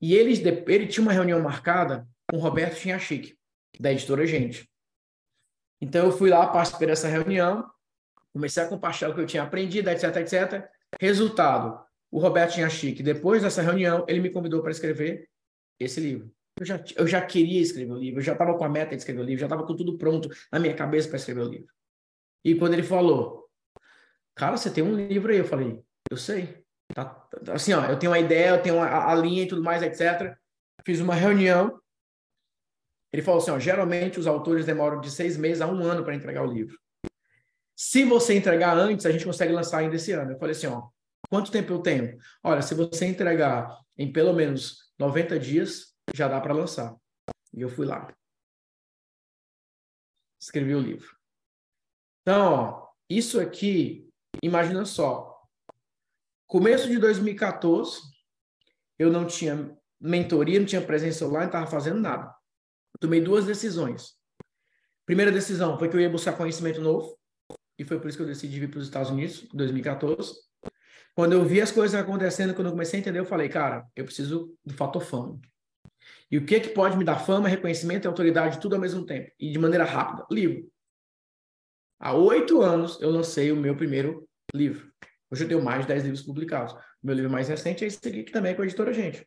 E 0.00 0.14
eles, 0.14 0.38
ele 0.38 0.86
tinha 0.86 1.02
uma 1.02 1.12
reunião 1.12 1.38
marcada 1.42 2.08
com 2.30 2.38
o 2.38 2.40
Roberto 2.40 2.76
Chinhachique, 2.76 3.36
da 3.78 3.92
editora 3.92 4.26
Gente. 4.26 4.66
Então 5.82 6.06
eu 6.06 6.12
fui 6.12 6.30
lá, 6.30 6.46
participei 6.46 6.88
dessa 6.88 7.08
reunião, 7.08 7.70
comecei 8.32 8.62
a 8.62 8.66
compartilhar 8.66 9.10
o 9.10 9.14
que 9.14 9.20
eu 9.20 9.26
tinha 9.26 9.42
aprendido, 9.42 9.90
etc, 9.90 10.16
etc. 10.16 10.66
Resultado, 10.98 11.78
o 12.10 12.18
Roberto 12.18 12.54
Chinhachique, 12.54 13.02
depois 13.02 13.42
dessa 13.42 13.60
reunião, 13.60 14.02
ele 14.08 14.20
me 14.20 14.30
convidou 14.30 14.62
para 14.62 14.70
escrever 14.70 15.28
esse 15.78 16.00
livro. 16.00 16.32
Eu 16.58 16.64
já, 16.64 16.84
eu 16.96 17.06
já 17.06 17.20
queria 17.20 17.60
escrever 17.60 17.92
o 17.92 17.98
livro, 17.98 18.20
eu 18.20 18.24
já 18.24 18.32
estava 18.32 18.56
com 18.56 18.64
a 18.64 18.68
meta 18.68 18.90
de 18.90 18.96
escrever 18.96 19.20
o 19.20 19.24
livro, 19.24 19.40
já 19.40 19.46
estava 19.46 19.66
com 19.66 19.74
tudo 19.74 19.98
pronto 19.98 20.28
na 20.52 20.60
minha 20.60 20.74
cabeça 20.74 21.08
para 21.08 21.16
escrever 21.16 21.40
o 21.40 21.48
livro. 21.48 21.72
E 22.44 22.54
quando 22.54 22.74
ele 22.74 22.82
falou, 22.82 23.48
cara, 24.36 24.56
você 24.56 24.70
tem 24.70 24.84
um 24.84 24.94
livro 24.94 25.32
aí, 25.32 25.38
eu 25.38 25.44
falei, 25.44 25.82
eu 26.10 26.16
sei. 26.16 26.62
Tá, 26.94 27.26
assim, 27.52 27.72
ó, 27.72 27.84
eu 27.86 27.98
tenho 27.98 28.12
uma 28.12 28.18
ideia, 28.18 28.50
eu 28.50 28.62
tenho 28.62 28.78
a, 28.80 29.10
a 29.10 29.14
linha 29.14 29.42
e 29.42 29.48
tudo 29.48 29.62
mais, 29.62 29.82
etc. 29.82 30.36
Fiz 30.84 31.00
uma 31.00 31.14
reunião. 31.14 31.80
Ele 33.12 33.22
falou 33.22 33.40
assim, 33.40 33.50
ó, 33.50 33.58
geralmente 33.58 34.20
os 34.20 34.26
autores 34.26 34.66
demoram 34.66 35.00
de 35.00 35.10
seis 35.10 35.36
meses 35.36 35.60
a 35.60 35.66
um 35.66 35.82
ano 35.82 36.04
para 36.04 36.14
entregar 36.14 36.42
o 36.42 36.52
livro. 36.52 36.78
Se 37.76 38.04
você 38.04 38.34
entregar 38.34 38.76
antes, 38.76 39.06
a 39.06 39.10
gente 39.10 39.24
consegue 39.24 39.52
lançar 39.52 39.78
ainda 39.78 39.96
esse 39.96 40.12
ano. 40.12 40.32
Eu 40.32 40.38
falei 40.38 40.54
assim, 40.54 40.66
ó, 40.66 40.88
quanto 41.28 41.50
tempo 41.50 41.72
eu 41.72 41.80
tenho? 41.80 42.16
Olha, 42.42 42.62
se 42.62 42.74
você 42.74 43.06
entregar 43.06 43.76
em 43.96 44.12
pelo 44.12 44.32
menos 44.32 44.92
90 44.98 45.38
dias, 45.38 45.93
já 46.12 46.28
dá 46.28 46.40
para 46.40 46.54
lançar. 46.54 46.96
E 47.52 47.60
eu 47.60 47.68
fui 47.68 47.86
lá. 47.86 48.12
Escrevi 50.40 50.74
o 50.74 50.80
livro. 50.80 51.16
Então, 52.22 52.52
ó, 52.52 52.88
isso 53.08 53.40
aqui, 53.40 54.10
imagina 54.42 54.84
só. 54.84 55.42
Começo 56.46 56.88
de 56.88 56.98
2014, 56.98 58.00
eu 58.98 59.10
não 59.10 59.26
tinha 59.26 59.76
mentoria, 60.00 60.58
não 60.58 60.66
tinha 60.66 60.84
presença 60.84 61.24
online, 61.24 61.44
não 61.44 61.46
estava 61.46 61.66
fazendo 61.66 62.00
nada. 62.00 62.26
Eu 62.94 63.00
tomei 63.00 63.20
duas 63.20 63.46
decisões. 63.46 64.14
Primeira 65.06 65.32
decisão 65.32 65.78
foi 65.78 65.88
que 65.88 65.96
eu 65.96 66.00
ia 66.00 66.10
buscar 66.10 66.36
conhecimento 66.36 66.80
novo, 66.80 67.18
e 67.78 67.84
foi 67.84 67.98
por 67.98 68.08
isso 68.08 68.16
que 68.16 68.22
eu 68.22 68.28
decidi 68.28 68.60
vir 68.60 68.70
para 68.70 68.78
os 68.78 68.86
Estados 68.86 69.10
Unidos, 69.10 69.44
em 69.52 69.56
2014. 69.56 70.34
Quando 71.14 71.32
eu 71.32 71.44
vi 71.44 71.60
as 71.60 71.70
coisas 71.70 71.98
acontecendo, 71.98 72.54
quando 72.54 72.68
eu 72.68 72.72
comecei 72.72 72.98
a 72.98 73.00
entender, 73.00 73.18
eu 73.18 73.24
falei, 73.24 73.48
cara, 73.48 73.86
eu 73.94 74.04
preciso 74.04 74.56
do 74.64 74.74
fator. 74.74 75.02
E 76.30 76.38
o 76.38 76.44
que 76.44 76.60
que 76.60 76.68
pode 76.70 76.96
me 76.96 77.04
dar 77.04 77.18
fama, 77.18 77.48
reconhecimento 77.48 78.04
e 78.04 78.08
autoridade, 78.08 78.60
tudo 78.60 78.74
ao 78.74 78.80
mesmo 78.80 79.04
tempo, 79.04 79.30
e 79.38 79.50
de 79.50 79.58
maneira 79.58 79.84
rápida? 79.84 80.26
Livro. 80.30 80.70
Há 81.98 82.14
oito 82.14 82.60
anos 82.60 83.00
eu 83.00 83.10
lancei 83.10 83.50
o 83.50 83.56
meu 83.56 83.76
primeiro 83.76 84.28
livro. 84.54 84.92
Hoje 85.30 85.44
eu 85.44 85.48
tenho 85.48 85.62
mais 85.62 85.82
de 85.82 85.88
dez 85.88 86.02
livros 86.02 86.22
publicados. 86.22 86.72
O 86.74 87.06
meu 87.06 87.14
livro 87.14 87.30
mais 87.30 87.48
recente 87.48 87.84
é 87.84 87.86
esse 87.86 87.98
aqui, 88.06 88.24
que 88.24 88.32
também 88.32 88.52
é 88.52 88.54
com 88.54 88.62
a 88.62 88.64
editora 88.64 88.92
Gente. 88.92 89.26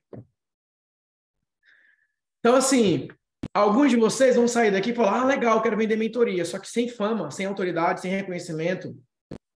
Então, 2.39 2.55
assim, 2.55 3.07
alguns 3.53 3.89
de 3.89 3.97
vocês 3.97 4.35
vão 4.35 4.47
sair 4.47 4.71
daqui 4.71 4.91
e 4.91 4.95
falar: 4.95 5.21
ah, 5.21 5.25
legal, 5.25 5.61
quero 5.61 5.75
vender 5.75 5.95
mentoria. 5.95 6.45
Só 6.45 6.59
que 6.59 6.69
sem 6.69 6.87
fama, 6.87 7.31
sem 7.31 7.45
autoridade, 7.45 8.01
sem 8.01 8.11
reconhecimento, 8.11 8.95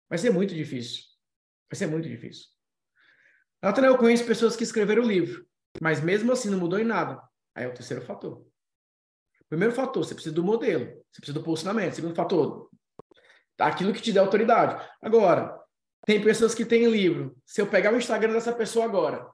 vai 0.09 0.17
ser 0.17 0.31
muito 0.31 0.55
difícil. 0.55 1.03
Vai 1.69 1.77
ser 1.77 1.87
muito 1.87 2.07
difícil. 2.07 2.47
Até 3.61 3.85
eu 3.85 3.97
conheço 3.97 4.25
pessoas 4.25 4.55
que 4.55 4.63
escreveram 4.63 5.03
o 5.03 5.07
livro, 5.07 5.45
mas 5.81 6.01
mesmo 6.01 6.31
assim 6.31 6.49
não 6.49 6.59
mudou 6.59 6.79
em 6.79 6.83
nada. 6.83 7.21
Aí 7.55 7.65
é 7.65 7.67
o 7.67 7.73
terceiro 7.73 8.03
fator. 8.03 8.45
Primeiro 9.47 9.73
fator, 9.73 10.03
você 10.03 10.13
precisa 10.13 10.35
do 10.35 10.43
modelo, 10.43 10.85
você 10.85 11.21
precisa 11.21 11.39
do 11.39 11.43
posicionamento. 11.43 11.95
Segundo 11.95 12.15
fator, 12.15 12.69
aquilo 13.57 13.93
que 13.93 14.01
te 14.01 14.13
dá 14.13 14.21
autoridade. 14.21 14.87
Agora, 15.01 15.59
tem 16.05 16.21
pessoas 16.21 16.53
que 16.53 16.65
têm 16.65 16.89
livro. 16.89 17.35
Se 17.45 17.61
eu 17.61 17.67
pegar 17.67 17.93
o 17.93 17.97
Instagram 17.97 18.33
dessa 18.33 18.53
pessoa 18.53 18.85
agora, 18.85 19.29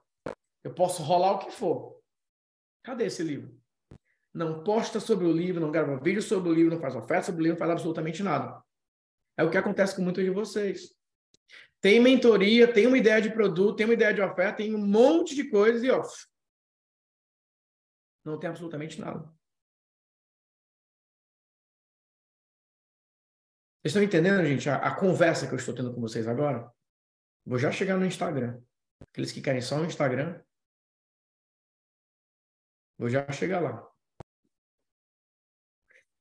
eu 0.64 0.74
posso 0.74 1.02
rolar 1.02 1.32
o 1.32 1.38
que 1.38 1.50
for. 1.50 2.00
Cadê 2.82 3.06
esse 3.06 3.22
livro? 3.22 3.54
Não 4.32 4.62
posta 4.62 5.00
sobre 5.00 5.26
o 5.26 5.32
livro, 5.32 5.60
não 5.60 5.70
grava 5.70 5.98
vídeo 5.98 6.22
sobre 6.22 6.50
o 6.50 6.52
livro, 6.52 6.74
não 6.74 6.80
faz 6.80 6.94
oferta 6.94 7.26
sobre 7.26 7.40
o 7.40 7.44
livro, 7.44 7.58
não 7.58 7.66
faz 7.66 7.70
absolutamente 7.70 8.22
nada. 8.22 8.60
É 9.36 9.44
o 9.44 9.50
que 9.50 9.56
acontece 9.56 9.94
com 9.94 10.02
muitos 10.02 10.24
de 10.24 10.30
vocês. 10.30 10.94
Tem 11.80 12.00
mentoria, 12.00 12.72
tem 12.72 12.86
uma 12.86 12.98
ideia 12.98 13.20
de 13.20 13.30
produto, 13.30 13.76
tem 13.76 13.86
uma 13.86 13.94
ideia 13.94 14.12
de 14.12 14.20
oferta, 14.20 14.58
tem 14.58 14.74
um 14.74 14.84
monte 14.84 15.34
de 15.34 15.44
coisas 15.48 15.82
e 15.82 15.90
ó, 15.90 16.02
não 18.26 18.38
tem 18.38 18.50
absolutamente 18.50 19.00
nada. 19.00 19.20
Vocês 23.80 23.94
estão 23.94 24.02
entendendo, 24.02 24.44
gente, 24.44 24.68
a, 24.68 24.76
a, 24.78 24.96
conversa 24.96 25.46
que 25.46 25.54
eu 25.54 25.58
estou 25.58 25.74
tendo 25.74 25.94
com 25.94 26.00
vocês 26.00 26.26
agora? 26.26 26.68
Vou 27.44 27.56
já 27.56 27.70
chegar 27.70 27.96
no 27.96 28.04
Instagram. 28.04 28.60
Aqueles 29.12 29.30
que 29.30 29.40
querem 29.40 29.62
só 29.62 29.78
no 29.78 29.86
Instagram, 29.86 30.42
vou 32.98 33.08
já 33.08 33.30
chegar 33.30 33.60
lá. 33.60 33.88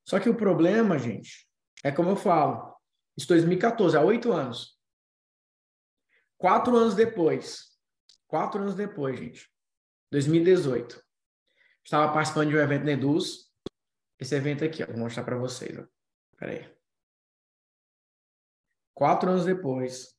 Só 0.07 0.19
que 0.19 0.29
o 0.29 0.37
problema, 0.37 0.99
gente, 0.99 1.49
é 1.83 1.91
como 1.91 2.09
eu 2.09 2.15
falo, 2.15 2.77
isso 3.17 3.27
2014, 3.29 3.97
há 3.97 4.01
oito 4.01 4.31
anos. 4.31 4.79
Quatro 6.37 6.75
anos 6.75 6.93
depois, 6.93 7.79
quatro 8.27 8.61
anos 8.61 8.75
depois, 8.75 9.17
gente, 9.17 9.49
2018, 10.11 11.04
estava 11.85 12.11
participando 12.11 12.49
de 12.49 12.57
um 12.57 12.59
evento 12.59 12.83
na 12.83 12.91
Eduz. 12.93 13.51
Esse 14.19 14.35
evento 14.35 14.65
aqui, 14.65 14.83
ó, 14.83 14.87
vou 14.87 14.97
mostrar 14.97 15.23
para 15.23 15.37
vocês. 15.37 15.77
Ó. 15.77 15.85
Aí. 16.41 16.67
Quatro 18.93 19.29
anos 19.29 19.45
depois, 19.45 20.15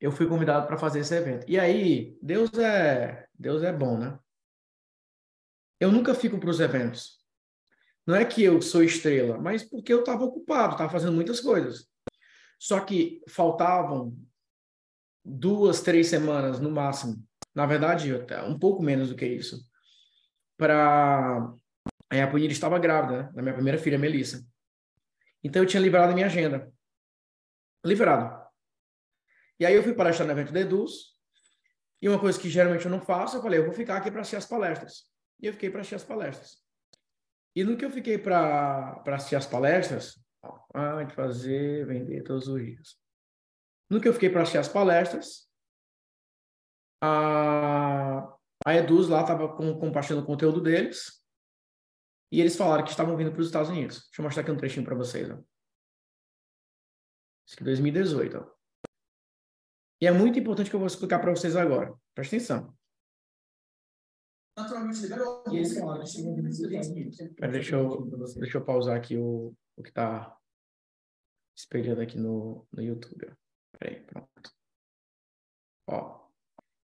eu 0.00 0.10
fui 0.10 0.26
convidado 0.26 0.66
para 0.66 0.78
fazer 0.78 1.00
esse 1.00 1.14
evento. 1.14 1.48
E 1.48 1.58
aí, 1.58 2.18
Deus 2.20 2.52
é, 2.54 3.28
Deus 3.38 3.62
é 3.62 3.72
bom, 3.72 3.98
né? 3.98 4.18
Eu 5.78 5.92
nunca 5.92 6.14
fico 6.14 6.38
para 6.38 6.50
os 6.50 6.60
eventos. 6.60 7.18
Não 8.06 8.16
é 8.16 8.24
que 8.24 8.42
eu 8.42 8.60
sou 8.60 8.82
estrela, 8.82 9.38
mas 9.38 9.62
porque 9.62 9.92
eu 9.92 10.00
estava 10.00 10.24
ocupado, 10.24 10.72
estava 10.72 10.90
fazendo 10.90 11.12
muitas 11.12 11.40
coisas. 11.40 11.86
Só 12.58 12.80
que 12.80 13.22
faltavam 13.28 14.16
duas, 15.24 15.82
três 15.82 16.08
semanas 16.08 16.58
no 16.58 16.70
máximo. 16.70 17.22
Na 17.54 17.66
verdade, 17.66 18.12
um 18.46 18.58
pouco 18.58 18.82
menos 18.82 19.10
do 19.10 19.14
que 19.14 19.26
isso. 19.26 19.67
Para 20.58 21.54
a 22.10 22.26
Punira 22.26 22.52
estava 22.52 22.78
grávida, 22.78 23.22
né? 23.22 23.32
da 23.32 23.42
minha 23.42 23.54
primeira 23.54 23.78
filha, 23.78 23.98
Melissa. 23.98 24.44
Então 25.42 25.62
eu 25.62 25.66
tinha 25.66 25.80
livrado 25.80 26.12
a 26.12 26.14
minha 26.14 26.26
agenda 26.26 26.70
livrado. 27.84 28.46
E 29.58 29.66
aí 29.66 29.74
eu 29.74 29.82
fui 29.82 29.94
palestrar 29.94 30.26
no 30.26 30.32
evento 30.32 30.52
da 30.52 30.60
Eduz, 30.60 31.16
e 32.00 32.08
uma 32.08 32.18
coisa 32.18 32.38
que 32.38 32.48
geralmente 32.48 32.84
eu 32.84 32.90
não 32.90 33.00
faço, 33.00 33.36
eu 33.36 33.42
falei, 33.42 33.58
eu 33.58 33.64
vou 33.64 33.74
ficar 33.74 33.96
aqui 33.96 34.10
para 34.10 34.20
assistir 34.20 34.36
as 34.36 34.46
palestras. 34.46 35.04
E 35.40 35.46
eu 35.46 35.52
fiquei 35.52 35.68
para 35.68 35.80
assistir 35.80 35.96
as 35.96 36.04
palestras. 36.04 36.58
E 37.56 37.64
no 37.64 37.76
que 37.76 37.84
eu 37.84 37.90
fiquei 37.90 38.18
para 38.18 39.02
assistir 39.06 39.34
as 39.34 39.46
palestras, 39.46 40.24
ah, 40.74 41.02
de 41.02 41.14
fazer, 41.14 41.86
vender 41.86 42.22
todos 42.22 42.46
os 42.46 42.64
dias. 42.64 42.96
No 43.90 44.00
que 44.00 44.08
eu 44.08 44.12
fiquei 44.12 44.30
para 44.30 44.42
assistir 44.42 44.58
as 44.58 44.68
palestras, 44.68 45.48
a, 47.02 48.32
a 48.68 48.76
Eduz 48.76 49.08
lá 49.08 49.22
estava 49.22 49.56
com, 49.56 49.78
compartilhando 49.78 50.22
o 50.22 50.26
conteúdo 50.26 50.60
deles, 50.60 51.24
e 52.30 52.38
eles 52.38 52.54
falaram 52.54 52.84
que 52.84 52.90
estavam 52.90 53.16
vindo 53.16 53.32
para 53.32 53.40
os 53.40 53.46
Estados 53.46 53.70
Unidos. 53.70 54.00
Deixa 54.00 54.20
eu 54.20 54.22
mostrar 54.24 54.42
aqui 54.42 54.50
um 54.50 54.56
trechinho 54.58 54.84
para 54.84 54.94
vocês. 54.94 55.30
Ó. 55.30 55.38
Isso 57.46 57.54
aqui 57.54 57.62
é 57.62 57.64
2018. 57.64 58.36
Ó. 58.36 58.58
E 60.02 60.06
é 60.06 60.12
muito 60.12 60.38
importante 60.38 60.68
que 60.68 60.76
eu 60.76 60.80
vou 60.80 60.86
explicar 60.86 61.18
para 61.18 61.30
vocês 61.30 61.56
agora. 61.56 61.94
Presta 62.14 62.36
atenção. 62.36 62.76
Naturalmente. 64.54 65.00
E 65.50 65.56
eles 65.56 65.78
falaram 65.78 66.04
que 66.04 67.48
deixa 67.48 67.76
eu, 67.76 68.06
deixa 68.36 68.58
eu 68.58 68.64
pausar 68.64 68.98
aqui 68.98 69.16
o, 69.16 69.54
o 69.76 69.82
que 69.82 69.88
está 69.88 70.36
espelhando 71.56 72.02
aqui 72.02 72.18
no, 72.18 72.66
no 72.70 72.82
YouTube. 72.82 73.34
Peraí, 73.78 74.04
pronto. 74.04 74.52
Ó. 75.88 76.28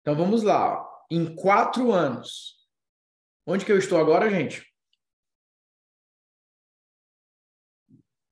Então 0.01 0.17
vamos 0.17 0.43
lá. 0.43 0.94
Em 1.11 1.35
quatro 1.35 1.93
anos. 1.93 2.55
Onde 3.47 3.65
que 3.65 3.73
eu 3.73 3.79
estou 3.79 3.99
agora, 3.99 4.31
gente? 4.31 4.67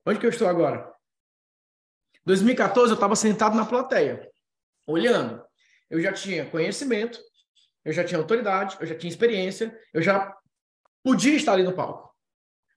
Onde 0.06 0.18
que 0.18 0.26
eu 0.26 0.30
estou 0.30 0.48
agora? 0.48 0.92
2014 2.24 2.92
eu 2.92 2.94
estava 2.94 3.16
sentado 3.16 3.56
na 3.56 3.66
plateia, 3.66 4.30
olhando. 4.86 5.44
Eu 5.90 6.00
já 6.00 6.12
tinha 6.12 6.48
conhecimento, 6.48 7.20
eu 7.84 7.92
já 7.92 8.04
tinha 8.04 8.18
autoridade, 8.18 8.76
eu 8.80 8.86
já 8.86 8.96
tinha 8.96 9.10
experiência, 9.10 9.78
eu 9.92 10.00
já 10.00 10.34
podia 11.02 11.36
estar 11.36 11.52
ali 11.52 11.62
no 11.62 11.74
palco. 11.74 12.16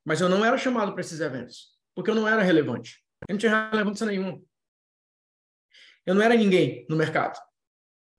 Mas 0.04 0.22
eu 0.22 0.30
não 0.30 0.44
era 0.44 0.58
chamado 0.58 0.92
para 0.92 1.02
esses 1.02 1.20
eventos, 1.20 1.78
porque 1.96 2.10
eu 2.10 2.16
não 2.16 2.28
era 2.28 2.42
relevante. 2.42 3.04
Eu 3.28 3.34
não 3.34 3.40
tinha 3.40 3.70
relevância 3.70 4.06
nenhuma. 4.06 4.42
Eu 6.06 6.14
não 6.14 6.22
era 6.22 6.36
ninguém 6.36 6.86
no 6.90 6.96
mercado. 6.96 7.40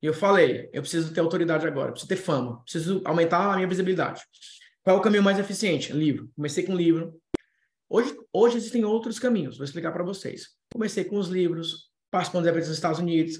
E 0.03 0.07
eu 0.07 0.15
falei, 0.15 0.69
eu 0.73 0.83
preciso 0.83 1.13
ter 1.13 1.21
autoridade 1.21 1.67
agora, 1.67 1.91
preciso 1.91 2.09
ter 2.09 2.17
fama, 2.17 2.63
preciso 2.63 3.01
aumentar 3.05 3.53
a 3.53 3.57
minha 3.57 3.69
visibilidade. 3.69 4.23
Qual 4.83 4.97
é 4.97 4.99
o 4.99 5.03
caminho 5.03 5.23
mais 5.23 5.39
eficiente? 5.39 5.93
Livro. 5.93 6.31
Comecei 6.37 6.65
com 6.65 6.77
livro. 6.77 7.19
Hoje, 7.89 8.17
hoje 8.33 8.57
existem 8.57 8.85
outros 8.85 9.19
caminhos, 9.19 9.57
vou 9.57 9.65
explicar 9.65 9.93
para 9.93 10.05
vocês. 10.05 10.49
Comecei 10.73 11.05
com 11.05 11.17
os 11.17 11.29
livros, 11.29 11.91
participando 12.11 12.45
de 12.45 12.51
eventos 12.51 12.69
nos 12.69 12.77
Estados 12.77 12.99
Unidos. 12.99 13.39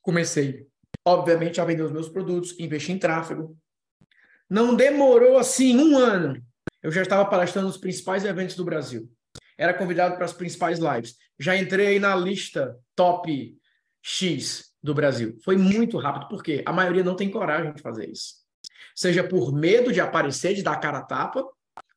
Comecei, 0.00 0.66
obviamente, 1.04 1.60
a 1.60 1.64
vender 1.64 1.82
os 1.82 1.92
meus 1.92 2.08
produtos, 2.08 2.58
investir 2.58 2.94
em 2.94 2.98
tráfego. 2.98 3.56
Não 4.50 4.74
demorou 4.74 5.38
assim 5.38 5.78
um 5.78 5.96
ano. 5.96 6.42
Eu 6.82 6.90
já 6.90 7.02
estava 7.02 7.24
palestrando 7.24 7.68
nos 7.68 7.76
principais 7.76 8.24
eventos 8.24 8.56
do 8.56 8.64
Brasil. 8.64 9.08
Era 9.56 9.72
convidado 9.72 10.16
para 10.16 10.24
as 10.24 10.32
principais 10.32 10.78
lives. 10.78 11.16
Já 11.38 11.56
entrei 11.56 11.98
na 12.00 12.16
lista 12.16 12.76
top 12.96 13.56
X 14.02 14.71
do 14.82 14.94
Brasil. 14.94 15.38
Foi 15.44 15.56
muito 15.56 15.96
rápido, 15.98 16.28
porque 16.28 16.62
a 16.66 16.72
maioria 16.72 17.04
não 17.04 17.14
tem 17.14 17.30
coragem 17.30 17.72
de 17.72 17.80
fazer 17.80 18.10
isso. 18.10 18.42
Seja 18.94 19.22
por 19.22 19.52
medo 19.52 19.92
de 19.92 20.00
aparecer, 20.00 20.54
de 20.54 20.62
dar 20.62 20.76
cara 20.80 20.98
a 20.98 21.02
tapa, 21.02 21.46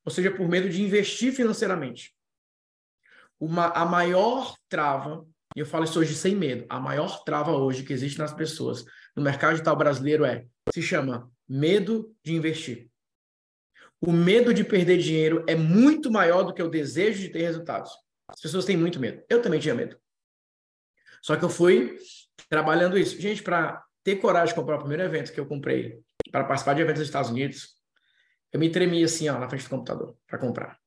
ou 0.04 0.12
seja 0.12 0.32
por 0.32 0.48
medo 0.48 0.70
de 0.70 0.82
investir 0.82 1.34
financeiramente. 1.34 2.14
Uma, 3.40 3.68
a 3.68 3.86
maior 3.86 4.56
trava, 4.70 5.26
e 5.56 5.60
eu 5.60 5.66
falo 5.66 5.84
isso 5.84 6.00
hoje 6.00 6.14
sem 6.14 6.36
medo, 6.36 6.66
a 6.70 6.80
maior 6.80 7.24
trava 7.24 7.52
hoje 7.52 7.84
que 7.84 7.92
existe 7.92 8.20
nas 8.20 8.34
pessoas 8.34 8.86
no 9.16 9.24
mercado 9.24 9.52
digital 9.52 9.76
brasileiro 9.76 10.26
é, 10.26 10.46
se 10.74 10.82
chama 10.82 11.32
medo 11.48 12.14
de 12.24 12.34
investir. 12.34 12.90
O 14.02 14.12
medo 14.12 14.54
de 14.54 14.64
perder 14.64 14.98
dinheiro 14.98 15.44
é 15.48 15.56
muito 15.56 16.12
maior 16.12 16.44
do 16.44 16.54
que 16.54 16.62
o 16.62 16.70
desejo 16.70 17.22
de 17.22 17.30
ter 17.30 17.42
resultados. 17.42 17.92
As 18.28 18.42
pessoas 18.42 18.66
têm 18.66 18.78
muito 18.78 19.00
medo. 19.00 19.24
Eu 19.30 19.42
também 19.42 19.60
tinha 19.60 19.74
medo. 19.74 19.98
Só 21.22 21.36
que 21.36 21.44
eu 21.44 21.50
fui 21.50 21.98
trabalhando 22.50 22.98
isso. 22.98 23.20
Gente, 23.20 23.42
para 23.42 23.84
ter 24.04 24.18
coragem 24.18 24.50
de 24.50 24.56
comprar 24.56 24.76
o 24.76 24.80
primeiro 24.80 25.04
evento 25.04 25.32
que 25.32 25.40
eu 25.40 25.46
comprei, 25.46 26.00
para 26.32 26.44
participar 26.44 26.74
de 26.74 26.82
eventos 26.82 27.00
nos 27.00 27.08
Estados 27.08 27.30
Unidos, 27.30 27.76
eu 28.52 28.60
me 28.60 28.70
tremi 28.70 29.04
assim, 29.04 29.28
ó, 29.30 29.40
na 29.40 29.50
frente 29.50 29.64
do 29.64 29.70
computador, 29.70 30.16
para 30.28 30.38
comprar. 30.38 30.78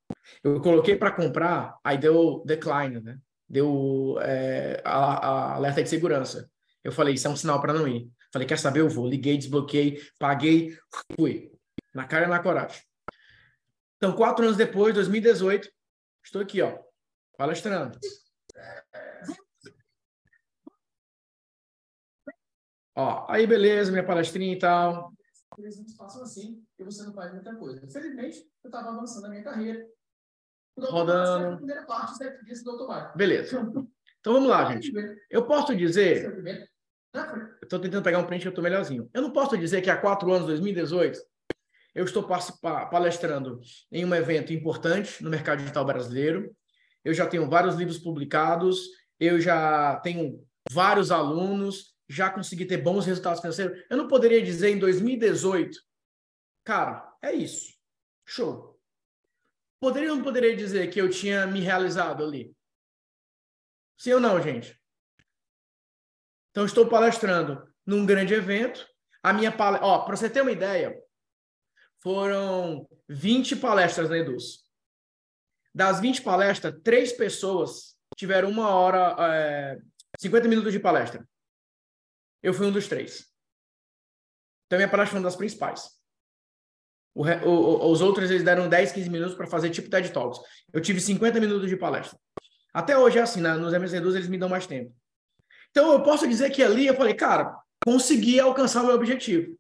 Eu 0.43 0.61
coloquei 0.61 0.97
para 0.97 1.11
comprar, 1.11 1.77
aí 1.83 1.99
deu 1.99 2.43
decline, 2.47 3.01
né? 3.01 3.19
Deu 3.49 4.19
é, 4.21 4.81
a, 4.85 5.27
a 5.27 5.55
alerta 5.55 5.83
de 5.83 5.89
segurança. 5.89 6.51
Eu 6.85 6.93
falei, 6.93 7.15
isso 7.15 7.27
é 7.27 7.31
um 7.31 7.37
sinal 7.37 7.61
para 7.61 7.73
não 7.73 7.89
ir. 7.89 8.11
Falei, 8.33 8.47
quer 8.47 8.59
saber? 8.59 8.81
Eu 8.81 8.89
vou. 8.89 9.07
Liguei, 9.09 9.37
desbloqueei, 9.37 10.01
paguei, 10.19 10.77
fui. 11.17 11.51
Na 11.95 12.05
cara 12.05 12.27
e 12.27 12.29
na 12.29 12.39
coragem. 12.39 12.81
Então, 13.97 14.13
quatro 14.13 14.45
anos 14.45 14.57
depois, 14.57 14.95
2018, 14.95 15.69
estou 16.23 16.41
aqui, 16.41 16.63
ó, 16.63 16.79
palestrando. 17.37 17.99
Ó, 22.99 23.25
aí 23.29 23.47
beleza, 23.47 23.93
minha 23.93 24.05
palestrinha 24.05 24.53
e 24.53 24.59
tal. 24.59 25.13
Eles 25.57 25.97
passam 25.97 26.21
assim 26.21 26.61
e 26.77 26.83
você 26.83 27.05
não 27.05 27.15
faz 27.15 27.33
muita 27.33 27.55
coisa. 27.55 27.81
Infelizmente, 27.87 28.45
eu 28.65 28.69
estava 28.69 28.89
avançando 28.89 29.27
a 29.27 29.29
minha 29.29 29.45
carreira. 29.45 29.87
Rodando. 30.77 31.59
primeira 31.59 31.87
parte 31.87 32.19
desse 32.45 32.65
doutorado. 32.65 33.17
Beleza. 33.17 33.61
Então 34.19 34.33
vamos 34.33 34.49
lá, 34.49 34.73
gente. 34.73 34.93
Eu 35.31 35.47
posso 35.47 35.77
dizer. 35.77 36.43
Eu 37.15 37.63
estou 37.63 37.79
tentando 37.79 38.03
pegar 38.03 38.19
um 38.19 38.27
print 38.27 38.43
que 38.43 38.49
eu 38.49 38.51
estou 38.51 38.65
melhorzinho. 38.65 39.09
Eu 39.15 39.23
não 39.23 39.33
posso 39.33 39.57
dizer 39.57 39.81
que 39.81 39.91
há 39.91 39.97
quatro 39.97 40.33
anos, 40.33 40.49
2018, 40.49 41.21
eu 41.95 42.05
estou 42.05 42.27
palestrando 42.91 43.61
em 43.93 44.05
um 44.05 44.15
evento 44.15 44.53
importante 44.53 45.23
no 45.23 45.31
mercado 45.31 45.61
digital 45.61 45.85
brasileiro. 45.85 46.53
Eu 47.05 47.15
já 47.15 47.29
tenho 47.29 47.49
vários 47.49 47.77
livros 47.77 47.99
publicados, 47.99 48.89
eu 49.21 49.41
já 49.41 50.01
tenho 50.01 50.45
vários 50.69 51.13
alunos, 51.13 51.97
já 52.09 52.31
consegui 52.31 52.65
ter 52.65 52.79
bons 52.79 53.05
resultados 53.05 53.41
financeiros. 53.41 53.85
Eu 53.91 53.97
não 53.97 54.09
poderia 54.09 54.43
dizer 54.43 54.71
em 54.71 54.79
2018, 54.79 55.79
cara, 56.65 57.15
é 57.23 57.33
isso. 57.33 57.77
Show. 58.27 58.81
Poderia 59.81 60.11
ou 60.11 60.17
não 60.17 60.25
poderia 60.25 60.57
dizer 60.57 60.91
que 60.91 61.01
eu 61.01 61.09
tinha 61.09 61.47
me 61.47 61.61
realizado 61.61 62.25
ali? 62.25 62.55
Sim 63.97 64.15
ou 64.15 64.21
não, 64.21 64.41
gente? 64.41 64.81
Então, 66.51 66.65
estou 66.65 66.89
palestrando 66.89 67.69
num 67.87 68.05
grande 68.05 68.35
evento. 68.35 68.87
A 69.23 69.33
minha 69.33 69.53
palestra, 69.53 69.87
ó, 69.87 70.05
para 70.05 70.17
você 70.17 70.31
ter 70.31 70.41
uma 70.41 70.51
ideia, 70.51 71.01
foram 72.01 72.89
20 73.09 73.57
palestras 73.57 74.09
na 74.09 74.19
Eduz. 74.19 74.65
Das 75.75 76.01
20 76.01 76.23
palestras, 76.23 76.75
três 76.83 77.13
pessoas 77.13 77.97
tiveram 78.17 78.51
uma 78.51 78.71
hora, 78.71 79.17
é, 79.33 79.79
50 80.19 80.49
minutos 80.49 80.73
de 80.73 80.81
palestra. 80.81 81.27
Eu 82.43 82.55
fui 82.55 82.67
um 82.67 82.73
dos 82.73 82.89
três. 82.89 83.27
Então, 84.67 84.79
minha 84.79 84.89
palestra 84.89 85.13
foi 85.13 85.21
uma 85.21 85.29
das 85.29 85.37
principais. 85.37 85.99
O, 87.15 87.25
o, 87.25 87.91
os 87.91 88.01
outros, 88.01 88.31
eles 88.31 88.45
deram 88.45 88.69
10, 88.69 88.93
15 88.93 89.11
minutos 89.11 89.35
para 89.35 89.47
fazer 89.47 89.71
tipo 89.71 89.91
TED 89.91 90.13
Talks. 90.13 90.41
Eu 90.73 90.81
tive 90.81 91.01
50 91.01 91.41
minutos 91.41 91.69
de 91.69 91.77
palestra. 91.77 92.19
Até 92.73 92.97
hoje 92.97 93.19
é 93.19 93.23
assim, 93.23 93.41
né? 93.41 93.55
nos 93.55 93.73
MS 93.73 93.95
Reduz 93.95 94.15
eles 94.15 94.29
me 94.29 94.39
dão 94.39 94.49
mais 94.49 94.67
tempo. 94.67 94.95
Então, 95.71 95.93
eu 95.93 96.03
posso 96.03 96.29
dizer 96.29 96.51
que 96.51 96.63
ali 96.63 96.87
eu 96.87 96.95
falei, 96.95 97.15
cara, 97.15 97.57
consegui 97.85 98.39
alcançar 98.39 98.83
o 98.83 98.87
meu 98.87 98.95
objetivo. 98.95 99.59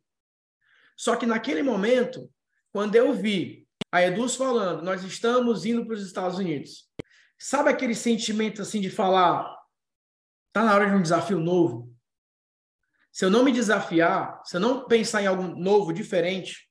Só 0.96 1.16
que 1.16 1.26
naquele 1.26 1.62
momento, 1.62 2.30
quando 2.72 2.94
eu 2.94 3.12
vi 3.12 3.66
a 3.90 4.02
Eduz 4.02 4.36
falando, 4.36 4.82
nós 4.82 5.02
estamos 5.02 5.64
indo 5.64 5.84
para 5.86 5.94
os 5.94 6.04
Estados 6.04 6.38
Unidos, 6.38 6.88
sabe 7.38 7.70
aquele 7.70 7.94
sentimento 7.94 8.62
assim 8.62 8.80
de 8.80 8.90
falar, 8.90 9.56
tá 10.52 10.64
na 10.64 10.74
hora 10.74 10.90
de 10.90 10.96
um 10.96 11.02
desafio 11.02 11.38
novo? 11.38 11.92
Se 13.18 13.24
eu 13.24 13.30
não 13.30 13.42
me 13.42 13.50
desafiar, 13.50 14.40
se 14.44 14.56
eu 14.56 14.60
não 14.60 14.86
pensar 14.86 15.20
em 15.20 15.26
algo 15.26 15.42
novo, 15.42 15.92
diferente, 15.92 16.70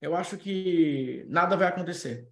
eu 0.00 0.14
acho 0.14 0.38
que 0.38 1.26
nada 1.28 1.56
vai 1.56 1.66
acontecer. 1.66 2.28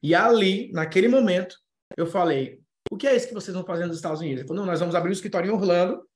E 0.00 0.14
ali, 0.14 0.70
naquele 0.70 1.08
momento, 1.08 1.56
eu 1.96 2.06
falei: 2.06 2.60
o 2.88 2.96
que 2.96 3.08
é 3.08 3.16
isso 3.16 3.26
que 3.26 3.34
vocês 3.34 3.52
vão 3.52 3.66
fazer 3.66 3.86
nos 3.86 3.96
Estados 3.96 4.20
Unidos? 4.20 4.42
Ele 4.42 4.46
falou: 4.46 4.62
não, 4.62 4.70
nós 4.70 4.78
vamos 4.78 4.94
abrir 4.94 5.10
um 5.10 5.12
escritório 5.12 5.50
em 5.50 5.52
Orlando, 5.52 6.08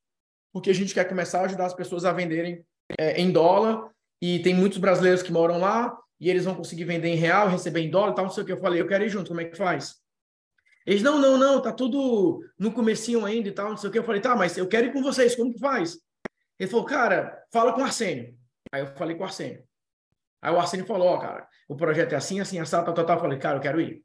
porque 0.53 0.70
a 0.70 0.72
gente 0.72 0.94
quer 0.94 1.09
começar 1.09 1.40
a 1.40 1.47
ajudar 1.47 1.66
as 1.66 1.74
pessoas 1.74 2.05
a 2.05 2.12
venderem 2.12 2.64
é, 2.97 3.20
em 3.20 3.32
dólar 3.32 3.90
e 4.22 4.38
tem 4.38 4.55
muitos 4.55 4.78
brasileiros 4.78 5.24
que 5.24 5.32
moram 5.32 5.59
lá 5.59 5.99
e 6.20 6.30
eles 6.30 6.44
vão 6.44 6.55
conseguir 6.55 6.84
vender 6.84 7.09
em 7.09 7.16
real, 7.16 7.49
receber 7.49 7.80
em 7.80 7.90
dólar 7.90 8.12
e 8.12 8.14
tal, 8.14 8.24
não 8.26 8.32
sei 8.32 8.44
o 8.44 8.47
que. 8.47 8.53
Eu 8.53 8.61
falei, 8.61 8.80
eu 8.80 8.86
quero 8.86 9.03
ir 9.03 9.09
junto, 9.09 9.26
como 9.26 9.40
é 9.40 9.47
que 9.47 9.57
faz? 9.57 9.97
Eles, 10.86 11.03
não, 11.03 11.18
não, 11.18 11.36
não, 11.36 11.61
tá 11.61 11.72
tudo 11.72 12.38
no 12.57 12.70
comecinho 12.70 13.24
ainda 13.24 13.49
e 13.49 13.53
tal, 13.53 13.70
não 13.70 13.76
sei 13.76 13.90
o 13.90 13.92
que. 13.92 13.99
Eu 13.99 14.05
falei, 14.05 14.20
tá, 14.20 14.36
mas 14.36 14.57
eu 14.57 14.68
quero 14.68 14.86
ir 14.86 14.92
com 14.92 15.03
vocês, 15.03 15.34
como 15.34 15.53
que 15.53 15.59
faz? 15.59 16.05
Ele 16.59 16.70
falou, 16.70 16.86
cara, 16.86 17.44
fala 17.52 17.72
com 17.72 17.80
o 17.80 17.84
Arsênio. 17.84 18.36
Aí 18.72 18.82
eu 18.82 18.86
falei 18.96 19.16
com 19.16 19.22
o 19.22 19.26
Arsênio. 19.26 19.64
Aí 20.42 20.52
o 20.52 20.59
Arsênio 20.59 20.86
falou, 20.86 21.09
ó, 21.09 21.16
oh, 21.16 21.18
cara, 21.18 21.48
o 21.68 21.76
projeto 21.76 22.12
é 22.12 22.16
assim, 22.16 22.40
assim, 22.40 22.59
assado, 22.59 22.86
tal, 22.86 22.94
tal, 22.94 23.07
tal. 23.07 23.16
Eu 23.16 23.20
falei, 23.22 23.38
cara, 23.38 23.59
eu 23.59 23.62
quero 23.62 23.80
ir. 23.80 24.04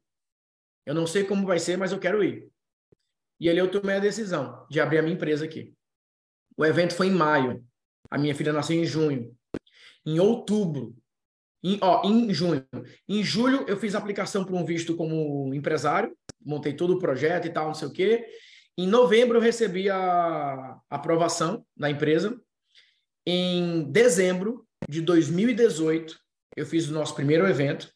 Eu 0.84 0.94
não 0.94 1.06
sei 1.06 1.24
como 1.24 1.46
vai 1.46 1.58
ser, 1.58 1.76
mas 1.76 1.92
eu 1.92 1.98
quero 1.98 2.22
ir. 2.22 2.48
E 3.38 3.48
ali 3.48 3.58
eu 3.58 3.70
tomei 3.70 3.96
a 3.96 4.00
decisão 4.00 4.66
de 4.70 4.80
abrir 4.80 4.98
a 4.98 5.02
minha 5.02 5.14
empresa 5.14 5.44
aqui. 5.44 5.74
O 6.56 6.64
evento 6.64 6.94
foi 6.94 7.06
em 7.08 7.12
maio. 7.12 7.64
A 8.10 8.18
minha 8.18 8.34
filha 8.34 8.52
nasceu 8.52 8.76
em 8.76 8.84
junho. 8.84 9.34
Em 10.04 10.18
outubro, 10.18 10.94
em, 11.62 11.78
ó, 11.80 12.02
em 12.04 12.32
junho. 12.34 12.66
Em 13.08 13.22
julho, 13.22 13.64
eu 13.68 13.76
fiz 13.76 13.94
aplicação 13.94 14.44
para 14.44 14.56
um 14.56 14.64
visto 14.64 14.96
como 14.96 15.54
empresário, 15.54 16.16
montei 16.44 16.74
todo 16.74 16.94
o 16.94 16.98
projeto 16.98 17.46
e 17.46 17.50
tal, 17.50 17.66
não 17.66 17.74
sei 17.74 17.88
o 17.88 17.92
quê. 17.92 18.26
Em 18.76 18.86
novembro, 18.86 19.36
eu 19.36 19.42
recebi 19.42 19.90
a 19.90 20.80
aprovação 20.88 21.66
da 21.76 21.90
empresa. 21.90 22.40
Em 23.26 23.90
dezembro 23.90 24.66
de 24.88 25.00
2018, 25.02 26.18
eu 26.56 26.66
fiz 26.66 26.88
o 26.88 26.92
nosso 26.92 27.14
primeiro 27.14 27.46
evento. 27.46 27.92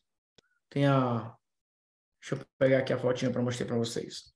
Tem 0.68 0.87
a. 0.87 1.35
Deixa 2.20 2.35
eu 2.35 2.47
pegar 2.59 2.79
aqui 2.79 2.93
a 2.93 2.99
fotinha 2.99 3.31
para 3.31 3.43
mostrar 3.43 3.66
para 3.66 3.77
vocês. 3.77 4.35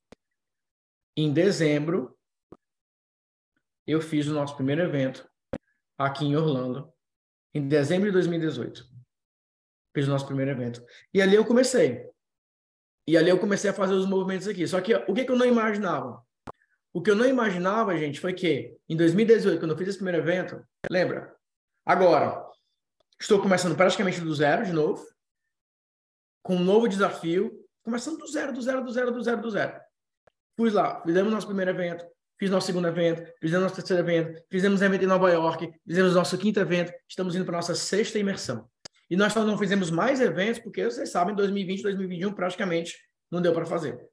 Em 1.16 1.32
dezembro, 1.32 2.16
eu 3.86 4.00
fiz 4.00 4.26
o 4.26 4.32
nosso 4.32 4.56
primeiro 4.56 4.82
evento 4.82 5.28
aqui 5.98 6.24
em 6.24 6.36
Orlando, 6.36 6.90
em 7.52 7.68
dezembro 7.68 8.06
de 8.06 8.12
2018. 8.12 8.88
Fiz 9.94 10.06
o 10.06 10.10
nosso 10.10 10.26
primeiro 10.26 10.52
evento. 10.52 10.82
E 11.12 11.20
ali 11.20 11.34
eu 11.34 11.44
comecei. 11.44 12.08
E 13.06 13.16
ali 13.16 13.28
eu 13.28 13.38
comecei 13.38 13.68
a 13.68 13.74
fazer 13.74 13.94
os 13.94 14.06
movimentos 14.06 14.46
aqui. 14.46 14.66
Só 14.66 14.80
que 14.80 14.94
o 14.94 15.12
que, 15.12 15.24
que 15.24 15.30
eu 15.30 15.36
não 15.36 15.46
imaginava? 15.46 16.24
O 16.92 17.00
que 17.00 17.10
eu 17.10 17.14
não 17.14 17.26
imaginava, 17.26 17.96
gente, 17.96 18.18
foi 18.18 18.32
que 18.32 18.76
em 18.88 18.96
2018, 18.96 19.60
quando 19.60 19.70
eu 19.70 19.78
fiz 19.78 19.88
esse 19.88 19.98
primeiro 19.98 20.18
evento, 20.18 20.60
lembra? 20.90 21.34
Agora, 21.86 22.44
estou 23.20 23.40
começando 23.40 23.76
praticamente 23.76 24.20
do 24.20 24.34
zero 24.34 24.64
de 24.64 24.72
novo, 24.72 25.06
com 26.42 26.56
um 26.56 26.64
novo 26.64 26.88
desafio, 26.88 27.52
começando 27.82 28.18
do 28.18 28.26
zero, 28.26 28.52
do 28.52 28.60
zero, 28.60 28.82
do 28.82 28.90
zero, 28.90 29.12
do 29.12 29.22
zero, 29.22 29.40
do 29.40 29.50
zero. 29.50 29.80
Fui 30.56 30.70
lá, 30.70 31.00
fizemos 31.02 31.32
nosso 31.32 31.46
primeiro 31.46 31.70
evento, 31.70 32.04
fiz 32.38 32.50
nosso 32.50 32.66
segundo 32.66 32.88
evento, 32.88 33.22
fizemos 33.40 33.62
nosso 33.62 33.76
terceiro 33.76 34.02
evento, 34.02 34.42
fizemos 34.50 34.82
evento 34.82 35.04
em 35.04 35.06
Nova 35.06 35.30
York, 35.30 35.72
fizemos 35.86 36.14
nosso 36.14 36.36
quinto 36.38 36.58
evento, 36.58 36.92
estamos 37.08 37.36
indo 37.36 37.44
para 37.44 37.56
nossa 37.56 37.74
sexta 37.74 38.18
imersão. 38.18 38.68
E 39.08 39.16
nós 39.16 39.32
não 39.34 39.56
fizemos 39.56 39.90
mais 39.90 40.20
eventos, 40.20 40.60
porque 40.60 40.84
vocês 40.84 41.10
sabem, 41.10 41.34
2020, 41.36 41.82
2021 41.82 42.32
praticamente 42.32 42.96
não 43.30 43.40
deu 43.40 43.52
para 43.52 43.64
fazer. 43.64 44.09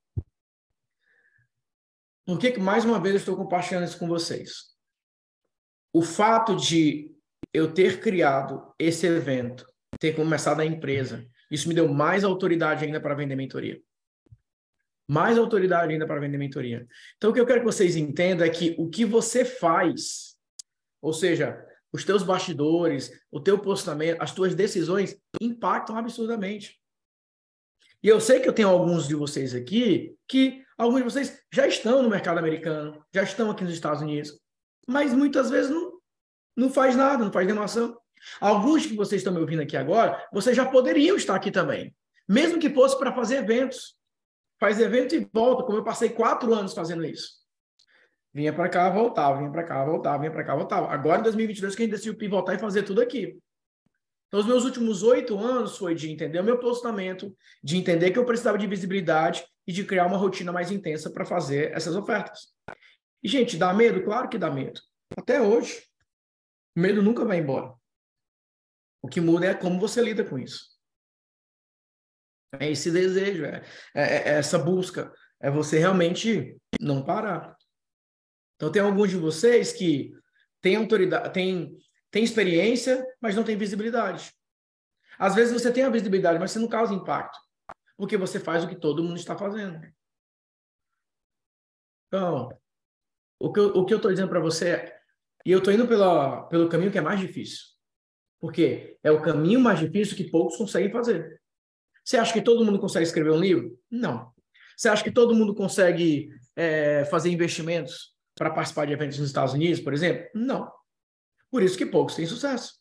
Por 2.28 2.38
que, 2.38 2.52
que 2.52 2.60
mais 2.60 2.86
uma 2.86 3.02
vez 3.02 3.16
eu 3.16 3.20
estou 3.20 3.36
compartilhando 3.36 3.86
isso 3.86 3.98
com 3.98 4.08
vocês? 4.08 4.76
O 5.92 6.04
fato 6.04 6.56
de 6.56 7.12
eu 7.52 7.74
ter 7.74 8.00
criado 8.00 8.74
esse 8.78 9.08
evento, 9.08 9.66
ter 9.98 10.14
começado 10.14 10.60
a 10.60 10.66
empresa, 10.66 11.26
isso 11.50 11.68
me 11.68 11.74
deu 11.74 11.88
mais 11.88 12.24
autoridade 12.24 12.86
ainda 12.86 13.02
para 13.02 13.16
vender 13.16 13.36
mentoria 13.36 13.82
mais 15.08 15.38
autoridade 15.38 15.94
ainda 15.94 16.06
para 16.06 16.20
vender 16.20 16.38
mentoria. 16.38 16.86
Então, 17.16 17.30
o 17.30 17.34
que 17.34 17.40
eu 17.40 17.46
quero 17.46 17.62
que 17.62 17.66
vocês 17.66 17.96
entendam 17.96 18.46
é 18.46 18.50
que 18.50 18.76
o 18.78 18.90
que 18.90 19.06
você 19.06 19.46
faz, 19.46 20.36
ou 21.02 21.14
seja, 21.14 21.66
os 21.94 22.04
teus 22.04 22.24
bastidores, 22.24 23.10
o 23.32 23.40
teu 23.40 23.58
postamento, 23.58 24.22
as 24.22 24.34
tuas 24.34 24.54
decisões 24.54 25.18
impactam 25.40 25.98
absurdamente. 25.98 26.78
E 28.04 28.08
eu 28.10 28.20
sei 28.20 28.42
que 28.42 28.50
eu 28.50 28.54
tenho 28.54 28.68
alguns 28.68 29.08
de 29.08 29.16
vocês 29.16 29.56
aqui 29.56 30.16
que 30.28 30.64
alguns 30.78 31.00
de 31.00 31.04
vocês 31.04 31.42
já 31.52 31.68
estão 31.68 32.02
no 32.02 32.10
mercado 32.10 32.38
americano, 32.38 33.04
já 33.14 33.24
estão 33.24 33.50
aqui 33.50 33.64
nos 33.64 33.74
Estados 33.74 34.02
Unidos, 34.02 34.40
mas 34.88 35.14
muitas 35.14 35.50
vezes 35.50 35.72
não, 35.72 36.00
não 36.56 36.70
faz 36.70 36.96
nada, 36.96 37.24
não 37.24 37.32
faz 37.32 37.48
demonstração. 37.48 37.98
Alguns 38.40 38.86
que 38.86 38.96
vocês 38.96 39.22
estão 39.22 39.34
me 39.34 39.40
ouvindo 39.40 39.62
aqui 39.62 39.76
agora, 39.76 40.28
vocês 40.32 40.56
já 40.56 40.66
poderiam 40.66 41.16
estar 41.16 41.36
aqui 41.36 41.52
também. 41.52 41.96
Mesmo 42.28 42.60
que 42.60 42.70
fosse 42.70 42.98
para 42.98 43.14
fazer 43.14 43.38
eventos. 43.38 43.96
Faz 44.60 44.80
evento 44.80 45.16
e 45.16 45.28
volta, 45.32 45.64
como 45.64 45.78
eu 45.78 45.84
passei 45.84 46.10
quatro 46.10 46.54
anos 46.54 46.74
fazendo 46.74 47.06
isso. 47.06 47.38
Vinha 48.34 48.52
para 48.52 48.70
cá, 48.70 48.90
voltava, 48.90 49.38
vinha 49.38 49.52
para 49.52 49.64
cá, 49.64 49.86
voltava, 49.86 50.20
vinha 50.20 50.32
para 50.32 50.44
cá, 50.44 50.56
voltava. 50.56 50.92
Agora, 50.92 51.20
em 51.20 51.24
2022, 51.24 51.76
que 51.76 51.82
a 51.82 51.86
gente 51.86 51.92
decidiu 51.92 52.18
pivotar 52.18 52.56
e 52.56 52.60
fazer 52.60 52.84
tudo 52.84 53.02
aqui. 53.02 53.38
Então, 54.28 54.40
os 54.40 54.46
meus 54.46 54.66
últimos 54.66 55.04
oito 55.04 55.38
anos 55.38 55.78
foi 55.78 55.96
de 55.96 56.12
entender 56.12 56.40
o 56.40 56.44
meu 56.44 56.58
posicionamento, 56.60 57.36
de 57.64 57.78
entender 57.78 58.12
que 58.12 58.20
eu 58.20 58.26
precisava 58.26 58.58
de 58.58 58.68
visibilidade 58.68 59.46
e 59.68 59.74
de 59.74 59.84
criar 59.84 60.06
uma 60.06 60.18
rotina 60.18 60.52
mais 60.52 60.72
intensa 60.72 61.12
para 61.12 61.26
fazer 61.26 61.72
essas 61.74 61.96
ofertas. 61.96 62.54
E, 63.22 63.28
gente, 63.28 63.58
dá 63.58 63.74
medo? 63.74 64.04
Claro 64.04 64.30
que 64.30 64.38
dá 64.38 64.50
medo. 64.50 64.80
Até 65.16 65.42
hoje. 65.42 65.86
O 66.76 66.80
medo 66.80 67.04
nunca 67.04 67.26
vai 67.26 67.40
embora. 67.40 67.74
O 69.02 69.08
que 69.08 69.20
muda 69.20 69.48
é 69.48 69.54
como 69.54 69.80
você 69.80 70.02
lida 70.02 70.24
com 70.24 70.40
isso. 70.40 70.78
É 72.60 72.72
esse 72.72 72.90
desejo, 72.92 73.46
é, 73.46 73.64
é, 73.94 74.02
é 74.02 74.30
essa 74.38 74.58
busca, 74.58 75.14
é 75.40 75.52
você 75.52 75.80
realmente 75.80 76.58
não 76.80 77.04
parar. 77.04 77.56
Então, 78.56 78.72
tem 78.72 78.82
alguns 78.82 79.10
de 79.10 79.18
vocês 79.18 79.74
que 79.74 80.12
têm 80.62 80.76
autoridade, 80.76 81.34
têm, 81.34 81.78
têm 82.10 82.24
experiência, 82.24 83.06
mas 83.22 83.36
não 83.36 83.44
têm 83.44 83.58
visibilidade. 83.58 84.32
Às 85.20 85.36
vezes 85.36 85.54
você 85.54 85.72
tem 85.72 85.84
a 85.84 85.90
visibilidade, 85.90 86.40
mas 86.40 86.52
você 86.52 86.60
não 86.60 86.68
causa 86.68 86.94
impacto, 86.94 87.38
porque 87.98 88.16
você 88.16 88.40
faz 88.40 88.64
o 88.64 88.68
que 88.68 88.76
todo 88.76 89.04
mundo 89.04 89.18
está 89.18 89.36
fazendo. 89.36 89.82
Então, 92.08 92.50
o 93.40 93.52
que 93.52 93.60
eu, 93.60 93.98
estou 93.98 94.12
dizendo 94.12 94.30
para 94.30 94.40
você 94.40 94.70
é, 94.70 95.02
e 95.46 95.52
eu 95.52 95.60
estou 95.60 95.74
indo 95.74 95.88
pela, 95.88 96.44
pelo 96.44 96.70
caminho 96.70 96.92
que 96.92 96.98
é 96.98 97.02
mais 97.02 97.20
difícil. 97.20 97.66
Porque 98.40 98.98
é 99.04 99.12
o 99.12 99.22
caminho 99.22 99.60
mais 99.60 99.80
difícil 99.80 100.16
que 100.16 100.30
poucos 100.30 100.58
conseguem 100.58 100.92
fazer. 100.92 101.42
Você 102.06 102.18
acha 102.18 102.32
que 102.32 102.42
todo 102.42 102.64
mundo 102.64 102.80
consegue 102.80 103.06
escrever 103.06 103.32
um 103.32 103.40
livro? 103.40 103.78
Não. 103.90 104.32
Você 104.78 104.90
acha 104.90 105.04
que 105.04 105.12
todo 105.12 105.36
mundo 105.36 105.56
consegue 105.56 106.30
é, 106.56 107.04
fazer 107.06 107.30
investimentos 107.32 108.16
para 108.36 108.52
participar 108.52 108.86
de 108.86 108.94
eventos 108.94 109.18
nos 109.18 109.28
Estados 109.28 109.54
Unidos, 109.54 109.82
por 109.82 109.94
exemplo? 109.94 110.30
Não. 110.34 110.72
Por 111.50 111.64
isso 111.64 111.78
que 111.78 111.86
poucos 111.86 112.16
têm 112.16 112.26
sucesso. 112.26 112.80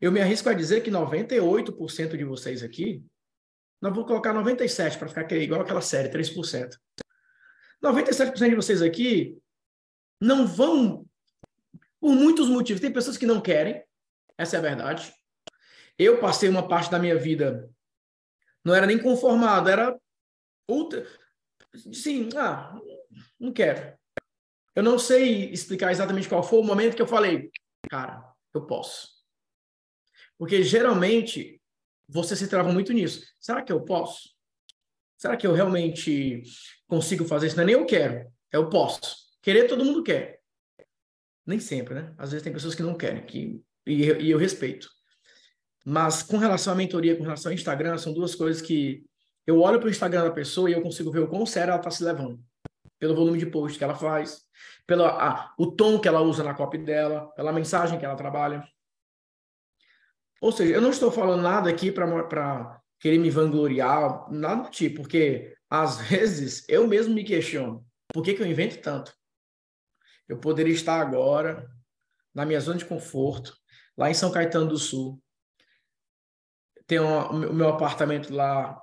Eu 0.00 0.12
me 0.12 0.20
arrisco 0.20 0.48
a 0.50 0.52
dizer 0.52 0.82
que 0.82 0.90
98% 0.90 2.16
de 2.16 2.24
vocês 2.24 2.62
aqui, 2.62 3.02
não 3.84 3.92
vou 3.92 4.06
colocar 4.06 4.32
97% 4.32 4.98
para 4.98 5.08
ficar 5.08 5.30
igual 5.36 5.60
aquela 5.60 5.82
série, 5.82 6.08
3%. 6.08 6.74
97% 7.84 8.48
de 8.48 8.54
vocês 8.54 8.80
aqui 8.80 9.38
não 10.18 10.46
vão, 10.46 11.04
por 12.00 12.14
muitos 12.14 12.48
motivos. 12.48 12.80
Tem 12.80 12.90
pessoas 12.90 13.18
que 13.18 13.26
não 13.26 13.42
querem, 13.42 13.84
essa 14.38 14.56
é 14.56 14.58
a 14.58 14.62
verdade. 14.62 15.12
Eu 15.98 16.18
passei 16.18 16.48
uma 16.48 16.66
parte 16.66 16.90
da 16.90 16.98
minha 16.98 17.18
vida, 17.18 17.70
não 18.64 18.74
era 18.74 18.86
nem 18.86 18.98
conformado, 18.98 19.68
era 19.68 19.94
outra. 20.66 21.06
Sim, 21.92 22.30
ah, 22.38 22.74
não 23.38 23.52
quero. 23.52 23.98
Eu 24.74 24.82
não 24.82 24.98
sei 24.98 25.50
explicar 25.50 25.92
exatamente 25.92 26.26
qual 26.26 26.42
foi 26.42 26.58
o 26.58 26.64
momento 26.64 26.96
que 26.96 27.02
eu 27.02 27.06
falei, 27.06 27.50
cara, 27.90 28.32
eu 28.54 28.64
posso. 28.64 29.10
Porque 30.38 30.62
geralmente 30.62 31.60
você 32.08 32.36
se 32.36 32.48
trava 32.48 32.72
muito 32.72 32.92
nisso. 32.92 33.24
Será 33.40 33.62
que 33.62 33.72
eu 33.72 33.80
posso? 33.82 34.30
Será 35.16 35.36
que 35.36 35.46
eu 35.46 35.52
realmente 35.52 36.42
consigo 36.86 37.24
fazer 37.24 37.46
isso? 37.46 37.56
Não 37.56 37.62
é 37.62 37.66
nem 37.66 37.74
eu 37.74 37.86
quero, 37.86 38.14
é 38.52 38.56
eu 38.56 38.68
posso. 38.68 39.16
Querer 39.42 39.66
todo 39.66 39.84
mundo 39.84 40.02
quer. 40.02 40.40
Nem 41.46 41.60
sempre, 41.60 41.94
né? 41.94 42.14
Às 42.16 42.30
vezes 42.30 42.42
tem 42.42 42.52
pessoas 42.52 42.74
que 42.74 42.82
não 42.82 42.94
querem, 42.94 43.24
que, 43.24 43.62
e, 43.86 44.04
e 44.04 44.30
eu 44.30 44.38
respeito. 44.38 44.88
Mas 45.84 46.22
com 46.22 46.38
relação 46.38 46.72
à 46.72 46.76
mentoria, 46.76 47.16
com 47.16 47.22
relação 47.22 47.50
ao 47.50 47.54
Instagram, 47.54 47.98
são 47.98 48.12
duas 48.12 48.34
coisas 48.34 48.62
que 48.62 49.04
eu 49.46 49.60
olho 49.60 49.78
para 49.78 49.88
o 49.88 49.90
Instagram 49.90 50.24
da 50.24 50.30
pessoa 50.30 50.70
e 50.70 50.72
eu 50.72 50.80
consigo 50.80 51.10
ver 51.10 51.20
o 51.20 51.28
quão 51.28 51.44
sério 51.44 51.70
ela 51.70 51.78
está 51.78 51.90
se 51.90 52.02
levando. 52.02 52.40
Pelo 52.98 53.14
volume 53.14 53.38
de 53.38 53.46
post 53.46 53.76
que 53.76 53.84
ela 53.84 53.94
faz, 53.94 54.42
pelo 54.86 55.04
a, 55.04 55.52
o 55.58 55.70
tom 55.70 55.98
que 55.98 56.08
ela 56.08 56.22
usa 56.22 56.42
na 56.42 56.54
copy 56.54 56.78
dela, 56.78 57.30
pela 57.32 57.52
mensagem 57.52 57.98
que 57.98 58.04
ela 58.04 58.16
trabalha. 58.16 58.66
Ou 60.44 60.52
seja, 60.52 60.74
eu 60.74 60.80
não 60.82 60.90
estou 60.90 61.10
falando 61.10 61.40
nada 61.40 61.70
aqui 61.70 61.90
para 61.90 62.78
querer 63.00 63.16
me 63.16 63.30
vangloriar, 63.30 64.30
nada 64.30 64.64
do 64.64 64.68
tipo, 64.68 65.00
porque 65.00 65.56
às 65.70 65.96
vezes 66.06 66.68
eu 66.68 66.86
mesmo 66.86 67.14
me 67.14 67.24
questiono, 67.24 67.82
por 68.12 68.22
que, 68.22 68.34
que 68.34 68.42
eu 68.42 68.46
invento 68.46 68.78
tanto? 68.82 69.16
Eu 70.28 70.36
poderia 70.38 70.74
estar 70.74 71.00
agora 71.00 71.66
na 72.34 72.44
minha 72.44 72.60
zona 72.60 72.76
de 72.76 72.84
conforto, 72.84 73.56
lá 73.96 74.10
em 74.10 74.14
São 74.14 74.30
Caetano 74.30 74.68
do 74.68 74.76
Sul, 74.76 75.18
tem 76.86 76.98
o 76.98 77.32
meu 77.32 77.70
apartamento 77.70 78.30
lá 78.30 78.78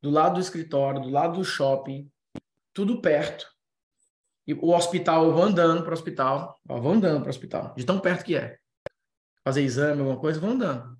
do 0.00 0.08
lado 0.08 0.36
do 0.36 0.40
escritório, 0.40 1.02
do 1.02 1.10
lado 1.10 1.36
do 1.36 1.44
shopping, 1.44 2.10
tudo 2.72 3.02
perto. 3.02 3.46
E 4.46 4.54
o 4.54 4.70
hospital, 4.74 5.26
eu 5.26 5.34
vou 5.34 5.42
andando 5.42 5.82
para 5.82 5.90
o 5.90 5.94
hospital, 5.94 6.58
eu 6.66 6.80
vou 6.80 6.92
andando 6.92 7.20
para 7.20 7.26
o 7.26 7.30
hospital, 7.30 7.74
de 7.76 7.84
tão 7.84 8.00
perto 8.00 8.24
que 8.24 8.36
é. 8.36 8.58
Fazer 9.46 9.62
exame, 9.62 10.00
alguma 10.00 10.18
coisa, 10.18 10.40
vou 10.40 10.50
andando. 10.50 10.98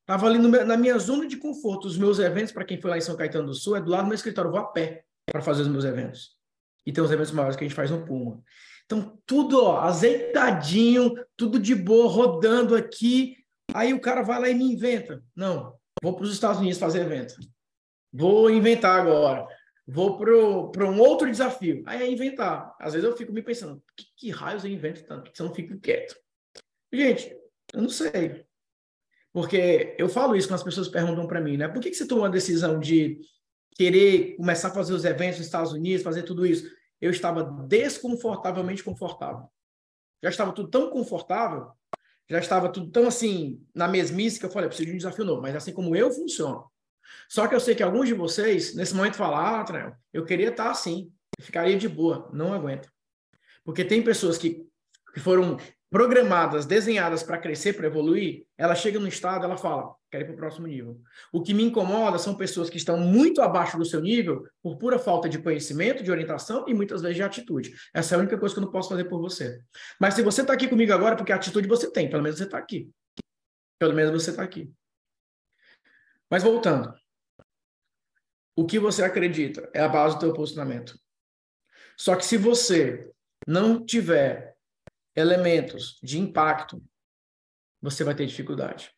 Estava 0.00 0.26
ali 0.26 0.38
no, 0.38 0.48
na 0.48 0.76
minha 0.76 0.98
zona 0.98 1.24
de 1.24 1.36
conforto. 1.36 1.86
Os 1.86 1.96
meus 1.96 2.18
eventos, 2.18 2.50
para 2.50 2.64
quem 2.64 2.80
foi 2.80 2.90
lá 2.90 2.98
em 2.98 3.00
São 3.00 3.16
Caetano 3.16 3.46
do 3.46 3.54
Sul, 3.54 3.76
é 3.76 3.80
do 3.80 3.92
lado 3.92 4.02
do 4.02 4.08
meu 4.08 4.16
escritório. 4.16 4.48
Eu 4.48 4.52
vou 4.52 4.60
a 4.60 4.64
pé 4.64 5.04
para 5.24 5.40
fazer 5.40 5.62
os 5.62 5.68
meus 5.68 5.84
eventos. 5.84 6.36
E 6.84 6.92
tem 6.92 7.04
os 7.04 7.12
eventos 7.12 7.30
maiores 7.30 7.56
que 7.56 7.62
a 7.62 7.68
gente 7.68 7.76
faz 7.76 7.88
no 7.88 8.04
Puma. 8.04 8.42
Então, 8.84 9.16
tudo 9.24 9.62
ó, 9.62 9.82
azeitadinho, 9.82 11.14
tudo 11.36 11.60
de 11.60 11.76
boa, 11.76 12.10
rodando 12.10 12.74
aqui. 12.74 13.36
Aí 13.72 13.94
o 13.94 14.00
cara 14.00 14.22
vai 14.22 14.40
lá 14.40 14.48
e 14.48 14.54
me 14.54 14.64
inventa. 14.72 15.22
Não, 15.32 15.72
vou 16.02 16.16
para 16.16 16.24
os 16.24 16.32
Estados 16.32 16.58
Unidos 16.58 16.76
fazer 16.76 17.02
evento. 17.02 17.36
Vou 18.12 18.50
inventar 18.50 19.00
agora. 19.00 19.46
Vou 19.86 20.18
para 20.18 20.90
um 20.90 20.98
outro 20.98 21.30
desafio. 21.30 21.84
Aí 21.86 22.02
é 22.02 22.10
inventar. 22.10 22.74
Às 22.80 22.94
vezes 22.94 23.08
eu 23.08 23.16
fico 23.16 23.32
me 23.32 23.42
pensando, 23.42 23.80
que, 23.96 24.06
que 24.16 24.30
raios 24.30 24.64
eu 24.64 24.72
invento 24.72 25.04
tanto? 25.04 25.30
Que 25.30 25.36
você 25.36 25.44
não 25.44 25.54
fica 25.54 25.78
quieto? 25.78 26.16
Gente, 26.92 27.39
eu 27.72 27.82
não 27.82 27.88
sei. 27.88 28.44
Porque 29.32 29.94
eu 29.98 30.08
falo 30.08 30.34
isso 30.34 30.48
quando 30.48 30.58
as 30.58 30.64
pessoas 30.64 30.88
perguntam 30.88 31.26
para 31.26 31.40
mim, 31.40 31.56
né? 31.56 31.68
Por 31.68 31.80
que, 31.80 31.90
que 31.90 31.96
você 31.96 32.06
tomou 32.06 32.24
a 32.24 32.28
decisão 32.28 32.80
de 32.80 33.20
querer 33.76 34.36
começar 34.36 34.68
a 34.68 34.74
fazer 34.74 34.92
os 34.92 35.04
eventos 35.04 35.38
nos 35.38 35.46
Estados 35.46 35.72
Unidos, 35.72 36.02
fazer 36.02 36.24
tudo 36.24 36.44
isso? 36.44 36.68
Eu 37.00 37.10
estava 37.10 37.44
desconfortavelmente 37.66 38.82
confortável. 38.82 39.48
Já 40.22 40.30
estava 40.30 40.52
tudo 40.52 40.68
tão 40.68 40.90
confortável, 40.90 41.70
já 42.28 42.38
estava 42.38 42.70
tudo 42.70 42.90
tão 42.90 43.06
assim, 43.06 43.64
na 43.74 43.88
mesmice, 43.88 44.38
que 44.38 44.46
eu 44.46 44.50
falei, 44.50 44.68
preciso 44.68 44.88
de 44.88 44.94
um 44.94 44.98
desafio 44.98 45.24
novo, 45.24 45.40
mas 45.40 45.56
assim 45.56 45.72
como 45.72 45.96
eu 45.96 46.10
funciono. 46.10 46.70
Só 47.28 47.46
que 47.46 47.54
eu 47.54 47.60
sei 47.60 47.74
que 47.74 47.82
alguns 47.82 48.06
de 48.06 48.14
vocês, 48.14 48.74
nesse 48.74 48.94
momento, 48.94 49.16
falam, 49.16 49.38
ah, 49.38 49.96
eu 50.12 50.24
queria 50.24 50.50
estar 50.50 50.70
assim, 50.70 51.10
ficaria 51.40 51.76
de 51.76 51.88
boa. 51.88 52.28
Não 52.32 52.52
aguento. 52.52 52.90
Porque 53.64 53.84
tem 53.84 54.02
pessoas 54.02 54.36
que, 54.36 54.66
que 55.14 55.20
foram 55.20 55.56
programadas, 55.90 56.66
desenhadas 56.66 57.22
para 57.22 57.36
crescer, 57.36 57.72
para 57.72 57.88
evoluir, 57.88 58.46
ela 58.56 58.76
chega 58.76 59.00
no 59.00 59.08
estado, 59.08 59.44
ela 59.44 59.56
fala, 59.56 59.92
quero 60.08 60.22
ir 60.22 60.26
para 60.26 60.34
o 60.34 60.38
próximo 60.38 60.68
nível. 60.68 61.00
O 61.32 61.42
que 61.42 61.52
me 61.52 61.64
incomoda 61.64 62.16
são 62.16 62.36
pessoas 62.36 62.70
que 62.70 62.76
estão 62.76 62.96
muito 62.96 63.42
abaixo 63.42 63.76
do 63.76 63.84
seu 63.84 64.00
nível 64.00 64.46
por 64.62 64.78
pura 64.78 65.00
falta 65.00 65.28
de 65.28 65.42
conhecimento, 65.42 66.04
de 66.04 66.10
orientação 66.10 66.64
e 66.68 66.72
muitas 66.72 67.02
vezes 67.02 67.16
de 67.16 67.24
atitude. 67.24 67.74
Essa 67.92 68.14
é 68.14 68.16
a 68.16 68.20
única 68.20 68.38
coisa 68.38 68.54
que 68.54 68.60
eu 68.60 68.64
não 68.64 68.70
posso 68.70 68.88
fazer 68.88 69.04
por 69.04 69.20
você. 69.20 69.60
Mas 70.00 70.14
se 70.14 70.22
você 70.22 70.42
está 70.42 70.52
aqui 70.52 70.68
comigo 70.68 70.92
agora, 70.92 71.16
porque 71.16 71.32
atitude 71.32 71.66
você 71.66 71.90
tem, 71.90 72.08
pelo 72.08 72.22
menos 72.22 72.38
você 72.38 72.44
está 72.44 72.56
aqui. 72.56 72.88
Pelo 73.76 73.92
menos 73.92 74.12
você 74.12 74.30
está 74.30 74.44
aqui. 74.44 74.72
Mas 76.30 76.44
voltando. 76.44 76.94
O 78.54 78.64
que 78.64 78.78
você 78.78 79.02
acredita 79.02 79.68
é 79.74 79.80
a 79.80 79.88
base 79.88 80.14
do 80.14 80.20
teu 80.20 80.32
posicionamento. 80.32 80.96
Só 81.96 82.14
que 82.14 82.24
se 82.24 82.36
você 82.36 83.10
não 83.46 83.84
tiver 83.84 84.49
elementos 85.16 85.98
de 86.02 86.18
impacto, 86.18 86.82
você 87.80 88.04
vai 88.04 88.14
ter 88.14 88.26
dificuldade. 88.26 88.92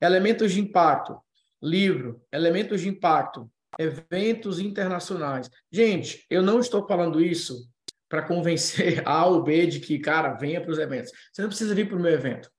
Elementos 0.00 0.52
de 0.52 0.60
impacto, 0.60 1.18
livro, 1.62 2.22
elementos 2.32 2.80
de 2.80 2.88
impacto, 2.88 3.50
eventos 3.78 4.58
internacionais. 4.58 5.50
Gente, 5.70 6.24
eu 6.30 6.42
não 6.42 6.60
estou 6.60 6.86
falando 6.86 7.20
isso 7.20 7.68
para 8.08 8.22
convencer 8.22 9.02
A 9.08 9.26
ou 9.26 9.42
B 9.42 9.66
de 9.66 9.80
que, 9.80 9.98
cara, 9.98 10.34
venha 10.34 10.60
para 10.60 10.70
os 10.70 10.78
eventos. 10.78 11.12
Você 11.32 11.42
não 11.42 11.48
precisa 11.48 11.74
vir 11.74 11.88
para 11.88 11.96
o 11.96 12.00
meu 12.00 12.12
evento. 12.12 12.50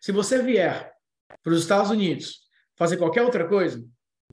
Se 0.00 0.12
você 0.12 0.42
vier 0.42 0.92
para 1.42 1.52
os 1.52 1.60
Estados 1.60 1.90
Unidos 1.90 2.42
fazer 2.76 2.96
qualquer 2.96 3.22
outra 3.22 3.46
coisa, 3.46 3.84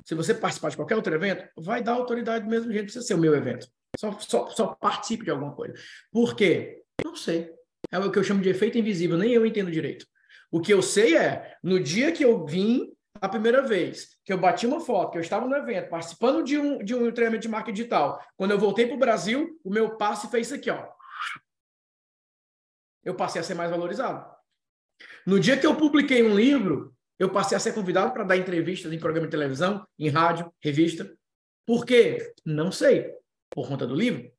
se 0.06 0.16
você 0.16 0.34
participar 0.34 0.70
de 0.70 0.76
qualquer 0.76 0.96
outro 0.96 1.14
evento, 1.14 1.48
vai 1.58 1.84
dar 1.84 1.94
autoridade 1.94 2.46
do 2.46 2.50
mesmo 2.50 2.72
jeito, 2.72 2.86
precisa 2.86 3.06
ser 3.06 3.14
o 3.14 3.20
meu 3.20 3.36
evento. 3.36 3.68
Só, 4.00 4.18
só, 4.20 4.50
só 4.50 4.68
participe 4.76 5.26
de 5.26 5.32
alguma 5.32 5.54
coisa. 5.54 5.74
Por 6.12 6.36
quê? 6.36 6.84
Não 7.04 7.16
sei. 7.16 7.54
É 7.92 7.98
o 7.98 8.12
que 8.12 8.20
eu 8.20 8.24
chamo 8.24 8.42
de 8.42 8.50
efeito 8.50 8.78
invisível, 8.78 9.18
nem 9.18 9.32
eu 9.32 9.46
entendo 9.46 9.72
direito. 9.72 10.06
O 10.52 10.60
que 10.60 10.74
eu 10.74 10.82
sei 10.82 11.16
é, 11.16 11.58
no 11.64 11.80
dia 11.80 12.12
que 12.12 12.24
eu 12.24 12.46
vim 12.46 12.92
a 13.22 13.28
primeira 13.28 13.62
vez, 13.62 14.18
que 14.24 14.32
eu 14.32 14.38
bati 14.38 14.66
uma 14.66 14.80
foto, 14.80 15.12
que 15.12 15.18
eu 15.18 15.22
estava 15.22 15.48
no 15.48 15.56
evento, 15.56 15.90
participando 15.90 16.44
de 16.44 16.58
um, 16.58 16.84
de 16.84 16.96
um 16.96 17.12
treinamento 17.12 17.42
de 17.44 17.50
marca 17.50 17.72
digital, 17.72 18.24
quando 18.38 18.52
eu 18.52 18.60
voltei 18.60 18.86
para 18.86 18.96
o 18.96 19.00
Brasil, 19.00 19.60
o 19.64 19.70
meu 19.70 19.98
passe 19.98 20.30
fez 20.30 20.48
isso 20.48 20.56
aqui, 20.56 20.70
ó. 20.70 20.88
Eu 23.04 23.16
passei 23.16 23.42
a 23.42 23.44
ser 23.44 23.56
mais 23.56 23.70
valorizado. 23.70 24.26
No 25.26 25.40
dia 25.40 25.58
que 25.58 25.66
eu 25.66 25.76
publiquei 25.76 26.24
um 26.24 26.36
livro, 26.36 26.94
eu 27.18 27.30
passei 27.30 27.56
a 27.58 27.60
ser 27.60 27.74
convidado 27.74 28.14
para 28.14 28.24
dar 28.24 28.38
entrevistas 28.38 28.92
em 28.92 29.00
programa 29.00 29.28
de 29.28 29.32
televisão, 29.32 29.86
em 29.98 30.10
rádio, 30.10 30.52
revista. 30.62 31.12
Por 31.66 31.86
quê? 31.86 32.34
Não 32.46 32.72
sei. 32.72 33.14
Por 33.50 33.68
conta 33.68 33.86
do 33.86 33.96
livro. 33.96 34.32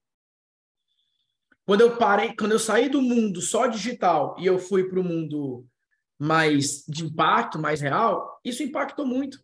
Quando 1.71 1.83
eu 1.83 1.97
parei, 1.97 2.35
quando 2.35 2.51
eu 2.51 2.59
saí 2.59 2.89
do 2.89 3.01
mundo 3.01 3.41
só 3.41 3.69
digital 3.69 4.35
e 4.41 4.45
eu 4.45 4.59
fui 4.59 4.89
para 4.89 4.99
o 4.99 5.05
mundo 5.05 5.65
mais 6.19 6.85
de 6.89 7.05
impacto, 7.05 7.61
mais 7.61 7.81
real, 7.81 8.41
isso 8.45 8.65
impactou 8.65 9.07
muito. 9.07 9.39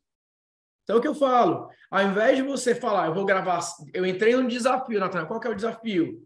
Então, 0.83 0.99
o 0.99 1.01
que 1.01 1.07
eu 1.07 1.14
falo? 1.14 1.68
Ao 1.89 2.03
invés 2.03 2.37
de 2.37 2.43
você 2.43 2.74
falar, 2.74 3.07
eu 3.07 3.14
vou 3.14 3.24
gravar, 3.24 3.61
eu 3.95 4.05
entrei 4.05 4.35
num 4.35 4.49
desafio, 4.49 4.99
Natan, 4.99 5.24
qual 5.24 5.39
que 5.39 5.47
é 5.47 5.51
o 5.53 5.55
desafio? 5.55 6.20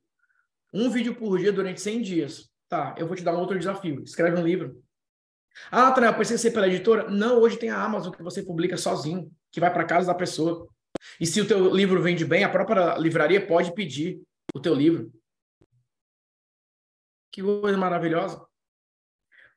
Um 0.73 0.89
vídeo 0.89 1.15
por 1.15 1.39
dia 1.39 1.53
durante 1.53 1.83
100 1.83 2.01
dias. 2.01 2.51
Tá, 2.67 2.95
eu 2.97 3.07
vou 3.07 3.15
te 3.15 3.23
dar 3.23 3.35
um 3.35 3.41
outro 3.41 3.59
desafio. 3.59 4.03
Escreve 4.03 4.41
um 4.41 4.43
livro. 4.43 4.83
Ah, 5.71 5.83
Nathanael, 5.83 6.15
precisa 6.15 6.39
ser 6.39 6.53
pela 6.53 6.67
editora? 6.67 7.11
Não, 7.11 7.41
hoje 7.41 7.59
tem 7.59 7.69
a 7.69 7.85
Amazon 7.85 8.11
que 8.11 8.23
você 8.23 8.43
publica 8.43 8.79
sozinho, 8.79 9.31
que 9.53 9.61
vai 9.61 9.71
para 9.71 9.85
casa 9.85 10.07
da 10.07 10.15
pessoa. 10.15 10.67
E 11.21 11.27
se 11.27 11.43
o 11.43 11.47
teu 11.47 11.69
livro 11.75 12.03
vende 12.03 12.25
bem, 12.25 12.43
a 12.43 12.49
própria 12.49 12.97
livraria 12.97 13.47
pode 13.47 13.75
pedir 13.75 14.23
o 14.55 14.61
teu 14.61 14.73
livro. 14.73 15.13
Que 17.31 17.43
coisa 17.43 17.79
maravilhosa. 17.79 18.45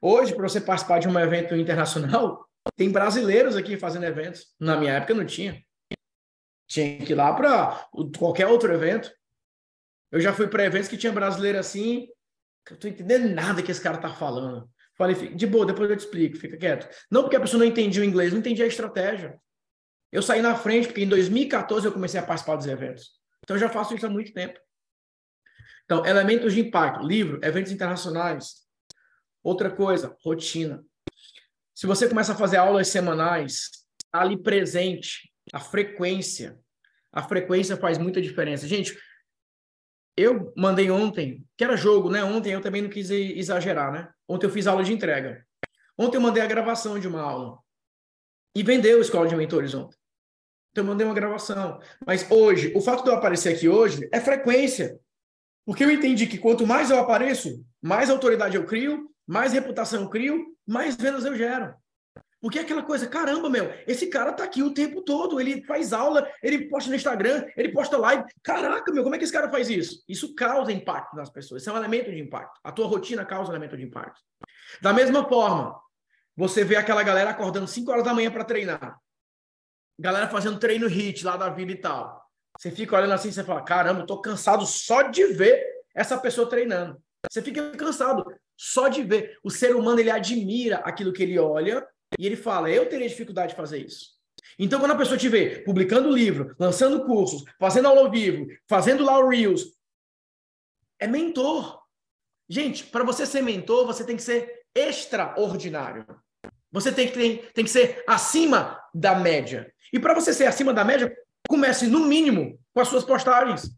Hoje, 0.02 0.36
para 0.36 0.48
você 0.48 0.60
participar 0.60 1.00
de 1.00 1.08
um 1.08 1.20
evento 1.20 1.56
internacional, 1.56 2.48
tem 2.76 2.92
brasileiros 2.92 3.56
aqui 3.56 3.78
fazendo 3.78 4.06
eventos. 4.06 4.54
Na 4.60 4.78
minha 4.78 4.94
época 4.94 5.14
não 5.14 5.26
tinha. 5.26 5.64
Tinha 6.68 6.98
que 7.06 7.14
ir 7.14 7.16
lá 7.16 7.34
para 7.34 7.90
qualquer 8.18 8.48
outro 8.48 8.72
evento. 8.74 9.12
Eu 10.12 10.20
já 10.20 10.34
fui 10.34 10.48
para 10.48 10.66
eventos 10.66 10.88
que 10.88 10.98
tinha 10.98 11.12
brasileiro 11.12 11.58
assim, 11.58 12.08
que 12.66 12.74
eu 12.74 12.78
tô 12.78 12.88
entendendo 12.88 13.34
nada 13.34 13.64
que 13.64 13.72
esse 13.72 13.82
cara 13.82 13.98
tá 13.98 14.10
falando. 14.10 14.70
Falei, 14.96 15.16
de 15.16 15.48
boa, 15.48 15.66
depois 15.66 15.90
eu 15.90 15.98
te 15.98 16.02
explico, 16.02 16.38
fica 16.38 16.56
quieto. 16.58 16.88
Não 17.10 17.24
porque 17.24 17.36
a 17.36 17.40
pessoa 17.40 17.60
não 17.60 17.66
entendia 17.66 18.02
o 18.02 18.06
inglês, 18.06 18.32
não 18.32 18.40
entendia 18.40 18.66
a 18.66 18.68
estratégia. 18.68 19.40
Eu 20.12 20.22
saí 20.22 20.42
na 20.42 20.56
frente 20.56 20.88
porque 20.88 21.02
em 21.02 21.10
2014 21.10 21.88
eu 21.88 21.92
comecei 21.92 22.20
a 22.20 22.24
participar 22.24 22.56
dos 22.56 22.68
eventos. 22.68 23.12
Então 23.44 23.56
eu 23.56 23.60
já 23.60 23.70
faço 23.70 23.96
isso 23.96 24.06
há 24.06 24.10
muito 24.10 24.32
tempo. 24.32 24.60
Então, 25.86 26.06
elementos 26.06 26.54
de 26.54 26.62
impacto, 26.62 27.06
livro, 27.06 27.40
eventos 27.44 27.72
internacionais. 27.72 28.64
Outra 29.44 29.70
coisa, 29.70 30.16
rotina. 30.24 30.84
Se 31.76 31.86
você 31.86 32.08
começa 32.08 32.34
a 32.34 32.36
fazer 32.36 32.58
aulas 32.58 32.88
semanais, 32.88 33.70
tá 34.12 34.22
ali 34.22 34.42
presente, 34.42 35.32
a 35.52 35.60
frequência. 35.60 36.58
A 37.12 37.22
frequência 37.22 37.76
faz 37.76 37.98
muita 37.98 38.22
diferença. 38.22 38.68
Gente, 38.68 38.98
eu 40.16 40.54
mandei 40.56 40.90
ontem, 40.90 41.44
que 41.58 41.64
era 41.64 41.76
jogo, 41.76 42.10
né? 42.10 42.24
Ontem 42.24 42.54
eu 42.54 42.62
também 42.62 42.82
não 42.82 42.90
quis 42.90 43.10
exagerar, 43.10 43.92
né? 43.92 44.10
Ontem 44.28 44.46
eu 44.46 44.52
fiz 44.52 44.68
aula 44.68 44.84
de 44.84 44.94
entrega. 44.94 45.46
Ontem 45.98 46.18
eu 46.18 46.22
mandei 46.22 46.42
a 46.42 46.48
gravação 46.48 47.00
de 47.00 47.08
uma 47.08 47.22
aula. 47.22 47.60
E 48.56 48.64
vendeu 48.64 49.00
a 49.00 49.02
escola 49.02 49.28
de 49.28 49.36
mentores 49.36 49.74
ontem. 49.74 49.98
Então 50.72 50.84
eu 50.84 50.88
mandei 50.88 51.06
uma 51.06 51.14
gravação. 51.14 51.80
Mas 52.06 52.30
hoje, 52.32 52.72
o 52.76 52.82
fato 52.82 53.04
de 53.04 53.10
eu 53.10 53.16
aparecer 53.16 53.56
aqui 53.56 53.68
hoje 53.68 54.08
é 54.12 54.20
frequência. 54.20 55.00
Porque 55.66 55.84
eu 55.84 55.92
entendi 55.92 56.28
que 56.28 56.38
quanto 56.38 56.68
mais 56.68 56.90
eu 56.90 57.00
apareço, 57.00 57.66
mais 57.82 58.10
autoridade 58.10 58.56
eu 58.56 58.66
crio, 58.66 59.10
mais 59.26 59.54
reputação 59.54 60.02
eu 60.02 60.10
crio, 60.10 60.46
mais 60.68 60.96
vendas 60.96 61.26
eu 61.26 61.36
gero. 61.36 61.74
Porque 62.42 62.60
é 62.60 62.62
aquela 62.62 62.84
coisa, 62.84 63.08
caramba, 63.08 63.50
meu, 63.50 63.74
esse 63.88 64.08
cara 64.08 64.34
tá 64.34 64.44
aqui 64.44 64.62
o 64.62 64.74
tempo 64.74 65.02
todo, 65.02 65.40
ele 65.40 65.64
faz 65.64 65.94
aula, 65.94 66.30
ele 66.44 66.68
posta 66.68 66.90
no 66.90 66.96
Instagram, 66.98 67.46
ele 67.56 67.72
posta 67.72 67.98
live. 67.98 68.26
Caraca, 68.44 68.92
meu, 68.92 69.02
como 69.02 69.16
é 69.16 69.18
que 69.18 69.24
esse 69.24 69.32
cara 69.32 69.50
faz 69.50 69.70
isso? 69.70 70.04
Isso 70.10 70.36
causa 70.36 70.70
impacto 70.70 71.16
nas 71.16 71.30
pessoas, 71.30 71.62
isso 71.62 71.70
é 71.70 71.74
um 71.74 71.78
elemento 71.78 72.12
de 72.12 72.20
impacto. 72.20 72.60
A 72.62 72.70
tua 72.70 72.86
rotina 72.86 73.24
causa 73.24 73.50
um 73.50 73.54
elemento 73.54 73.78
de 73.78 73.84
impacto. 73.84 74.20
Da 74.82 74.92
mesma 74.92 75.26
forma, 75.26 75.80
você 76.36 76.66
vê 76.66 76.76
aquela 76.76 77.02
galera 77.02 77.30
acordando 77.30 77.66
5 77.66 77.90
horas 77.90 78.04
da 78.04 78.14
manhã 78.14 78.30
para 78.30 78.44
treinar. 78.44 79.00
Galera 79.98 80.28
fazendo 80.28 80.60
treino 80.60 80.88
hit 80.88 81.24
lá 81.24 81.38
da 81.38 81.50
vida 81.50 81.72
e 81.72 81.78
tal. 81.78 82.23
Você 82.64 82.72
fica 82.72 82.96
olhando 82.96 83.12
assim, 83.12 83.30
você 83.30 83.44
fala, 83.44 83.62
caramba, 83.62 84.04
eu 84.04 84.06
tô 84.06 84.22
cansado 84.22 84.66
só 84.66 85.02
de 85.02 85.26
ver 85.26 85.62
essa 85.94 86.18
pessoa 86.18 86.50
treinando. 86.50 86.98
Você 87.30 87.42
fica 87.42 87.72
cansado 87.72 88.24
só 88.56 88.88
de 88.88 89.04
ver. 89.04 89.38
O 89.44 89.52
ser 89.52 89.76
humano, 89.76 90.00
ele 90.00 90.10
admira 90.10 90.78
aquilo 90.78 91.12
que 91.12 91.24
ele 91.24 91.38
olha 91.38 91.86
e 92.18 92.26
ele 92.26 92.38
fala: 92.38 92.72
Eu 92.72 92.88
teria 92.88 93.10
dificuldade 93.10 93.50
de 93.50 93.58
fazer 93.58 93.80
isso. 93.80 94.14
Então, 94.58 94.80
quando 94.80 94.92
a 94.92 94.98
pessoa 94.98 95.18
te 95.18 95.28
vê 95.28 95.62
publicando 95.66 96.10
livro, 96.10 96.56
lançando 96.58 97.04
cursos, 97.06 97.44
fazendo 97.60 97.90
aula 97.90 98.00
ao 98.00 98.10
vivo, 98.10 98.48
fazendo 98.66 99.04
lá 99.04 99.20
o 99.20 99.28
Reels, 99.28 99.64
é 101.02 101.06
mentor. 101.06 101.82
Gente, 102.48 102.86
para 102.86 103.04
você 103.04 103.26
ser 103.26 103.42
mentor, 103.42 103.86
você 103.86 104.06
tem 104.06 104.16
que 104.16 104.24
ser 104.24 104.64
extraordinário. 104.74 106.06
Você 106.72 106.94
tem 106.94 107.08
que, 107.10 107.14
tem, 107.14 107.38
tem 107.54 107.66
que 107.66 107.70
ser 107.70 108.06
acima 108.08 108.82
da 108.94 109.16
média. 109.16 109.70
E 109.92 110.00
para 110.00 110.14
você 110.14 110.34
ser 110.34 110.46
acima 110.46 110.74
da 110.74 110.86
média, 110.86 111.14
comece 111.54 111.86
no 111.86 112.00
mínimo 112.00 112.60
com 112.74 112.82
as 112.82 112.88
suas 112.88 113.04
postagens. 113.04 113.70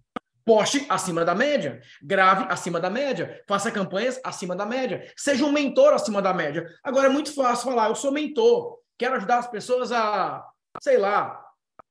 Poste 0.46 0.86
acima 0.88 1.26
da 1.26 1.36
média, 1.36 1.82
grave 2.02 2.46
acima 2.50 2.80
da 2.80 2.90
média, 2.90 3.44
faça 3.46 3.70
campanhas 3.70 4.18
acima 4.24 4.56
da 4.56 4.66
média, 4.66 5.12
seja 5.18 5.44
um 5.44 5.52
mentor 5.52 5.92
acima 5.92 6.22
da 6.22 6.34
média. 6.34 6.66
Agora 6.82 7.08
é 7.08 7.10
muito 7.10 7.34
fácil 7.34 7.66
falar, 7.66 7.90
eu 7.90 7.96
sou 7.96 8.14
mentor, 8.14 8.80
quero 8.98 9.16
ajudar 9.16 9.40
as 9.40 9.48
pessoas 9.48 9.92
a, 9.92 10.48
sei 10.82 10.98
lá, 10.98 11.44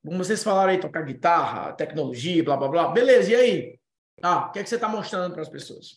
como 0.02 0.16
vocês 0.16 0.42
falaram 0.42 0.70
aí, 0.70 0.80
tocar 0.80 1.02
guitarra, 1.02 1.74
tecnologia, 1.74 2.42
blá 2.42 2.56
blá 2.56 2.68
blá. 2.68 2.88
Beleza, 2.88 3.32
e 3.32 3.34
aí? 3.34 3.80
Ah, 4.22 4.46
o 4.46 4.52
que, 4.52 4.60
é 4.60 4.62
que 4.62 4.68
você 4.68 4.76
está 4.76 4.88
mostrando 4.88 5.32
para 5.32 5.42
as 5.42 5.48
pessoas? 5.50 5.92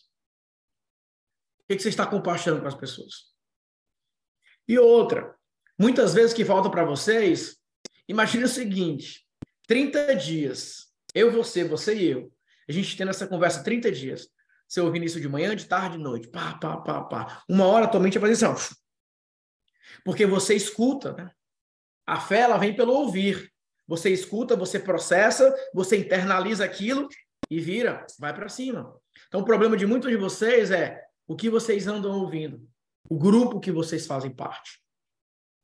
O 1.60 1.66
que, 1.68 1.74
é 1.74 1.76
que 1.76 1.82
você 1.82 1.88
está 1.88 2.04
compartilhando 2.04 2.60
com 2.60 2.68
as 2.68 2.74
pessoas? 2.74 3.32
E 4.66 4.78
outra, 4.78 5.34
muitas 5.78 6.12
vezes 6.12 6.34
que 6.34 6.44
falta 6.44 6.68
para 6.68 6.84
vocês, 6.84 7.56
imagine 8.08 8.44
o 8.44 8.48
seguinte: 8.48 9.27
30 9.68 10.16
dias, 10.16 10.86
eu, 11.14 11.30
você, 11.30 11.62
você 11.62 11.94
e 11.94 12.10
eu, 12.10 12.32
a 12.68 12.72
gente 12.72 12.96
tendo 12.96 13.10
essa 13.10 13.26
conversa 13.26 13.62
30 13.62 13.92
dias. 13.92 14.28
Você 14.66 14.80
ouvindo 14.80 15.04
isso 15.04 15.20
de 15.20 15.28
manhã, 15.28 15.54
de 15.54 15.66
tarde, 15.66 15.96
de 15.96 16.02
noite. 16.02 16.28
Pá, 16.28 16.54
pá, 16.54 16.78
pá, 16.78 17.02
pá. 17.04 17.42
Uma 17.48 17.66
hora 17.66 17.86
tua 17.86 18.00
mente 18.00 18.18
vai 18.18 18.30
fazer 18.30 18.46
assim. 18.46 18.74
Porque 20.04 20.26
você 20.26 20.54
escuta, 20.54 21.12
né? 21.12 21.30
A 22.06 22.20
fé, 22.20 22.40
ela 22.40 22.58
vem 22.58 22.74
pelo 22.74 22.92
ouvir. 22.92 23.50
Você 23.86 24.10
escuta, 24.10 24.56
você 24.56 24.78
processa, 24.78 25.54
você 25.72 25.96
internaliza 25.96 26.64
aquilo 26.64 27.08
e 27.50 27.60
vira, 27.60 28.06
vai 28.18 28.34
para 28.34 28.48
cima. 28.48 28.94
Então, 29.28 29.40
o 29.40 29.44
problema 29.44 29.76
de 29.76 29.86
muitos 29.86 30.10
de 30.10 30.16
vocês 30.16 30.70
é 30.70 31.02
o 31.26 31.34
que 31.34 31.48
vocês 31.48 31.86
andam 31.86 32.20
ouvindo, 32.20 32.66
o 33.08 33.18
grupo 33.18 33.60
que 33.60 33.72
vocês 33.72 34.06
fazem 34.06 34.30
parte. 34.30 34.82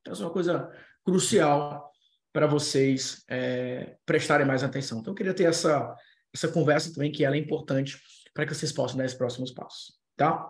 Então, 0.01 0.15
isso 0.15 0.23
é 0.23 0.27
uma 0.27 0.33
coisa 0.33 0.71
crucial 1.05 1.94
para 2.35 2.49
vocês 2.49 3.25
é, 3.29 3.97
prestarem 4.05 4.45
mais 4.45 4.65
atenção. 4.65 4.99
Então, 4.99 5.13
eu 5.13 5.15
queria 5.15 5.33
ter 5.33 5.45
essa, 5.45 5.95
essa 6.35 6.49
conversa 6.49 6.93
também, 6.93 7.13
que 7.13 7.25
ela 7.25 7.37
é 7.37 7.39
importante 7.39 7.97
para 8.35 8.45
que 8.45 8.53
vocês 8.53 8.73
possam 8.73 8.99
dar 8.99 9.05
esses 9.05 9.17
próximos 9.17 9.53
passos, 9.53 9.95
tá? 10.17 10.45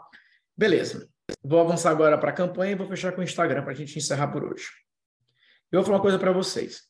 Beleza. 0.56 1.06
Vou 1.42 1.60
avançar 1.60 1.90
agora 1.90 2.16
para 2.16 2.30
a 2.30 2.32
campanha 2.32 2.72
e 2.72 2.74
vou 2.74 2.86
fechar 2.86 3.12
com 3.12 3.20
o 3.20 3.24
Instagram 3.24 3.62
para 3.62 3.72
a 3.72 3.76
gente 3.76 3.98
encerrar 3.98 4.28
por 4.28 4.42
hoje. 4.44 4.64
Eu 5.70 5.80
vou 5.80 5.84
falar 5.84 5.98
uma 5.98 6.02
coisa 6.02 6.18
para 6.18 6.32
vocês. 6.32 6.84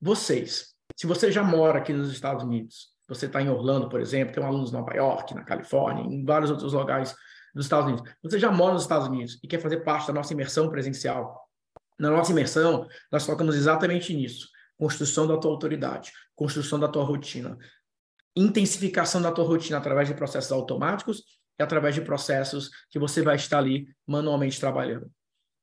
Vocês, 0.00 0.74
se 0.96 1.06
você 1.06 1.30
já 1.30 1.44
mora 1.44 1.78
aqui 1.78 1.92
nos 1.92 2.10
Estados 2.12 2.42
Unidos, 2.42 2.88
você 3.08 3.26
está 3.26 3.40
em 3.40 3.48
Orlando, 3.48 3.88
por 3.88 4.00
exemplo, 4.00 4.34
tem 4.34 4.42
um 4.42 4.46
aluno 4.48 4.66
em 4.66 4.72
Nova 4.72 4.92
York, 4.94 5.32
na 5.32 5.44
Califórnia, 5.44 6.02
em 6.02 6.24
vários 6.24 6.50
outros 6.50 6.72
lugares 6.72 7.14
dos 7.54 7.66
Estados 7.66 7.86
Unidos. 7.86 8.12
Você 8.20 8.36
já 8.36 8.50
mora 8.50 8.72
nos 8.72 8.82
Estados 8.82 9.06
Unidos 9.06 9.38
e 9.44 9.46
quer 9.46 9.60
fazer 9.60 9.84
parte 9.84 10.08
da 10.08 10.12
nossa 10.12 10.32
imersão 10.32 10.68
presencial. 10.68 11.49
Na 12.00 12.10
nossa 12.10 12.32
imersão, 12.32 12.88
nós 13.12 13.26
focamos 13.26 13.54
exatamente 13.54 14.14
nisso. 14.14 14.48
Construção 14.78 15.26
da 15.26 15.36
tua 15.36 15.50
autoridade, 15.50 16.10
construção 16.34 16.80
da 16.80 16.88
tua 16.88 17.04
rotina, 17.04 17.58
intensificação 18.34 19.20
da 19.20 19.30
tua 19.30 19.44
rotina 19.44 19.76
através 19.76 20.08
de 20.08 20.14
processos 20.14 20.50
automáticos 20.50 21.22
e 21.58 21.62
através 21.62 21.94
de 21.94 22.00
processos 22.00 22.70
que 22.88 22.98
você 22.98 23.20
vai 23.20 23.36
estar 23.36 23.58
ali 23.58 23.86
manualmente 24.06 24.58
trabalhando. 24.58 25.12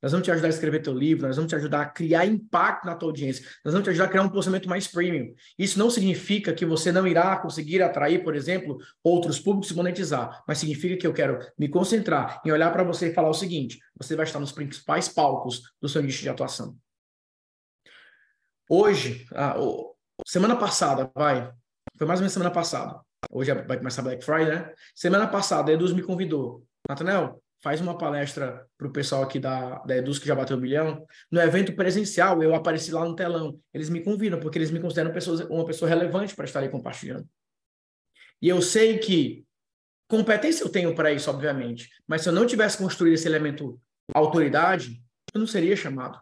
Nós 0.02 0.12
vamos 0.12 0.26
te 0.26 0.32
ajudar 0.32 0.48
a 0.48 0.50
escrever 0.50 0.82
teu 0.82 0.94
livro, 0.94 1.28
nós 1.28 1.36
vamos 1.36 1.50
te 1.50 1.56
ajudar 1.56 1.82
a 1.82 1.86
criar 1.86 2.26
impacto 2.26 2.86
na 2.86 2.96
tua 2.96 3.10
audiência, 3.10 3.44
nós 3.66 3.74
vamos 3.74 3.86
te 3.86 3.90
ajudar 3.90 4.06
a 4.06 4.10
criar 4.10 4.22
um 4.22 4.30
posicionamento 4.30 4.70
mais 4.70 4.88
premium. 4.88 5.34
Isso 5.58 5.80
não 5.80 5.90
significa 5.90 6.54
que 6.54 6.66
você 6.66 6.92
não 6.92 7.08
irá 7.08 7.36
conseguir 7.38 7.82
atrair, 7.82 8.24
por 8.24 8.36
exemplo, 8.36 8.78
outros 9.04 9.40
públicos 9.40 9.72
e 9.72 9.76
monetizar, 9.76 10.44
mas 10.48 10.60
significa 10.60 10.98
que 10.98 11.08
eu 11.08 11.14
quero 11.14 11.40
me 11.58 11.68
concentrar 11.68 12.42
em 12.46 12.52
olhar 12.52 12.72
para 12.72 12.84
você 12.84 13.10
e 13.10 13.14
falar 13.14 13.30
o 13.30 13.34
seguinte: 13.34 13.80
você 13.98 14.16
vai 14.16 14.26
estar 14.26 14.40
nos 14.40 14.52
principais 14.52 15.10
palcos 15.10 15.64
do 15.82 15.90
seu 15.90 16.02
nicho 16.02 16.22
de 16.22 16.30
atuação. 16.30 16.78
Hoje, 18.70 19.26
semana 20.26 20.56
passada, 20.56 21.10
vai, 21.16 21.52
foi 21.98 22.06
mais 22.06 22.20
ou 22.20 22.24
menos 22.24 22.34
semana 22.34 22.52
passada. 22.52 23.00
Hoje 23.32 23.52
vai 23.54 23.78
começar 23.78 24.02
Black 24.02 24.24
Friday, 24.24 24.54
né? 24.54 24.74
Semana 24.94 25.28
passada, 25.28 25.72
Eduz 25.72 25.92
me 25.92 26.04
convidou. 26.04 26.64
Natanel, 26.88 27.42
faz 27.68 27.82
uma 27.82 27.98
palestra 27.98 28.66
para 28.78 28.88
o 28.88 28.94
pessoal 28.94 29.24
aqui 29.24 29.42
da, 29.42 29.80
da 29.80 29.98
Eduz, 29.98 30.18
que 30.20 30.26
já 30.26 30.34
bateu 30.34 30.56
um 30.56 30.60
milhão. 30.62 31.06
No 31.30 31.42
evento 31.42 31.76
presencial, 31.76 32.42
eu 32.42 32.56
apareci 32.56 32.94
lá 32.94 33.04
no 33.04 33.14
telão. 33.14 33.60
Eles 33.74 33.90
me 33.90 34.02
convidam, 34.02 34.40
porque 34.40 34.58
eles 34.58 34.72
me 34.72 34.80
consideram 34.80 35.12
pessoas, 35.12 35.42
uma 35.42 35.66
pessoa 35.66 35.90
relevante 35.90 36.34
para 36.34 36.46
estar 36.46 36.60
ali 36.60 36.70
compartilhando. 36.70 37.28
E 38.42 38.48
eu 38.48 38.62
sei 38.62 38.98
que 39.00 39.44
competência 40.08 40.64
eu 40.64 40.70
tenho 40.70 40.96
para 40.96 41.12
isso, 41.12 41.30
obviamente. 41.30 41.90
Mas 42.08 42.22
se 42.22 42.30
eu 42.30 42.34
não 42.34 42.48
tivesse 42.48 42.78
construído 42.78 43.16
esse 43.16 43.28
elemento 43.28 43.78
autoridade, 44.14 45.04
eu 45.34 45.40
não 45.42 45.46
seria 45.46 45.76
chamado. 45.76 46.18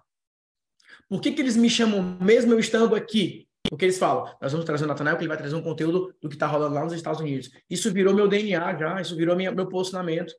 Por 1.07 1.21
que, 1.21 1.31
que 1.31 1.41
eles 1.43 1.55
me 1.55 1.69
chamam 1.69 2.17
mesmo 2.19 2.53
eu 2.53 2.59
estando 2.59 2.95
aqui? 2.95 3.47
Porque 3.69 3.85
eles 3.85 3.99
falam, 3.99 4.35
nós 4.41 4.51
vamos 4.51 4.65
trazer 4.65 4.85
o 4.85 4.87
Natanael, 4.87 5.15
que 5.15 5.21
ele 5.21 5.29
vai 5.29 5.37
trazer 5.37 5.53
um 5.53 5.61
conteúdo 5.61 6.11
do 6.19 6.27
que 6.27 6.35
está 6.35 6.47
rolando 6.47 6.73
lá 6.73 6.83
nos 6.83 6.93
Estados 6.93 7.21
Unidos. 7.21 7.51
Isso 7.69 7.93
virou 7.93 8.15
meu 8.15 8.27
DNA 8.27 8.77
já, 8.77 8.99
isso 8.99 9.15
virou 9.15 9.35
minha, 9.35 9.51
meu 9.51 9.67
posicionamento. 9.67 10.33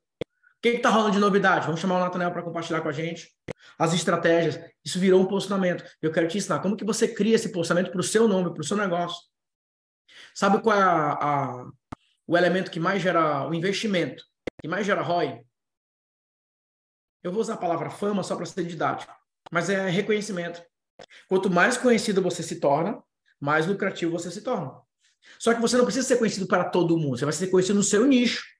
Que 0.67 0.79
está 0.79 0.91
rolando 0.91 1.13
de 1.13 1.21
novidade? 1.21 1.65
Vamos 1.65 1.81
chamar 1.81 1.95
o 1.95 2.01
Natanael 2.01 2.33
para 2.33 2.43
compartilhar 2.43 2.81
com 2.81 2.89
a 2.89 2.93
gente. 2.93 3.31
As 3.79 3.95
estratégias, 3.95 4.59
isso 4.85 4.99
virou 4.99 5.23
um 5.23 5.27
posicionamento. 5.27 5.85
Eu 6.03 6.11
quero 6.11 6.27
te 6.27 6.39
ensinar 6.39 6.59
como 6.59 6.77
que 6.77 6.85
você 6.85 7.07
cria 7.07 7.37
esse 7.37 7.53
posicionamento 7.53 7.93
para 7.93 8.01
o 8.01 8.03
seu 8.03 8.27
nome, 8.27 8.53
para 8.53 8.63
o 8.63 8.65
seu 8.65 8.77
negócio. 8.77 9.17
Sabe 10.35 10.61
qual 10.61 10.77
é 10.77 10.83
a, 10.83 11.13
a, 11.13 11.71
o 12.27 12.37
elemento 12.37 12.73
que 12.73 12.81
mais 12.81 13.01
gera 13.01 13.49
o 13.49 13.55
investimento, 13.55 14.25
que 14.61 14.67
mais 14.67 14.85
gera 14.85 15.03
ROI? 15.03 15.41
Eu 17.23 17.31
vou 17.31 17.43
usar 17.43 17.55
a 17.55 17.59
palavra 17.59 17.89
fama 17.89 18.25
só 18.25 18.35
para 18.35 18.45
ser 18.45 18.65
didático, 18.65 19.15
mas 19.53 19.71
é 19.71 19.89
reconhecimento. 19.89 20.61
Quanto 21.29 21.49
mais 21.49 21.79
conhecido 21.79 22.21
você 22.21 22.43
se 22.43 22.59
torna, 22.59 23.01
mais 23.39 23.69
lucrativo 23.69 24.11
você 24.11 24.33
se 24.33 24.41
torna. 24.41 24.73
Só 25.39 25.55
que 25.55 25.61
você 25.61 25.77
não 25.77 25.85
precisa 25.85 26.09
ser 26.09 26.17
conhecido 26.17 26.49
para 26.49 26.65
todo 26.65 26.99
mundo, 26.99 27.19
você 27.19 27.25
vai 27.25 27.33
ser 27.33 27.47
conhecido 27.53 27.77
no 27.77 27.85
seu 27.85 28.05
nicho. 28.05 28.56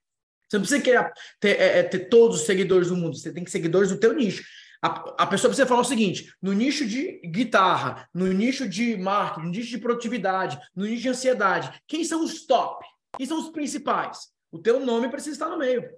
Você 0.47 0.57
não 0.57 0.61
precisa 0.61 0.81
querer 0.81 1.11
ter, 1.39 1.59
é, 1.59 1.79
é, 1.79 1.83
ter 1.83 2.09
todos 2.09 2.41
os 2.41 2.45
seguidores 2.45 2.89
do 2.89 2.95
mundo, 2.95 3.17
você 3.17 3.33
tem 3.33 3.43
que 3.43 3.51
seguidores 3.51 3.89
do 3.89 3.99
teu 3.99 4.13
nicho. 4.13 4.43
A, 4.81 5.23
a, 5.23 5.27
pessoa 5.27 5.49
precisa 5.49 5.67
falar 5.67 5.81
o 5.81 5.85
seguinte: 5.85 6.31
no 6.41 6.53
nicho 6.53 6.85
de 6.85 7.19
guitarra, 7.25 8.07
no 8.13 8.27
nicho 8.27 8.67
de 8.69 8.95
marketing, 8.95 9.45
no 9.45 9.51
nicho 9.51 9.69
de 9.69 9.77
produtividade, 9.79 10.59
no 10.75 10.85
nicho 10.85 11.01
de 11.01 11.09
ansiedade, 11.09 11.81
quem 11.87 12.03
são 12.03 12.23
os 12.23 12.45
top? 12.45 12.85
Quem 13.17 13.25
são 13.25 13.39
os 13.39 13.49
principais? 13.49 14.29
O 14.51 14.59
teu 14.59 14.79
nome 14.79 15.09
precisa 15.09 15.35
estar 15.35 15.49
no 15.49 15.57
meio. 15.57 15.89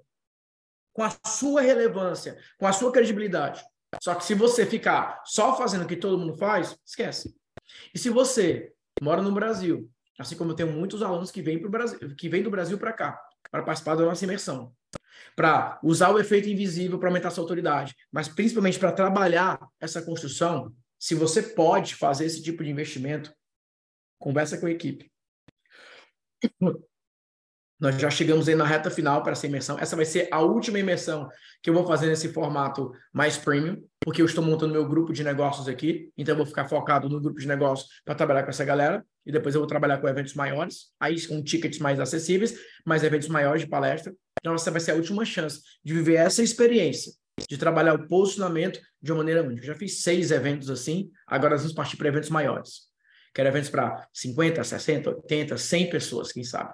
Com 0.93 1.03
a 1.03 1.11
sua 1.25 1.61
relevância, 1.61 2.37
com 2.57 2.65
a 2.65 2.73
sua 2.73 2.91
credibilidade. 2.91 3.63
Só 4.01 4.15
que 4.15 4.23
se 4.23 4.33
você 4.33 4.65
ficar 4.65 5.21
só 5.25 5.55
fazendo 5.57 5.83
o 5.83 5.87
que 5.87 5.95
todo 5.95 6.17
mundo 6.17 6.37
faz, 6.37 6.77
esquece. 6.85 7.35
E 7.93 7.99
se 7.99 8.09
você 8.09 8.71
mora 9.01 9.21
no 9.21 9.31
Brasil, 9.31 9.89
assim 10.17 10.35
como 10.35 10.51
eu 10.51 10.55
tenho 10.55 10.71
muitos 10.71 11.01
alunos 11.01 11.31
que 11.31 11.41
vêm, 11.41 11.59
pro 11.59 11.69
Brasil, 11.69 12.15
que 12.15 12.29
vêm 12.29 12.43
do 12.43 12.51
Brasil 12.51 12.77
para 12.77 12.93
cá, 12.93 13.19
para 13.51 13.63
participar 13.63 13.95
da 13.95 14.05
nossa 14.05 14.23
imersão, 14.23 14.73
para 15.35 15.79
usar 15.83 16.11
o 16.11 16.19
efeito 16.19 16.49
invisível 16.49 16.99
para 16.99 17.09
aumentar 17.09 17.31
sua 17.31 17.43
autoridade, 17.43 17.95
mas 18.11 18.27
principalmente 18.27 18.79
para 18.79 18.91
trabalhar 18.91 19.59
essa 19.79 20.01
construção, 20.01 20.73
se 20.99 21.15
você 21.15 21.41
pode 21.41 21.95
fazer 21.95 22.25
esse 22.25 22.43
tipo 22.43 22.63
de 22.63 22.69
investimento, 22.69 23.33
conversa 24.19 24.57
com 24.57 24.65
a 24.65 24.71
equipe. 24.71 25.09
Nós 27.79 27.95
já 27.95 28.09
chegamos 28.09 28.49
aí 28.49 28.55
na 28.55 28.65
reta 28.65 28.91
final 28.91 29.23
para 29.23 29.31
essa 29.31 29.47
imersão. 29.47 29.79
Essa 29.79 29.95
vai 29.95 30.03
ser 30.03 30.27
a 30.31 30.41
última 30.41 30.77
imersão 30.77 31.29
que 31.63 31.69
eu 31.69 31.73
vou 31.73 31.87
fazer 31.87 32.07
nesse 32.07 32.27
formato 32.33 32.91
mais 33.13 33.37
premium, 33.37 33.81
porque 34.01 34.21
eu 34.21 34.25
estou 34.25 34.43
montando 34.43 34.73
meu 34.73 34.85
grupo 34.85 35.13
de 35.13 35.23
negócios 35.23 35.67
aqui. 35.67 36.11
Então, 36.17 36.33
eu 36.33 36.37
vou 36.37 36.45
ficar 36.45 36.67
focado 36.67 37.07
no 37.07 37.21
grupo 37.21 37.39
de 37.39 37.47
negócios 37.47 37.89
para 38.03 38.15
trabalhar 38.15 38.43
com 38.43 38.49
essa 38.49 38.65
galera. 38.65 39.05
E 39.25 39.31
depois 39.31 39.55
eu 39.55 39.61
vou 39.61 39.67
trabalhar 39.67 39.99
com 39.99 40.09
eventos 40.09 40.33
maiores, 40.33 40.87
aí 40.99 41.25
com 41.25 41.41
tickets 41.41 41.79
mais 41.79 41.99
acessíveis, 41.99 42.53
mais 42.85 43.03
eventos 43.03 43.29
maiores 43.29 43.61
de 43.61 43.69
palestra. 43.69 44.13
Então, 44.41 44.53
essa 44.53 44.71
vai 44.71 44.81
ser 44.81 44.91
a 44.91 44.95
última 44.95 45.23
chance 45.23 45.61
de 45.83 45.93
viver 45.93 46.15
essa 46.15 46.43
experiência, 46.43 47.13
de 47.47 47.57
trabalhar 47.57 47.93
o 47.93 48.07
posicionamento 48.07 48.81
de 49.01 49.11
uma 49.11 49.19
maneira 49.19 49.41
única. 49.41 49.61
Eu 49.61 49.67
já 49.67 49.75
fiz 49.75 50.01
seis 50.01 50.31
eventos 50.31 50.69
assim, 50.69 51.09
agora 51.25 51.51
nós 51.51 51.61
vamos 51.61 51.75
partir 51.75 51.95
para 51.95 52.09
eventos 52.09 52.29
maiores. 52.29 52.89
Quero 53.33 53.47
eventos 53.47 53.69
para 53.69 54.05
50, 54.11 54.63
60, 54.63 55.09
80, 55.11 55.57
100 55.57 55.89
pessoas, 55.89 56.31
quem 56.31 56.43
sabe. 56.43 56.73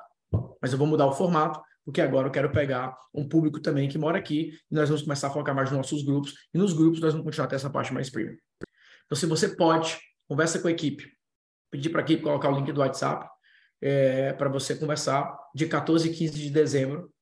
Mas 0.65 0.73
eu 0.73 0.79
vou 0.79 0.87
mudar 0.87 1.05
o 1.05 1.11
formato, 1.11 1.61
porque 1.85 2.01
agora 2.01 2.27
eu 2.27 2.31
quero 2.31 2.51
pegar 2.51 2.97
um 3.13 3.29
público 3.29 3.59
também 3.59 3.87
que 3.87 3.99
mora 3.99 4.17
aqui 4.17 4.57
e 4.71 4.73
nós 4.73 4.89
vamos 4.89 5.03
começar 5.03 5.27
a 5.27 5.29
focar 5.29 5.53
mais 5.53 5.69
nos 5.69 5.77
nossos 5.77 6.03
grupos. 6.03 6.33
E 6.51 6.57
nos 6.57 6.73
grupos 6.73 6.99
nós 6.99 7.13
vamos 7.13 7.23
continuar 7.23 7.45
até 7.45 7.55
essa 7.55 7.69
parte 7.69 7.93
mais 7.93 8.09
premium. 8.09 8.35
Então, 9.05 9.15
se 9.15 9.27
você 9.27 9.49
pode, 9.49 9.95
conversa 10.27 10.57
com 10.57 10.67
a 10.67 10.71
equipe. 10.71 11.07
Pedir 11.69 11.91
para 11.91 12.01
a 12.01 12.03
equipe 12.03 12.23
colocar 12.23 12.49
o 12.49 12.55
link 12.57 12.71
do 12.71 12.79
WhatsApp 12.79 13.29
é, 13.79 14.33
para 14.33 14.49
você 14.49 14.75
conversar. 14.75 15.37
De 15.53 15.67
14 15.67 16.09
e 16.09 16.15
15 16.15 16.33
de 16.33 16.49
dezembro 16.49 17.13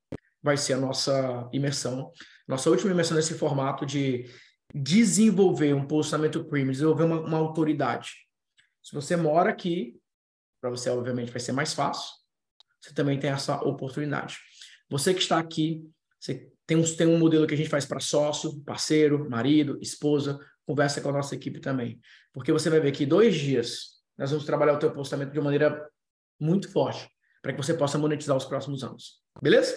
vai 0.41 0.55
ser 0.55 0.75
a 0.75 0.77
nossa 0.77 1.49
imersão. 1.51 2.13
Nossa 2.47 2.69
última 2.69 2.91
imersão 2.91 3.17
nesse 3.17 3.33
formato 3.33 3.85
de 3.85 4.25
desenvolver 4.73 5.73
um 5.73 5.85
posicionamento 5.85 6.45
premium, 6.45 6.71
desenvolver 6.71 7.03
uma, 7.03 7.19
uma 7.19 7.37
autoridade. 7.39 8.13
Se 8.81 8.95
você 8.95 9.17
mora 9.17 9.49
aqui, 9.49 9.99
para 10.61 10.69
você, 10.69 10.89
obviamente, 10.89 11.29
vai 11.29 11.41
ser 11.41 11.51
mais 11.51 11.73
fácil 11.73 12.22
você 12.83 12.93
também 12.93 13.17
tem 13.17 13.29
essa 13.29 13.55
oportunidade. 13.63 14.37
Você 14.89 15.13
que 15.13 15.21
está 15.21 15.39
aqui, 15.39 15.89
você 16.19 16.51
tem 16.67 16.75
um, 16.75 16.83
tem 16.83 17.07
um 17.07 17.17
modelo 17.17 17.47
que 17.47 17.53
a 17.53 17.57
gente 17.57 17.69
faz 17.69 17.85
para 17.85 18.01
sócio, 18.01 18.61
parceiro, 18.63 19.29
marido, 19.29 19.79
esposa, 19.81 20.37
conversa 20.65 20.99
com 20.99 21.09
a 21.09 21.13
nossa 21.13 21.33
equipe 21.33 21.61
também. 21.61 21.99
Porque 22.33 22.51
você 22.51 22.69
vai 22.69 22.81
ver 22.81 22.91
que 22.91 23.05
dois 23.05 23.35
dias 23.35 24.01
nós 24.17 24.31
vamos 24.31 24.45
trabalhar 24.45 24.73
o 24.73 24.79
teu 24.79 24.91
postamento 24.91 25.31
de 25.31 25.39
uma 25.39 25.45
maneira 25.45 25.89
muito 26.39 26.69
forte, 26.69 27.09
para 27.41 27.53
que 27.53 27.57
você 27.57 27.73
possa 27.73 27.97
monetizar 27.97 28.35
os 28.35 28.45
próximos 28.45 28.83
anos. 28.83 29.21
Beleza? 29.41 29.73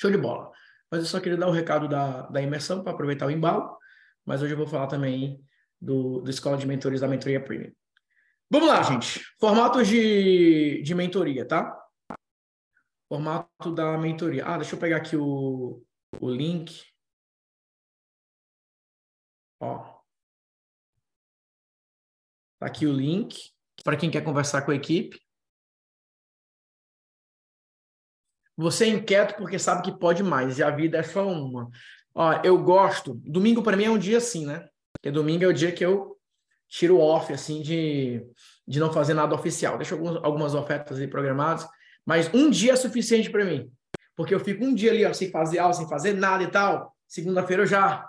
Show 0.00 0.10
de 0.10 0.16
bola. 0.16 0.50
Mas 0.90 1.00
eu 1.00 1.06
só 1.06 1.18
queria 1.18 1.36
dar 1.36 1.48
o 1.48 1.50
um 1.50 1.54
recado 1.54 1.88
da, 1.88 2.22
da 2.22 2.40
imersão 2.40 2.82
para 2.82 2.92
aproveitar 2.92 3.26
o 3.26 3.30
embalo, 3.30 3.76
mas 4.24 4.42
hoje 4.42 4.52
eu 4.52 4.58
vou 4.58 4.66
falar 4.66 4.86
também 4.86 5.42
do, 5.80 6.20
do 6.20 6.30
Escola 6.30 6.56
de 6.56 6.66
Mentores 6.66 7.00
da 7.00 7.08
Mentoria 7.08 7.42
Premium. 7.42 7.72
Vamos 8.48 8.68
lá, 8.68 8.82
gente. 8.82 9.24
Formatos 9.40 9.88
de, 9.88 10.82
de 10.82 10.94
mentoria, 10.94 11.44
tá? 11.44 11.81
Formato 13.12 13.74
da 13.74 13.98
mentoria. 13.98 14.42
Ah, 14.46 14.56
deixa 14.56 14.74
eu 14.74 14.80
pegar 14.80 14.96
aqui 14.96 15.18
o, 15.18 15.84
o 16.18 16.30
link. 16.30 16.82
Ó. 19.60 20.00
Tá 22.58 22.64
aqui 22.68 22.86
o 22.86 22.92
link 22.92 23.52
para 23.84 23.98
quem 23.98 24.10
quer 24.10 24.24
conversar 24.24 24.62
com 24.62 24.70
a 24.70 24.74
equipe. 24.74 25.20
Você 28.56 28.86
é 28.86 28.88
inquieto 28.88 29.36
porque 29.36 29.58
sabe 29.58 29.82
que 29.82 29.98
pode 29.98 30.22
mais 30.22 30.58
e 30.58 30.62
a 30.62 30.70
vida 30.70 30.96
é 30.96 31.02
só 31.02 31.28
uma. 31.28 31.68
Ó, 32.14 32.32
eu 32.42 32.64
gosto. 32.64 33.12
Domingo 33.16 33.62
para 33.62 33.76
mim 33.76 33.84
é 33.84 33.90
um 33.90 33.98
dia 33.98 34.16
assim, 34.16 34.46
né? 34.46 34.66
Porque 34.94 35.10
domingo 35.10 35.44
é 35.44 35.48
o 35.48 35.52
dia 35.52 35.70
que 35.70 35.84
eu 35.84 36.18
tiro 36.66 36.98
off 36.98 37.30
assim 37.30 37.60
de, 37.60 38.26
de 38.66 38.80
não 38.80 38.90
fazer 38.90 39.12
nada 39.12 39.34
oficial. 39.34 39.76
Deixa 39.76 39.94
algumas, 39.94 40.24
algumas 40.24 40.54
ofertas 40.54 40.98
aí 40.98 41.06
programadas. 41.06 41.68
Mas 42.04 42.32
um 42.34 42.50
dia 42.50 42.72
é 42.72 42.76
suficiente 42.76 43.30
para 43.30 43.44
mim. 43.44 43.70
Porque 44.16 44.34
eu 44.34 44.40
fico 44.40 44.64
um 44.64 44.74
dia 44.74 44.90
ali, 44.90 45.04
ó, 45.04 45.12
sem 45.12 45.30
fazer 45.30 45.58
aula, 45.58 45.72
sem 45.72 45.88
fazer 45.88 46.12
nada 46.14 46.42
e 46.42 46.50
tal. 46.50 46.94
Segunda-feira 47.06 47.62
eu 47.62 47.66
já 47.66 48.08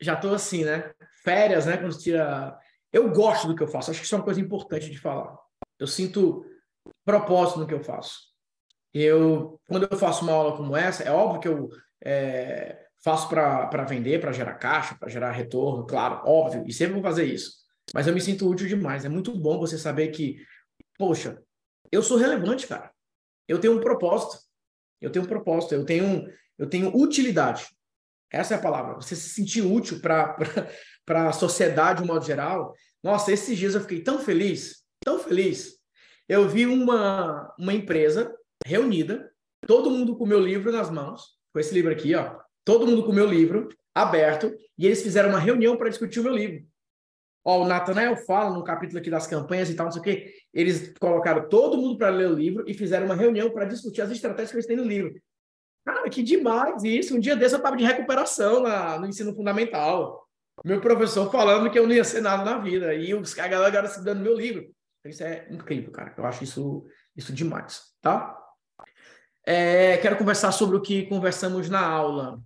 já 0.00 0.16
tô 0.16 0.34
assim, 0.34 0.64
né? 0.64 0.92
Férias, 1.22 1.66
né? 1.66 1.76
Quando 1.76 1.98
tira. 1.98 2.56
Eu 2.92 3.10
gosto 3.10 3.48
do 3.48 3.56
que 3.56 3.62
eu 3.62 3.68
faço. 3.68 3.90
Acho 3.90 4.00
que 4.00 4.06
isso 4.06 4.14
é 4.14 4.18
uma 4.18 4.24
coisa 4.24 4.40
importante 4.40 4.90
de 4.90 4.98
falar. 4.98 5.36
Eu 5.78 5.86
sinto 5.86 6.44
propósito 7.04 7.60
no 7.60 7.66
que 7.66 7.74
eu 7.74 7.82
faço. 7.82 8.32
Eu, 8.92 9.60
quando 9.66 9.88
eu 9.90 9.98
faço 9.98 10.22
uma 10.22 10.32
aula 10.32 10.56
como 10.56 10.76
essa, 10.76 11.02
é 11.02 11.10
óbvio 11.10 11.40
que 11.40 11.48
eu 11.48 11.68
é, 12.04 12.86
faço 13.02 13.28
para 13.28 13.84
vender, 13.84 14.20
para 14.20 14.30
gerar 14.30 14.54
caixa, 14.54 14.94
para 14.94 15.08
gerar 15.08 15.32
retorno, 15.32 15.84
claro, 15.84 16.22
óbvio, 16.24 16.62
e 16.64 16.72
sempre 16.72 16.94
vou 16.94 17.02
fazer 17.02 17.24
isso. 17.24 17.64
Mas 17.92 18.06
eu 18.06 18.14
me 18.14 18.20
sinto 18.20 18.48
útil 18.48 18.68
demais. 18.68 19.04
É 19.04 19.08
muito 19.08 19.36
bom 19.36 19.58
você 19.58 19.76
saber 19.76 20.08
que, 20.08 20.36
poxa, 20.96 21.42
eu 21.90 22.02
sou 22.02 22.16
relevante, 22.16 22.68
cara 22.68 22.93
eu 23.48 23.58
tenho 23.58 23.76
um 23.76 23.80
propósito. 23.80 24.38
Eu 25.00 25.10
tenho 25.10 25.24
um 25.24 25.28
propósito, 25.28 25.74
eu 25.74 25.84
tenho, 25.84 26.26
eu 26.58 26.68
tenho 26.68 26.96
utilidade. 26.96 27.66
Essa 28.32 28.54
é 28.54 28.56
a 28.56 28.60
palavra. 28.60 28.94
Você 28.94 29.14
se 29.14 29.28
sentir 29.28 29.62
útil 29.62 30.00
para 30.00 30.36
a 31.28 31.32
sociedade, 31.32 32.02
de 32.02 32.04
um 32.04 32.12
modo 32.12 32.24
geral. 32.24 32.74
Nossa, 33.02 33.32
esses 33.32 33.56
dias 33.56 33.74
eu 33.74 33.80
fiquei 33.80 34.02
tão 34.02 34.18
feliz, 34.18 34.82
tão 35.04 35.18
feliz. 35.18 35.74
Eu 36.28 36.48
vi 36.48 36.66
uma, 36.66 37.54
uma 37.58 37.72
empresa 37.72 38.34
reunida, 38.64 39.30
todo 39.66 39.90
mundo 39.90 40.16
com 40.16 40.24
o 40.24 40.26
meu 40.26 40.40
livro 40.40 40.72
nas 40.72 40.90
mãos, 40.90 41.38
com 41.52 41.60
esse 41.60 41.74
livro 41.74 41.92
aqui, 41.92 42.14
ó. 42.14 42.38
Todo 42.64 42.86
mundo 42.86 43.04
com 43.04 43.12
o 43.12 43.14
meu 43.14 43.26
livro 43.26 43.68
aberto, 43.94 44.52
e 44.76 44.86
eles 44.86 45.02
fizeram 45.02 45.28
uma 45.28 45.38
reunião 45.38 45.76
para 45.76 45.90
discutir 45.90 46.20
o 46.20 46.24
meu 46.24 46.34
livro. 46.34 46.66
Ó, 47.44 47.62
o 47.62 47.68
Nathanael 47.68 48.16
fala 48.16 48.50
no 48.50 48.64
capítulo 48.64 48.98
aqui 48.98 49.10
das 49.10 49.26
campanhas 49.26 49.68
e 49.68 49.74
tal, 49.74 49.86
não 49.86 49.92
sei 49.92 50.00
o 50.00 50.04
quê. 50.04 50.34
Eles 50.52 50.94
colocaram 50.98 51.46
todo 51.48 51.76
mundo 51.76 51.98
para 51.98 52.08
ler 52.08 52.30
o 52.30 52.34
livro 52.34 52.64
e 52.66 52.72
fizeram 52.72 53.04
uma 53.04 53.14
reunião 53.14 53.50
para 53.50 53.66
discutir 53.66 54.00
as 54.00 54.10
estratégias 54.10 54.50
que 54.50 54.56
eles 54.56 54.66
têm 54.66 54.76
no 54.76 54.84
livro. 54.84 55.14
Cara, 55.84 56.08
que 56.08 56.22
demais 56.22 56.82
isso. 56.82 57.14
Um 57.14 57.20
dia 57.20 57.36
desse 57.36 57.54
eu 57.54 57.58
estava 57.58 57.76
de 57.76 57.84
recuperação 57.84 58.62
na, 58.62 58.98
no 58.98 59.06
ensino 59.06 59.34
fundamental. 59.34 60.26
Meu 60.64 60.80
professor 60.80 61.30
falando 61.30 61.70
que 61.70 61.78
eu 61.78 61.86
não 61.86 61.94
ia 61.94 62.04
ser 62.04 62.22
nada 62.22 62.42
na 62.42 62.58
vida. 62.58 62.94
E 62.94 63.12
os, 63.14 63.38
a 63.38 63.46
galera 63.46 63.68
agora 63.68 63.88
se 63.88 64.02
dando 64.02 64.22
meu 64.22 64.34
livro. 64.34 64.74
Isso 65.04 65.22
é 65.22 65.46
incrível, 65.50 65.92
cara. 65.92 66.14
Eu 66.16 66.24
acho 66.24 66.42
isso, 66.44 66.86
isso 67.14 67.32
demais, 67.34 67.92
tá? 68.00 68.40
É, 69.44 69.98
quero 69.98 70.16
conversar 70.16 70.52
sobre 70.52 70.76
o 70.76 70.80
que 70.80 71.06
conversamos 71.06 71.68
na 71.68 71.86
aula. 71.86 72.42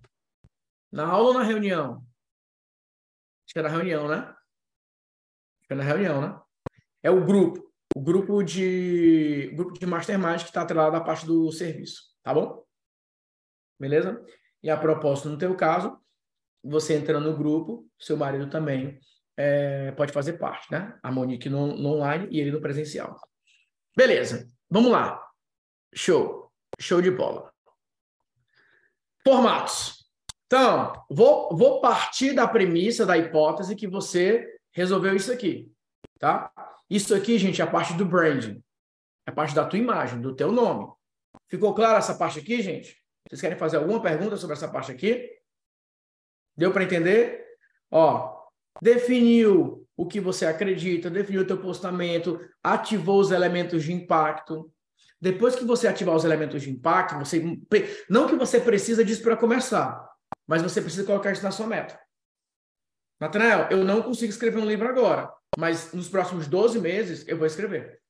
Na 0.91 1.07
aula 1.07 1.29
ou 1.29 1.33
na 1.35 1.43
reunião? 1.43 2.03
Acho 3.45 3.53
que 3.53 3.59
é 3.59 3.61
na 3.61 3.69
reunião, 3.69 4.09
né? 4.09 4.35
Na 5.69 5.83
reunião, 5.83 6.21
né? 6.21 6.39
É 7.03 7.11
o 7.11 7.23
grupo. 7.25 7.69
O 7.95 8.01
grupo 8.01 8.43
de 8.43 9.51
grupo 9.55 9.73
de 9.73 9.85
mastermind 9.85 10.39
que 10.39 10.45
está 10.45 10.61
atrelado 10.61 10.95
à 10.95 11.01
parte 11.01 11.25
do 11.25 11.51
serviço, 11.51 12.03
tá 12.23 12.33
bom? 12.33 12.63
Beleza? 13.79 14.23
E 14.61 14.69
a 14.69 14.77
propósito, 14.77 15.29
no 15.29 15.37
teu 15.37 15.55
caso, 15.55 15.97
você 16.63 16.95
entrando 16.95 17.31
no 17.31 17.37
grupo, 17.37 17.87
seu 17.97 18.17
marido 18.17 18.49
também 18.49 18.99
é, 19.37 19.91
pode 19.91 20.11
fazer 20.11 20.33
parte, 20.33 20.71
né? 20.71 20.99
A 21.01 21.11
Monique 21.11 21.49
no, 21.49 21.75
no 21.77 21.95
online 21.95 22.27
e 22.29 22.39
ele 22.39 22.51
no 22.51 22.61
presencial. 22.61 23.19
Beleza, 23.95 24.49
vamos 24.69 24.91
lá. 24.91 25.21
Show, 25.93 26.51
show 26.79 27.01
de 27.01 27.09
bola. 27.09 27.51
Formatos. 29.23 30.05
Então, 30.45 30.93
vou, 31.09 31.55
vou 31.55 31.79
partir 31.79 32.33
da 32.33 32.47
premissa, 32.47 33.05
da 33.05 33.17
hipótese 33.17 33.75
que 33.75 33.87
você 33.87 34.58
resolveu 34.71 35.15
isso 35.15 35.31
aqui, 35.31 35.71
tá? 36.19 36.51
Isso 36.89 37.13
aqui, 37.13 37.37
gente, 37.37 37.61
é 37.61 37.63
a 37.63 37.69
parte 37.69 37.93
do 37.93 38.05
branding. 38.05 38.63
É 39.27 39.31
a 39.31 39.33
parte 39.33 39.53
da 39.53 39.65
tua 39.65 39.77
imagem, 39.77 40.21
do 40.21 40.35
teu 40.35 40.51
nome. 40.51 40.91
Ficou 41.47 41.73
clara 41.73 41.99
essa 41.99 42.15
parte 42.15 42.39
aqui, 42.39 42.61
gente? 42.61 42.97
Vocês 43.27 43.41
querem 43.41 43.57
fazer 43.57 43.77
alguma 43.77 44.01
pergunta 44.01 44.37
sobre 44.37 44.55
essa 44.55 44.67
parte 44.67 44.91
aqui? 44.91 45.29
Deu 46.57 46.71
para 46.71 46.83
entender? 46.83 47.45
Ó, 47.91 48.47
definiu 48.81 49.87
o 49.95 50.07
que 50.07 50.19
você 50.19 50.45
acredita, 50.45 51.09
definiu 51.09 51.41
o 51.41 51.45
teu 51.45 51.59
postamento, 51.59 52.39
ativou 52.63 53.19
os 53.19 53.31
elementos 53.31 53.83
de 53.83 53.93
impacto. 53.93 54.71
Depois 55.21 55.55
que 55.55 55.65
você 55.65 55.87
ativar 55.87 56.15
os 56.15 56.23
elementos 56.23 56.61
de 56.61 56.71
impacto, 56.71 57.17
você 57.19 57.43
não 58.09 58.27
que 58.27 58.35
você 58.35 58.59
precisa 58.59 59.03
disso 59.03 59.21
para 59.21 59.35
começar, 59.35 60.09
mas 60.47 60.61
você 60.61 60.81
precisa 60.81 61.05
colocar 61.05 61.31
isso 61.31 61.43
na 61.43 61.51
sua 61.51 61.67
meta. 61.67 61.99
Natanael, 63.19 63.67
eu 63.69 63.83
não 63.83 64.01
consigo 64.01 64.31
escrever 64.31 64.59
um 64.59 64.67
livro 64.67 64.87
agora, 64.87 65.33
mas 65.57 65.91
nos 65.91 66.07
próximos 66.07 66.47
12 66.47 66.79
meses 66.79 67.27
eu 67.27 67.37
vou 67.37 67.45
escrever. 67.45 68.01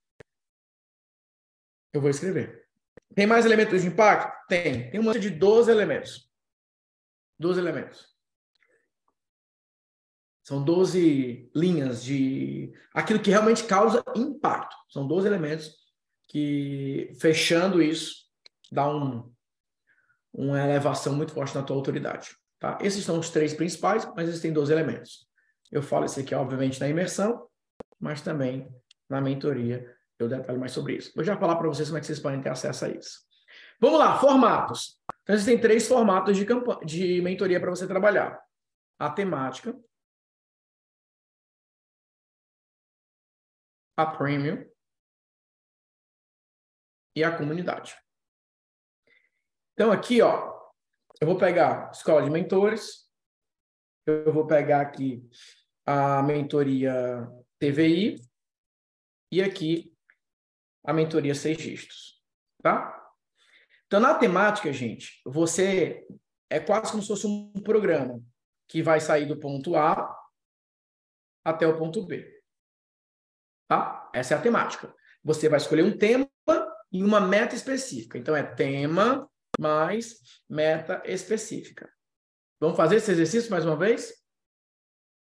Eu 1.92 2.02
vou 2.02 2.10
escrever. 2.10 2.68
Tem 3.16 3.26
mais 3.26 3.46
elementos 3.46 3.82
de 3.82 3.88
impacto? 3.88 4.32
Tem. 4.48 4.92
Tem 4.92 5.00
uma 5.00 5.18
de 5.18 5.30
12 5.30 5.72
elementos. 5.72 6.30
12 7.40 7.60
elementos. 7.60 8.08
São 10.44 10.64
12 10.64 11.52
linhas 11.56 12.04
de 12.04 12.74
aquilo 12.94 13.20
que 13.20 13.30
realmente 13.30 13.64
causa 13.64 14.04
impacto. 14.16 14.76
São 14.90 15.08
12 15.08 15.28
elementos 15.28 15.76
que, 16.28 17.12
fechando 17.20 17.82
isso, 17.82 18.26
dá 18.72 18.88
um, 18.90 19.32
uma 20.34 20.60
elevação 20.60 21.16
muito 21.16 21.34
forte 21.34 21.56
na 21.56 21.64
tua 21.64 21.76
autoridade. 21.76 22.39
Tá? 22.60 22.78
Esses 22.82 23.06
são 23.06 23.18
os 23.18 23.30
três 23.30 23.54
principais, 23.54 24.06
mas 24.16 24.28
existem 24.28 24.52
12 24.52 24.72
elementos. 24.72 25.28
Eu 25.72 25.82
falo 25.82 26.06
isso 26.06 26.20
aqui, 26.20 26.36
obviamente, 26.36 26.80
na 26.80 26.90
imersão, 26.90 27.48
mas 28.00 28.22
também 28.22 28.68
na 29.10 29.22
mentoria 29.22 29.96
eu 30.18 30.28
detalho 30.28 30.60
mais 30.60 30.74
sobre 30.74 30.96
isso. 30.96 31.14
Vou 31.16 31.24
já 31.24 31.38
falar 31.38 31.56
para 31.56 31.68
vocês 31.68 31.88
como 31.88 31.98
é 31.98 32.02
que 32.02 32.08
vocês 32.08 32.20
podem 32.20 32.42
ter 32.42 32.50
acesso 32.50 32.86
a 32.86 32.90
isso. 32.90 33.20
Vamos 33.80 33.98
lá, 33.98 34.20
formatos. 34.20 35.00
Então, 35.24 35.34
existem 35.34 35.60
três 35.60 35.88
formatos 35.88 36.36
de, 36.36 36.46
de 36.86 37.22
mentoria 37.22 37.60
para 37.60 37.70
você 37.70 37.88
trabalhar. 37.88 38.38
A 38.98 39.10
temática, 39.10 39.74
a 43.96 44.06
premium 44.06 44.70
e 47.16 47.24
a 47.24 47.38
comunidade. 47.38 47.96
Então, 49.74 49.92
aqui, 49.94 50.22
ó, 50.22 50.59
eu 51.22 51.28
vou 51.28 51.38
pegar 51.38 51.92
escola 51.92 52.24
de 52.24 52.30
mentores, 52.30 53.10
eu 54.06 54.32
vou 54.34 54.48
pegar 54.48 54.82
aqui 54.82 55.22
a 55.86 56.24
mentoria 56.24 57.28
TVI 57.60 58.22
e 59.32 59.42
aqui 59.42 59.94
a 60.84 60.94
mentoria 60.94 61.36
seis 61.36 61.58
dígitos, 61.58 62.24
tá? 62.64 62.96
Então, 63.86 64.00
na 64.00 64.14
temática, 64.14 64.72
gente, 64.72 65.20
você 65.26 66.08
é 66.50 66.60
quase 66.60 66.92
como 66.92 67.02
se 67.02 67.08
fosse 67.08 67.28
um 67.28 67.52
programa 67.64 68.22
que 68.68 68.84
vai 68.84 69.00
sair 69.00 69.26
do 69.26 69.40
ponto 69.40 69.76
A 69.76 70.16
até 71.44 71.68
o 71.68 71.78
ponto 71.78 72.06
B. 72.06 72.40
Tá? 73.68 74.10
Essa 74.14 74.36
é 74.36 74.38
a 74.38 74.42
temática. 74.42 74.94
Você 75.24 75.50
vai 75.50 75.58
escolher 75.58 75.84
um 75.84 75.98
tema 75.98 76.30
e 76.92 77.04
uma 77.04 77.20
meta 77.20 77.56
específica. 77.56 78.18
Então, 78.18 78.36
é 78.36 78.44
tema 78.44 79.30
mais 79.60 80.42
meta 80.50 81.04
específica. 81.06 81.92
Vamos 82.60 82.78
fazer 82.78 82.96
esse 82.96 83.12
exercício 83.12 83.52
mais 83.52 83.66
uma 83.66 83.76
vez? 83.76 84.14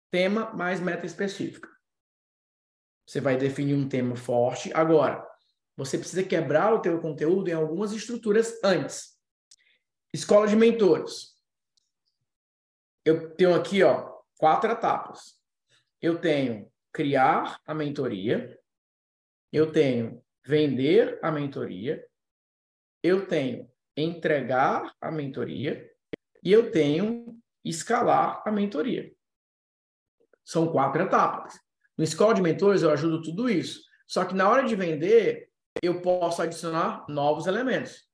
Tema 0.10 0.54
mais 0.54 0.80
meta 0.80 1.06
específica. 1.06 1.70
Você 3.06 3.20
vai 3.20 3.38
definir 3.38 3.76
um 3.76 3.88
tema 3.88 4.16
forte. 4.16 4.72
Agora, 4.74 5.28
você 5.76 5.98
precisa 5.98 6.24
quebrar 6.24 6.74
o 6.74 6.82
teu 6.82 7.02
conteúdo 7.02 7.50
em 7.50 7.54
algumas 7.54 7.92
estruturas 7.92 8.64
antes. 8.64 9.20
Escola 10.14 10.48
de 10.48 10.56
mentores. 10.56 11.34
Eu 13.04 13.36
tenho 13.36 13.54
aqui, 13.54 13.84
ó, 13.84 14.22
quatro 14.38 14.72
etapas. 14.72 15.38
Eu 16.02 16.20
tenho 16.22 16.72
criar 16.94 17.60
a 17.66 17.74
mentoria, 17.74 18.58
eu 19.52 19.72
tenho 19.72 20.24
vender 20.46 21.20
a 21.22 21.32
mentoria, 21.32 22.06
eu 23.02 23.26
tenho 23.28 23.73
entregar 23.96 24.94
a 25.00 25.12
mentoria 25.12 25.90
e 26.44 26.52
eu 26.52 26.72
tenho 26.72 27.38
escalar 27.64 28.42
a 28.46 28.52
mentoria. 28.52 29.14
São 30.44 30.72
quatro 30.72 31.04
etapas. 31.04 31.60
No 31.98 32.04
Escola 32.04 32.34
de 32.34 32.42
Mentores 32.42 32.82
eu 32.82 32.92
ajudo 32.92 33.22
tudo 33.22 33.50
isso. 33.50 33.82
Só 34.08 34.26
que 34.26 34.36
na 34.36 34.50
hora 34.50 34.66
de 34.68 34.76
vender, 34.76 35.50
eu 35.82 36.02
posso 36.02 36.42
adicionar 36.42 37.06
novos 37.08 37.48
elementos. 37.48 38.08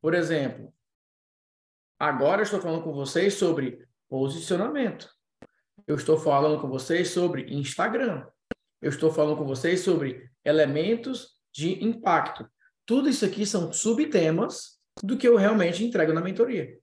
Por 0.00 0.14
exemplo, 0.14 0.72
agora 1.98 2.40
eu 2.40 2.44
estou 2.44 2.60
falando 2.60 2.82
com 2.82 2.92
vocês 2.92 3.34
sobre 3.34 3.84
posicionamento. 4.08 5.10
Eu 5.86 5.96
estou 5.96 6.18
falando 6.18 6.60
com 6.60 6.68
vocês 6.68 7.10
sobre 7.10 7.52
Instagram. 7.52 8.26
Eu 8.80 8.90
estou 8.90 9.10
falando 9.10 9.38
com 9.38 9.44
vocês 9.44 9.80
sobre 9.80 10.30
elementos 10.44 11.40
de 11.52 11.82
impacto. 11.84 12.48
Tudo 12.88 13.06
isso 13.06 13.22
aqui 13.22 13.44
são 13.44 13.70
subtemas 13.70 14.80
do 15.02 15.18
que 15.18 15.28
eu 15.28 15.36
realmente 15.36 15.84
entrego 15.84 16.14
na 16.14 16.22
mentoria. 16.22 16.80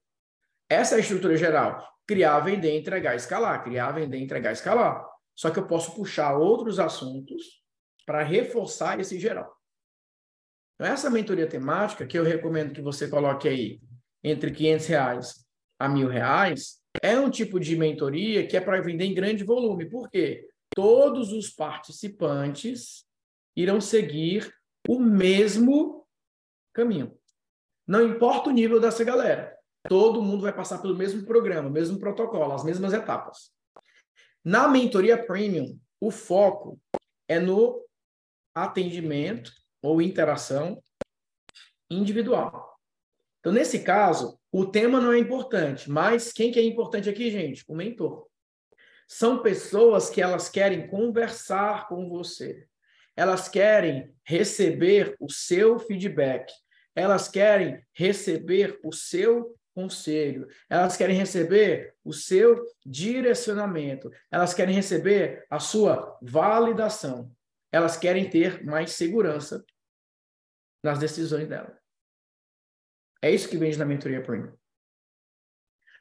Essa 0.69 0.93
é 0.93 0.97
a 0.97 1.01
estrutura 1.01 1.35
geral. 1.35 1.83
Criar, 2.05 2.39
vender, 2.41 2.77
entregar, 2.77 3.15
escalar. 3.15 3.63
Criar, 3.63 3.91
vender, 3.91 4.19
entregar, 4.19 4.51
escalar. 4.51 5.03
Só 5.35 5.49
que 5.49 5.57
eu 5.57 5.65
posso 5.65 5.95
puxar 5.95 6.37
outros 6.37 6.79
assuntos 6.79 7.63
para 8.05 8.21
reforçar 8.21 8.99
esse 8.99 9.19
geral. 9.19 9.51
Então, 10.75 10.93
essa 10.93 11.09
mentoria 11.09 11.47
temática, 11.49 12.05
que 12.05 12.19
eu 12.19 12.23
recomendo 12.23 12.71
que 12.71 12.83
você 12.83 13.07
coloque 13.07 13.47
aí 13.47 13.81
entre 14.23 14.51
500 14.51 14.85
reais 14.85 15.45
a 15.79 15.89
mil 15.89 16.07
reais, 16.07 16.81
é 17.01 17.19
um 17.19 17.31
tipo 17.31 17.59
de 17.59 17.75
mentoria 17.75 18.45
que 18.45 18.55
é 18.55 18.61
para 18.61 18.79
vender 18.79 19.05
em 19.05 19.15
grande 19.15 19.43
volume. 19.43 19.89
Por 19.89 20.07
quê? 20.11 20.47
Todos 20.75 21.33
os 21.33 21.49
participantes 21.49 23.07
irão 23.55 23.81
seguir 23.81 24.53
o 24.87 24.99
mesmo 24.99 25.94
caminho. 26.75 27.17
Não 27.87 28.05
importa 28.05 28.49
o 28.49 28.53
nível 28.53 28.79
dessa 28.79 29.03
galera. 29.03 29.55
Todo 29.87 30.21
mundo 30.21 30.41
vai 30.41 30.53
passar 30.53 30.79
pelo 30.79 30.95
mesmo 30.95 31.25
programa, 31.25 31.69
mesmo 31.69 31.99
protocolo, 31.99 32.53
as 32.53 32.63
mesmas 32.63 32.93
etapas. 32.93 33.51
Na 34.43 34.67
mentoria 34.67 35.23
premium, 35.23 35.79
o 35.99 36.11
foco 36.11 36.79
é 37.27 37.39
no 37.39 37.83
atendimento 38.53 39.51
ou 39.81 40.01
interação 40.01 40.81
individual. 41.89 42.79
Então, 43.39 43.53
nesse 43.53 43.79
caso, 43.83 44.39
o 44.51 44.65
tema 44.65 44.99
não 44.99 45.11
é 45.11 45.19
importante, 45.19 45.89
mas 45.89 46.31
quem 46.31 46.51
que 46.51 46.59
é 46.59 46.63
importante 46.63 47.09
aqui, 47.09 47.29
gente? 47.29 47.63
O 47.67 47.75
mentor. 47.75 48.27
São 49.07 49.43
pessoas 49.43 50.09
que 50.09 50.19
elas 50.19 50.49
querem 50.49 50.87
conversar 50.87 51.87
com 51.87 52.09
você. 52.09 52.67
Elas 53.15 53.47
querem 53.47 54.15
receber 54.23 55.15
o 55.19 55.31
seu 55.31 55.77
feedback. 55.77 56.51
Elas 56.95 57.27
querem 57.27 57.83
receber 57.93 58.79
o 58.83 58.93
seu 58.93 59.55
conselho. 59.73 60.47
Elas 60.69 60.95
querem 60.95 61.17
receber 61.17 61.93
o 62.03 62.13
seu 62.13 62.65
direcionamento. 62.85 64.09
Elas 64.31 64.53
querem 64.53 64.73
receber 64.73 65.45
a 65.49 65.59
sua 65.59 66.17
validação 66.21 67.35
elas 67.75 67.97
querem 67.97 68.29
ter 68.29 68.63
mais 68.63 68.91
segurança 68.93 69.65
nas 70.81 70.97
decisões 70.97 71.45
dela. 71.45 71.77
É 73.21 73.29
isso 73.29 73.49
que 73.49 73.57
vende 73.57 73.77
na 73.77 73.83
mentoria 73.83 74.23
premium. 74.23 74.53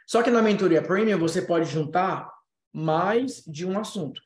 Só 0.06 0.22
que 0.22 0.30
na 0.30 0.40
mentoria 0.40 0.80
premium 0.80 1.18
você 1.18 1.42
pode 1.42 1.68
juntar 1.68 2.30
mais 2.72 3.42
de 3.44 3.66
um 3.66 3.76
assunto. 3.76 4.22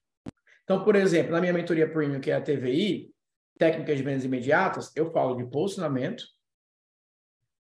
Então, 0.64 0.84
por 0.84 0.94
exemplo, 0.94 1.32
na 1.32 1.40
minha 1.40 1.54
mentoria 1.54 1.90
premium, 1.90 2.20
que 2.20 2.30
é 2.30 2.34
a 2.34 2.42
TVI, 2.42 3.10
técnicas 3.58 3.96
de 3.96 4.02
vendas 4.02 4.24
imediatas, 4.24 4.94
eu 4.94 5.10
falo 5.10 5.36
de 5.36 5.50
posicionamento, 5.50 6.24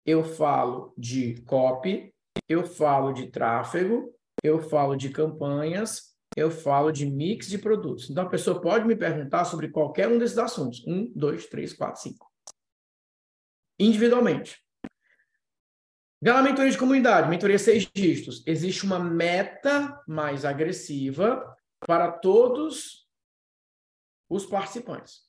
eu 0.06 0.24
falo 0.24 0.94
de 0.98 1.42
copy, 1.42 2.14
eu 2.48 2.66
falo 2.66 3.14
de 3.14 3.28
tráfego, 3.28 4.14
eu 4.44 4.60
falo 4.60 4.96
de 4.96 5.10
campanhas 5.10 6.12
eu 6.36 6.50
falo 6.50 6.92
de 6.92 7.06
mix 7.06 7.48
de 7.48 7.58
produtos. 7.58 8.10
Então, 8.10 8.26
a 8.26 8.30
pessoa 8.30 8.62
pode 8.62 8.86
me 8.86 8.96
perguntar 8.96 9.46
sobre 9.46 9.70
qualquer 9.70 10.08
um 10.08 10.18
desses 10.18 10.38
assuntos. 10.38 10.86
Um, 10.88 11.12
dois, 11.14 11.46
três, 11.48 11.74
quatro, 11.74 12.02
cinco. 12.02 12.32
Individualmente. 13.78 14.64
Na 16.22 16.42
mentoria 16.42 16.72
de 16.72 16.78
comunidade, 16.78 17.30
mentoria 17.30 17.58
seis 17.58 17.90
dígitos, 17.92 18.44
existe 18.46 18.86
uma 18.86 19.00
meta 19.00 20.02
mais 20.08 20.46
agressiva 20.46 21.58
para 21.80 22.12
todos 22.12 23.10
os 24.30 24.46
participantes. 24.46 25.24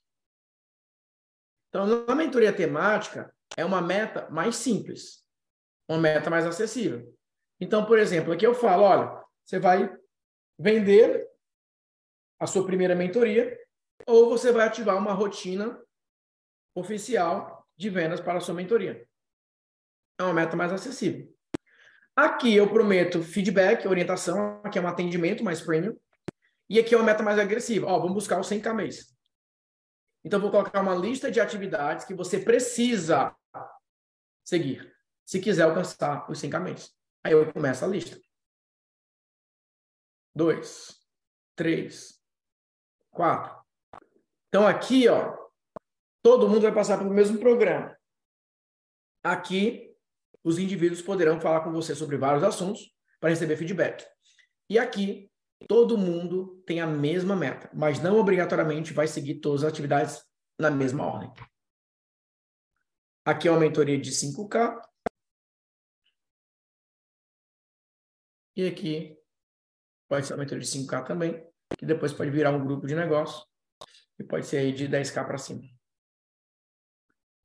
Então, 1.71 2.05
na 2.07 2.15
mentoria 2.15 2.53
temática, 2.53 3.35
é 3.57 3.65
uma 3.65 3.81
meta 3.81 4.29
mais 4.31 4.57
simples, 4.57 5.25
uma 5.89 5.99
meta 5.99 6.31
mais 6.31 6.47
acessível. 6.47 7.15
Então, 7.61 7.85
por 7.85 7.99
exemplo, 7.99 8.33
aqui 8.33 8.47
eu 8.47 8.55
falo, 8.55 8.83
olha, 8.83 9.23
você 9.45 9.59
vai 9.59 9.95
vender 10.59 11.29
a 12.41 12.47
sua 12.47 12.67
primeira 12.67 12.95
mentoria 12.95 13.59
ou 14.07 14.29
você 14.29 14.51
vai 14.51 14.67
ativar 14.67 14.97
uma 14.97 15.13
rotina 15.13 15.81
oficial 16.75 17.67
de 17.77 17.89
vendas 17.89 18.21
para 18.21 18.39
a 18.39 18.41
sua 18.41 18.55
mentoria. 18.55 19.07
É 20.19 20.23
uma 20.25 20.35
meta 20.35 20.57
mais 20.57 20.73
acessível. 20.73 21.33
Aqui 22.15 22.55
eu 22.55 22.69
prometo 22.69 23.23
feedback, 23.23 23.87
orientação, 23.87 24.61
aqui 24.65 24.79
é 24.79 24.83
um 24.83 24.89
atendimento 24.89 25.43
mais 25.43 25.61
premium, 25.61 25.97
e 26.69 26.79
aqui 26.79 26.95
é 26.95 26.99
uma 26.99 27.05
meta 27.05 27.23
mais 27.23 27.39
agressiva. 27.39 27.87
Ó, 27.87 27.99
vamos 27.99 28.15
buscar 28.15 28.39
o 28.39 28.43
100k 28.43 28.75
mês. 28.75 29.17
Então, 30.25 30.41
vou 30.41 30.51
colocar 30.51 30.81
uma 30.81 30.95
lista 30.95 31.31
de 31.31 31.41
atividades 31.41 32.05
que 32.05 32.15
você 32.15 32.39
precisa 32.39 33.35
seguir, 34.45 34.95
se 35.25 35.41
quiser 35.41 35.63
alcançar 35.63 36.31
os 36.31 36.39
100k 36.39 36.61
mês. 36.61 36.93
Aí 37.25 37.33
eu 37.33 37.53
começo 37.53 37.85
a 37.85 37.89
lista. 37.89 38.21
Dois, 40.35 41.01
três, 41.55 42.21
quatro. 43.11 43.55
Então, 44.49 44.67
aqui, 44.67 45.09
ó, 45.09 45.37
todo 46.23 46.49
mundo 46.49 46.63
vai 46.63 46.73
passar 46.73 46.99
pelo 46.99 47.13
mesmo 47.13 47.39
programa. 47.39 47.97
Aqui, 49.23 49.95
os 50.43 50.59
indivíduos 50.59 51.03
poderão 51.03 51.41
falar 51.41 51.61
com 51.61 51.71
você 51.71 51.95
sobre 51.95 52.17
vários 52.17 52.43
assuntos 52.43 52.95
para 53.21 53.31
receber 53.31 53.57
feedback. 53.57 54.05
E 54.69 54.79
aqui, 54.79 55.31
todo 55.69 55.99
mundo 55.99 56.63
tem 56.67 56.81
a 56.81 56.87
mesma 56.87 57.37
meta, 57.37 57.71
mas 57.73 58.03
não 58.03 58.19
obrigatoriamente 58.19 58.93
vai 58.93 59.07
seguir 59.07 59.37
todas 59.37 59.63
as 59.63 59.71
atividades 59.71 60.23
na 60.59 60.71
mesma 60.71 61.07
ordem. 61.07 61.33
Aqui 63.25 63.47
é 63.47 63.51
uma 63.53 63.61
mentoria 63.61 63.97
de 63.97 64.11
5K. 64.11 64.83
E 68.57 68.67
aqui 68.67 69.17
pode 70.09 70.27
ser 70.27 70.35
uma 70.35 70.41
mentoria 70.41 70.65
de 70.65 70.69
5K 70.69 71.07
também, 71.07 71.47
que 71.79 71.87
depois 71.87 72.13
pode 72.13 72.31
virar 72.31 72.51
um 72.51 72.65
grupo 72.65 72.87
de 72.87 72.97
negócio 72.97 73.47
e 74.19 74.25
pode 74.25 74.47
ser 74.47 74.59
aí 74.59 74.73
de 74.73 74.89
10K 74.89 75.25
para 75.25 75.39
cima. 75.39 75.63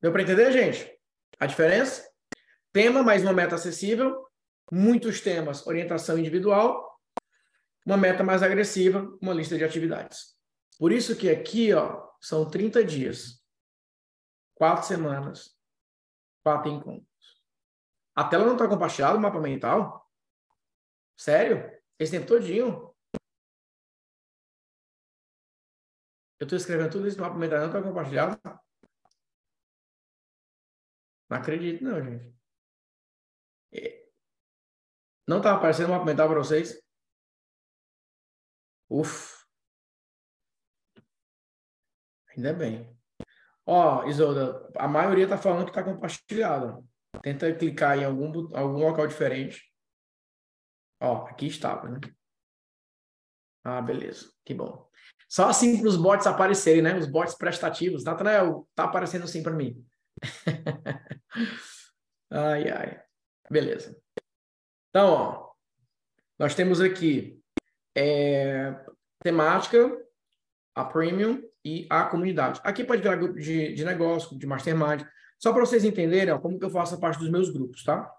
Deu 0.02 0.12
para 0.12 0.24
entender, 0.24 0.52
gente? 0.52 1.00
A 1.40 1.46
diferença? 1.46 2.12
Tema 2.74 3.04
mais 3.04 3.22
uma 3.22 3.34
meta 3.34 3.54
acessível, 3.54 4.28
muitos 4.72 5.22
temas, 5.22 5.66
orientação 5.68 6.18
individual, 6.18 7.00
uma 7.86 7.98
meta 7.98 8.24
mais 8.24 8.42
agressiva, 8.42 9.08
uma 9.22 9.34
lista 9.34 9.56
de 9.58 9.64
atividades. 9.64 10.36
Por 10.80 10.92
isso 10.92 11.16
que 11.16 11.30
aqui, 11.30 11.72
ó, 11.74 12.10
são 12.20 12.50
30 12.50 12.84
dias, 12.84 13.44
quatro 14.56 14.86
semanas, 14.86 15.57
quatro 16.48 16.72
encontros. 16.72 17.43
A 18.16 18.24
tela 18.24 18.45
não 18.45 18.54
está 18.54 18.70
compartilhada, 18.70 19.18
o 19.18 19.22
mapa 19.22 19.39
mental? 19.39 20.10
Sério? 21.20 21.78
Esse 22.00 22.14
tempo 22.14 22.26
todinho? 22.26 22.95
Eu 26.39 26.45
estou 26.45 26.58
escrevendo 26.58 26.91
tudo 26.91 27.08
isso 27.08 27.18
no 27.18 27.24
mapa 27.24 27.38
mental, 27.38 27.60
não 27.60 27.68
está 27.68 27.82
compartilhado? 27.84 28.39
Não 31.30 31.38
acredito, 31.38 31.84
não, 31.84 32.02
gente. 32.02 32.34
É. 33.74 34.08
Não 35.28 35.38
estava 35.39 35.58
aparecendo 35.58 35.89
o 35.89 35.91
mapa 35.91 36.06
mental 36.06 36.30
para 36.30 36.39
vocês? 36.39 36.82
Uf. 38.89 39.45
Ainda 42.30 42.54
bem. 42.54 42.97
Ó, 43.70 44.05
Isolda, 44.05 44.65
a 44.78 44.88
maioria 44.88 45.26
está 45.26 45.38
falando 45.38 45.65
que 45.65 45.72
está 45.72 45.84
compartilhada. 45.84 46.82
Tenta 47.22 47.53
clicar 47.53 47.97
em 47.97 48.05
algum, 48.05 48.55
algum 48.55 48.80
local 48.80 49.05
diferente. 49.05 49.61
Ó, 51.01 51.26
aqui 51.26 51.47
estava, 51.47 51.89
né? 51.89 51.99
Ah, 53.65 53.82
beleza. 53.82 54.32
Que 54.45 54.53
bom. 54.53 54.89
Só 55.28 55.49
assim 55.49 55.80
para 55.80 55.89
os 55.89 55.97
bots 55.97 56.26
aparecerem, 56.26 56.82
né? 56.82 56.97
Os 56.97 57.07
bots 57.07 57.36
prestativos. 57.36 58.05
Natanael, 58.05 58.65
tá 58.74 58.86
aparecendo 58.86 59.26
assim 59.26 59.43
para 59.43 59.53
mim. 59.53 59.86
ai, 62.32 62.70
ai. 62.70 63.03
Beleza. 63.51 64.01
Então, 64.89 65.09
ó, 65.09 65.51
nós 66.39 66.55
temos 66.55 66.80
aqui 66.80 67.38
é, 67.93 68.74
temática, 69.22 69.91
a 70.74 70.86
premium 70.86 71.41
e 71.68 71.86
a 71.89 72.05
comunidade. 72.05 72.61
Aqui 72.63 72.82
pode 72.82 73.01
virar 73.01 73.18
grupo 73.18 73.38
de, 73.38 73.74
de 73.74 73.84
negócio, 73.84 74.38
de 74.39 74.47
mastermind. 74.47 75.03
Só 75.38 75.51
para 75.51 75.65
vocês 75.65 75.84
entenderem 75.84 76.34
ó, 76.34 76.39
como 76.39 76.57
que 76.57 76.63
eu 76.63 76.70
faço 76.70 76.95
a 76.95 76.97
parte 76.97 77.20
dos 77.20 77.30
meus 77.30 77.49
grupos, 77.49 77.84
tá? 77.84 78.09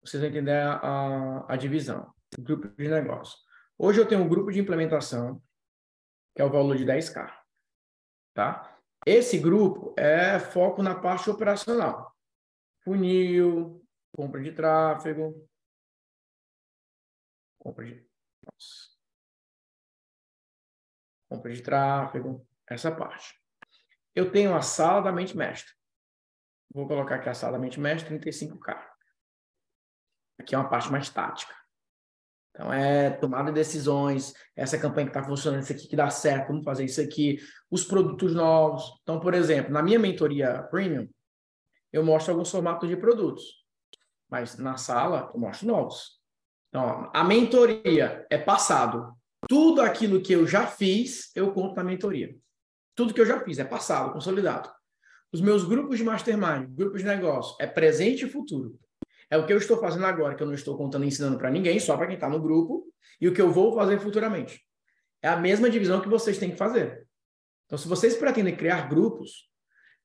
Vocês 0.00 0.20
vão 0.20 0.30
entender 0.30 0.52
a, 0.52 0.74
a, 0.76 1.54
a 1.54 1.56
divisão. 1.56 2.14
Grupo 2.38 2.68
de 2.68 2.88
negócio. 2.88 3.36
Hoje 3.76 4.00
eu 4.00 4.06
tenho 4.06 4.22
um 4.22 4.28
grupo 4.28 4.52
de 4.52 4.60
implementação, 4.60 5.42
que 6.36 6.40
é 6.40 6.44
o 6.44 6.50
valor 6.50 6.76
de 6.76 6.84
10K. 6.84 7.32
Tá? 8.32 8.78
Esse 9.04 9.36
grupo 9.36 9.92
é 9.98 10.38
foco 10.38 10.80
na 10.82 10.94
parte 10.94 11.28
operacional. 11.28 12.14
Funil, 12.84 13.84
compra 14.16 14.40
de 14.40 14.52
tráfego, 14.52 15.48
compra 17.58 17.84
de 17.84 18.06
nossa. 18.44 18.87
Compra 21.28 21.52
de 21.52 21.62
tráfego, 21.62 22.46
essa 22.68 22.90
parte. 22.90 23.34
Eu 24.14 24.30
tenho 24.30 24.54
a 24.54 24.62
sala 24.62 25.02
da 25.02 25.12
mente 25.12 25.36
mestre. 25.36 25.72
Vou 26.72 26.86
colocar 26.86 27.16
aqui 27.16 27.28
a 27.28 27.34
sala 27.34 27.52
da 27.52 27.58
mente 27.58 27.78
mestre, 27.80 28.18
35K. 28.18 28.84
Aqui 30.40 30.54
é 30.54 30.58
uma 30.58 30.68
parte 30.68 30.90
mais 30.90 31.08
tática. 31.10 31.54
Então, 32.50 32.72
é 32.72 33.10
tomada 33.10 33.52
de 33.52 33.54
decisões, 33.54 34.34
essa 34.56 34.78
campanha 34.78 35.06
que 35.06 35.16
está 35.16 35.22
funcionando, 35.22 35.62
isso 35.62 35.72
aqui 35.72 35.86
que 35.86 35.94
dá 35.94 36.10
certo, 36.10 36.48
vamos 36.48 36.64
fazer 36.64 36.84
isso 36.84 37.00
aqui, 37.00 37.38
os 37.70 37.84
produtos 37.84 38.34
novos. 38.34 38.98
Então, 39.02 39.20
por 39.20 39.32
exemplo, 39.32 39.72
na 39.72 39.82
minha 39.82 39.98
mentoria 39.98 40.64
premium, 40.64 41.08
eu 41.92 42.04
mostro 42.04 42.32
alguns 42.32 42.50
formatos 42.50 42.88
de 42.88 42.96
produtos, 42.96 43.64
mas 44.28 44.58
na 44.58 44.76
sala 44.76 45.30
eu 45.32 45.40
mostro 45.40 45.68
novos. 45.68 46.20
Então, 46.68 47.10
a 47.14 47.24
mentoria 47.24 48.26
é 48.28 48.36
passado. 48.36 49.16
Tudo 49.46 49.80
aquilo 49.80 50.20
que 50.20 50.32
eu 50.32 50.46
já 50.46 50.66
fiz, 50.66 51.30
eu 51.34 51.52
conto 51.52 51.76
na 51.76 51.84
mentoria. 51.84 52.34
Tudo 52.94 53.14
que 53.14 53.20
eu 53.20 53.26
já 53.26 53.40
fiz 53.40 53.58
é 53.58 53.64
passado, 53.64 54.12
consolidado. 54.12 54.70
Os 55.32 55.40
meus 55.40 55.64
grupos 55.64 55.98
de 55.98 56.04
mastermind, 56.04 56.68
grupos 56.70 57.02
de 57.02 57.06
negócio, 57.06 57.54
é 57.60 57.66
presente 57.66 58.24
e 58.24 58.28
futuro. 58.28 58.78
É 59.30 59.36
o 59.36 59.46
que 59.46 59.52
eu 59.52 59.58
estou 59.58 59.78
fazendo 59.78 60.06
agora, 60.06 60.34
que 60.34 60.42
eu 60.42 60.46
não 60.46 60.54
estou 60.54 60.76
contando 60.76 61.04
e 61.04 61.08
ensinando 61.08 61.38
para 61.38 61.50
ninguém, 61.50 61.78
só 61.78 61.96
para 61.96 62.06
quem 62.06 62.14
está 62.14 62.28
no 62.28 62.40
grupo, 62.40 62.86
e 63.20 63.28
o 63.28 63.34
que 63.34 63.40
eu 63.40 63.52
vou 63.52 63.74
fazer 63.74 64.00
futuramente. 64.00 64.60
É 65.22 65.28
a 65.28 65.36
mesma 65.36 65.68
divisão 65.68 66.00
que 66.00 66.08
vocês 66.08 66.38
têm 66.38 66.50
que 66.50 66.56
fazer. 66.56 67.06
Então, 67.66 67.78
se 67.78 67.86
vocês 67.86 68.16
pretendem 68.16 68.56
criar 68.56 68.88
grupos, 68.88 69.50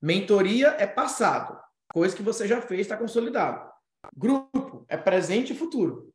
mentoria 0.02 0.76
é 0.78 0.86
passado, 0.86 1.58
coisa 1.94 2.16
que 2.16 2.22
você 2.22 2.46
já 2.46 2.62
fez, 2.62 2.82
está 2.82 2.98
consolidado. 2.98 3.72
Grupo 4.16 4.86
é 4.90 4.98
presente 4.98 5.54
e 5.54 5.56
futuro. 5.56 6.13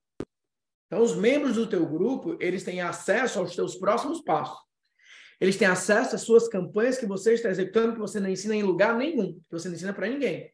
Então, 0.89 1.03
os 1.03 1.14
membros 1.14 1.55
do 1.55 1.68
teu 1.68 1.86
grupo, 1.86 2.36
eles 2.41 2.64
têm 2.64 2.80
acesso 2.80 3.39
aos 3.39 3.55
teus 3.55 3.76
próximos 3.76 4.22
passos. 4.22 4.59
Eles 5.39 5.57
têm 5.57 5.68
acesso 5.68 6.16
às 6.16 6.22
suas 6.22 6.49
campanhas 6.49 6.99
que 6.99 7.07
você 7.07 7.34
está 7.34 7.49
executando, 7.49 7.93
que 7.93 8.01
você 8.01 8.18
não 8.18 8.28
ensina 8.28 8.57
em 8.57 8.62
lugar 8.62 8.97
nenhum, 8.97 9.34
que 9.34 9.53
você 9.53 9.68
não 9.68 9.76
ensina 9.76 9.93
para 9.93 10.09
ninguém. 10.09 10.53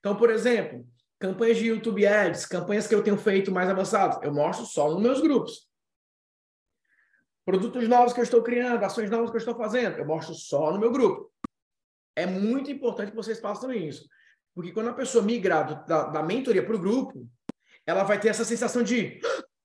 Então, 0.00 0.16
por 0.16 0.30
exemplo, 0.30 0.86
campanhas 1.20 1.58
de 1.58 1.66
YouTube 1.66 2.04
Ads, 2.06 2.46
campanhas 2.46 2.86
que 2.86 2.94
eu 2.94 3.02
tenho 3.02 3.18
feito 3.18 3.52
mais 3.52 3.68
avançadas, 3.68 4.18
eu 4.22 4.32
mostro 4.32 4.64
só 4.64 4.90
nos 4.90 5.02
meus 5.02 5.20
grupos. 5.20 5.68
Produtos 7.44 7.86
novos 7.88 8.12
que 8.12 8.20
eu 8.20 8.24
estou 8.24 8.42
criando, 8.42 8.82
ações 8.82 9.10
novas 9.10 9.30
que 9.30 9.36
eu 9.36 9.40
estou 9.40 9.56
fazendo, 9.56 9.98
eu 9.98 10.06
mostro 10.06 10.34
só 10.34 10.72
no 10.72 10.80
meu 10.80 10.90
grupo. 10.90 11.30
É 12.16 12.26
muito 12.26 12.70
importante 12.70 13.10
que 13.10 13.16
vocês 13.16 13.38
façam 13.38 13.72
isso. 13.72 14.08
Porque 14.54 14.72
quando 14.72 14.88
a 14.88 14.94
pessoa 14.94 15.22
migrar 15.22 15.86
da, 15.86 16.08
da 16.08 16.22
mentoria 16.22 16.64
para 16.64 16.74
o 16.74 16.80
grupo, 16.80 17.28
ela 17.86 18.02
vai 18.02 18.18
ter 18.18 18.28
essa 18.28 18.44
sensação 18.44 18.82
de 18.82 19.20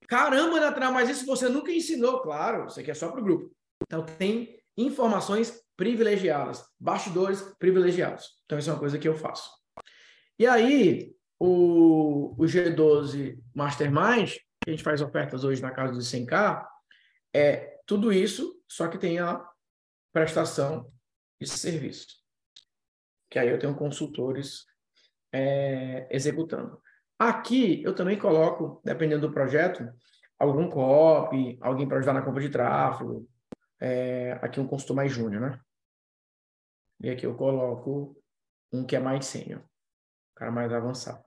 Caramba, 0.08 0.60
Natan, 0.60 0.90
mas 0.90 1.08
isso 1.08 1.26
você 1.26 1.48
nunca 1.48 1.72
ensinou. 1.72 2.20
Claro, 2.20 2.66
isso 2.66 2.80
aqui 2.80 2.90
é 2.90 2.94
só 2.94 3.10
para 3.10 3.20
o 3.20 3.24
grupo. 3.24 3.54
Então, 3.82 4.04
tem 4.04 4.58
informações 4.76 5.62
privilegiadas, 5.76 6.64
bastidores 6.78 7.42
privilegiados. 7.58 8.40
Então, 8.44 8.58
isso 8.58 8.70
é 8.70 8.72
uma 8.72 8.78
coisa 8.78 8.98
que 8.98 9.08
eu 9.08 9.14
faço. 9.14 9.50
E 10.38 10.46
aí, 10.46 11.14
o, 11.38 12.34
o 12.38 12.44
G12 12.44 13.38
Mastermind, 13.54 14.32
que 14.60 14.70
a 14.70 14.70
gente 14.70 14.82
faz 14.82 15.00
ofertas 15.00 15.44
hoje 15.44 15.62
na 15.62 15.70
casa 15.70 15.92
dos 15.92 16.10
100K, 16.10 16.66
é 17.32 17.78
tudo 17.86 18.12
isso, 18.12 18.62
só 18.68 18.88
que 18.88 18.98
tem 18.98 19.18
a 19.18 19.44
prestação 20.12 20.90
de 21.40 21.48
serviço. 21.48 22.06
Que 23.30 23.38
aí 23.38 23.48
eu 23.48 23.58
tenho 23.58 23.74
consultores 23.74 24.64
é, 25.32 26.06
executando. 26.10 26.80
Aqui 27.18 27.82
eu 27.82 27.94
também 27.94 28.18
coloco, 28.18 28.80
dependendo 28.84 29.28
do 29.28 29.32
projeto, 29.32 29.88
algum 30.38 30.68
copy, 30.68 31.58
alguém 31.60 31.86
para 31.86 31.98
ajudar 31.98 32.12
na 32.12 32.22
compra 32.22 32.42
de 32.42 32.50
tráfego. 32.50 33.28
É, 33.80 34.32
aqui 34.42 34.60
um 34.60 34.66
consultor 34.66 34.96
mais 34.96 35.12
júnior, 35.12 35.40
né? 35.40 35.60
E 37.00 37.10
aqui 37.10 37.26
eu 37.26 37.34
coloco 37.36 38.16
um 38.72 38.84
que 38.84 38.96
é 38.96 38.98
mais 38.98 39.26
sênior, 39.26 39.62
cara 40.34 40.50
mais 40.50 40.72
avançado. 40.72 41.22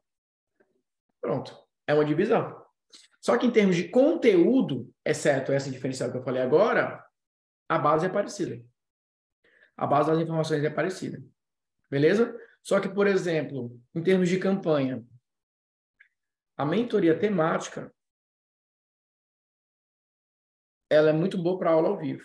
Pronto, 1.21 1.55
é 1.85 1.93
uma 1.93 2.05
divisão. 2.05 2.65
Só 3.21 3.37
que 3.37 3.45
em 3.45 3.51
termos 3.51 3.75
de 3.75 3.89
conteúdo, 3.89 4.91
exceto 5.05 5.51
essa 5.51 5.69
diferencial 5.69 6.11
que 6.11 6.17
eu 6.17 6.23
falei 6.23 6.41
agora, 6.41 7.05
a 7.67 7.77
base 7.77 8.05
é 8.05 8.09
parecida. 8.09 8.63
A 9.75 9.85
base 9.85 10.09
das 10.09 10.19
informações 10.19 10.63
é 10.63 10.69
parecida. 10.69 11.21
Beleza? 11.89 12.35
Só 12.63 12.79
que, 12.79 12.89
por 12.89 13.07
exemplo, 13.07 13.79
em 13.93 14.01
termos 14.01 14.29
de 14.29 14.39
campanha, 14.39 15.05
a 16.57 16.65
mentoria 16.65 17.17
temática 17.17 17.93
ela 20.89 21.09
é 21.09 21.13
muito 21.13 21.37
boa 21.37 21.59
para 21.59 21.71
aula 21.71 21.89
ao 21.89 21.97
vivo. 21.97 22.23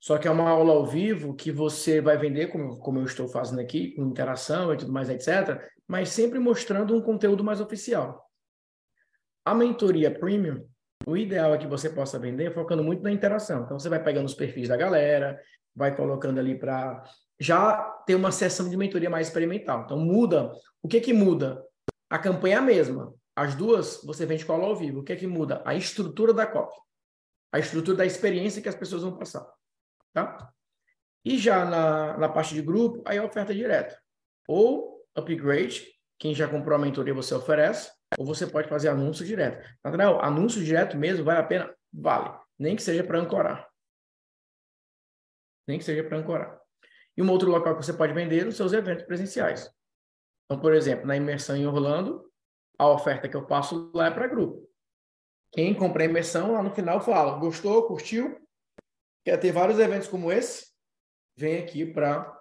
Só 0.00 0.18
que 0.18 0.26
é 0.26 0.30
uma 0.30 0.48
aula 0.48 0.72
ao 0.72 0.86
vivo 0.86 1.34
que 1.34 1.52
você 1.52 2.00
vai 2.00 2.16
vender, 2.16 2.48
como, 2.48 2.78
como 2.78 2.98
eu 2.98 3.04
estou 3.04 3.28
fazendo 3.28 3.60
aqui, 3.60 3.92
com 3.92 4.02
interação 4.02 4.72
e 4.72 4.76
tudo 4.76 4.92
mais, 4.92 5.08
etc., 5.08 5.62
mas 5.86 6.08
sempre 6.08 6.38
mostrando 6.38 6.96
um 6.96 7.00
conteúdo 7.00 7.44
mais 7.44 7.60
oficial. 7.60 8.28
A 9.44 9.54
mentoria 9.54 10.10
premium, 10.12 10.66
o 11.06 11.16
ideal 11.16 11.54
é 11.54 11.58
que 11.58 11.66
você 11.66 11.90
possa 11.90 12.18
vender 12.18 12.52
focando 12.52 12.82
muito 12.82 13.02
na 13.02 13.12
interação. 13.12 13.62
Então, 13.62 13.78
você 13.78 13.88
vai 13.88 14.02
pegando 14.02 14.26
os 14.26 14.34
perfis 14.34 14.68
da 14.68 14.76
galera, 14.76 15.40
vai 15.74 15.94
colocando 15.94 16.38
ali 16.38 16.58
para 16.58 17.04
já 17.42 17.76
ter 18.06 18.14
uma 18.14 18.30
sessão 18.30 18.68
de 18.68 18.76
mentoria 18.76 19.10
mais 19.10 19.26
experimental. 19.26 19.82
Então, 19.82 19.98
muda. 19.98 20.52
O 20.80 20.86
que 20.86 21.00
que 21.00 21.12
muda? 21.12 21.60
A 22.08 22.16
campanha 22.16 22.56
é 22.56 22.58
a 22.58 22.62
mesma. 22.62 23.12
As 23.34 23.56
duas, 23.56 24.00
você 24.04 24.24
vende 24.24 24.46
com 24.46 24.52
aula 24.52 24.66
ao 24.66 24.76
vivo. 24.76 25.00
O 25.00 25.02
que 25.02 25.16
que 25.16 25.26
muda? 25.26 25.60
A 25.64 25.74
estrutura 25.74 26.32
da 26.32 26.46
cópia. 26.46 26.80
A 27.50 27.58
estrutura 27.58 27.96
da 27.96 28.06
experiência 28.06 28.62
que 28.62 28.68
as 28.68 28.76
pessoas 28.76 29.02
vão 29.02 29.18
passar. 29.18 29.44
Tá? 30.12 30.52
E 31.24 31.36
já 31.36 31.64
na, 31.64 32.16
na 32.16 32.28
parte 32.28 32.54
de 32.54 32.62
grupo, 32.62 33.02
aí 33.04 33.18
é 33.18 33.22
oferta 33.22 33.52
direta. 33.52 34.00
Ou 34.46 35.04
upgrade, 35.12 35.84
quem 36.20 36.32
já 36.32 36.46
comprou 36.46 36.76
a 36.76 36.80
mentoria 36.80 37.12
você 37.12 37.34
oferece, 37.34 37.90
ou 38.16 38.24
você 38.24 38.46
pode 38.46 38.68
fazer 38.68 38.88
anúncio 38.88 39.26
direto. 39.26 39.68
Nathanael, 39.84 40.20
anúncio 40.20 40.62
direto 40.62 40.96
mesmo 40.96 41.24
vale 41.24 41.40
a 41.40 41.44
pena? 41.44 41.74
Vale. 41.92 42.38
Nem 42.56 42.76
que 42.76 42.82
seja 42.82 43.02
para 43.02 43.18
ancorar. 43.18 43.68
Nem 45.66 45.78
que 45.78 45.84
seja 45.84 46.04
para 46.04 46.18
ancorar. 46.18 46.61
E 47.16 47.22
um 47.22 47.30
outro 47.30 47.50
local 47.50 47.76
que 47.76 47.84
você 47.84 47.92
pode 47.92 48.12
vender 48.12 48.44
nos 48.44 48.56
seus 48.56 48.72
eventos 48.72 49.04
presenciais. 49.04 49.70
Então, 50.44 50.60
por 50.60 50.74
exemplo, 50.74 51.06
na 51.06 51.16
imersão 51.16 51.56
em 51.56 51.66
Orlando, 51.66 52.30
a 52.78 52.88
oferta 52.88 53.28
que 53.28 53.36
eu 53.36 53.46
passo 53.46 53.90
lá 53.94 54.06
é 54.06 54.10
para 54.10 54.26
grupo. 54.26 54.68
Quem 55.52 55.74
compra 55.74 56.02
a 56.02 56.06
imersão, 56.06 56.52
lá 56.52 56.62
no 56.62 56.74
final 56.74 57.00
fala, 57.00 57.38
gostou, 57.38 57.86
curtiu, 57.86 58.40
quer 59.24 59.36
ter 59.38 59.52
vários 59.52 59.78
eventos 59.78 60.08
como 60.08 60.32
esse, 60.32 60.72
vem 61.36 61.58
aqui 61.62 61.84
para 61.84 62.40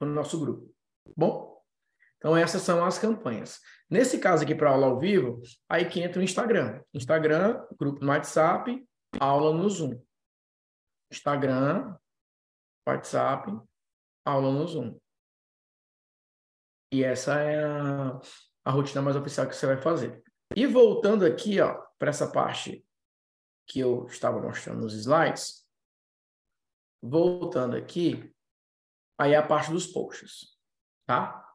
o 0.00 0.06
nosso 0.06 0.38
grupo. 0.38 0.72
Bom? 1.16 1.60
Então, 2.18 2.36
essas 2.36 2.62
são 2.62 2.84
as 2.84 2.98
campanhas. 2.98 3.60
Nesse 3.88 4.18
caso 4.18 4.44
aqui, 4.44 4.54
para 4.54 4.70
aula 4.70 4.86
ao 4.86 4.98
vivo, 4.98 5.40
aí 5.68 5.86
que 5.86 6.00
entra 6.00 6.20
o 6.20 6.22
Instagram. 6.22 6.82
Instagram, 6.94 7.66
grupo 7.78 8.04
no 8.04 8.10
WhatsApp, 8.10 8.86
aula 9.18 9.52
no 9.52 9.68
Zoom. 9.68 10.00
Instagram, 11.10 11.96
WhatsApp, 12.86 13.50
aula 14.24 14.52
no 14.52 14.66
Zoom. 14.66 14.98
E 16.92 17.04
essa 17.04 17.40
é 17.40 17.64
a, 17.64 18.20
a 18.64 18.70
rotina 18.70 19.00
mais 19.00 19.16
oficial 19.16 19.48
que 19.48 19.54
você 19.54 19.66
vai 19.66 19.80
fazer. 19.80 20.22
E 20.56 20.66
voltando 20.66 21.24
aqui, 21.24 21.60
ó, 21.60 21.80
para 21.98 22.10
essa 22.10 22.30
parte 22.30 22.84
que 23.66 23.78
eu 23.78 24.06
estava 24.06 24.40
mostrando 24.40 24.80
nos 24.80 24.94
slides, 24.94 25.64
voltando 27.00 27.76
aqui, 27.76 28.34
aí 29.16 29.32
é 29.32 29.36
a 29.36 29.46
parte 29.46 29.70
dos 29.70 29.86
posts, 29.86 30.58
tá? 31.06 31.46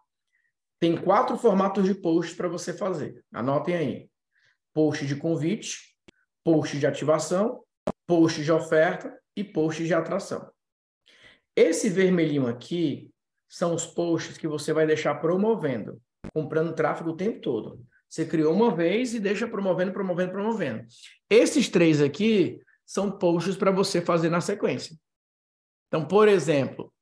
Tem 0.79 1.01
quatro 1.01 1.37
formatos 1.37 1.83
de 1.83 1.93
posts 1.93 2.35
para 2.35 2.47
você 2.47 2.73
fazer. 2.73 3.23
Anotem 3.33 3.75
aí. 3.75 4.11
Post 4.73 5.05
de 5.05 5.15
convite, 5.15 5.97
post 6.43 6.77
de 6.77 6.85
ativação, 6.85 7.65
post 8.07 8.43
de 8.43 8.51
oferta 8.51 9.21
e 9.35 9.43
post 9.43 9.83
de 9.83 9.93
atração. 9.93 10.49
Esse 11.55 11.89
vermelhinho 11.89 12.47
aqui 12.47 13.09
são 13.47 13.73
os 13.73 13.85
posts 13.85 14.37
que 14.37 14.47
você 14.47 14.73
vai 14.73 14.85
deixar 14.85 15.15
promovendo, 15.15 16.01
comprando 16.33 16.75
tráfego 16.75 17.11
o 17.11 17.15
tempo 17.15 17.39
todo. 17.39 17.79
Você 18.09 18.25
criou 18.25 18.53
uma 18.53 18.73
vez 18.73 19.13
e 19.13 19.19
deixa 19.19 19.47
promovendo, 19.47 19.91
promovendo, 19.91 20.31
promovendo. 20.31 20.85
Esses 21.29 21.69
três 21.69 22.01
aqui 22.01 22.59
são 22.85 23.11
posts 23.11 23.55
para 23.55 23.71
você 23.71 24.01
fazer 24.01 24.29
na 24.29 24.41
sequência. 24.41 24.95
Então, 25.87 26.05
por 26.05 26.27
exemplo, 26.27 26.93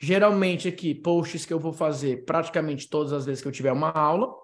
geralmente 0.00 0.68
aqui, 0.68 0.94
posts 0.94 1.44
que 1.44 1.52
eu 1.52 1.58
vou 1.58 1.72
fazer 1.72 2.24
praticamente 2.24 2.88
todas 2.88 3.12
as 3.12 3.24
vezes 3.26 3.42
que 3.42 3.48
eu 3.48 3.52
tiver 3.52 3.72
uma 3.72 3.90
aula. 3.90 4.34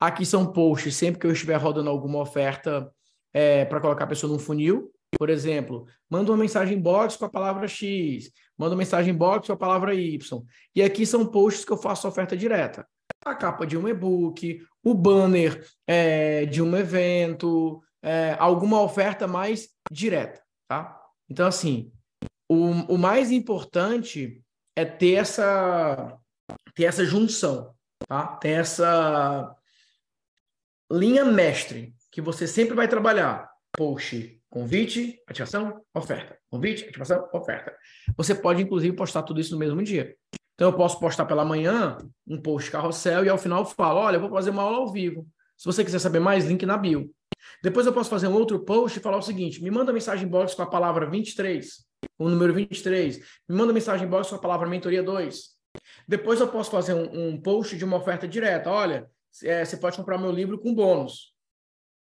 Aqui 0.00 0.26
são 0.26 0.52
posts 0.52 0.96
sempre 0.96 1.20
que 1.20 1.26
eu 1.26 1.32
estiver 1.32 1.56
rodando 1.56 1.90
alguma 1.90 2.20
oferta 2.20 2.90
é, 3.32 3.64
para 3.64 3.80
colocar 3.80 4.04
a 4.04 4.08
pessoa 4.08 4.32
num 4.32 4.38
funil. 4.38 4.92
Por 5.18 5.28
exemplo, 5.28 5.86
manda 6.10 6.30
uma 6.30 6.38
mensagem 6.38 6.80
box 6.80 7.16
com 7.16 7.26
a 7.26 7.30
palavra 7.30 7.68
X, 7.68 8.30
manda 8.62 8.76
mensagem 8.76 9.12
box 9.12 9.48
com 9.48 9.52
a 9.54 9.56
palavra 9.56 9.92
Y. 9.92 10.42
E 10.74 10.82
aqui 10.82 11.04
são 11.04 11.26
posts 11.26 11.64
que 11.64 11.72
eu 11.72 11.76
faço 11.76 12.06
oferta 12.06 12.36
direta. 12.36 12.86
A 13.24 13.34
capa 13.34 13.66
de 13.66 13.76
um 13.76 13.88
e-book, 13.88 14.64
o 14.84 14.94
banner 14.94 15.64
é, 15.86 16.46
de 16.46 16.62
um 16.62 16.76
evento, 16.76 17.82
é, 18.00 18.36
alguma 18.38 18.80
oferta 18.80 19.26
mais 19.26 19.68
direta, 19.90 20.40
tá? 20.68 20.96
Então, 21.28 21.46
assim, 21.46 21.92
o, 22.48 22.94
o 22.94 22.98
mais 22.98 23.32
importante 23.32 24.40
é 24.76 24.84
ter 24.84 25.14
essa, 25.14 26.16
ter 26.74 26.84
essa 26.84 27.04
junção, 27.04 27.74
tá? 28.08 28.26
Ter 28.36 28.60
essa 28.60 29.56
linha 30.90 31.24
mestre 31.24 31.94
que 32.12 32.20
você 32.20 32.46
sempre 32.46 32.74
vai 32.74 32.86
trabalhar. 32.86 33.50
Post, 33.76 34.40
convite, 34.52 35.18
ativação, 35.26 35.80
oferta. 35.94 36.38
Convite, 36.50 36.84
ativação, 36.84 37.28
oferta. 37.32 37.74
Você 38.16 38.34
pode, 38.34 38.62
inclusive, 38.62 38.94
postar 38.94 39.22
tudo 39.22 39.40
isso 39.40 39.52
no 39.52 39.58
mesmo 39.58 39.82
dia. 39.82 40.14
Então, 40.54 40.68
eu 40.70 40.76
posso 40.76 41.00
postar 41.00 41.24
pela 41.24 41.44
manhã 41.44 41.96
um 42.26 42.40
post 42.40 42.70
carrossel 42.70 43.24
e 43.24 43.28
ao 43.28 43.38
final 43.38 43.60
eu 43.60 43.66
falo, 43.66 44.00
olha, 44.00 44.16
eu 44.16 44.20
vou 44.20 44.30
fazer 44.30 44.50
uma 44.50 44.62
aula 44.62 44.76
ao 44.76 44.92
vivo. 44.92 45.26
Se 45.56 45.64
você 45.64 45.82
quiser 45.82 45.98
saber 45.98 46.20
mais, 46.20 46.44
link 46.44 46.64
na 46.66 46.76
bio. 46.76 47.10
Depois 47.62 47.86
eu 47.86 47.92
posso 47.92 48.10
fazer 48.10 48.28
um 48.28 48.34
outro 48.34 48.60
post 48.60 48.98
e 48.98 49.02
falar 49.02 49.16
o 49.16 49.22
seguinte, 49.22 49.62
me 49.62 49.70
manda 49.70 49.92
mensagem 49.92 50.28
box 50.28 50.54
com 50.54 50.62
a 50.62 50.66
palavra 50.66 51.08
23 51.08 51.66
o 52.18 52.28
número 52.28 52.52
23. 52.52 53.18
Me 53.48 53.56
manda 53.56 53.72
mensagem 53.72 54.06
box 54.06 54.30
com 54.30 54.36
a 54.36 54.40
palavra 54.40 54.68
mentoria 54.68 55.02
2. 55.02 55.52
Depois 56.06 56.40
eu 56.40 56.48
posso 56.48 56.70
fazer 56.70 56.94
um, 56.94 57.28
um 57.28 57.40
post 57.40 57.76
de 57.76 57.84
uma 57.84 57.96
oferta 57.96 58.26
direta. 58.28 58.70
Olha, 58.70 59.08
é, 59.42 59.64
você 59.64 59.76
pode 59.76 59.96
comprar 59.96 60.18
meu 60.18 60.30
livro 60.30 60.58
com 60.58 60.74
bônus. 60.74 61.31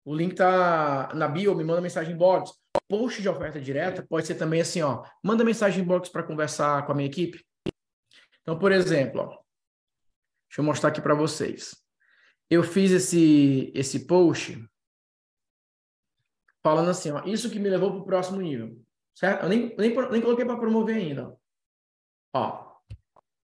O 0.04 0.14
link 0.14 0.34
tá 0.34 1.12
na 1.14 1.28
bio, 1.28 1.54
me 1.54 1.64
manda 1.64 1.80
mensagem 1.80 2.16
box. 2.16 2.52
Post 2.88 3.22
de 3.22 3.28
oferta 3.28 3.60
direta 3.60 4.04
pode 4.08 4.26
ser 4.26 4.34
também 4.34 4.60
assim, 4.60 4.82
ó. 4.82 5.04
Manda 5.22 5.44
mensagem 5.44 5.84
box 5.84 6.08
para 6.08 6.22
conversar 6.22 6.84
com 6.84 6.92
a 6.92 6.94
minha 6.94 7.08
equipe. 7.08 7.44
Então, 8.42 8.58
por 8.58 8.72
exemplo, 8.72 9.20
ó, 9.20 9.28
deixa 10.48 10.60
eu 10.60 10.64
mostrar 10.64 10.88
aqui 10.90 11.00
para 11.00 11.14
vocês. 11.14 11.76
Eu 12.50 12.62
fiz 12.62 12.90
esse 12.90 13.72
esse 13.74 14.06
post 14.06 14.68
falando 16.62 16.90
assim, 16.90 17.10
ó, 17.10 17.24
isso 17.24 17.50
que 17.50 17.58
me 17.58 17.70
levou 17.70 17.90
para 17.90 18.00
o 18.00 18.04
próximo 18.04 18.40
nível. 18.40 18.76
Certo? 19.14 19.44
Eu 19.44 19.48
nem, 19.48 19.74
nem, 19.76 19.94
nem 20.10 20.20
coloquei 20.20 20.44
para 20.44 20.56
promover 20.56 20.96
ainda. 20.96 21.36
Ó, 22.34 22.72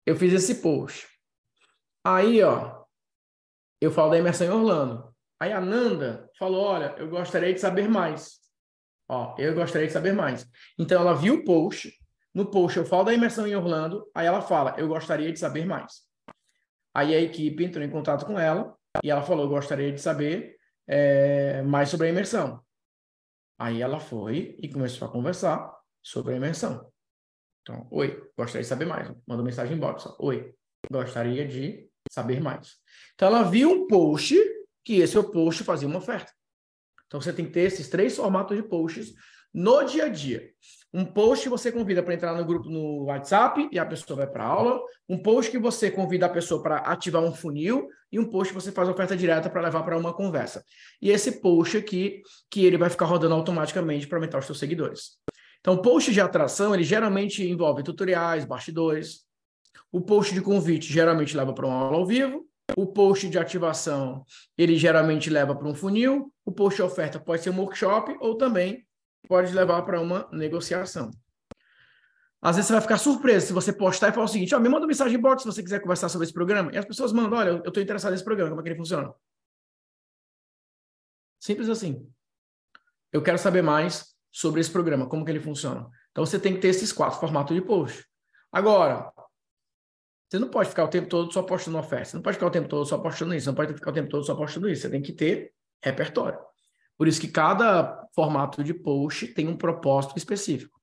eu 0.04 0.16
fiz 0.16 0.32
esse 0.32 0.56
post. 0.56 1.08
Aí, 2.04 2.42
ó, 2.42 2.84
eu 3.80 3.90
falo 3.90 4.10
da 4.10 4.18
imersão 4.18 4.46
em 4.46 4.50
Orlando. 4.50 5.11
Aí 5.42 5.52
a 5.52 5.60
Nanda 5.60 6.30
falou: 6.38 6.62
Olha, 6.62 6.94
eu 6.96 7.08
gostaria 7.08 7.52
de 7.52 7.58
saber 7.58 7.88
mais. 7.88 8.38
Ó, 9.08 9.34
eu 9.36 9.52
gostaria 9.56 9.88
de 9.88 9.92
saber 9.92 10.12
mais. 10.12 10.48
Então 10.78 11.00
ela 11.00 11.14
viu 11.14 11.34
o 11.34 11.44
post. 11.44 11.92
No 12.32 12.48
post 12.48 12.78
eu 12.78 12.86
falo 12.86 13.02
da 13.02 13.12
imersão 13.12 13.44
em 13.44 13.56
Orlando. 13.56 14.08
Aí 14.14 14.24
ela 14.24 14.40
fala: 14.40 14.76
Eu 14.78 14.86
gostaria 14.86 15.32
de 15.32 15.40
saber 15.40 15.66
mais. 15.66 16.02
Aí 16.94 17.12
a 17.12 17.20
equipe 17.20 17.64
entrou 17.64 17.84
em 17.84 17.90
contato 17.90 18.24
com 18.24 18.38
ela 18.38 18.72
e 19.02 19.10
ela 19.10 19.22
falou: 19.22 19.46
Eu 19.46 19.48
gostaria 19.48 19.90
de 19.90 20.00
saber 20.00 20.54
é, 20.86 21.60
mais 21.62 21.88
sobre 21.88 22.06
a 22.06 22.10
imersão. 22.10 22.62
Aí 23.58 23.82
ela 23.82 23.98
foi 23.98 24.54
e 24.62 24.68
começou 24.68 25.08
a 25.08 25.10
conversar 25.10 25.76
sobre 26.00 26.34
a 26.34 26.36
imersão. 26.36 26.88
Então, 27.62 27.88
oi, 27.90 28.30
gostaria 28.38 28.62
de 28.62 28.68
saber 28.68 28.84
mais. 28.84 29.12
Manda 29.26 29.42
mensagem 29.42 29.76
inbox. 29.76 30.06
Oi, 30.20 30.54
gostaria 30.88 31.44
de 31.48 31.90
saber 32.08 32.40
mais. 32.40 32.76
Então, 33.14 33.26
ela 33.26 33.42
viu 33.42 33.72
um 33.72 33.86
post 33.88 34.51
que 34.84 35.00
esse 35.00 35.20
post 35.22 35.64
fazia 35.64 35.88
uma 35.88 35.98
oferta. 35.98 36.32
Então, 37.06 37.20
você 37.20 37.32
tem 37.32 37.44
que 37.44 37.52
ter 37.52 37.60
esses 37.60 37.88
três 37.88 38.16
formatos 38.16 38.56
de 38.56 38.62
posts 38.62 39.12
no 39.52 39.82
dia 39.84 40.06
a 40.06 40.08
dia. 40.08 40.50
Um 40.94 41.04
post 41.04 41.48
você 41.48 41.72
convida 41.72 42.02
para 42.02 42.14
entrar 42.14 42.34
no 42.34 42.44
grupo 42.44 42.68
no 42.68 43.04
WhatsApp 43.04 43.68
e 43.72 43.78
a 43.78 43.86
pessoa 43.86 44.18
vai 44.18 44.26
para 44.26 44.44
aula. 44.44 44.80
Um 45.08 45.18
post 45.18 45.50
que 45.50 45.58
você 45.58 45.90
convida 45.90 46.26
a 46.26 46.28
pessoa 46.28 46.62
para 46.62 46.76
ativar 46.78 47.22
um 47.22 47.34
funil 47.34 47.88
e 48.10 48.18
um 48.18 48.28
post 48.28 48.52
que 48.52 48.60
você 48.60 48.70
faz 48.70 48.88
oferta 48.88 49.16
direta 49.16 49.48
para 49.48 49.62
levar 49.62 49.82
para 49.82 49.96
uma 49.96 50.12
conversa. 50.12 50.62
E 51.00 51.10
esse 51.10 51.40
post 51.40 51.78
aqui 51.78 52.22
que 52.50 52.64
ele 52.64 52.76
vai 52.76 52.90
ficar 52.90 53.06
rodando 53.06 53.34
automaticamente 53.34 54.06
para 54.06 54.18
aumentar 54.18 54.38
os 54.38 54.44
seus 54.44 54.58
seguidores. 54.58 55.18
Então, 55.60 55.80
post 55.80 56.12
de 56.12 56.20
atração, 56.20 56.74
ele 56.74 56.84
geralmente 56.84 57.42
envolve 57.42 57.82
tutoriais, 57.82 58.44
bastidores. 58.44 59.24
O 59.90 60.00
post 60.00 60.34
de 60.34 60.42
convite 60.42 60.92
geralmente 60.92 61.36
leva 61.36 61.54
para 61.54 61.66
uma 61.66 61.76
aula 61.76 61.96
ao 61.98 62.06
vivo. 62.06 62.46
O 62.76 62.86
post 62.86 63.28
de 63.28 63.38
ativação, 63.38 64.24
ele 64.56 64.76
geralmente 64.76 65.28
leva 65.28 65.54
para 65.54 65.68
um 65.68 65.74
funil. 65.74 66.32
O 66.44 66.52
post 66.52 66.76
de 66.76 66.82
oferta 66.82 67.20
pode 67.20 67.42
ser 67.42 67.50
um 67.50 67.60
workshop 67.60 68.16
ou 68.20 68.36
também 68.36 68.86
pode 69.28 69.52
levar 69.52 69.82
para 69.82 70.00
uma 70.00 70.28
negociação. 70.32 71.10
Às 72.40 72.56
vezes 72.56 72.66
você 72.66 72.72
vai 72.72 72.82
ficar 72.82 72.98
surpreso 72.98 73.46
se 73.46 73.52
você 73.52 73.72
postar 73.72 74.08
e 74.08 74.12
falar 74.12 74.24
o 74.24 74.28
seguinte: 74.28 74.54
oh, 74.54 74.58
me 74.58 74.68
manda 74.68 74.80
uma 74.80 74.88
mensagem 74.88 75.16
em 75.16 75.20
box 75.20 75.42
se 75.42 75.48
você 75.48 75.62
quiser 75.62 75.80
conversar 75.80 76.08
sobre 76.08 76.24
esse 76.24 76.34
programa. 76.34 76.72
E 76.72 76.76
as 76.76 76.84
pessoas 76.84 77.12
mandam: 77.12 77.38
olha, 77.38 77.50
eu 77.50 77.58
estou 77.58 77.82
interessado 77.82 78.10
nesse 78.10 78.24
programa, 78.24 78.50
como 78.50 78.60
é 78.60 78.64
que 78.64 78.68
ele 78.70 78.78
funciona? 78.78 79.14
Simples 81.38 81.68
assim. 81.68 82.08
Eu 83.12 83.22
quero 83.22 83.38
saber 83.38 83.62
mais 83.62 84.16
sobre 84.32 84.60
esse 84.60 84.70
programa, 84.70 85.08
como 85.08 85.24
que 85.24 85.30
ele 85.30 85.40
funciona. 85.40 85.88
Então 86.10 86.24
você 86.26 86.38
tem 86.38 86.54
que 86.54 86.60
ter 86.60 86.68
esses 86.68 86.92
quatro 86.92 87.20
formatos 87.20 87.54
de 87.54 87.62
post. 87.62 88.04
Agora, 88.50 89.11
você 90.32 90.38
não 90.38 90.48
pode 90.48 90.70
ficar 90.70 90.84
o 90.84 90.88
tempo 90.88 91.08
todo 91.10 91.30
só 91.30 91.42
postando 91.42 91.76
oferta. 91.76 92.06
Você 92.06 92.16
não 92.16 92.22
pode 92.22 92.36
ficar 92.36 92.46
o 92.46 92.50
tempo 92.50 92.66
todo 92.66 92.86
só 92.86 92.96
postando 92.96 93.34
isso. 93.34 93.44
Você 93.44 93.50
não 93.50 93.54
pode 93.54 93.74
ficar 93.74 93.90
o 93.90 93.92
tempo 93.92 94.08
todo 94.08 94.24
só 94.24 94.34
postando 94.34 94.66
isso. 94.70 94.80
Você 94.80 94.88
tem 94.88 95.02
que 95.02 95.12
ter 95.12 95.52
repertório. 95.84 96.38
Por 96.96 97.06
isso 97.06 97.20
que 97.20 97.28
cada 97.28 98.02
formato 98.14 98.64
de 98.64 98.72
post 98.72 99.26
tem 99.26 99.46
um 99.46 99.54
propósito 99.58 100.16
específico. 100.16 100.80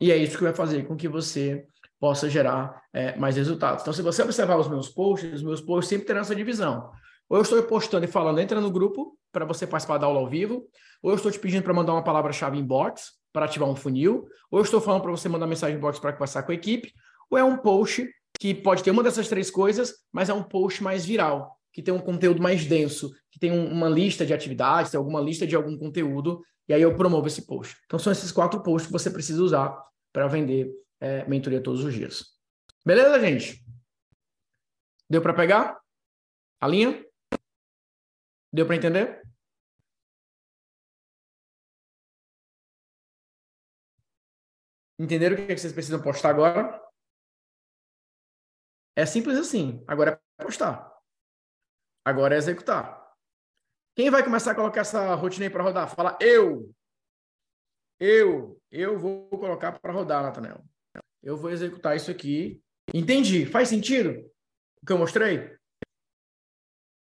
E 0.00 0.10
é 0.10 0.16
isso 0.16 0.38
que 0.38 0.44
vai 0.44 0.54
fazer 0.54 0.86
com 0.86 0.96
que 0.96 1.06
você 1.06 1.66
possa 2.00 2.26
gerar 2.30 2.82
é, 2.90 3.14
mais 3.18 3.36
resultados. 3.36 3.82
Então, 3.82 3.92
se 3.92 4.00
você 4.00 4.22
observar 4.22 4.56
os 4.56 4.66
meus 4.66 4.88
posts, 4.88 5.30
os 5.34 5.42
meus 5.42 5.60
posts 5.60 5.90
sempre 5.90 6.06
terão 6.06 6.22
essa 6.22 6.34
divisão. 6.34 6.90
Ou 7.28 7.36
eu 7.36 7.42
estou 7.42 7.62
postando 7.64 8.06
e 8.06 8.08
falando, 8.08 8.40
entra 8.40 8.62
no 8.62 8.70
grupo 8.70 9.14
para 9.30 9.44
você 9.44 9.66
participar 9.66 9.98
da 9.98 10.06
aula 10.06 10.20
ao 10.20 10.26
vivo, 10.26 10.66
ou 11.02 11.10
eu 11.10 11.16
estou 11.16 11.30
te 11.30 11.38
pedindo 11.38 11.62
para 11.62 11.74
mandar 11.74 11.92
uma 11.92 12.02
palavra-chave 12.02 12.56
em 12.56 12.64
box 12.64 13.10
para 13.30 13.44
ativar 13.44 13.68
um 13.68 13.76
funil, 13.76 14.26
ou 14.50 14.58
eu 14.58 14.64
estou 14.64 14.80
falando 14.80 15.02
para 15.02 15.10
você 15.10 15.28
mandar 15.28 15.46
mensagem 15.46 15.76
em 15.76 15.80
box 15.80 15.98
para 15.98 16.14
conversar 16.14 16.44
com 16.44 16.52
a 16.52 16.54
equipe, 16.54 16.94
ou 17.28 17.36
é 17.36 17.44
um 17.44 17.58
post 17.58 18.08
que 18.38 18.54
pode 18.54 18.82
ter 18.82 18.90
uma 18.90 19.02
dessas 19.02 19.28
três 19.28 19.50
coisas, 19.50 19.94
mas 20.12 20.28
é 20.28 20.34
um 20.34 20.42
post 20.42 20.82
mais 20.82 21.04
viral 21.04 21.58
que 21.74 21.82
tem 21.82 21.92
um 21.92 22.00
conteúdo 22.00 22.40
mais 22.40 22.64
denso, 22.64 23.12
que 23.32 23.38
tem 23.38 23.50
um, 23.50 23.68
uma 23.68 23.88
lista 23.88 24.24
de 24.24 24.32
atividades, 24.32 24.92
tem 24.92 24.98
alguma 24.98 25.20
lista 25.20 25.44
de 25.44 25.56
algum 25.56 25.76
conteúdo, 25.76 26.40
e 26.68 26.72
aí 26.72 26.80
eu 26.80 26.96
promovo 26.96 27.26
esse 27.26 27.44
post. 27.44 27.76
Então 27.84 27.98
são 27.98 28.12
esses 28.12 28.30
quatro 28.30 28.62
posts 28.62 28.86
que 28.86 28.92
você 28.92 29.10
precisa 29.10 29.42
usar 29.42 29.76
para 30.12 30.28
vender 30.28 30.72
é, 31.00 31.26
mentoria 31.26 31.60
todos 31.60 31.82
os 31.82 31.92
dias. 31.92 32.26
Beleza, 32.86 33.18
gente? 33.18 33.64
Deu 35.10 35.20
para 35.20 35.34
pegar? 35.34 35.80
A 36.60 36.68
linha? 36.68 37.04
Deu 38.52 38.64
para 38.64 38.76
entender? 38.76 39.20
Entenderam 44.96 45.34
o 45.34 45.44
que 45.44 45.56
vocês 45.58 45.72
precisam 45.72 46.00
postar 46.00 46.30
agora? 46.30 46.83
É 48.96 49.04
simples 49.04 49.38
assim. 49.38 49.82
Agora 49.86 50.20
é 50.38 50.44
postar. 50.44 50.92
Agora 52.04 52.34
é 52.34 52.38
executar. 52.38 53.02
Quem 53.96 54.10
vai 54.10 54.22
começar 54.22 54.52
a 54.52 54.54
colocar 54.54 54.80
essa 54.80 55.14
rotina 55.14 55.46
aí 55.46 55.50
para 55.50 55.62
rodar? 55.62 55.94
Fala 55.94 56.18
eu. 56.20 56.74
Eu. 57.98 58.60
Eu 58.70 58.98
vou 58.98 59.28
colocar 59.30 59.78
para 59.78 59.92
rodar, 59.92 60.22
Natanel. 60.22 60.64
Eu 61.22 61.36
vou 61.36 61.50
executar 61.50 61.96
isso 61.96 62.10
aqui. 62.10 62.62
Entendi. 62.92 63.46
Faz 63.46 63.68
sentido 63.68 64.10
o 64.82 64.86
que 64.86 64.92
eu 64.92 64.98
mostrei? 64.98 65.56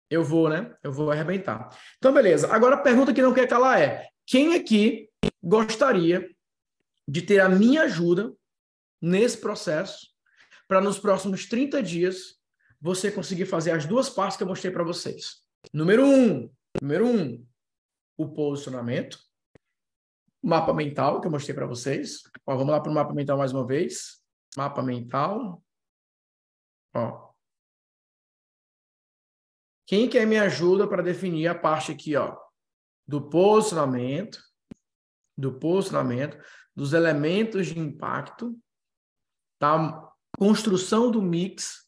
Eu 0.10 0.24
vou, 0.24 0.50
né? 0.50 0.76
Eu 0.82 0.92
vou 0.92 1.12
arrebentar. 1.12 1.70
Então, 1.98 2.14
beleza. 2.14 2.52
Agora 2.54 2.76
a 2.76 2.82
pergunta 2.82 3.14
que 3.14 3.22
não 3.22 3.34
quer 3.34 3.48
calar 3.48 3.82
é: 3.82 4.08
quem 4.26 4.56
aqui 4.56 5.10
gostaria 5.44 6.30
de 7.08 7.22
ter 7.22 7.40
a 7.40 7.50
minha 7.50 7.84
ajuda 7.84 8.34
nesse 9.02 9.40
processo 9.40 10.08
para 10.68 10.82
nos 10.82 11.00
próximos 11.00 11.48
30 11.48 11.82
dias 11.82 12.38
você 12.80 13.12
conseguir 13.12 13.46
fazer 13.46 13.72
as 13.72 13.86
duas 13.86 14.10
partes 14.10 14.38
que 14.38 14.44
eu 14.44 14.48
mostrei 14.48 14.72
para 14.72 14.84
vocês. 14.84 15.44
Número 15.74 16.06
um, 16.06 16.52
número 16.82 17.08
um, 17.08 17.46
o 18.18 18.30
posicionamento, 18.30 19.18
mapa 20.44 20.74
mental 20.74 21.20
que 21.20 21.28
eu 21.28 21.32
mostrei 21.32 21.56
para 21.56 21.66
vocês. 21.66 22.22
Ó, 22.46 22.56
vamos 22.56 22.72
lá 22.72 22.80
para 22.80 22.92
o 22.92 22.96
mapa 22.96 23.14
mental 23.14 23.38
mais 23.38 23.52
uma 23.52 23.66
vez. 23.66 24.24
Mapa 24.56 24.82
mental. 24.82 25.64
Ó. 26.96 27.28
Quem 29.86 30.10
quer 30.10 30.26
me 30.26 30.38
ajuda 30.38 30.88
para 30.88 31.02
definir 31.02 31.48
a 31.48 31.56
parte 31.56 31.92
aqui, 31.92 32.16
ó, 32.16 32.38
do 33.08 33.30
posicionamento, 33.30 34.42
do 35.38 35.58
posicionamento, 35.58 36.38
dos 36.76 36.94
elementos 36.94 37.68
de 37.68 37.80
impacto, 37.80 38.60
da 39.60 40.12
construção 40.38 41.10
do 41.10 41.22
mix 41.22 41.88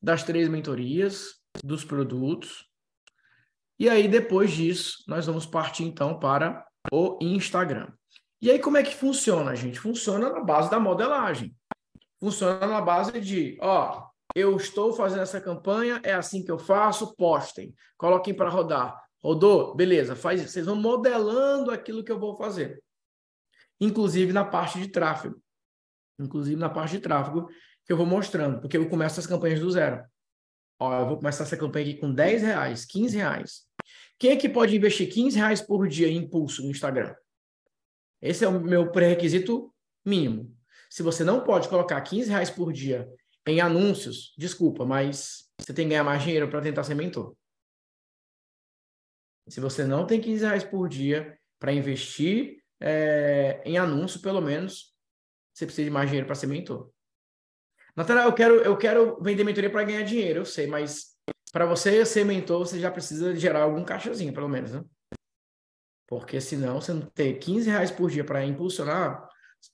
das 0.00 0.24
três 0.24 0.48
mentorias, 0.48 1.36
dos 1.62 1.84
produtos. 1.84 2.66
E 3.78 3.88
aí, 3.88 4.08
depois 4.08 4.50
disso, 4.50 5.04
nós 5.06 5.26
vamos 5.26 5.46
partir 5.46 5.84
então 5.84 6.18
para 6.18 6.66
o 6.90 7.18
Instagram. 7.20 7.92
E 8.40 8.50
aí, 8.50 8.58
como 8.58 8.78
é 8.78 8.82
que 8.82 8.94
funciona, 8.94 9.54
gente? 9.54 9.78
Funciona 9.78 10.30
na 10.30 10.40
base 10.40 10.70
da 10.70 10.80
modelagem. 10.80 11.54
Funciona 12.18 12.66
na 12.66 12.80
base 12.80 13.20
de, 13.20 13.58
ó, 13.60 14.08
eu 14.34 14.56
estou 14.56 14.92
fazendo 14.92 15.22
essa 15.22 15.40
campanha, 15.40 16.00
é 16.02 16.14
assim 16.14 16.42
que 16.42 16.50
eu 16.50 16.58
faço, 16.58 17.14
postem, 17.14 17.74
coloquem 17.96 18.34
para 18.34 18.48
rodar. 18.48 19.00
Rodou? 19.22 19.74
Beleza, 19.74 20.16
faz 20.16 20.40
isso. 20.40 20.52
Vocês 20.52 20.66
vão 20.66 20.76
modelando 20.76 21.70
aquilo 21.70 22.02
que 22.02 22.10
eu 22.10 22.18
vou 22.18 22.34
fazer. 22.36 22.82
Inclusive 23.80 24.32
na 24.32 24.44
parte 24.44 24.80
de 24.80 24.88
tráfego. 24.88 25.40
Inclusive 26.18 26.56
na 26.56 26.70
parte 26.70 26.92
de 26.92 27.00
tráfego, 27.00 27.48
que 27.84 27.92
eu 27.92 27.96
vou 27.96 28.06
mostrando, 28.06 28.60
porque 28.60 28.76
eu 28.76 28.88
começo 28.88 29.18
as 29.18 29.26
campanhas 29.26 29.60
do 29.60 29.70
zero. 29.70 30.04
Ó, 30.78 31.00
eu 31.00 31.06
vou 31.06 31.16
começar 31.16 31.44
essa 31.44 31.56
campanha 31.56 31.90
aqui 31.90 32.00
com 32.00 32.12
10 32.12 32.42
reais, 32.42 32.84
15 32.84 33.16
reais. 33.16 33.62
Quem 34.18 34.30
é 34.32 34.36
que 34.36 34.48
pode 34.48 34.76
investir 34.76 35.12
15 35.12 35.36
reais 35.36 35.60
por 35.60 35.88
dia 35.88 36.08
em 36.08 36.16
impulso 36.16 36.62
no 36.62 36.70
Instagram? 36.70 37.14
Esse 38.20 38.44
é 38.44 38.48
o 38.48 38.60
meu 38.60 38.90
pré-requisito 38.90 39.72
mínimo. 40.04 40.56
Se 40.88 41.02
você 41.02 41.24
não 41.24 41.42
pode 41.42 41.68
colocar 41.68 42.00
15 42.00 42.30
reais 42.30 42.50
por 42.50 42.72
dia 42.72 43.08
em 43.46 43.60
anúncios, 43.60 44.32
desculpa, 44.38 44.84
mas 44.84 45.50
você 45.58 45.72
tem 45.72 45.86
que 45.86 45.90
ganhar 45.90 46.04
mais 46.04 46.22
dinheiro 46.22 46.48
para 46.48 46.60
tentar 46.60 46.84
ser 46.84 46.94
mentor. 46.94 47.34
Se 49.48 49.60
você 49.60 49.84
não 49.84 50.06
tem 50.06 50.20
15 50.20 50.44
reais 50.44 50.64
por 50.64 50.88
dia 50.88 51.36
para 51.58 51.72
investir 51.72 52.62
é, 52.80 53.60
em 53.64 53.78
anúncio, 53.78 54.20
pelo 54.20 54.40
menos, 54.40 54.94
você 55.52 55.66
precisa 55.66 55.84
de 55.84 55.90
mais 55.90 56.08
dinheiro 56.08 56.26
para 56.26 56.34
ser 56.34 56.46
mentor. 56.46 56.90
Natanael, 57.96 58.28
eu 58.28 58.32
quero, 58.32 58.54
eu 58.56 58.76
quero 58.76 59.18
vender 59.20 59.44
mentoria 59.44 59.70
para 59.70 59.84
ganhar 59.84 60.02
dinheiro, 60.02 60.40
eu 60.40 60.44
sei, 60.44 60.66
mas 60.66 61.12
para 61.52 61.66
você 61.66 62.04
ser 62.06 62.24
mentor, 62.24 62.60
você 62.60 62.80
já 62.80 62.90
precisa 62.90 63.36
gerar 63.36 63.62
algum 63.62 63.84
caixazinho, 63.84 64.32
pelo 64.32 64.48
menos, 64.48 64.72
né? 64.72 64.82
Porque 66.08 66.40
senão, 66.40 66.80
você 66.80 66.92
não 66.92 67.02
ter 67.02 67.34
15 67.38 67.70
reais 67.70 67.90
por 67.90 68.10
dia 68.10 68.24
para 68.24 68.44
impulsionar, 68.44 69.28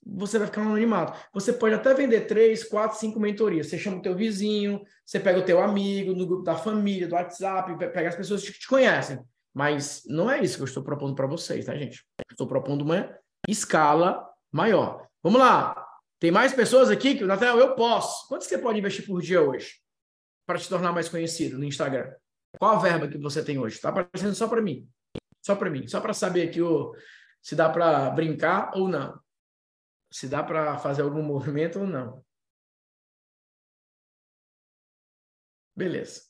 você 0.05 0.39
vai 0.39 0.47
ficar 0.47 0.62
no 0.62 0.69
anonimato. 0.69 1.19
Você 1.32 1.53
pode 1.53 1.74
até 1.74 1.95
vender 1.95 2.23
3, 2.23 2.65
4, 2.65 2.99
5 2.99 3.19
mentorias. 3.19 3.69
Você 3.69 3.78
chama 3.78 3.99
o 3.99 4.03
teu 4.03 4.15
vizinho, 4.15 4.82
você 5.05 5.19
pega 5.19 5.39
o 5.39 5.45
teu 5.45 5.61
amigo 5.61 6.12
no 6.12 6.27
grupo 6.27 6.43
da 6.43 6.55
família, 6.55 7.09
do 7.09 7.15
WhatsApp, 7.15 7.77
pega 7.78 8.09
as 8.09 8.16
pessoas 8.16 8.43
que 8.43 8.53
te 8.53 8.69
conhecem. 8.69 9.19
Mas 9.55 10.03
não 10.07 10.31
é 10.31 10.40
isso 10.40 10.57
que 10.57 10.62
eu 10.62 10.66
estou 10.66 10.82
propondo 10.82 11.15
para 11.15 11.27
vocês, 11.27 11.65
tá, 11.65 11.74
gente? 11.77 12.05
Estou 12.31 12.47
propondo 12.47 12.82
uma 12.82 13.12
escala 13.49 14.24
maior. 14.53 15.09
Vamos 15.23 15.40
lá. 15.40 15.88
Tem 16.19 16.31
mais 16.31 16.53
pessoas 16.53 16.90
aqui 16.90 17.16
que, 17.16 17.24
Nathanael, 17.24 17.59
eu 17.59 17.74
posso. 17.74 18.27
Quanto 18.28 18.45
você 18.45 18.59
pode 18.59 18.78
investir 18.78 19.07
por 19.07 19.23
dia 19.23 19.40
hoje 19.40 19.81
para 20.47 20.59
te 20.59 20.69
tornar 20.69 20.93
mais 20.93 21.09
conhecido 21.09 21.59
no 21.59 21.65
Instagram? 21.65 22.12
Qual 22.59 22.74
a 22.74 22.78
verba 22.78 23.09
que 23.09 23.19
você 23.19 23.45
tem 23.45 23.59
hoje? 23.59 23.77
Está 23.77 23.90
aparecendo 23.90 24.35
só 24.35 24.49
para 24.49 24.61
mim. 24.61 24.89
Só 25.45 25.55
para 25.55 25.70
mim. 25.70 25.86
Só 25.86 26.01
para 26.01 26.12
saber 26.12 26.49
aqui 26.49 26.61
o, 26.61 26.95
se 27.40 27.55
dá 27.55 27.69
para 27.69 28.11
brincar 28.11 28.73
ou 28.74 28.89
não. 28.89 29.20
Se 30.12 30.27
dá 30.28 30.43
para 30.43 30.77
fazer 30.78 31.03
algum 31.03 31.23
movimento 31.24 31.81
ou 31.81 31.86
não. 31.86 32.24
Beleza. 35.77 36.23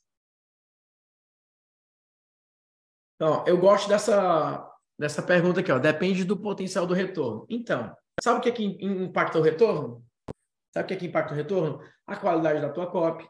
Então, 3.14 3.44
eu 3.46 3.58
gosto 3.58 3.88
dessa, 3.88 4.70
dessa 4.98 5.22
pergunta 5.22 5.60
aqui, 5.60 5.72
ó. 5.72 5.78
Depende 5.78 6.24
do 6.24 6.38
potencial 6.38 6.86
do 6.86 6.92
retorno. 6.92 7.46
Então, 7.48 7.96
Sabe 8.20 8.38
o 8.38 8.42
que, 8.42 8.48
é 8.48 8.52
que 8.52 8.64
impacta 8.64 9.38
o 9.38 9.42
retorno? 9.42 10.04
Sabe 10.72 10.84
o 10.84 10.88
que, 10.88 10.94
é 10.94 10.96
que 10.96 11.06
impacta 11.06 11.32
o 11.32 11.36
retorno? 11.36 11.80
A 12.06 12.16
qualidade 12.16 12.60
da 12.60 12.70
tua 12.70 12.86
copy, 12.86 13.28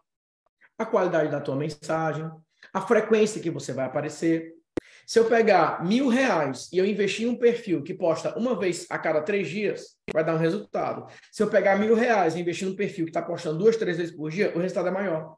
a 0.78 0.86
qualidade 0.86 1.30
da 1.30 1.40
tua 1.40 1.56
mensagem, 1.56 2.30
a 2.72 2.80
frequência 2.80 3.40
que 3.40 3.50
você 3.50 3.72
vai 3.72 3.86
aparecer. 3.86 4.54
Se 5.06 5.18
eu 5.18 5.24
pegar 5.24 5.84
mil 5.84 6.08
reais 6.08 6.68
e 6.72 6.78
eu 6.78 6.84
investir 6.84 7.26
em 7.26 7.30
um 7.30 7.38
perfil 7.38 7.82
que 7.82 7.94
posta 7.94 8.36
uma 8.38 8.58
vez 8.58 8.86
a 8.90 8.98
cada 8.98 9.22
três 9.22 9.48
dias, 9.48 9.96
vai 10.12 10.22
dar 10.22 10.34
um 10.34 10.38
resultado. 10.38 11.06
Se 11.32 11.42
eu 11.42 11.48
pegar 11.48 11.78
mil 11.78 11.94
reais 11.94 12.34
e 12.34 12.40
investir 12.40 12.68
num 12.68 12.76
perfil 12.76 13.06
que 13.06 13.10
está 13.10 13.22
postando 13.22 13.58
duas, 13.58 13.76
três 13.76 13.96
vezes 13.96 14.14
por 14.14 14.30
dia, 14.30 14.52
o 14.54 14.58
resultado 14.58 14.88
é 14.88 14.90
maior. 14.90 15.36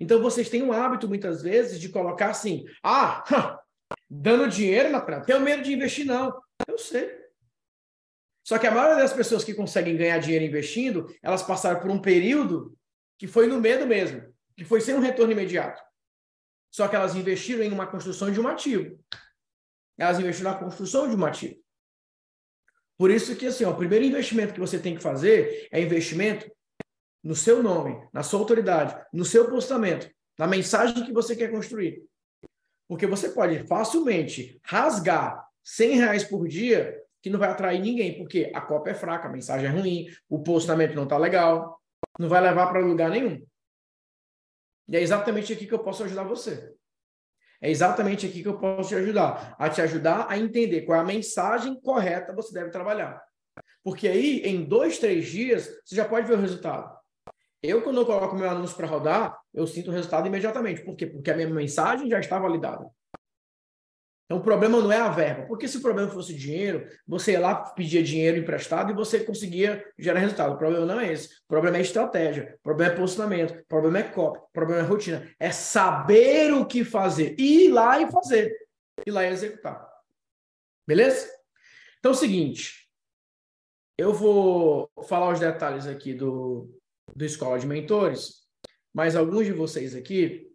Então 0.00 0.20
vocês 0.20 0.48
têm 0.48 0.62
um 0.62 0.72
hábito, 0.72 1.08
muitas 1.08 1.42
vezes, 1.42 1.78
de 1.78 1.88
colocar 1.90 2.30
assim: 2.30 2.64
ah, 2.82 3.22
dando 4.08 4.48
dinheiro 4.48 4.90
na 4.90 5.00
praia, 5.00 5.22
tenho 5.22 5.40
medo 5.40 5.62
de 5.62 5.74
investir, 5.74 6.06
não. 6.06 6.34
Eu 6.66 6.78
sei. 6.78 7.21
Só 8.44 8.58
que 8.58 8.66
a 8.66 8.70
maioria 8.70 9.02
das 9.02 9.12
pessoas 9.12 9.44
que 9.44 9.54
conseguem 9.54 9.96
ganhar 9.96 10.18
dinheiro 10.18 10.44
investindo, 10.44 11.14
elas 11.22 11.42
passaram 11.42 11.80
por 11.80 11.90
um 11.90 12.00
período 12.00 12.76
que 13.16 13.26
foi 13.26 13.46
no 13.46 13.60
medo 13.60 13.86
mesmo, 13.86 14.22
que 14.56 14.64
foi 14.64 14.80
sem 14.80 14.94
um 14.94 15.00
retorno 15.00 15.32
imediato. 15.32 15.80
Só 16.70 16.88
que 16.88 16.96
elas 16.96 17.14
investiram 17.14 17.62
em 17.62 17.70
uma 17.70 17.86
construção 17.86 18.30
de 18.30 18.40
um 18.40 18.48
ativo. 18.48 18.98
Elas 19.96 20.18
investiram 20.18 20.52
na 20.52 20.58
construção 20.58 21.08
de 21.08 21.14
um 21.14 21.24
ativo. 21.24 21.62
Por 22.96 23.10
isso 23.10 23.36
que 23.36 23.46
assim, 23.46 23.64
ó, 23.64 23.70
o 23.70 23.76
primeiro 23.76 24.04
investimento 24.04 24.54
que 24.54 24.60
você 24.60 24.78
tem 24.78 24.96
que 24.96 25.02
fazer 25.02 25.68
é 25.70 25.80
investimento 25.80 26.50
no 27.22 27.36
seu 27.36 27.62
nome, 27.62 28.00
na 28.12 28.22
sua 28.22 28.40
autoridade, 28.40 28.96
no 29.12 29.24
seu 29.24 29.48
postamento, 29.48 30.10
na 30.38 30.46
mensagem 30.46 31.04
que 31.04 31.12
você 31.12 31.36
quer 31.36 31.50
construir. 31.50 32.02
Porque 32.88 33.06
você 33.06 33.28
pode 33.28 33.66
facilmente 33.66 34.60
rasgar 34.64 35.46
100 35.62 35.96
reais 35.96 36.24
por 36.24 36.48
dia 36.48 37.01
que 37.22 37.30
não 37.30 37.38
vai 37.38 37.48
atrair 37.48 37.80
ninguém, 37.80 38.18
porque 38.18 38.50
a 38.52 38.60
cópia 38.60 38.90
é 38.90 38.94
fraca, 38.94 39.28
a 39.28 39.32
mensagem 39.32 39.66
é 39.66 39.70
ruim, 39.70 40.06
o 40.28 40.42
postamento 40.42 40.94
não 40.94 41.04
está 41.04 41.16
legal, 41.16 41.80
não 42.18 42.28
vai 42.28 42.40
levar 42.40 42.66
para 42.66 42.80
lugar 42.80 43.08
nenhum. 43.08 43.40
E 44.88 44.96
é 44.96 45.00
exatamente 45.00 45.52
aqui 45.52 45.66
que 45.66 45.72
eu 45.72 45.78
posso 45.78 46.02
ajudar 46.02 46.24
você. 46.24 46.74
É 47.60 47.70
exatamente 47.70 48.26
aqui 48.26 48.42
que 48.42 48.48
eu 48.48 48.58
posso 48.58 48.88
te 48.88 48.96
ajudar. 48.96 49.54
A 49.56 49.70
te 49.70 49.80
ajudar 49.80 50.26
a 50.28 50.36
entender 50.36 50.82
qual 50.82 50.98
é 50.98 51.00
a 51.00 51.04
mensagem 51.04 51.80
correta 51.80 52.34
você 52.34 52.52
deve 52.52 52.70
trabalhar. 52.70 53.22
Porque 53.84 54.08
aí, 54.08 54.40
em 54.40 54.64
dois, 54.64 54.98
três 54.98 55.26
dias, 55.26 55.70
você 55.84 55.94
já 55.94 56.04
pode 56.04 56.26
ver 56.26 56.34
o 56.34 56.40
resultado. 56.40 56.92
Eu, 57.62 57.82
quando 57.82 58.00
eu 58.00 58.06
coloco 58.06 58.34
meu 58.34 58.50
anúncio 58.50 58.76
para 58.76 58.88
rodar, 58.88 59.38
eu 59.54 59.64
sinto 59.68 59.90
o 59.90 59.94
resultado 59.94 60.26
imediatamente. 60.26 60.82
Por 60.82 60.96
quê? 60.96 61.06
Porque 61.06 61.30
a 61.30 61.36
minha 61.36 61.48
mensagem 61.48 62.08
já 62.08 62.18
está 62.18 62.36
validada. 62.36 62.84
Então, 64.24 64.38
o 64.38 64.42
problema 64.42 64.80
não 64.80 64.90
é 64.90 64.98
a 64.98 65.10
verba. 65.10 65.46
Porque 65.46 65.68
se 65.68 65.76
o 65.76 65.82
problema 65.82 66.10
fosse 66.10 66.34
dinheiro, 66.34 66.88
você 67.06 67.32
ia 67.32 67.40
lá, 67.40 67.54
pedia 67.54 68.02
dinheiro 68.02 68.38
emprestado 68.38 68.90
e 68.90 68.94
você 68.94 69.20
conseguia 69.20 69.84
gerar 69.98 70.20
resultado. 70.20 70.54
O 70.54 70.58
problema 70.58 70.86
não 70.86 71.00
é 71.00 71.12
esse. 71.12 71.28
O 71.28 71.48
problema 71.48 71.76
é 71.76 71.80
estratégia. 71.82 72.56
O 72.60 72.62
problema 72.62 72.92
é 72.92 72.96
posicionamento. 72.96 73.60
O 73.60 73.66
problema 73.66 73.98
é 73.98 74.02
copy. 74.04 74.38
O 74.38 74.52
problema 74.52 74.82
é 74.82 74.84
rotina. 74.86 75.28
É 75.38 75.50
saber 75.50 76.52
o 76.52 76.64
que 76.64 76.84
fazer. 76.84 77.38
Ir 77.38 77.70
lá 77.70 78.00
e 78.00 78.10
fazer. 78.10 78.56
Ir 79.06 79.10
lá 79.10 79.24
e 79.24 79.30
executar. 79.30 79.86
Beleza? 80.86 81.28
Então, 81.98 82.12
é 82.12 82.14
o 82.14 82.18
seguinte. 82.18 82.88
Eu 83.98 84.14
vou 84.14 84.90
falar 85.06 85.30
os 85.30 85.40
detalhes 85.40 85.86
aqui 85.86 86.14
do, 86.14 86.70
do 87.14 87.24
Escola 87.24 87.58
de 87.58 87.66
Mentores, 87.66 88.42
mas 88.94 89.14
alguns 89.14 89.44
de 89.44 89.52
vocês 89.52 89.94
aqui 89.94 90.51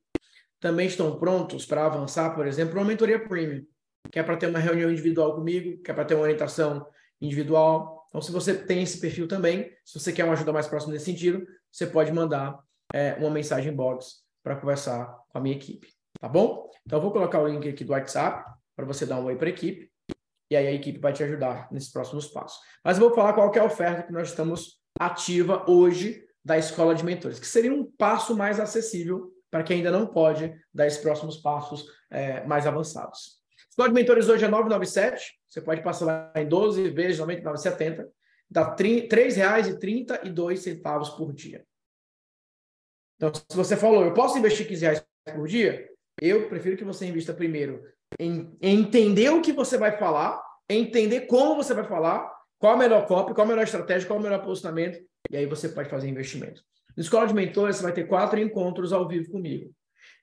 também 0.59 0.87
estão 0.87 1.17
prontos 1.19 1.65
para 1.65 1.85
avançar, 1.85 2.33
por 2.35 2.47
exemplo, 2.47 2.75
uma 2.75 2.85
mentoria 2.85 3.19
premium, 3.19 3.65
que 4.11 4.19
é 4.19 4.23
para 4.23 4.37
ter 4.37 4.47
uma 4.47 4.59
reunião 4.59 4.91
individual 4.91 5.35
comigo, 5.35 5.81
que 5.81 5.91
é 5.91 5.93
para 5.93 6.05
ter 6.05 6.15
uma 6.15 6.23
orientação 6.23 6.85
individual. 7.21 8.05
Então, 8.09 8.21
se 8.21 8.31
você 8.31 8.53
tem 8.53 8.81
esse 8.81 8.99
perfil 8.99 9.27
também, 9.27 9.71
se 9.85 9.99
você 9.99 10.11
quer 10.11 10.23
uma 10.23 10.33
ajuda 10.33 10.53
mais 10.53 10.67
próxima 10.67 10.93
nesse 10.93 11.05
sentido, 11.05 11.45
você 11.71 11.85
pode 11.85 12.11
mandar 12.11 12.59
é, 12.93 13.13
uma 13.15 13.29
mensagem 13.29 13.73
box 13.73 14.23
para 14.43 14.55
conversar 14.55 15.05
com 15.29 15.37
a 15.37 15.41
minha 15.41 15.55
equipe, 15.55 15.87
tá 16.19 16.27
bom? 16.27 16.69
Então, 16.85 16.97
eu 16.97 17.03
vou 17.03 17.11
colocar 17.11 17.39
o 17.39 17.47
link 17.47 17.67
aqui 17.67 17.83
do 17.83 17.91
WhatsApp 17.91 18.49
para 18.75 18.85
você 18.85 19.05
dar 19.05 19.19
um 19.19 19.25
oi 19.25 19.35
para 19.35 19.47
a 19.47 19.49
equipe, 19.49 19.91
e 20.49 20.55
aí 20.55 20.67
a 20.67 20.71
equipe 20.71 20.99
vai 20.99 21.11
te 21.11 21.23
ajudar 21.23 21.67
nesses 21.71 21.91
próximos 21.91 22.27
passos. 22.27 22.59
Mas 22.83 22.97
eu 22.97 23.05
vou 23.05 23.13
falar 23.13 23.33
qual 23.33 23.53
é 23.53 23.59
a 23.59 23.65
oferta 23.65 24.03
que 24.03 24.13
nós 24.13 24.29
estamos 24.29 24.79
ativa 24.97 25.69
hoje 25.69 26.23
da 26.43 26.57
escola 26.57 26.95
de 26.95 27.03
mentores, 27.03 27.39
que 27.39 27.47
seria 27.47 27.73
um 27.73 27.83
passo 27.83 28.35
mais 28.35 28.59
acessível 28.59 29.33
para 29.49 29.63
quem 29.63 29.77
ainda 29.77 29.91
não 29.91 30.05
pode 30.07 30.53
dar 30.73 30.87
esses 30.87 30.99
próximos 30.99 31.37
passos 31.37 31.85
é, 32.09 32.43
mais 32.45 32.67
avançados. 32.67 33.37
O 33.77 33.87
de 33.87 33.93
mentores 33.93 34.27
hoje 34.27 34.43
é 34.43 34.47
997, 34.47 35.39
você 35.47 35.61
pode 35.61 35.83
passar 35.83 36.31
em 36.35 36.47
12 36.47 36.89
vezes 36.89 37.19
99,70, 37.19 38.07
dá 38.49 38.75
R$ 38.75 39.07
3,32 39.07 41.15
por 41.15 41.31
dia. 41.31 41.63
Então, 43.15 43.31
se 43.33 43.55
você 43.55 43.77
falou, 43.77 44.03
eu 44.03 44.13
posso 44.13 44.37
investir 44.37 44.67
15 44.67 44.81
reais 44.81 45.05
por 45.25 45.47
dia, 45.47 45.89
eu 46.19 46.49
prefiro 46.49 46.75
que 46.75 46.83
você 46.83 47.05
invista 47.05 47.33
primeiro 47.33 47.83
em, 48.19 48.57
em 48.61 48.79
entender 48.79 49.29
o 49.29 49.41
que 49.41 49.51
você 49.51 49.77
vai 49.77 49.97
falar, 49.97 50.41
entender 50.69 51.21
como 51.21 51.55
você 51.55 51.73
vai 51.73 51.87
falar, 51.87 52.31
qual 52.59 52.73
a 52.73 52.77
melhor 52.77 53.05
copy, 53.05 53.33
qual 53.33 53.45
a 53.45 53.49
melhor 53.49 53.63
estratégia, 53.63 54.07
qual 54.07 54.19
o 54.19 54.23
melhor 54.23 54.43
posicionamento, 54.43 54.99
e 55.29 55.37
aí 55.37 55.45
você 55.45 55.69
pode 55.69 55.89
fazer 55.89 56.07
investimento. 56.07 56.63
Na 56.97 57.01
Escola 57.01 57.27
de 57.27 57.33
Mentores, 57.33 57.75
você 57.75 57.83
vai 57.83 57.93
ter 57.93 58.07
quatro 58.07 58.39
encontros 58.39 58.91
ao 58.91 59.07
vivo 59.07 59.31
comigo. 59.31 59.71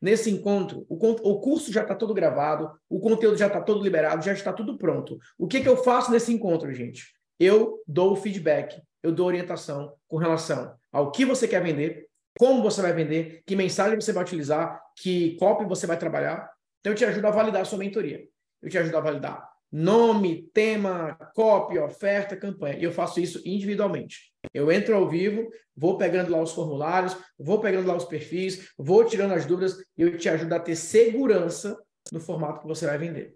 Nesse 0.02 0.30
encontro, 0.30 0.84
o, 0.88 0.96
o 0.96 1.40
curso 1.40 1.72
já 1.72 1.82
está 1.82 1.94
todo 1.94 2.12
gravado, 2.12 2.70
o 2.90 2.98
conteúdo 2.98 3.36
já 3.36 3.46
está 3.46 3.60
todo 3.60 3.82
liberado, 3.82 4.24
já 4.24 4.32
está 4.32 4.52
tudo 4.52 4.76
pronto. 4.76 5.16
O 5.38 5.46
que, 5.46 5.60
que 5.60 5.68
eu 5.68 5.76
faço 5.76 6.10
nesse 6.10 6.32
encontro, 6.32 6.74
gente? 6.74 7.14
Eu 7.38 7.80
dou 7.86 8.16
feedback, 8.16 8.82
eu 9.02 9.12
dou 9.12 9.26
orientação 9.26 9.94
com 10.08 10.16
relação 10.16 10.74
ao 10.92 11.12
que 11.12 11.24
você 11.24 11.46
quer 11.46 11.62
vender, 11.62 12.08
como 12.36 12.62
você 12.62 12.82
vai 12.82 12.92
vender, 12.92 13.42
que 13.46 13.54
mensagem 13.54 14.00
você 14.00 14.12
vai 14.12 14.24
utilizar, 14.24 14.82
que 14.96 15.36
copy 15.36 15.64
você 15.64 15.86
vai 15.86 15.96
trabalhar. 15.96 16.50
Então, 16.80 16.92
eu 16.92 16.96
te 16.96 17.04
ajudo 17.04 17.26
a 17.28 17.30
validar 17.30 17.62
a 17.62 17.64
sua 17.64 17.78
mentoria. 17.78 18.26
Eu 18.60 18.68
te 18.68 18.76
ajudo 18.76 18.96
a 18.98 19.00
validar 19.00 19.54
nome, 19.74 20.48
tema, 20.54 21.16
copy, 21.34 21.78
oferta, 21.78 22.36
campanha. 22.36 22.78
E 22.78 22.84
eu 22.84 22.92
faço 22.92 23.18
isso 23.18 23.42
individualmente. 23.44 24.32
Eu 24.52 24.70
entro 24.70 24.94
ao 24.94 25.08
vivo, 25.08 25.48
vou 25.76 25.96
pegando 25.96 26.30
lá 26.30 26.40
os 26.40 26.52
formulários, 26.52 27.16
vou 27.38 27.60
pegando 27.60 27.86
lá 27.86 27.96
os 27.96 28.04
perfis, 28.04 28.68
vou 28.76 29.04
tirando 29.04 29.32
as 29.32 29.46
dúvidas 29.46 29.76
e 29.96 30.02
eu 30.02 30.18
te 30.18 30.28
ajudo 30.28 30.52
a 30.54 30.60
ter 30.60 30.76
segurança 30.76 31.78
no 32.12 32.20
formato 32.20 32.60
que 32.60 32.66
você 32.66 32.86
vai 32.86 32.98
vender. 32.98 33.34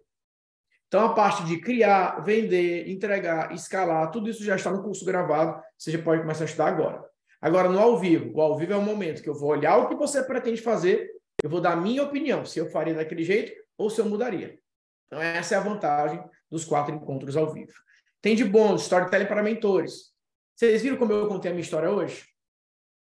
Então, 0.88 1.04
a 1.04 1.12
parte 1.12 1.44
de 1.44 1.60
criar, 1.60 2.20
vender, 2.24 2.88
entregar, 2.88 3.54
escalar, 3.54 4.10
tudo 4.10 4.30
isso 4.30 4.42
já 4.42 4.56
está 4.56 4.70
no 4.70 4.82
curso 4.82 5.04
gravado. 5.04 5.62
Você 5.76 5.90
já 5.90 6.02
pode 6.02 6.22
começar 6.22 6.44
a 6.44 6.46
estudar 6.46 6.68
agora. 6.68 7.04
Agora, 7.40 7.68
no 7.68 7.78
ao 7.78 7.98
vivo. 7.98 8.32
O 8.34 8.40
ao 8.40 8.56
vivo 8.56 8.72
é 8.72 8.76
o 8.76 8.82
momento 8.82 9.22
que 9.22 9.28
eu 9.28 9.34
vou 9.34 9.50
olhar 9.50 9.76
o 9.76 9.88
que 9.88 9.94
você 9.94 10.22
pretende 10.22 10.62
fazer, 10.62 11.10
eu 11.42 11.50
vou 11.50 11.60
dar 11.60 11.72
a 11.72 11.76
minha 11.76 12.02
opinião, 12.02 12.44
se 12.44 12.58
eu 12.58 12.70
faria 12.70 12.94
daquele 12.94 13.22
jeito 13.22 13.52
ou 13.76 13.90
se 13.90 14.00
eu 14.00 14.06
mudaria. 14.06 14.58
Então, 15.06 15.20
essa 15.20 15.54
é 15.54 15.58
a 15.58 15.62
vantagem 15.62 16.22
dos 16.50 16.64
quatro 16.64 16.94
encontros 16.94 17.36
ao 17.36 17.52
vivo. 17.52 17.72
Tem 18.20 18.34
de 18.34 18.44
bônus, 18.44 18.82
storytelling 18.82 19.26
para 19.26 19.42
mentores. 19.42 20.12
Vocês 20.58 20.82
viram 20.82 20.96
como 20.96 21.12
eu 21.12 21.28
contei 21.28 21.52
a 21.52 21.54
minha 21.54 21.62
história 21.62 21.88
hoje? 21.88 22.24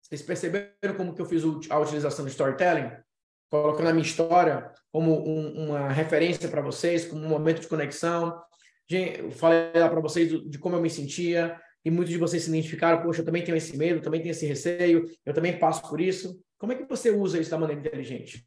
Vocês 0.03 0.23
perceberam 0.23 0.97
como 0.97 1.15
que 1.15 1.23
eu 1.23 1.25
fiz 1.25 1.45
a 1.71 1.79
utilização 1.79 2.25
do 2.25 2.29
storytelling? 2.29 2.91
Colocando 3.49 3.91
a 3.91 3.93
minha 3.93 4.05
história 4.05 4.73
como 4.91 5.15
um, 5.15 5.67
uma 5.67 5.89
referência 5.89 6.49
para 6.49 6.61
vocês, 6.61 7.05
como 7.05 7.25
um 7.25 7.29
momento 7.29 7.61
de 7.61 7.69
conexão. 7.69 8.43
Eu 8.91 9.31
falei 9.31 9.71
para 9.71 10.01
vocês 10.01 10.29
de 10.51 10.59
como 10.59 10.75
eu 10.75 10.83
me 10.83 10.91
sentia, 10.91 11.57
e 11.85 11.93
muitos 11.93 12.11
de 12.11 12.19
vocês 12.19 12.43
se 12.43 12.49
identificaram, 12.49 13.05
poxa, 13.05 13.21
eu 13.21 13.25
também 13.25 13.45
tenho 13.45 13.57
esse 13.57 13.77
medo, 13.77 14.03
também 14.03 14.21
tenho 14.21 14.33
esse 14.33 14.45
receio, 14.45 15.05
eu 15.25 15.33
também 15.33 15.61
passo 15.61 15.89
por 15.89 16.01
isso. 16.01 16.43
Como 16.59 16.73
é 16.73 16.75
que 16.75 16.89
você 16.89 17.13
usa 17.13 17.39
isso 17.39 17.53
da 17.53 17.59
maneira 17.59 17.81
inteligente? 17.81 18.45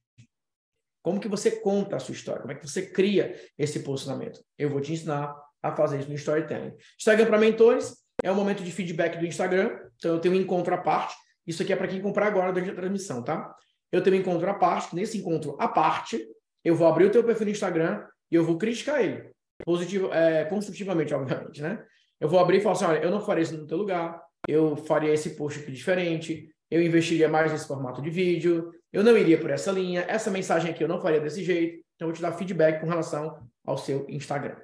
Como 1.02 1.22
que 1.22 1.30
você 1.30 1.62
conta 1.62 1.96
a 1.96 2.00
sua 2.00 2.14
história? 2.14 2.42
Como 2.42 2.52
é 2.52 2.56
que 2.56 2.68
você 2.68 2.88
cria 2.88 3.40
esse 3.58 3.80
posicionamento? 3.80 4.44
Eu 4.58 4.70
vou 4.70 4.82
te 4.82 4.92
ensinar 4.92 5.34
a 5.64 5.74
fazer 5.74 6.00
isso 6.00 6.10
no 6.10 6.16
Storytelling. 6.16 6.76
Instagram 7.00 7.28
para 7.28 7.38
mentores 7.38 8.01
é 8.24 8.32
o 8.32 8.36
momento 8.36 8.64
de 8.64 8.72
feedback 8.72 9.18
do 9.18 9.26
Instagram. 9.26 9.78
Então, 9.98 10.16
eu 10.16 10.20
tenho 10.20 10.36
um 10.36 10.38
encontro 10.38 10.74
à 10.74 10.78
parte. 10.78 11.16
Isso 11.46 11.64
aqui 11.64 11.74
é 11.74 11.76
para 11.76 11.88
quem 11.88 12.02
comprar 12.02 12.28
agora 12.28 12.52
durante 12.52 12.72
a 12.72 12.76
transmissão, 12.76 13.24
tá? 13.24 13.54
Eu 13.92 14.02
tenho 14.02 14.16
um 14.16 14.20
encontro 14.20 14.50
à 14.50 14.54
parte. 14.54 14.96
Nesse 14.96 15.18
encontro 15.18 15.56
à 15.60 15.68
parte, 15.68 16.26
eu 16.64 16.76
vou 16.76 16.88
abrir 16.88 17.06
o 17.06 17.10
teu 17.10 17.24
perfil 17.24 17.46
no 17.46 17.52
Instagram 17.52 18.06
e 18.32 18.36
eu 18.36 18.44
vou 18.44 18.58
criticar 18.58 19.02
ele. 19.02 19.30
Positivo, 19.66 20.12
é, 20.14 20.46
construtivamente, 20.46 21.14
obviamente, 21.14 21.62
né? 21.62 21.84
Eu 22.20 22.30
vou 22.30 22.40
abrir 22.40 22.58
e 22.58 22.62
falar 22.62 22.76
assim, 22.76 22.86
olha, 22.86 23.00
eu 23.00 23.12
não 23.12 23.22
faria 23.22 23.44
isso 23.44 23.58
no 23.58 23.66
teu 23.66 23.78
lugar, 23.78 24.22
eu 24.48 24.76
faria 24.76 25.12
esse 25.12 25.36
post 25.36 25.60
aqui 25.60 25.72
diferente, 25.72 26.50
eu 26.70 26.82
investiria 26.82 27.28
mais 27.28 27.52
nesse 27.52 27.68
formato 27.68 28.02
de 28.02 28.10
vídeo, 28.10 28.72
eu 28.94 29.04
não 29.04 29.18
iria 29.18 29.40
por 29.40 29.50
essa 29.50 29.72
linha, 29.72 30.06
essa 30.08 30.30
mensagem 30.30 30.72
aqui 30.72 30.84
eu 30.84 30.88
não 30.88 31.02
faria 31.02 31.20
desse 31.20 31.44
jeito, 31.44 31.84
então 31.96 32.08
eu 32.08 32.08
vou 32.08 32.14
te 32.14 32.22
dar 32.22 32.32
feedback 32.34 32.80
com 32.80 32.88
relação 32.88 33.40
ao 33.66 33.78
seu 33.78 34.06
Instagram. 34.08 34.56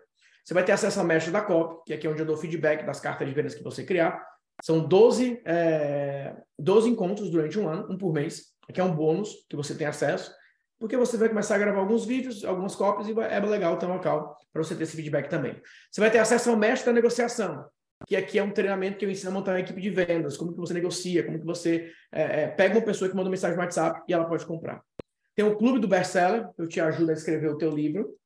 Você 0.47 0.53
vai 0.53 0.63
ter 0.63 0.71
acesso 0.71 0.97
à 1.01 1.03
mestre 1.03 1.29
da 1.29 1.41
COP, 1.41 1.83
que 1.85 1.93
aqui 1.93 2.07
é 2.07 2.09
onde 2.09 2.21
eu 2.21 2.25
dou 2.25 2.37
feedback 2.37 2.85
das 2.85 3.01
cartas 3.01 3.27
de 3.27 3.33
vendas 3.33 3.53
que 3.53 3.61
você 3.61 3.83
criar. 3.83 4.25
São 4.63 4.79
12, 4.79 5.41
é, 5.43 6.33
12 6.57 6.89
encontros 6.89 7.29
durante 7.29 7.59
um 7.59 7.67
ano, 7.67 7.85
um 7.91 7.97
por 7.97 8.13
mês. 8.13 8.45
Aqui 8.69 8.79
é 8.79 8.83
um 8.83 8.95
bônus 8.95 9.45
que 9.49 9.57
você 9.57 9.75
tem 9.75 9.85
acesso, 9.85 10.33
porque 10.79 10.95
você 10.95 11.17
vai 11.17 11.27
começar 11.27 11.55
a 11.55 11.57
gravar 11.57 11.81
alguns 11.81 12.05
vídeos, 12.05 12.45
algumas 12.45 12.75
cópias, 12.75 13.09
e 13.09 13.19
é 13.19 13.39
legal 13.41 13.77
ter 13.77 13.87
um 13.87 13.95
local 13.95 14.37
para 14.53 14.63
você 14.63 14.73
ter 14.73 14.83
esse 14.83 14.95
feedback 14.95 15.27
também. 15.27 15.61
Você 15.91 15.99
vai 15.99 16.09
ter 16.09 16.19
acesso 16.19 16.49
ao 16.49 16.55
mestre 16.55 16.85
da 16.85 16.93
negociação, 16.93 17.65
que 18.07 18.15
aqui 18.15 18.39
é 18.39 18.43
um 18.43 18.51
treinamento 18.51 18.97
que 18.97 19.03
eu 19.03 19.11
ensino 19.11 19.31
a 19.31 19.33
montar 19.33 19.51
uma 19.51 19.59
equipe 19.59 19.81
de 19.81 19.89
vendas, 19.89 20.37
como 20.37 20.53
que 20.53 20.59
você 20.59 20.73
negocia, 20.73 21.25
como 21.25 21.39
que 21.39 21.45
você 21.45 21.91
é, 22.09 22.43
é, 22.43 22.47
pega 22.47 22.75
uma 22.77 22.85
pessoa 22.85 23.09
que 23.09 23.15
manda 23.17 23.27
uma 23.27 23.31
mensagem 23.31 23.57
no 23.57 23.63
WhatsApp 23.63 24.01
e 24.07 24.13
ela 24.13 24.23
pode 24.23 24.45
comprar. 24.45 24.81
Tem 25.35 25.43
o 25.43 25.57
Clube 25.57 25.79
do 25.79 25.89
Bestseller, 25.89 26.47
eu 26.57 26.69
te 26.69 26.79
ajudo 26.79 27.09
a 27.09 27.13
escrever 27.13 27.49
o 27.49 27.57
teu 27.57 27.69
livro. 27.69 28.17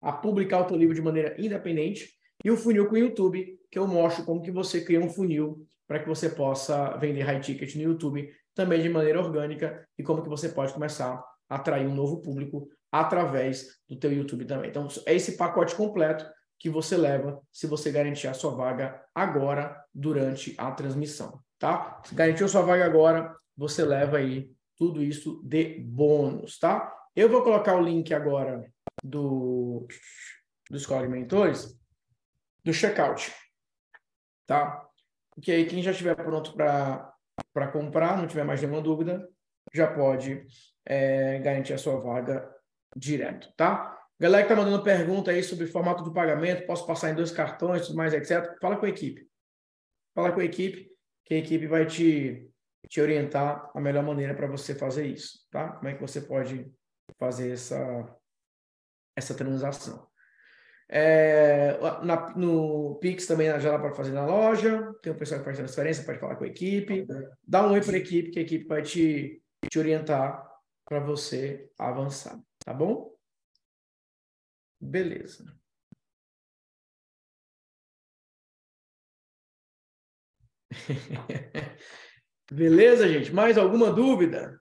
A 0.00 0.12
publicar 0.12 0.60
o 0.60 0.64
teu 0.64 0.76
livro 0.76 0.94
de 0.94 1.02
maneira 1.02 1.34
independente, 1.38 2.08
e 2.44 2.50
o 2.50 2.56
funil 2.56 2.88
com 2.88 2.94
o 2.94 2.98
YouTube, 2.98 3.58
que 3.70 3.78
eu 3.78 3.86
mostro 3.86 4.24
como 4.24 4.42
que 4.42 4.50
você 4.50 4.82
cria 4.82 5.00
um 5.00 5.10
funil 5.10 5.66
para 5.86 5.98
que 5.98 6.08
você 6.08 6.30
possa 6.30 6.96
vender 6.96 7.22
high 7.22 7.40
ticket 7.40 7.74
no 7.74 7.82
YouTube 7.82 8.30
também 8.54 8.80
de 8.80 8.88
maneira 8.88 9.20
orgânica 9.20 9.86
e 9.98 10.02
como 10.02 10.22
que 10.22 10.28
você 10.28 10.48
pode 10.48 10.72
começar 10.72 11.22
a 11.48 11.56
atrair 11.56 11.86
um 11.86 11.94
novo 11.94 12.22
público 12.22 12.68
através 12.90 13.66
do 13.88 13.96
teu 13.96 14.12
YouTube 14.12 14.44
também. 14.44 14.70
Então, 14.70 14.88
é 15.06 15.14
esse 15.14 15.36
pacote 15.36 15.74
completo 15.74 16.24
que 16.58 16.68
você 16.68 16.96
leva 16.96 17.40
se 17.52 17.66
você 17.66 17.90
garantir 17.90 18.28
a 18.28 18.34
sua 18.34 18.54
vaga 18.54 19.02
agora 19.14 19.82
durante 19.94 20.54
a 20.58 20.70
transmissão, 20.72 21.40
tá? 21.58 22.00
Se 22.04 22.14
garantiu 22.14 22.46
a 22.46 22.48
sua 22.48 22.62
vaga 22.62 22.84
agora, 22.84 23.34
você 23.56 23.84
leva 23.84 24.18
aí 24.18 24.50
tudo 24.76 25.02
isso 25.02 25.42
de 25.44 25.80
bônus, 25.80 26.58
tá? 26.58 26.92
Eu 27.14 27.28
vou 27.28 27.42
colocar 27.42 27.76
o 27.76 27.82
link 27.82 28.12
agora 28.14 28.70
do 29.02 29.86
do 30.70 30.76
Escola 30.76 31.02
de 31.02 31.08
Mentores 31.08 31.76
do 32.64 32.72
checkout, 32.72 33.32
tá? 34.46 34.86
Porque 35.34 35.50
aí 35.50 35.66
quem 35.66 35.82
já 35.82 35.90
estiver 35.90 36.14
pronto 36.14 36.52
para 36.54 37.68
comprar, 37.72 38.16
não 38.16 38.26
tiver 38.26 38.44
mais 38.44 38.60
nenhuma 38.60 38.82
dúvida, 38.82 39.28
já 39.72 39.92
pode 39.92 40.46
é, 40.84 41.38
garantir 41.38 41.72
a 41.72 41.78
sua 41.78 41.98
vaga 42.00 42.48
direto, 42.96 43.52
tá? 43.56 43.96
Galera 44.18 44.42
que 44.42 44.48
tá 44.50 44.56
mandando 44.56 44.82
pergunta 44.82 45.30
aí 45.30 45.42
sobre 45.42 45.66
formato 45.66 46.04
de 46.04 46.12
pagamento, 46.12 46.66
posso 46.66 46.86
passar 46.86 47.10
em 47.10 47.14
dois 47.14 47.30
cartões, 47.30 47.86
tudo 47.86 47.96
mais, 47.96 48.12
etc. 48.12 48.54
Fala 48.60 48.76
com 48.76 48.84
a 48.84 48.90
equipe. 48.90 49.26
Fala 50.14 50.30
com 50.32 50.40
a 50.40 50.44
equipe, 50.44 50.90
que 51.24 51.34
a 51.34 51.38
equipe 51.38 51.66
vai 51.66 51.86
te, 51.86 52.46
te 52.88 53.00
orientar 53.00 53.70
a 53.74 53.80
melhor 53.80 54.04
maneira 54.04 54.34
para 54.34 54.46
você 54.46 54.74
fazer 54.74 55.06
isso, 55.06 55.46
tá? 55.50 55.72
Como 55.72 55.88
é 55.88 55.94
que 55.94 56.00
você 56.00 56.20
pode 56.20 56.70
fazer 57.18 57.52
essa, 57.52 58.14
essa 59.16 59.34
transação. 59.34 60.08
É, 60.88 61.78
na, 62.04 62.30
no 62.36 62.96
Pix 62.96 63.26
também 63.26 63.46
já 63.60 63.70
dá 63.72 63.78
para 63.78 63.94
fazer 63.94 64.12
na 64.12 64.26
loja. 64.26 64.92
Tem 65.02 65.12
um 65.12 65.16
pessoal 65.16 65.40
que 65.40 65.44
faz 65.44 65.56
transferência, 65.58 66.04
pode 66.04 66.18
falar 66.18 66.36
com 66.36 66.44
a 66.44 66.48
equipe. 66.48 67.06
Dá 67.46 67.66
um 67.66 67.72
oi 67.72 67.80
para 67.80 67.96
a 67.96 67.98
equipe, 67.98 68.30
que 68.30 68.38
a 68.40 68.42
equipe 68.42 68.66
vai 68.66 68.82
te, 68.82 69.42
te 69.70 69.78
orientar 69.78 70.48
para 70.84 71.00
você 71.00 71.70
avançar. 71.78 72.40
Tá 72.64 72.74
bom? 72.74 73.14
Beleza. 74.80 75.44
Beleza, 82.52 83.08
gente? 83.08 83.32
Mais 83.32 83.58
alguma 83.58 83.92
dúvida? 83.92 84.59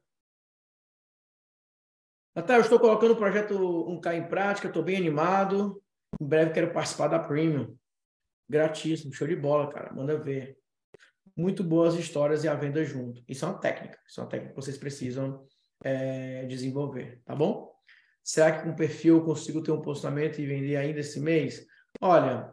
Até 2.36 2.56
eu 2.56 2.62
estou 2.62 2.80
colocando 2.80 3.12
o 3.12 3.18
projeto 3.18 3.56
1K 3.56 4.16
em 4.16 4.28
prática, 4.28 4.68
estou 4.68 4.84
bem 4.84 4.98
animado. 4.98 5.82
Em 6.20 6.26
breve 6.26 6.52
quero 6.52 6.72
participar 6.72 7.08
da 7.08 7.20
Premium. 7.20 7.76
Gratíssimo, 8.48 9.14
show 9.14 9.28
de 9.28 9.36
bola, 9.36 9.70
cara. 9.70 9.94
Manda 9.94 10.18
ver. 10.18 10.58
Muito 11.36 11.64
boas 11.64 11.96
histórias 11.96 12.44
e 12.44 12.48
a 12.48 12.56
venda 12.56 12.84
junto. 12.84 13.24
Isso 13.28 13.46
é 13.46 13.48
uma 13.48 13.60
técnica. 13.60 13.98
Isso 14.08 14.20
é 14.20 14.24
uma 14.24 14.30
técnica 14.30 14.54
que 14.54 14.62
vocês 14.62 14.78
precisam 14.78 15.46
é, 15.84 16.46
desenvolver, 16.46 17.22
tá 17.26 17.36
bom? 17.36 17.72
Será 18.24 18.52
que 18.52 18.64
com 18.64 18.76
perfil 18.76 19.18
eu 19.18 19.24
consigo 19.24 19.64
ter 19.64 19.72
um 19.72 19.82
posicionamento 19.82 20.40
e 20.40 20.46
vender 20.46 20.76
ainda 20.76 21.00
esse 21.00 21.20
mês? 21.20 21.66
Olha, 22.02 22.52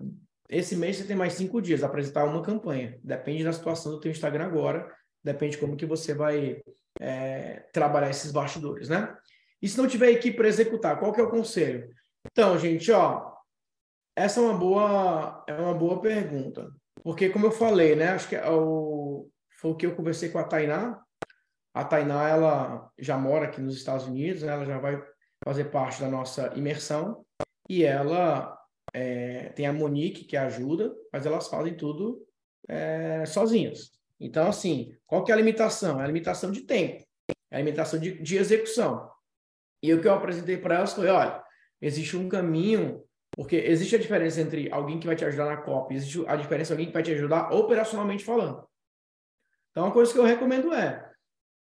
esse 0.49 0.77
mês 0.77 0.97
você 0.97 1.05
tem 1.05 1.17
mais 1.17 1.35
cinco 1.35 1.61
dias 1.61 1.83
apresentar 1.83 2.25
uma 2.25 2.43
campanha. 2.43 2.99
Depende 3.03 3.45
da 3.45 3.53
situação 3.53 3.93
do 3.93 4.01
teu 4.01 4.11
Instagram 4.11 4.45
agora. 4.47 4.91
Depende 5.23 5.59
como 5.59 5.77
que 5.77 5.85
você 5.85 6.15
vai 6.15 6.63
é, 7.01 7.65
trabalhar 7.73 8.11
esses 8.11 8.31
bastidores, 8.33 8.89
né? 8.89 9.15
E 9.63 9.69
se 9.69 9.79
não 9.79 9.89
tiver 9.89 10.11
equipe 10.11 10.37
para 10.37 10.49
executar, 10.49 10.99
qual 10.99 11.13
que 11.13 11.21
é 11.21 11.25
o 11.25 11.31
conselho? 11.31 11.89
Então, 12.31 12.59
gente, 12.59 12.91
ó, 12.93 13.33
essa 14.15 14.41
é 14.41 14.43
uma 14.43 14.57
boa, 14.57 15.45
é 15.47 15.55
uma 15.55 15.75
boa 15.75 16.01
pergunta. 16.01 16.71
Porque, 17.03 17.29
como 17.29 17.47
eu 17.47 17.53
falei, 17.53 17.95
né? 17.95 18.09
Acho 18.09 18.29
que 18.29 18.37
é 18.37 18.51
o, 18.51 19.29
foi 19.61 19.71
o 19.71 19.77
que 19.77 19.87
eu 19.87 19.95
conversei 19.95 20.29
com 20.29 20.39
a 20.39 20.45
Tainá. 20.45 21.01
A 21.75 21.85
Tainá, 21.85 22.29
ela 22.29 22.91
já 22.99 23.19
mora 23.19 23.47
aqui 23.47 23.61
nos 23.61 23.77
Estados 23.77 24.07
Unidos, 24.07 24.43
né? 24.43 24.53
ela 24.53 24.65
já 24.65 24.79
vai 24.79 25.03
fazer 25.45 25.67
parte 25.67 26.01
da 26.01 26.09
nossa 26.09 26.53
imersão. 26.57 27.25
E 27.69 27.85
ela 27.85 28.57
é, 28.95 29.51
tem 29.51 29.67
a 29.67 29.73
Monique, 29.73 30.25
que 30.25 30.37
ajuda, 30.37 30.95
mas 31.13 31.27
elas 31.27 31.49
fazem 31.49 31.77
tudo 31.77 32.27
é, 32.69 33.25
sozinhas. 33.27 33.93
Então, 34.19 34.49
assim, 34.49 34.97
qual 35.07 35.23
que 35.23 35.31
é 35.31 35.35
a 35.35 35.39
limitação? 35.39 36.01
É 36.01 36.05
a 36.05 36.07
limitação 36.07 36.51
de 36.51 36.63
tempo, 36.63 37.05
é 37.51 37.57
a 37.57 37.59
limitação 37.59 38.01
de, 38.01 38.21
de 38.23 38.37
execução. 38.37 39.11
E 39.83 39.93
o 39.93 40.01
que 40.01 40.09
eu 40.09 40.15
apresentei 40.15 40.57
para 40.57 40.77
elas 40.77 40.93
foi, 40.93 41.09
olha, 41.09 41.43
existe 41.81 42.17
um 42.17 42.29
caminho 42.29 43.05
porque 43.37 43.57
existe 43.57 43.95
a 43.95 43.99
diferença 43.99 44.41
entre 44.41 44.73
alguém 44.73 44.99
que 44.99 45.07
vai 45.07 45.15
te 45.15 45.25
ajudar 45.25 45.45
na 45.45 45.59
copy, 45.59 45.95
existe 45.95 46.25
a 46.27 46.37
diferença 46.37 46.69
de 46.69 46.73
alguém 46.73 46.87
que 46.87 46.95
vai 46.95 47.03
te 47.03 47.13
ajudar 47.13 47.53
operacionalmente 47.53 48.25
falando. 48.25 48.67
Então, 49.71 49.85
uma 49.85 49.93
coisa 49.93 50.11
que 50.11 50.19
eu 50.19 50.25
recomendo 50.25 50.73
é, 50.73 51.07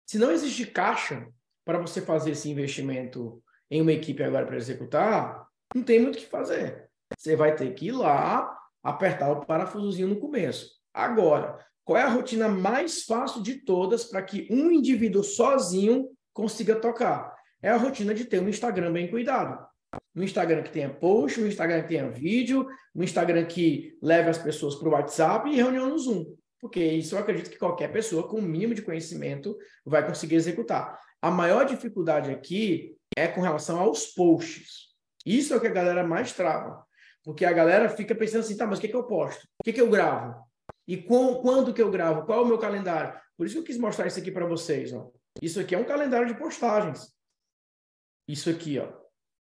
se 0.06 0.16
não 0.16 0.30
existe 0.30 0.64
caixa 0.66 1.26
para 1.64 1.78
você 1.78 2.00
fazer 2.00 2.30
esse 2.30 2.48
investimento 2.48 3.42
em 3.68 3.82
uma 3.82 3.92
equipe 3.92 4.22
agora 4.22 4.46
para 4.46 4.56
executar, 4.56 5.44
não 5.74 5.82
tem 5.82 5.98
muito 5.98 6.14
o 6.14 6.18
que 6.18 6.26
fazer. 6.26 6.88
Você 7.18 7.34
vai 7.34 7.56
ter 7.56 7.74
que 7.74 7.86
ir 7.86 7.92
lá, 7.92 8.56
apertar 8.80 9.32
o 9.32 9.44
parafusozinho 9.44 10.06
no 10.06 10.20
começo. 10.20 10.70
Agora, 10.94 11.58
qual 11.84 11.98
é 11.98 12.02
a 12.02 12.08
rotina 12.08 12.48
mais 12.48 13.02
fácil 13.02 13.42
de 13.42 13.64
todas 13.64 14.04
para 14.04 14.22
que 14.22 14.46
um 14.48 14.70
indivíduo 14.70 15.24
sozinho 15.24 16.08
consiga 16.32 16.76
tocar? 16.76 17.35
É 17.62 17.70
a 17.70 17.76
rotina 17.76 18.14
de 18.14 18.24
ter 18.24 18.40
um 18.40 18.48
Instagram 18.48 18.92
bem 18.92 19.08
cuidado 19.08 19.66
um 20.16 20.22
Instagram 20.22 20.62
que 20.62 20.70
tenha 20.70 20.88
post, 20.88 21.40
um 21.40 21.46
Instagram 21.46 21.82
que 21.82 21.88
tenha 21.88 22.08
vídeo, 22.08 22.66
um 22.94 23.02
Instagram 23.02 23.44
que 23.44 23.96
leve 24.02 24.30
as 24.30 24.38
pessoas 24.38 24.74
para 24.74 24.88
o 24.88 24.92
WhatsApp 24.92 25.50
e 25.50 25.56
reunião 25.56 25.90
no 25.90 25.98
Zoom. 25.98 26.34
Porque 26.58 26.82
isso 26.82 27.14
eu 27.14 27.18
acredito 27.18 27.50
que 27.50 27.58
qualquer 27.58 27.92
pessoa 27.92 28.26
com 28.26 28.38
o 28.38 28.42
mínimo 28.42 28.74
de 28.74 28.80
conhecimento 28.80 29.56
vai 29.84 30.04
conseguir 30.04 30.36
executar. 30.36 30.98
A 31.20 31.30
maior 31.30 31.66
dificuldade 31.66 32.30
aqui 32.30 32.96
é 33.14 33.28
com 33.28 33.42
relação 33.42 33.78
aos 33.78 34.06
posts. 34.06 34.86
Isso 35.24 35.52
é 35.52 35.56
o 35.56 35.60
que 35.60 35.66
a 35.66 35.72
galera 35.72 36.02
mais 36.02 36.32
trava. 36.32 36.82
Porque 37.22 37.44
a 37.44 37.52
galera 37.52 37.88
fica 37.90 38.14
pensando 38.14 38.40
assim, 38.40 38.56
tá, 38.56 38.66
mas 38.66 38.78
o 38.78 38.80
que, 38.80 38.88
que 38.88 38.96
eu 38.96 39.04
posto? 39.04 39.42
O 39.60 39.64
que, 39.64 39.72
que 39.72 39.80
eu 39.80 39.90
gravo? 39.90 40.34
E 40.88 40.96
com, 40.96 41.34
quando 41.36 41.74
que 41.74 41.82
eu 41.82 41.90
gravo? 41.90 42.24
Qual 42.24 42.40
é 42.40 42.42
o 42.42 42.46
meu 42.46 42.58
calendário? 42.58 43.12
Por 43.36 43.44
isso 43.44 43.56
que 43.56 43.60
eu 43.60 43.64
quis 43.64 43.76
mostrar 43.76 44.06
isso 44.06 44.18
aqui 44.18 44.30
para 44.30 44.46
vocês. 44.46 44.92
Ó. 44.92 45.10
Isso 45.42 45.60
aqui 45.60 45.74
é 45.74 45.78
um 45.78 45.84
calendário 45.84 46.26
de 46.26 46.38
postagens. 46.38 47.15
Isso 48.26 48.50
aqui, 48.50 48.78
ó. 48.78 48.88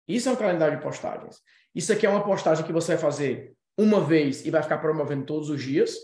Isso 0.06 0.28
é 0.28 0.32
um 0.32 0.36
calendário 0.36 0.76
de 0.76 0.82
postagens. 0.82 1.40
Isso 1.74 1.92
aqui 1.92 2.06
é 2.06 2.10
uma 2.10 2.24
postagem 2.24 2.64
que 2.64 2.72
você 2.72 2.94
vai 2.94 3.02
fazer 3.02 3.54
uma 3.78 4.00
vez 4.00 4.44
e 4.44 4.50
vai 4.50 4.62
ficar 4.62 4.78
promovendo 4.78 5.24
todos 5.24 5.48
os 5.48 5.62
dias. 5.62 5.96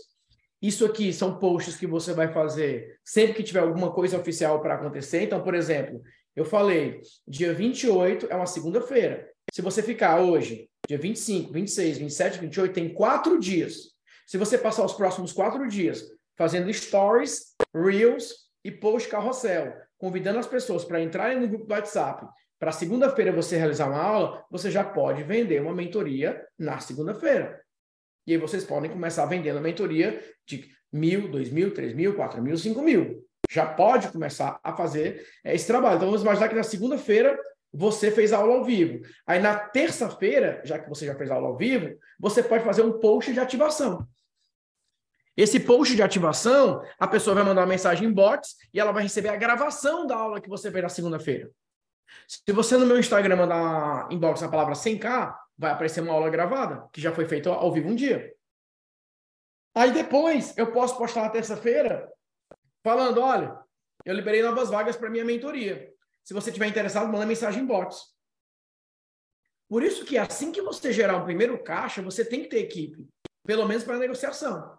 Isso 0.61 0.85
aqui 0.85 1.13
são 1.13 1.37
posts 1.37 1.75
que 1.75 1.85
você 1.85 2.13
vai 2.13 2.31
fazer 2.31 2.99
sempre 3.03 3.35
que 3.35 3.43
tiver 3.43 3.59
alguma 3.59 3.91
coisa 3.91 4.17
oficial 4.17 4.61
para 4.61 4.75
acontecer. 4.75 5.23
Então, 5.23 5.43
por 5.43 5.53
exemplo, 5.53 6.01
eu 6.35 6.45
falei, 6.45 7.01
dia 7.27 7.53
28 7.53 8.27
é 8.29 8.35
uma 8.35 8.47
segunda-feira. 8.47 9.29
Se 9.53 9.61
você 9.61 9.83
ficar 9.83 10.19
hoje, 10.21 10.69
dia 10.87 10.97
25, 10.97 11.51
26, 11.51 11.97
27, 11.99 12.39
28, 12.39 12.73
tem 12.73 12.93
quatro 12.93 13.39
dias. 13.39 13.95
Se 14.25 14.37
você 14.37 14.57
passar 14.57 14.83
os 14.83 14.93
próximos 14.93 15.31
quatro 15.31 15.67
dias 15.67 16.03
fazendo 16.35 16.71
stories, 16.73 17.55
reels 17.73 18.47
e 18.63 18.71
post 18.71 19.09
carrossel, 19.09 19.73
convidando 19.97 20.39
as 20.39 20.47
pessoas 20.47 20.85
para 20.85 21.01
entrarem 21.01 21.39
no 21.39 21.47
grupo 21.47 21.65
do 21.65 21.73
WhatsApp 21.73 22.25
para 22.59 22.71
segunda-feira 22.71 23.31
você 23.31 23.57
realizar 23.57 23.87
uma 23.87 24.01
aula, 24.01 24.45
você 24.49 24.71
já 24.71 24.83
pode 24.83 25.23
vender 25.23 25.61
uma 25.61 25.73
mentoria 25.73 26.43
na 26.57 26.79
segunda-feira. 26.79 27.61
E 28.25 28.33
aí 28.33 28.37
vocês 28.37 28.63
podem 28.63 28.89
começar 28.89 29.25
vendendo 29.25 29.57
a 29.57 29.61
mentoria 29.61 30.21
de 30.45 30.69
mil, 30.91 31.29
dois 31.29 31.49
mil, 31.49 31.73
três 31.73 31.93
mil, 31.93 32.15
quatro 32.15 32.41
mil, 32.41 32.57
cinco 32.57 32.81
mil. 32.81 33.23
Já 33.49 33.65
pode 33.65 34.09
começar 34.09 34.59
a 34.63 34.75
fazer 34.75 35.25
é, 35.43 35.55
esse 35.55 35.67
trabalho. 35.67 35.95
Então 35.95 36.07
vamos 36.07 36.23
imaginar 36.23 36.49
que 36.49 36.55
na 36.55 36.63
segunda-feira 36.63 37.39
você 37.71 38.11
fez 38.11 38.33
aula 38.33 38.55
ao 38.55 38.65
vivo. 38.65 39.05
Aí 39.25 39.39
na 39.39 39.55
terça-feira, 39.55 40.61
já 40.65 40.79
que 40.79 40.89
você 40.89 41.05
já 41.05 41.15
fez 41.15 41.29
aula 41.29 41.47
ao 41.47 41.57
vivo, 41.57 41.95
você 42.19 42.41
pode 42.41 42.63
fazer 42.63 42.81
um 42.81 42.99
post 42.99 43.31
de 43.31 43.39
ativação. 43.39 44.07
Esse 45.35 45.59
post 45.59 45.95
de 45.95 46.01
ativação, 46.01 46.81
a 46.97 47.07
pessoa 47.07 47.35
vai 47.35 47.43
mandar 47.43 47.61
uma 47.61 47.67
mensagem 47.67 48.07
em 48.07 48.11
box 48.11 48.55
e 48.73 48.79
ela 48.79 48.91
vai 48.91 49.03
receber 49.03 49.29
a 49.29 49.35
gravação 49.35 50.07
da 50.07 50.15
aula 50.15 50.41
que 50.41 50.49
você 50.49 50.71
fez 50.71 50.81
na 50.81 50.89
segunda-feira. 50.89 51.51
Se 52.27 52.51
você 52.51 52.77
no 52.77 52.85
meu 52.85 52.99
Instagram 52.99 53.35
mandar 53.35 54.11
inbox 54.11 54.43
a 54.43 54.49
palavra 54.49 54.73
100k, 54.73 55.35
vai 55.57 55.71
aparecer 55.71 56.01
uma 56.01 56.13
aula 56.13 56.29
gravada, 56.29 56.87
que 56.91 57.01
já 57.01 57.13
foi 57.13 57.25
feita 57.25 57.49
ao 57.49 57.71
vivo 57.71 57.89
um 57.89 57.95
dia. 57.95 58.33
Aí 59.75 59.91
depois 59.91 60.57
eu 60.57 60.71
posso 60.71 60.97
postar 60.97 61.21
na 61.21 61.29
terça-feira 61.29 62.11
falando: 62.83 63.21
olha, 63.21 63.57
eu 64.05 64.13
liberei 64.13 64.41
novas 64.41 64.69
vagas 64.69 64.95
para 64.95 65.09
minha 65.09 65.25
mentoria. 65.25 65.91
Se 66.23 66.33
você 66.33 66.51
tiver 66.51 66.67
interessado, 66.67 67.11
manda 67.11 67.25
mensagem 67.25 67.63
inbox. 67.63 68.15
Por 69.69 69.83
isso 69.83 70.05
que 70.05 70.17
assim 70.17 70.51
que 70.51 70.61
você 70.61 70.93
gerar 70.93 71.17
o 71.17 71.25
primeiro 71.25 71.61
caixa, 71.61 72.01
você 72.01 72.23
tem 72.23 72.41
que 72.41 72.49
ter 72.49 72.59
equipe, 72.59 73.07
pelo 73.45 73.67
menos 73.67 73.83
para 73.83 73.97
negociação. 73.97 74.77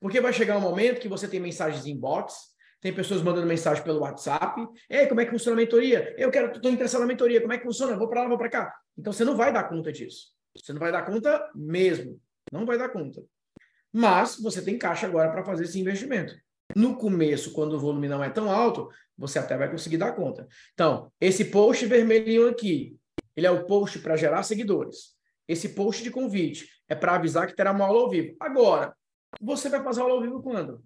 Porque 0.00 0.20
vai 0.20 0.32
chegar 0.32 0.58
um 0.58 0.60
momento 0.60 1.00
que 1.00 1.08
você 1.08 1.26
tem 1.26 1.40
mensagens 1.40 1.86
inbox, 1.86 2.54
tem 2.80 2.92
pessoas 2.92 3.22
mandando 3.22 3.46
mensagem 3.46 3.82
pelo 3.82 4.00
WhatsApp. 4.00 4.66
Ei, 4.88 5.06
como 5.06 5.20
é 5.20 5.24
que 5.24 5.30
funciona 5.30 5.56
a 5.56 5.60
mentoria? 5.60 6.14
Eu 6.18 6.30
quero, 6.30 6.52
estou 6.52 6.70
interessado 6.70 7.00
na 7.00 7.06
mentoria, 7.06 7.40
como 7.40 7.52
é 7.52 7.58
que 7.58 7.64
funciona? 7.64 7.96
Vou 7.96 8.08
para 8.08 8.22
lá, 8.22 8.28
vou 8.28 8.38
para 8.38 8.48
cá. 8.48 8.74
Então 8.96 9.12
você 9.12 9.24
não 9.24 9.36
vai 9.36 9.52
dar 9.52 9.64
conta 9.64 9.92
disso. 9.92 10.28
Você 10.56 10.72
não 10.72 10.80
vai 10.80 10.92
dar 10.92 11.04
conta 11.04 11.50
mesmo. 11.54 12.20
Não 12.52 12.64
vai 12.64 12.78
dar 12.78 12.88
conta. 12.88 13.22
Mas 13.92 14.38
você 14.40 14.62
tem 14.62 14.78
caixa 14.78 15.06
agora 15.06 15.30
para 15.30 15.44
fazer 15.44 15.64
esse 15.64 15.80
investimento. 15.80 16.34
No 16.74 16.96
começo, 16.96 17.52
quando 17.52 17.74
o 17.74 17.78
volume 17.78 18.08
não 18.08 18.22
é 18.22 18.28
tão 18.28 18.50
alto, 18.50 18.88
você 19.16 19.38
até 19.38 19.56
vai 19.56 19.70
conseguir 19.70 19.96
dar 19.96 20.12
conta. 20.12 20.46
Então, 20.74 21.10
esse 21.20 21.46
post 21.46 21.86
vermelhinho 21.86 22.48
aqui, 22.48 22.96
ele 23.34 23.46
é 23.46 23.50
o 23.50 23.64
post 23.64 23.98
para 24.00 24.16
gerar 24.16 24.42
seguidores. 24.42 25.16
Esse 25.48 25.70
post 25.70 26.02
de 26.02 26.10
convite 26.10 26.68
é 26.88 26.94
para 26.94 27.14
avisar 27.14 27.46
que 27.46 27.54
terá 27.54 27.72
uma 27.72 27.86
aula 27.86 28.00
ao 28.00 28.10
vivo. 28.10 28.36
Agora, 28.40 28.94
você 29.40 29.68
vai 29.68 29.82
fazer 29.82 30.00
aula 30.00 30.14
ao 30.14 30.20
vivo 30.20 30.42
quando? 30.42 30.82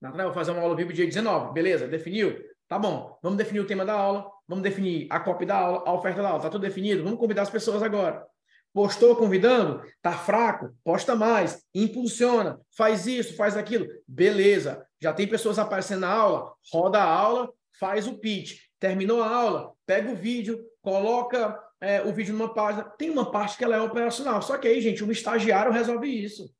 Nathanael, 0.00 0.28
vou 0.28 0.34
fazer 0.34 0.50
uma 0.50 0.60
aula 0.60 0.76
vivo 0.76 0.92
dia 0.92 1.06
19. 1.06 1.52
Beleza, 1.52 1.88
definiu? 1.88 2.36
Tá 2.68 2.78
bom. 2.78 3.18
Vamos 3.22 3.38
definir 3.38 3.60
o 3.60 3.66
tema 3.66 3.84
da 3.84 3.94
aula, 3.94 4.30
vamos 4.46 4.62
definir 4.62 5.06
a 5.10 5.20
cópia 5.20 5.46
da 5.46 5.56
aula, 5.56 5.84
a 5.86 5.92
oferta 5.92 6.22
da 6.22 6.28
aula. 6.28 6.42
Tá 6.42 6.50
tudo 6.50 6.62
definido? 6.62 7.04
Vamos 7.04 7.18
convidar 7.18 7.42
as 7.42 7.50
pessoas 7.50 7.82
agora. 7.82 8.26
Postou 8.72 9.16
convidando? 9.16 9.82
Tá 10.02 10.12
fraco? 10.12 10.70
Posta 10.84 11.16
mais, 11.16 11.62
impulsiona, 11.74 12.60
faz 12.76 13.06
isso, 13.06 13.34
faz 13.34 13.56
aquilo. 13.56 13.86
Beleza. 14.06 14.86
Já 15.00 15.12
tem 15.12 15.26
pessoas 15.26 15.58
aparecendo 15.58 16.00
na 16.00 16.12
aula? 16.12 16.52
Roda 16.72 16.98
a 16.98 17.10
aula, 17.10 17.50
faz 17.78 18.06
o 18.06 18.18
pitch. 18.18 18.58
Terminou 18.78 19.22
a 19.22 19.34
aula, 19.34 19.72
pega 19.86 20.10
o 20.10 20.16
vídeo, 20.16 20.62
coloca 20.82 21.58
é, 21.80 22.02
o 22.02 22.12
vídeo 22.12 22.34
numa 22.34 22.52
página. 22.52 22.84
Tem 22.84 23.08
uma 23.08 23.30
parte 23.30 23.56
que 23.56 23.64
ela 23.64 23.76
é 23.76 23.80
operacional. 23.80 24.42
Só 24.42 24.58
que 24.58 24.68
aí, 24.68 24.80
gente, 24.80 25.02
um 25.02 25.10
estagiário 25.10 25.72
resolve 25.72 26.08
isso. 26.08 26.50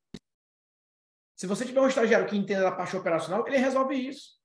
Se 1.36 1.46
você 1.46 1.64
tiver 1.64 1.80
um 1.80 1.88
estagiário 1.88 2.26
que 2.26 2.36
entenda 2.36 2.62
da 2.62 2.72
parte 2.72 2.96
operacional, 2.96 3.46
ele 3.46 3.58
resolve 3.58 3.94
isso. 3.94 4.36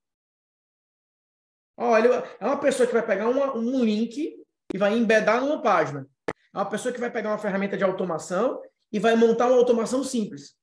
Olha, 1.78 2.10
é 2.40 2.46
uma 2.46 2.60
pessoa 2.60 2.86
que 2.86 2.94
vai 2.94 3.06
pegar 3.06 3.30
uma, 3.30 3.56
um 3.56 3.84
link 3.84 4.44
e 4.74 4.78
vai 4.78 4.94
embedar 4.94 5.42
numa 5.42 5.62
página. 5.62 6.08
É 6.54 6.58
uma 6.58 6.70
pessoa 6.70 6.94
que 6.94 7.00
vai 7.00 7.10
pegar 7.10 7.30
uma 7.30 7.38
ferramenta 7.38 7.78
de 7.78 7.84
automação 7.84 8.62
e 8.92 9.00
vai 9.00 9.16
montar 9.16 9.48
uma 9.48 9.58
automação 9.58 10.04
simples. 10.04 10.56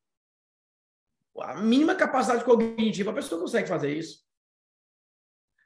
A 1.41 1.55
mínima 1.55 1.95
capacidade 1.95 2.45
cognitiva, 2.45 3.11
a 3.11 3.15
pessoa 3.15 3.41
consegue 3.41 3.69
fazer 3.69 3.97
isso. 3.97 4.23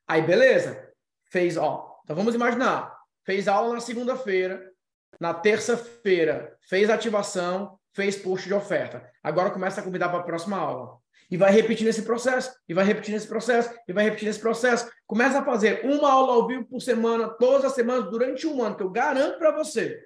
Aí, 0.06 0.22
beleza. 0.22 0.92
Fez, 1.24 1.56
ó. 1.56 2.00
Então 2.04 2.14
vamos 2.14 2.34
imaginar 2.34 3.02
fez 3.24 3.48
aula 3.48 3.74
na 3.74 3.80
segunda-feira, 3.80 4.72
na 5.20 5.32
terça-feira 5.32 6.56
fez 6.62 6.90
ativação, 6.90 7.78
fez 7.94 8.16
post 8.16 8.46
de 8.46 8.54
oferta. 8.54 9.08
Agora 9.22 9.50
começa 9.50 9.80
a 9.80 9.84
convidar 9.84 10.08
para 10.08 10.20
a 10.20 10.24
próxima 10.24 10.56
aula. 10.56 10.98
E 11.30 11.36
vai 11.36 11.50
repetir 11.50 11.86
esse 11.86 12.02
processo, 12.02 12.52
e 12.68 12.74
vai 12.74 12.84
repetir 12.84 13.14
esse 13.14 13.26
processo, 13.26 13.72
e 13.88 13.92
vai 13.92 14.04
repetir 14.04 14.28
esse 14.28 14.40
processo. 14.40 14.90
Começa 15.06 15.40
a 15.40 15.44
fazer 15.44 15.80
uma 15.84 16.10
aula 16.10 16.34
ao 16.34 16.46
vivo 16.46 16.64
por 16.66 16.80
semana, 16.80 17.28
todas 17.28 17.64
as 17.64 17.72
semanas, 17.72 18.10
durante 18.10 18.46
um 18.46 18.62
ano, 18.62 18.76
que 18.76 18.82
eu 18.82 18.90
garanto 18.90 19.38
para 19.38 19.50
você 19.50 19.98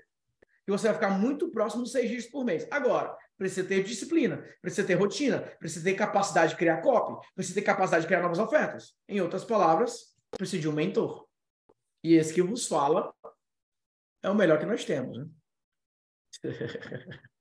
que 0.67 0.73
você 0.73 0.89
vai 0.89 0.95
ficar 0.95 1.11
muito 1.11 1.49
próximo 1.53 1.85
dos 1.85 1.93
seis 1.93 2.11
dias 2.11 2.27
por 2.27 2.45
mês. 2.45 2.67
Agora, 2.73 3.17
precisa 3.39 3.67
ter 3.67 3.85
disciplina, 3.85 4.45
precisa 4.61 4.85
ter 4.85 4.95
rotina, 4.95 5.39
precisa 5.61 5.85
ter 5.85 5.95
capacidade 5.95 6.51
de 6.51 6.57
criar 6.57 6.83
copy, 6.83 7.25
precisa 7.37 7.55
ter 7.55 7.63
capacidade 7.63 8.03
de 8.03 8.09
criar 8.09 8.21
novas 8.21 8.41
ofertas. 8.41 8.97
Em 9.09 9.21
outras 9.21 9.45
palavras, 9.45 10.13
precisa 10.33 10.61
de 10.61 10.69
um 10.69 10.73
mentor. 10.73 11.25
E 12.03 12.15
esse 12.15 12.35
que 12.35 12.43
vos 12.43 12.67
fala 12.67 13.15
é 14.25 14.29
o 14.29 14.35
melhor 14.35 14.59
que 14.59 14.67
nós 14.67 14.85
temos. 14.85 15.17
Né? 15.17 15.27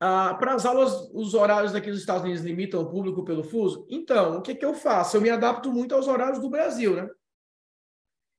ah, 0.00 0.34
Para 0.34 0.54
as 0.54 0.64
aulas, 0.64 1.10
os 1.12 1.34
horários 1.34 1.72
daqui 1.72 1.90
dos 1.90 2.00
Estados 2.00 2.22
Unidos 2.24 2.42
limitam 2.42 2.80
o 2.80 2.90
público 2.90 3.22
pelo 3.22 3.44
fuso? 3.44 3.86
Então, 3.90 4.38
o 4.38 4.42
que, 4.42 4.54
que 4.54 4.64
eu 4.64 4.74
faço? 4.74 5.16
Eu 5.16 5.20
me 5.20 5.28
adapto 5.28 5.70
muito 5.70 5.94
aos 5.94 6.08
horários 6.08 6.38
do 6.38 6.48
Brasil, 6.48 6.96
né? 6.96 7.08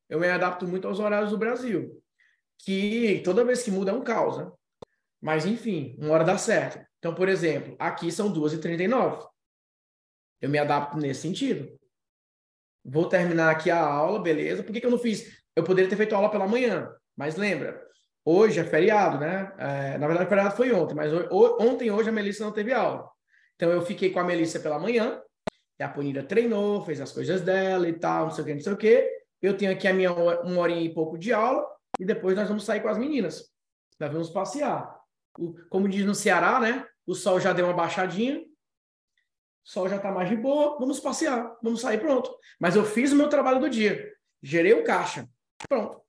Eu 0.09 0.19
me 0.19 0.27
adapto 0.27 0.67
muito 0.67 0.87
aos 0.87 0.99
horários 0.99 1.29
do 1.29 1.37
Brasil. 1.37 2.03
Que 2.57 3.21
toda 3.23 3.45
vez 3.45 3.61
que 3.61 3.69
muda 3.69 3.91
é 3.91 3.93
um 3.93 4.03
caos, 4.03 4.37
né? 4.37 4.51
Mas, 5.21 5.45
enfim, 5.45 5.95
uma 5.99 6.13
hora 6.13 6.23
dá 6.23 6.37
certo. 6.37 6.83
Então, 6.97 7.13
por 7.13 7.29
exemplo, 7.29 7.75
aqui 7.77 8.11
são 8.11 8.33
2h39. 8.33 9.27
Eu 10.41 10.49
me 10.49 10.57
adapto 10.57 10.97
nesse 10.97 11.21
sentido. 11.21 11.79
Vou 12.83 13.07
terminar 13.07 13.51
aqui 13.51 13.69
a 13.69 13.79
aula, 13.79 14.19
beleza. 14.19 14.63
Por 14.63 14.73
que, 14.73 14.81
que 14.81 14.87
eu 14.87 14.91
não 14.91 14.97
fiz? 14.97 15.43
Eu 15.55 15.63
poderia 15.63 15.89
ter 15.89 15.95
feito 15.95 16.15
aula 16.15 16.31
pela 16.31 16.47
manhã, 16.47 16.91
mas 17.15 17.35
lembra, 17.35 17.87
hoje 18.25 18.59
é 18.59 18.63
feriado, 18.63 19.19
né? 19.19 19.51
É, 19.57 19.97
na 19.97 20.07
verdade, 20.07 20.27
o 20.27 20.29
feriado 20.29 20.55
foi 20.55 20.71
ontem, 20.71 20.95
mas 20.95 21.11
ontem, 21.31 21.91
hoje, 21.91 22.09
a 22.09 22.11
Melissa 22.11 22.43
não 22.43 22.51
teve 22.51 22.73
aula. 22.73 23.09
Então, 23.55 23.71
eu 23.71 23.81
fiquei 23.81 24.11
com 24.11 24.19
a 24.19 24.23
Melissa 24.23 24.59
pela 24.59 24.79
manhã, 24.79 25.21
a 25.79 25.89
Ponira 25.89 26.23
treinou, 26.23 26.83
fez 26.83 27.01
as 27.01 27.11
coisas 27.11 27.41
dela 27.41 27.87
e 27.87 27.93
tal, 27.93 28.25
não 28.25 28.31
sei 28.31 28.43
o 28.43 28.47
que, 28.47 28.53
não 28.53 28.61
sei 28.61 28.73
o 28.73 28.77
que. 28.77 29.09
Eu 29.41 29.57
tenho 29.57 29.71
aqui 29.71 29.87
a 29.87 29.93
minha 29.93 30.13
uma 30.13 30.59
horinha 30.59 30.81
e 30.81 30.93
pouco 30.93 31.17
de 31.17 31.33
aula, 31.33 31.65
e 31.99 32.05
depois 32.05 32.35
nós 32.35 32.47
vamos 32.47 32.63
sair 32.63 32.81
com 32.81 32.87
as 32.87 32.97
meninas. 32.97 33.51
Nós 33.99 34.11
vamos 34.11 34.29
passear. 34.29 34.99
O, 35.37 35.53
como 35.69 35.89
diz 35.89 36.05
no 36.05 36.13
Ceará, 36.13 36.59
né? 36.59 36.85
O 37.05 37.15
sol 37.15 37.39
já 37.39 37.51
deu 37.51 37.65
uma 37.65 37.73
baixadinha, 37.73 38.39
o 38.39 39.69
sol 39.69 39.89
já 39.89 39.95
está 39.95 40.11
mais 40.11 40.29
de 40.29 40.35
boa, 40.35 40.77
vamos 40.79 40.99
passear, 40.99 41.55
vamos 41.61 41.81
sair, 41.81 41.99
pronto. 41.99 42.35
Mas 42.59 42.75
eu 42.75 42.85
fiz 42.85 43.11
o 43.11 43.15
meu 43.15 43.29
trabalho 43.29 43.59
do 43.59 43.69
dia, 43.69 44.11
gerei 44.41 44.73
o 44.73 44.83
caixa, 44.83 45.27
pronto. 45.67 46.01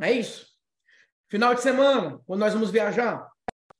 É 0.00 0.12
isso. 0.12 0.53
Final 1.34 1.52
de 1.52 1.62
semana, 1.62 2.20
quando 2.28 2.38
nós 2.38 2.52
vamos 2.54 2.70
viajar, 2.70 3.28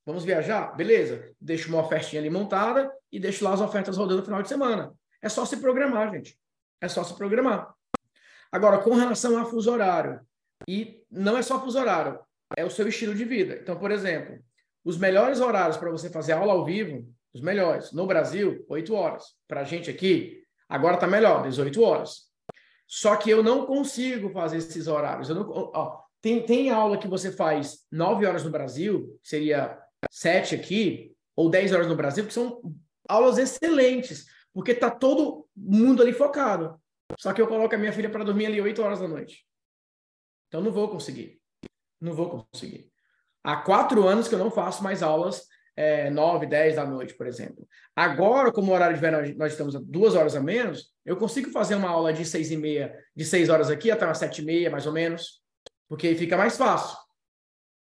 vamos 0.04 0.24
viajar, 0.24 0.74
beleza? 0.74 1.32
Deixo 1.40 1.68
uma 1.68 1.82
ofertinha 1.82 2.20
ali 2.20 2.28
montada 2.28 2.92
e 3.12 3.20
deixo 3.20 3.44
lá 3.44 3.52
as 3.52 3.60
ofertas 3.60 3.96
rodando 3.96 4.18
no 4.18 4.24
final 4.24 4.42
de 4.42 4.48
semana. 4.48 4.92
É 5.22 5.28
só 5.28 5.44
se 5.44 5.58
programar, 5.58 6.10
gente. 6.10 6.36
É 6.80 6.88
só 6.88 7.04
se 7.04 7.14
programar. 7.14 7.72
Agora, 8.50 8.78
com 8.78 8.96
relação 8.96 9.38
a 9.38 9.44
fuso 9.44 9.70
horário, 9.70 10.18
e 10.66 11.00
não 11.08 11.38
é 11.38 11.42
só 11.42 11.60
fuso 11.60 11.78
horário, 11.78 12.18
é 12.56 12.64
o 12.64 12.70
seu 12.70 12.88
estilo 12.88 13.14
de 13.14 13.24
vida. 13.24 13.56
Então, 13.62 13.78
por 13.78 13.92
exemplo, 13.92 14.36
os 14.84 14.98
melhores 14.98 15.38
horários 15.38 15.76
para 15.76 15.92
você 15.92 16.10
fazer 16.10 16.32
aula 16.32 16.54
ao 16.54 16.64
vivo 16.64 17.08
os 17.32 17.40
melhores. 17.40 17.92
No 17.92 18.04
Brasil, 18.04 18.66
8 18.68 18.92
horas. 18.92 19.26
Para 19.46 19.60
a 19.60 19.64
gente 19.64 19.88
aqui, 19.88 20.42
agora 20.68 20.94
está 20.94 21.06
melhor, 21.06 21.44
18 21.44 21.80
horas. 21.80 22.22
Só 22.84 23.14
que 23.14 23.30
eu 23.30 23.44
não 23.44 23.64
consigo 23.64 24.28
fazer 24.30 24.56
esses 24.56 24.88
horários. 24.88 25.28
Eu 25.28 25.36
não, 25.36 25.48
ó, 25.48 26.03
tem, 26.24 26.42
tem 26.42 26.70
aula 26.70 26.96
que 26.96 27.06
você 27.06 27.30
faz 27.30 27.80
9 27.92 28.24
horas 28.24 28.42
no 28.42 28.50
Brasil, 28.50 29.14
seria 29.22 29.78
7 30.10 30.54
aqui, 30.54 31.14
ou 31.36 31.50
10 31.50 31.74
horas 31.74 31.86
no 31.86 31.94
Brasil, 31.94 32.26
que 32.26 32.32
são 32.32 32.62
aulas 33.06 33.36
excelentes, 33.36 34.24
porque 34.50 34.70
está 34.70 34.90
todo 34.90 35.46
mundo 35.54 36.00
ali 36.00 36.14
focado. 36.14 36.80
Só 37.18 37.34
que 37.34 37.42
eu 37.42 37.46
coloco 37.46 37.74
a 37.74 37.78
minha 37.78 37.92
filha 37.92 38.08
para 38.08 38.24
dormir 38.24 38.46
ali 38.46 38.58
8 38.58 38.80
horas 38.80 39.00
da 39.00 39.06
noite. 39.06 39.44
Então 40.48 40.62
não 40.62 40.72
vou 40.72 40.88
conseguir. 40.88 41.42
Não 42.00 42.14
vou 42.14 42.46
conseguir. 42.50 42.90
Há 43.44 43.58
quatro 43.58 44.08
anos 44.08 44.26
que 44.26 44.34
eu 44.34 44.38
não 44.38 44.50
faço 44.50 44.82
mais 44.82 45.02
aulas 45.02 45.46
é, 45.76 46.08
9, 46.08 46.46
10 46.46 46.76
da 46.76 46.86
noite, 46.86 47.12
por 47.12 47.26
exemplo. 47.26 47.68
Agora, 47.94 48.50
como 48.50 48.72
o 48.72 48.74
horário 48.74 48.96
de 48.96 49.00
verão 49.02 49.20
nós 49.36 49.52
estamos 49.52 49.74
duas 49.84 50.14
horas 50.14 50.34
a 50.34 50.40
menos, 50.40 50.90
eu 51.04 51.18
consigo 51.18 51.50
fazer 51.50 51.74
uma 51.74 51.90
aula 51.90 52.14
de 52.14 52.24
seis 52.24 52.50
e 52.50 52.56
meia, 52.56 52.98
de 53.14 53.26
seis 53.26 53.50
horas 53.50 53.68
aqui 53.68 53.90
até 53.90 54.06
umas 54.06 54.16
sete 54.16 54.40
e 54.40 54.44
meia, 54.46 54.70
mais 54.70 54.86
ou 54.86 54.92
menos, 54.94 55.43
porque 55.94 56.08
aí 56.08 56.16
fica 56.16 56.36
mais 56.36 56.56
fácil. 56.56 56.98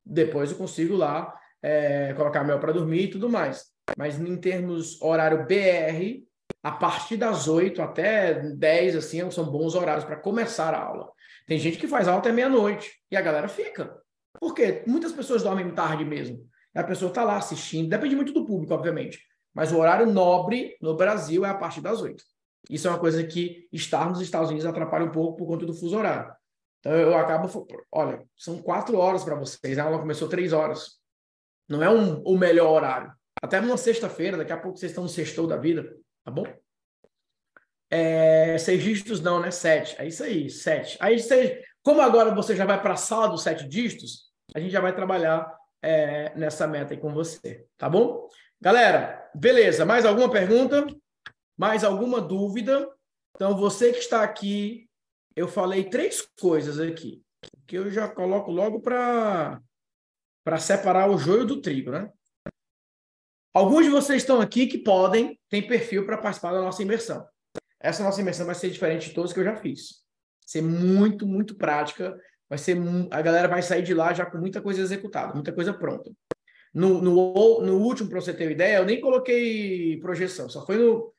Depois 0.05 0.51
eu 0.51 0.57
consigo 0.57 0.95
lá 0.95 1.34
é, 1.63 2.13
colocar 2.13 2.43
mel 2.43 2.59
para 2.59 2.73
dormir 2.73 3.03
e 3.03 3.09
tudo 3.09 3.30
mais. 3.30 3.65
Mas 3.97 4.19
em 4.19 4.38
termos 4.38 5.01
horário 5.01 5.45
BR, 5.45 6.23
a 6.61 6.72
partir 6.72 7.15
das 7.15 7.47
8 7.47 7.81
até 7.81 8.34
10, 8.34 8.97
assim, 8.97 9.31
são 9.31 9.45
bons 9.45 9.73
horários 9.76 10.03
para 10.03 10.17
começar 10.17 10.73
a 10.73 10.84
aula. 10.84 11.09
Tem 11.47 11.57
gente 11.57 11.77
que 11.77 11.88
faz 11.88 12.07
aula 12.07 12.19
até 12.19 12.31
meia-noite 12.31 12.91
e 13.09 13.15
a 13.15 13.22
galera 13.22 13.47
fica. 13.47 13.97
Por 14.39 14.53
quê? 14.53 14.84
Muitas 14.85 15.13
pessoas 15.13 15.41
dormem 15.41 15.72
tarde 15.72 16.03
mesmo 16.03 16.45
a 16.76 16.84
pessoa 16.84 17.09
está 17.09 17.23
lá 17.23 17.38
assistindo. 17.38 17.89
Depende 17.89 18.15
muito 18.15 18.34
do 18.34 18.45
público, 18.45 18.73
obviamente. 18.73 19.19
Mas 19.53 19.72
o 19.72 19.77
horário 19.77 20.05
nobre 20.05 20.76
no 20.81 20.93
Brasil 20.95 21.45
é 21.45 21.49
a 21.49 21.53
partir 21.53 21.80
das 21.80 22.01
oito. 22.01 22.22
Isso 22.69 22.88
é 22.88 22.91
uma 22.91 22.99
coisa 22.99 23.23
que 23.23 23.69
estar 23.72 24.09
nos 24.09 24.19
Estados 24.19 24.49
Unidos 24.49 24.65
atrapalha 24.65 25.05
um 25.05 25.11
pouco 25.11 25.38
por 25.38 25.47
conta 25.47 25.65
do 25.65 25.73
fuso 25.73 25.97
horário. 25.97 26.34
Então 26.86 26.95
eu 26.99 27.18
acabo, 27.18 27.68
olha, 27.91 28.24
são 28.38 28.62
quatro 28.62 28.99
horas 28.99 29.24
para 29.24 29.34
vocês. 29.34 29.80
A 29.80 29.86
aula 29.86 29.98
começou 29.98 30.30
três 30.30 30.53
horas. 30.53 30.99
Não 31.68 31.82
é 31.82 31.90
um, 31.90 32.22
o 32.22 32.38
melhor 32.38 32.72
horário. 32.72 33.12
Até 33.41 33.60
numa 33.60 33.76
sexta-feira, 33.76 34.38
daqui 34.38 34.53
a 34.53 34.57
pouco 34.57 34.78
vocês 34.78 34.91
estão 34.91 35.03
no 35.03 35.10
sextou 35.10 35.48
da 35.48 35.57
vida, 35.57 35.98
tá 36.24 36.30
bom? 36.30 36.45
É, 37.90 38.56
seis 38.60 38.84
dígitos 38.84 39.20
não, 39.20 39.40
né? 39.40 39.49
Sete. 39.49 39.99
É 39.99 40.06
isso 40.06 40.24
aí, 40.24 40.48
sete. 40.48 40.95
Aí, 40.99 41.18
seis, 41.18 41.60
como 41.82 42.02
agora 42.02 42.36
você 42.36 42.56
já 42.56 42.66
vai 42.66 42.80
para 42.80 42.94
a 42.94 42.98
sala 42.98 43.30
dos 43.30 43.41
sete 43.41 43.68
dígitos, 43.68 44.32
a 44.53 44.60
gente 44.60 44.72
já 44.72 44.80
vai 44.80 44.94
trabalhar 44.94 45.52
é, 45.82 46.36
nessa 46.36 46.68
meta 46.68 46.94
aí 46.94 46.99
com 46.99 47.12
você, 47.12 47.66
tá 47.80 47.90
bom? 47.90 48.30
Galera, 48.62 49.28
beleza. 49.34 49.86
Mais 49.86 50.06
alguma 50.06 50.30
pergunta? 50.30 50.86
Mais 51.57 51.84
alguma 51.84 52.22
dúvida? 52.22 52.88
Então, 53.36 53.57
você 53.57 53.91
que 53.91 53.99
está 53.99 54.22
aqui, 54.22 54.85
eu 55.36 55.48
falei 55.48 55.90
três 55.90 56.22
coisas 56.40 56.80
aqui, 56.80 57.22
que 57.68 57.78
eu 57.78 57.91
já 57.91 58.07
coloco 58.07 58.52
logo 58.52 58.80
para 58.80 59.62
para 60.44 60.60
separar 60.60 61.10
o 61.10 61.18
joio 61.18 61.44
do 61.44 61.60
trigo, 61.60 61.90
né? 61.90 62.07
Alguns 63.52 63.86
de 63.86 63.90
vocês 63.90 64.22
estão 64.22 64.40
aqui 64.40 64.68
que 64.68 64.78
podem, 64.78 65.40
tem 65.49 65.66
perfil 65.66 66.06
para 66.06 66.20
participar 66.20 66.52
da 66.52 66.62
nossa 66.62 66.84
imersão. 66.84 67.26
Essa 67.80 68.03
nossa 68.03 68.22
imersão 68.22 68.45
vai 68.45 68.53
ser 68.53 68.70
diferente 68.70 69.10
de 69.10 69.16
todas 69.16 69.34
que 69.34 69.40
eu 69.40 69.44
já 69.44 69.56
fiz. 69.56 70.03
Vai 70.41 70.48
ser 70.48 70.62
muito, 70.62 71.26
muito 71.26 71.56
prática. 71.56 72.16
Vai 72.48 72.60
ser 72.60 72.78
a 73.10 73.22
galera 73.24 73.48
vai 73.48 73.64
sair 73.64 73.82
de 73.82 73.94
lá 73.94 74.14
já 74.14 74.26
com 74.26 74.38
muita 74.38 74.62
coisa 74.62 74.82
executada, 74.82 75.34
muita 75.34 75.52
coisa 75.52 75.74
pronta. 75.74 76.12
No, 76.72 77.02
no, 77.02 77.62
no 77.62 77.78
último, 77.80 78.10
para 78.10 78.22
você 78.22 78.34
ter 78.34 78.45
uma 78.45 78.52
ideia, 78.52 78.78
eu 78.78 78.86
nem 78.86 79.02
coloquei 79.02 79.98
projeção, 79.99 80.48
só 80.48 80.64
foi 80.66 80.78
no 80.78 81.12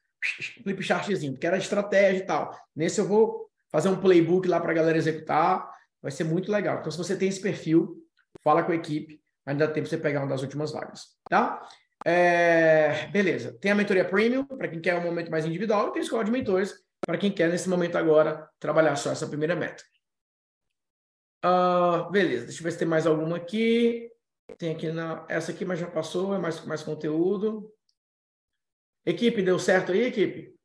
flip 0.63 0.83
chartzinho, 0.83 1.33
porque 1.33 1.47
era 1.47 1.57
estratégia 1.57 2.23
e 2.23 2.27
tal. 2.27 2.55
Nesse 2.77 3.01
eu 3.01 3.09
vou 3.09 3.46
fazer 3.77 3.91
um 3.91 4.01
playbook 4.01 4.49
lá 4.49 4.59
para 4.59 4.73
a 4.73 4.75
galera 4.75 4.97
executar. 4.97 5.71
Vai 6.01 6.11
ser 6.11 6.25
muito 6.25 6.51
legal. 6.51 6.79
Então, 6.79 6.91
se 6.91 6.97
você 6.97 7.15
tem 7.15 7.29
esse 7.29 7.43
perfil, 7.43 8.03
fala 8.43 8.63
com 8.63 8.73
a 8.73 8.75
equipe. 8.75 9.21
Ainda 9.45 9.67
dá 9.67 9.73
tempo 9.73 9.85
de 9.85 9.91
você 9.91 9.99
pegar 9.99 10.21
uma 10.21 10.29
das 10.29 10.41
últimas 10.41 10.73
vagas, 10.73 11.09
tá? 11.29 11.63
É, 12.03 13.07
beleza. 13.09 13.53
Tem 13.61 13.71
a 13.71 13.75
mentoria 13.75 14.05
premium, 14.05 14.45
para 14.45 14.67
quem 14.67 14.81
quer 14.81 14.97
um 14.97 15.03
momento 15.03 15.31
mais 15.31 15.45
individual, 15.45 15.89
e 15.89 15.93
tem 15.93 16.01
a 16.01 16.05
escola 16.05 16.25
de 16.25 16.31
mentores, 16.31 16.75
para 17.05 17.19
quem 17.19 17.31
quer, 17.31 17.51
nesse 17.51 17.69
momento 17.69 17.99
agora, 17.99 18.49
trabalhar 18.59 18.97
só 18.97 19.13
essa 19.13 19.27
primeira 19.27 19.55
meta. 19.55 19.85
Uh, 21.45 22.11
beleza, 22.11 22.47
deixa 22.47 22.61
eu 22.61 22.65
ver 22.65 22.73
se 22.73 22.79
tem 22.79 22.89
mais 22.89 23.07
alguma 23.07 23.37
aqui. 23.37 24.11
Tem 24.57 24.75
aqui 24.75 24.91
na. 24.91 25.27
Essa 25.29 25.53
aqui, 25.53 25.67
mas 25.67 25.79
já 25.79 25.87
passou, 25.87 26.35
é 26.35 26.39
mais, 26.39 26.65
mais 26.65 26.83
conteúdo. 26.83 27.71
Equipe, 29.05 29.43
deu 29.43 29.59
certo 29.59 29.93
aí, 29.93 30.05
equipe? 30.05 30.56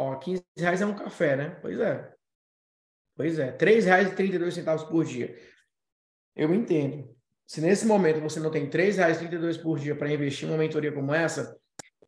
Ó, 0.00 0.16
15 0.16 0.42
reais 0.56 0.80
é 0.80 0.86
um 0.86 0.96
café, 0.96 1.36
né? 1.36 1.50
Pois 1.60 1.78
é. 1.78 2.10
Pois 3.14 3.38
é. 3.38 3.50
R$ 3.50 3.58
3,32 3.58 4.88
por 4.88 5.04
dia. 5.04 5.38
Eu 6.34 6.54
entendo. 6.54 7.14
Se 7.46 7.60
nesse 7.60 7.86
momento 7.86 8.18
você 8.18 8.40
não 8.40 8.50
tem 8.50 8.64
R$ 8.64 8.70
3,32 8.70 9.60
por 9.60 9.78
dia 9.78 9.94
para 9.94 10.10
investir 10.10 10.48
em 10.48 10.52
uma 10.52 10.56
mentoria 10.56 10.90
como 10.90 11.12
essa, 11.12 11.54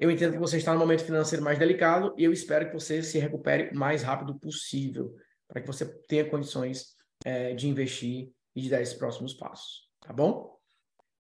eu 0.01 0.10
entendo 0.10 0.32
que 0.32 0.39
você 0.39 0.56
está 0.56 0.73
no 0.73 0.78
momento 0.78 1.05
financeiro 1.05 1.44
mais 1.44 1.59
delicado 1.59 2.14
e 2.16 2.24
eu 2.24 2.32
espero 2.32 2.69
que 2.69 2.73
você 2.73 3.02
se 3.02 3.19
recupere 3.19 3.69
o 3.74 3.78
mais 3.78 4.02
rápido 4.02 4.39
possível 4.39 5.14
para 5.47 5.60
que 5.60 5.66
você 5.66 5.85
tenha 6.09 6.24
condições 6.24 6.97
é, 7.27 7.52
de 7.52 7.69
investir 7.69 8.32
e 8.56 8.62
de 8.62 8.70
dar 8.70 8.81
esses 8.81 8.94
próximos 8.94 9.35
passos. 9.35 9.90
Tá 10.01 10.14
bom? 10.14 10.56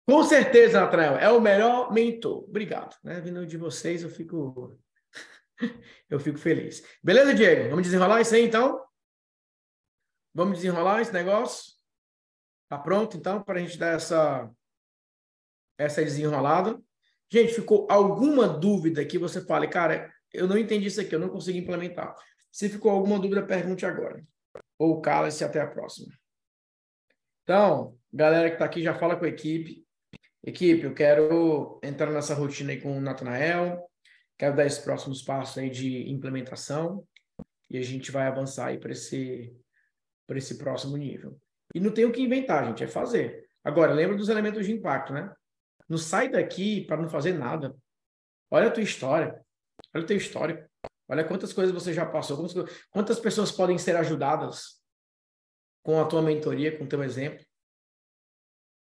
Com 0.08 0.24
certeza, 0.24 0.80
Natrael, 0.80 1.18
é 1.18 1.30
o 1.30 1.38
melhor 1.38 1.92
mentor. 1.92 2.44
Obrigado. 2.44 2.96
Né? 3.04 3.20
Vindo 3.20 3.46
de 3.46 3.58
vocês, 3.58 4.02
eu 4.02 4.08
fico 4.08 4.80
eu 6.08 6.20
fico 6.20 6.38
feliz. 6.38 6.82
Beleza, 7.02 7.34
Diego? 7.34 7.70
Vamos 7.70 7.84
desenrolar 7.84 8.20
isso 8.20 8.34
aí, 8.34 8.44
então? 8.44 8.84
Vamos 10.34 10.56
desenrolar 10.56 11.00
esse 11.00 11.12
negócio? 11.12 11.72
Tá 12.68 12.78
pronto, 12.78 13.16
então, 13.16 13.42
para 13.42 13.58
a 13.58 13.62
gente 13.62 13.78
dar 13.78 13.94
essa, 13.94 14.50
essa 15.78 16.02
desenrolada? 16.02 16.80
Gente, 17.30 17.54
ficou 17.54 17.86
alguma 17.90 18.48
dúvida 18.48 19.04
que 19.04 19.18
você 19.18 19.44
fale, 19.44 19.68
cara, 19.68 20.12
eu 20.32 20.46
não 20.46 20.56
entendi 20.56 20.86
isso 20.86 21.00
aqui, 21.00 21.14
eu 21.14 21.18
não 21.18 21.28
consegui 21.28 21.58
implementar. 21.58 22.14
Se 22.50 22.68
ficou 22.68 22.90
alguma 22.90 23.18
dúvida, 23.18 23.46
pergunte 23.46 23.84
agora. 23.84 24.24
Ou 24.78 25.00
cala-se 25.00 25.44
até 25.44 25.60
a 25.60 25.66
próxima. 25.66 26.12
Então, 27.42 27.98
galera 28.12 28.48
que 28.48 28.54
está 28.54 28.64
aqui, 28.64 28.82
já 28.82 28.94
fala 28.94 29.16
com 29.16 29.24
a 29.24 29.28
equipe. 29.28 29.86
Equipe, 30.44 30.84
eu 30.84 30.94
quero 30.94 31.78
entrar 31.82 32.10
nessa 32.10 32.34
rotina 32.34 32.72
aí 32.72 32.80
com 32.80 32.96
o 32.96 33.00
Natanael, 33.00 33.88
quero 34.42 34.56
dar 34.56 34.66
esses 34.66 34.80
próximos 34.80 35.22
passos 35.22 35.56
aí 35.56 35.70
de 35.70 36.10
implementação 36.10 37.06
e 37.70 37.78
a 37.78 37.82
gente 37.82 38.10
vai 38.10 38.26
avançar 38.26 38.66
aí 38.66 38.78
para 38.78 38.90
esse, 38.90 39.56
esse 40.30 40.58
próximo 40.58 40.96
nível. 40.96 41.40
E 41.72 41.78
não 41.78 41.94
tem 41.94 42.04
o 42.04 42.10
que 42.10 42.20
inventar, 42.20 42.66
gente, 42.66 42.82
é 42.82 42.88
fazer. 42.88 43.48
Agora, 43.62 43.94
lembra 43.94 44.16
dos 44.16 44.28
elementos 44.28 44.66
de 44.66 44.72
impacto, 44.72 45.12
né? 45.12 45.32
Não 45.88 45.96
sai 45.96 46.28
daqui 46.28 46.84
para 46.86 47.00
não 47.00 47.08
fazer 47.08 47.34
nada. 47.34 47.72
Olha 48.50 48.66
a 48.66 48.70
tua 48.72 48.82
história. 48.82 49.40
Olha 49.94 50.02
o 50.02 50.06
teu 50.08 50.16
histórico. 50.16 50.68
Olha 51.08 51.22
quantas 51.22 51.52
coisas 51.52 51.72
você 51.72 51.92
já 51.92 52.04
passou. 52.04 52.36
Quantas, 52.36 52.84
quantas 52.90 53.20
pessoas 53.20 53.52
podem 53.52 53.78
ser 53.78 53.94
ajudadas 53.94 54.82
com 55.84 56.00
a 56.00 56.04
tua 56.04 56.20
mentoria, 56.20 56.76
com 56.76 56.82
o 56.82 56.88
teu 56.88 57.04
exemplo. 57.04 57.46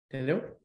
Entendeu? 0.06 0.56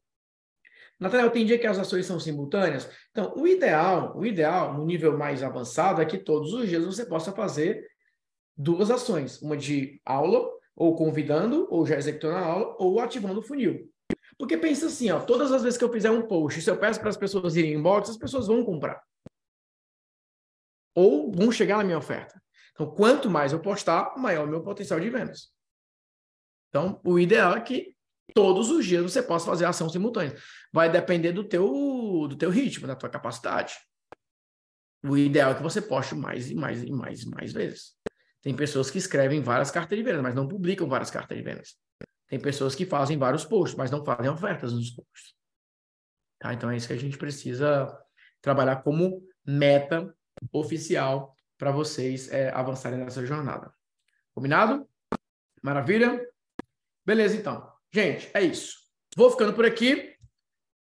Natália, 0.98 1.30
tem 1.30 1.44
dia 1.44 1.58
que 1.58 1.66
as 1.66 1.78
ações 1.78 2.06
são 2.06 2.20
simultâneas. 2.20 2.88
Então, 3.10 3.34
o 3.36 3.46
ideal, 3.46 4.16
o 4.16 4.24
ideal, 4.24 4.74
no 4.74 4.84
nível 4.84 5.18
mais 5.18 5.42
avançado, 5.42 6.00
é 6.00 6.06
que 6.06 6.18
todos 6.18 6.52
os 6.52 6.68
dias 6.68 6.84
você 6.84 7.04
possa 7.04 7.32
fazer 7.32 7.86
duas 8.56 8.90
ações. 8.90 9.42
Uma 9.42 9.56
de 9.56 10.00
aula, 10.04 10.48
ou 10.76 10.94
convidando, 10.94 11.66
ou 11.70 11.84
já 11.84 11.96
executando 11.96 12.36
a 12.36 12.40
aula, 12.40 12.76
ou 12.78 13.00
ativando 13.00 13.40
o 13.40 13.42
funil. 13.42 13.90
Porque 14.38 14.56
pensa 14.56 14.86
assim, 14.86 15.10
ó, 15.10 15.20
todas 15.20 15.52
as 15.52 15.62
vezes 15.62 15.78
que 15.78 15.84
eu 15.84 15.92
fizer 15.92 16.10
um 16.10 16.26
post, 16.26 16.60
se 16.60 16.70
eu 16.70 16.76
peço 16.76 17.00
para 17.00 17.10
as 17.10 17.16
pessoas 17.16 17.56
irem 17.56 17.74
embora, 17.74 18.02
as 18.02 18.16
pessoas 18.16 18.46
vão 18.46 18.64
comprar. 18.64 19.02
Ou 20.94 21.32
vão 21.32 21.50
chegar 21.50 21.78
na 21.78 21.84
minha 21.84 21.98
oferta. 21.98 22.40
Então, 22.72 22.90
quanto 22.92 23.30
mais 23.30 23.52
eu 23.52 23.60
postar, 23.60 24.16
maior 24.16 24.46
o 24.46 24.50
meu 24.50 24.62
potencial 24.62 24.98
de 24.98 25.10
vendas. 25.10 25.52
Então, 26.68 27.00
o 27.04 27.18
ideal 27.20 27.54
é 27.54 27.60
que 27.60 27.93
todos 28.32 28.70
os 28.70 28.86
dias 28.86 29.02
você 29.02 29.22
possa 29.22 29.46
fazer 29.46 29.64
ação 29.64 29.88
simultânea. 29.88 30.36
Vai 30.72 30.90
depender 30.90 31.32
do 31.32 31.44
teu, 31.44 32.26
do 32.28 32.36
teu 32.36 32.50
ritmo, 32.50 32.86
da 32.86 32.96
tua 32.96 33.08
capacidade. 33.08 33.74
O 35.02 35.16
ideal 35.16 35.52
é 35.52 35.54
que 35.54 35.62
você 35.62 35.82
poste 35.82 36.14
mais 36.14 36.50
e 36.50 36.54
mais 36.54 36.82
e 36.82 36.90
mais 36.90 37.22
e 37.22 37.28
mais 37.28 37.52
vezes. 37.52 37.92
Tem 38.40 38.54
pessoas 38.54 38.90
que 38.90 38.98
escrevem 38.98 39.42
várias 39.42 39.70
cartas 39.70 39.96
de 39.96 40.04
vendas, 40.04 40.22
mas 40.22 40.34
não 40.34 40.48
publicam 40.48 40.88
várias 40.88 41.10
cartas 41.10 41.36
de 41.36 41.42
vendas. 41.42 41.76
Tem 42.26 42.40
pessoas 42.40 42.74
que 42.74 42.86
fazem 42.86 43.18
vários 43.18 43.44
posts, 43.44 43.76
mas 43.76 43.90
não 43.90 44.04
fazem 44.04 44.30
ofertas 44.30 44.72
nos 44.72 44.90
posts. 44.90 45.34
Tá? 46.38 46.52
Então 46.52 46.70
é 46.70 46.76
isso 46.76 46.86
que 46.86 46.92
a 46.92 46.98
gente 46.98 47.18
precisa 47.18 47.98
trabalhar 48.40 48.76
como 48.82 49.22
meta 49.46 50.14
oficial 50.52 51.34
para 51.56 51.70
vocês 51.70 52.30
é, 52.30 52.50
avançarem 52.50 52.98
nessa 52.98 53.24
jornada. 53.24 53.72
Combinado? 54.34 54.88
Maravilha? 55.62 56.20
Beleza, 57.06 57.36
então. 57.36 57.73
Gente, 57.94 58.28
é 58.34 58.42
isso. 58.42 58.78
Vou 59.16 59.30
ficando 59.30 59.52
por 59.52 59.64
aqui. 59.64 60.16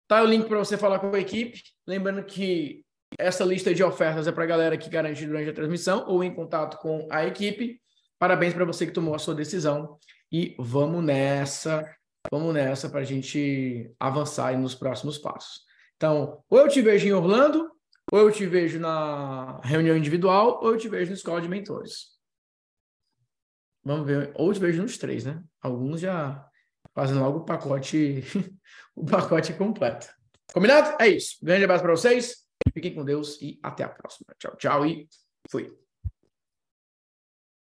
Tá 0.10 0.22
o 0.22 0.26
link 0.26 0.46
para 0.46 0.58
você 0.58 0.78
falar 0.78 1.00
com 1.00 1.16
a 1.16 1.20
equipe. 1.20 1.64
Lembrando 1.88 2.22
que 2.26 2.84
essa 3.18 3.46
lista 3.46 3.74
de 3.74 3.82
ofertas 3.82 4.28
é 4.28 4.32
para 4.34 4.44
a 4.44 4.48
galera 4.48 4.78
que 4.78 4.90
garante 4.90 5.26
durante 5.26 5.50
a 5.50 5.54
transmissão 5.54 6.04
ou 6.06 6.22
em 6.22 6.36
contato 6.36 6.78
com 6.80 7.08
a 7.10 7.26
equipe. 7.26 7.82
Parabéns 8.20 8.54
para 8.54 8.66
você 8.66 8.86
que 8.86 8.92
tomou 8.92 9.16
a 9.16 9.20
sua 9.20 9.34
decisão. 9.34 9.98
E 10.30 10.54
vamos 10.60 11.02
nessa, 11.02 11.90
vamos 12.30 12.54
nessa 12.54 12.90
para 12.90 13.00
a 13.00 13.06
gente 13.06 13.90
avançar 13.98 14.60
nos 14.60 14.76
próximos 14.76 15.18
passos. 15.18 15.62
Então, 15.96 16.44
ou 16.50 16.60
eu 16.60 16.68
te 16.68 16.82
vejo 16.82 17.08
em 17.08 17.14
Orlando, 17.14 17.72
ou 18.12 18.20
eu 18.20 18.32
te 18.34 18.46
vejo 18.46 18.82
na 18.82 19.62
reunião 19.64 19.96
individual, 19.96 20.60
ou 20.62 20.74
eu 20.74 20.78
te 20.78 20.90
vejo 20.90 21.12
no 21.12 21.16
escola 21.16 21.40
de 21.40 21.48
mentores. 21.48 22.18
Vamos 23.82 24.06
ver, 24.06 24.34
ou 24.36 24.50
eu 24.50 24.54
te 24.54 24.60
vejo 24.60 24.82
nos 24.82 24.98
três, 24.98 25.24
né? 25.24 25.42
Alguns 25.62 26.02
já 26.02 26.47
fazendo 26.98 27.19
logo 27.19 27.40
o 27.40 27.45
pacote, 27.45 28.24
o 28.95 29.06
pacote 29.06 29.53
completo. 29.53 30.07
Combinado? 30.52 30.98
É 30.99 31.07
isso. 31.07 31.38
Grande 31.44 31.64
abraço 31.64 31.84
para 31.84 31.95
vocês. 31.95 32.38
Fiquem 32.74 32.95
com 32.95 33.06
Deus 33.06 33.40
e 33.40 33.60
até 33.61 33.84
a 33.84 33.90
próxima. 33.90 34.34
Tchau, 34.40 34.56
tchau 34.57 34.86
e 34.88 35.07
fui. 35.48 35.86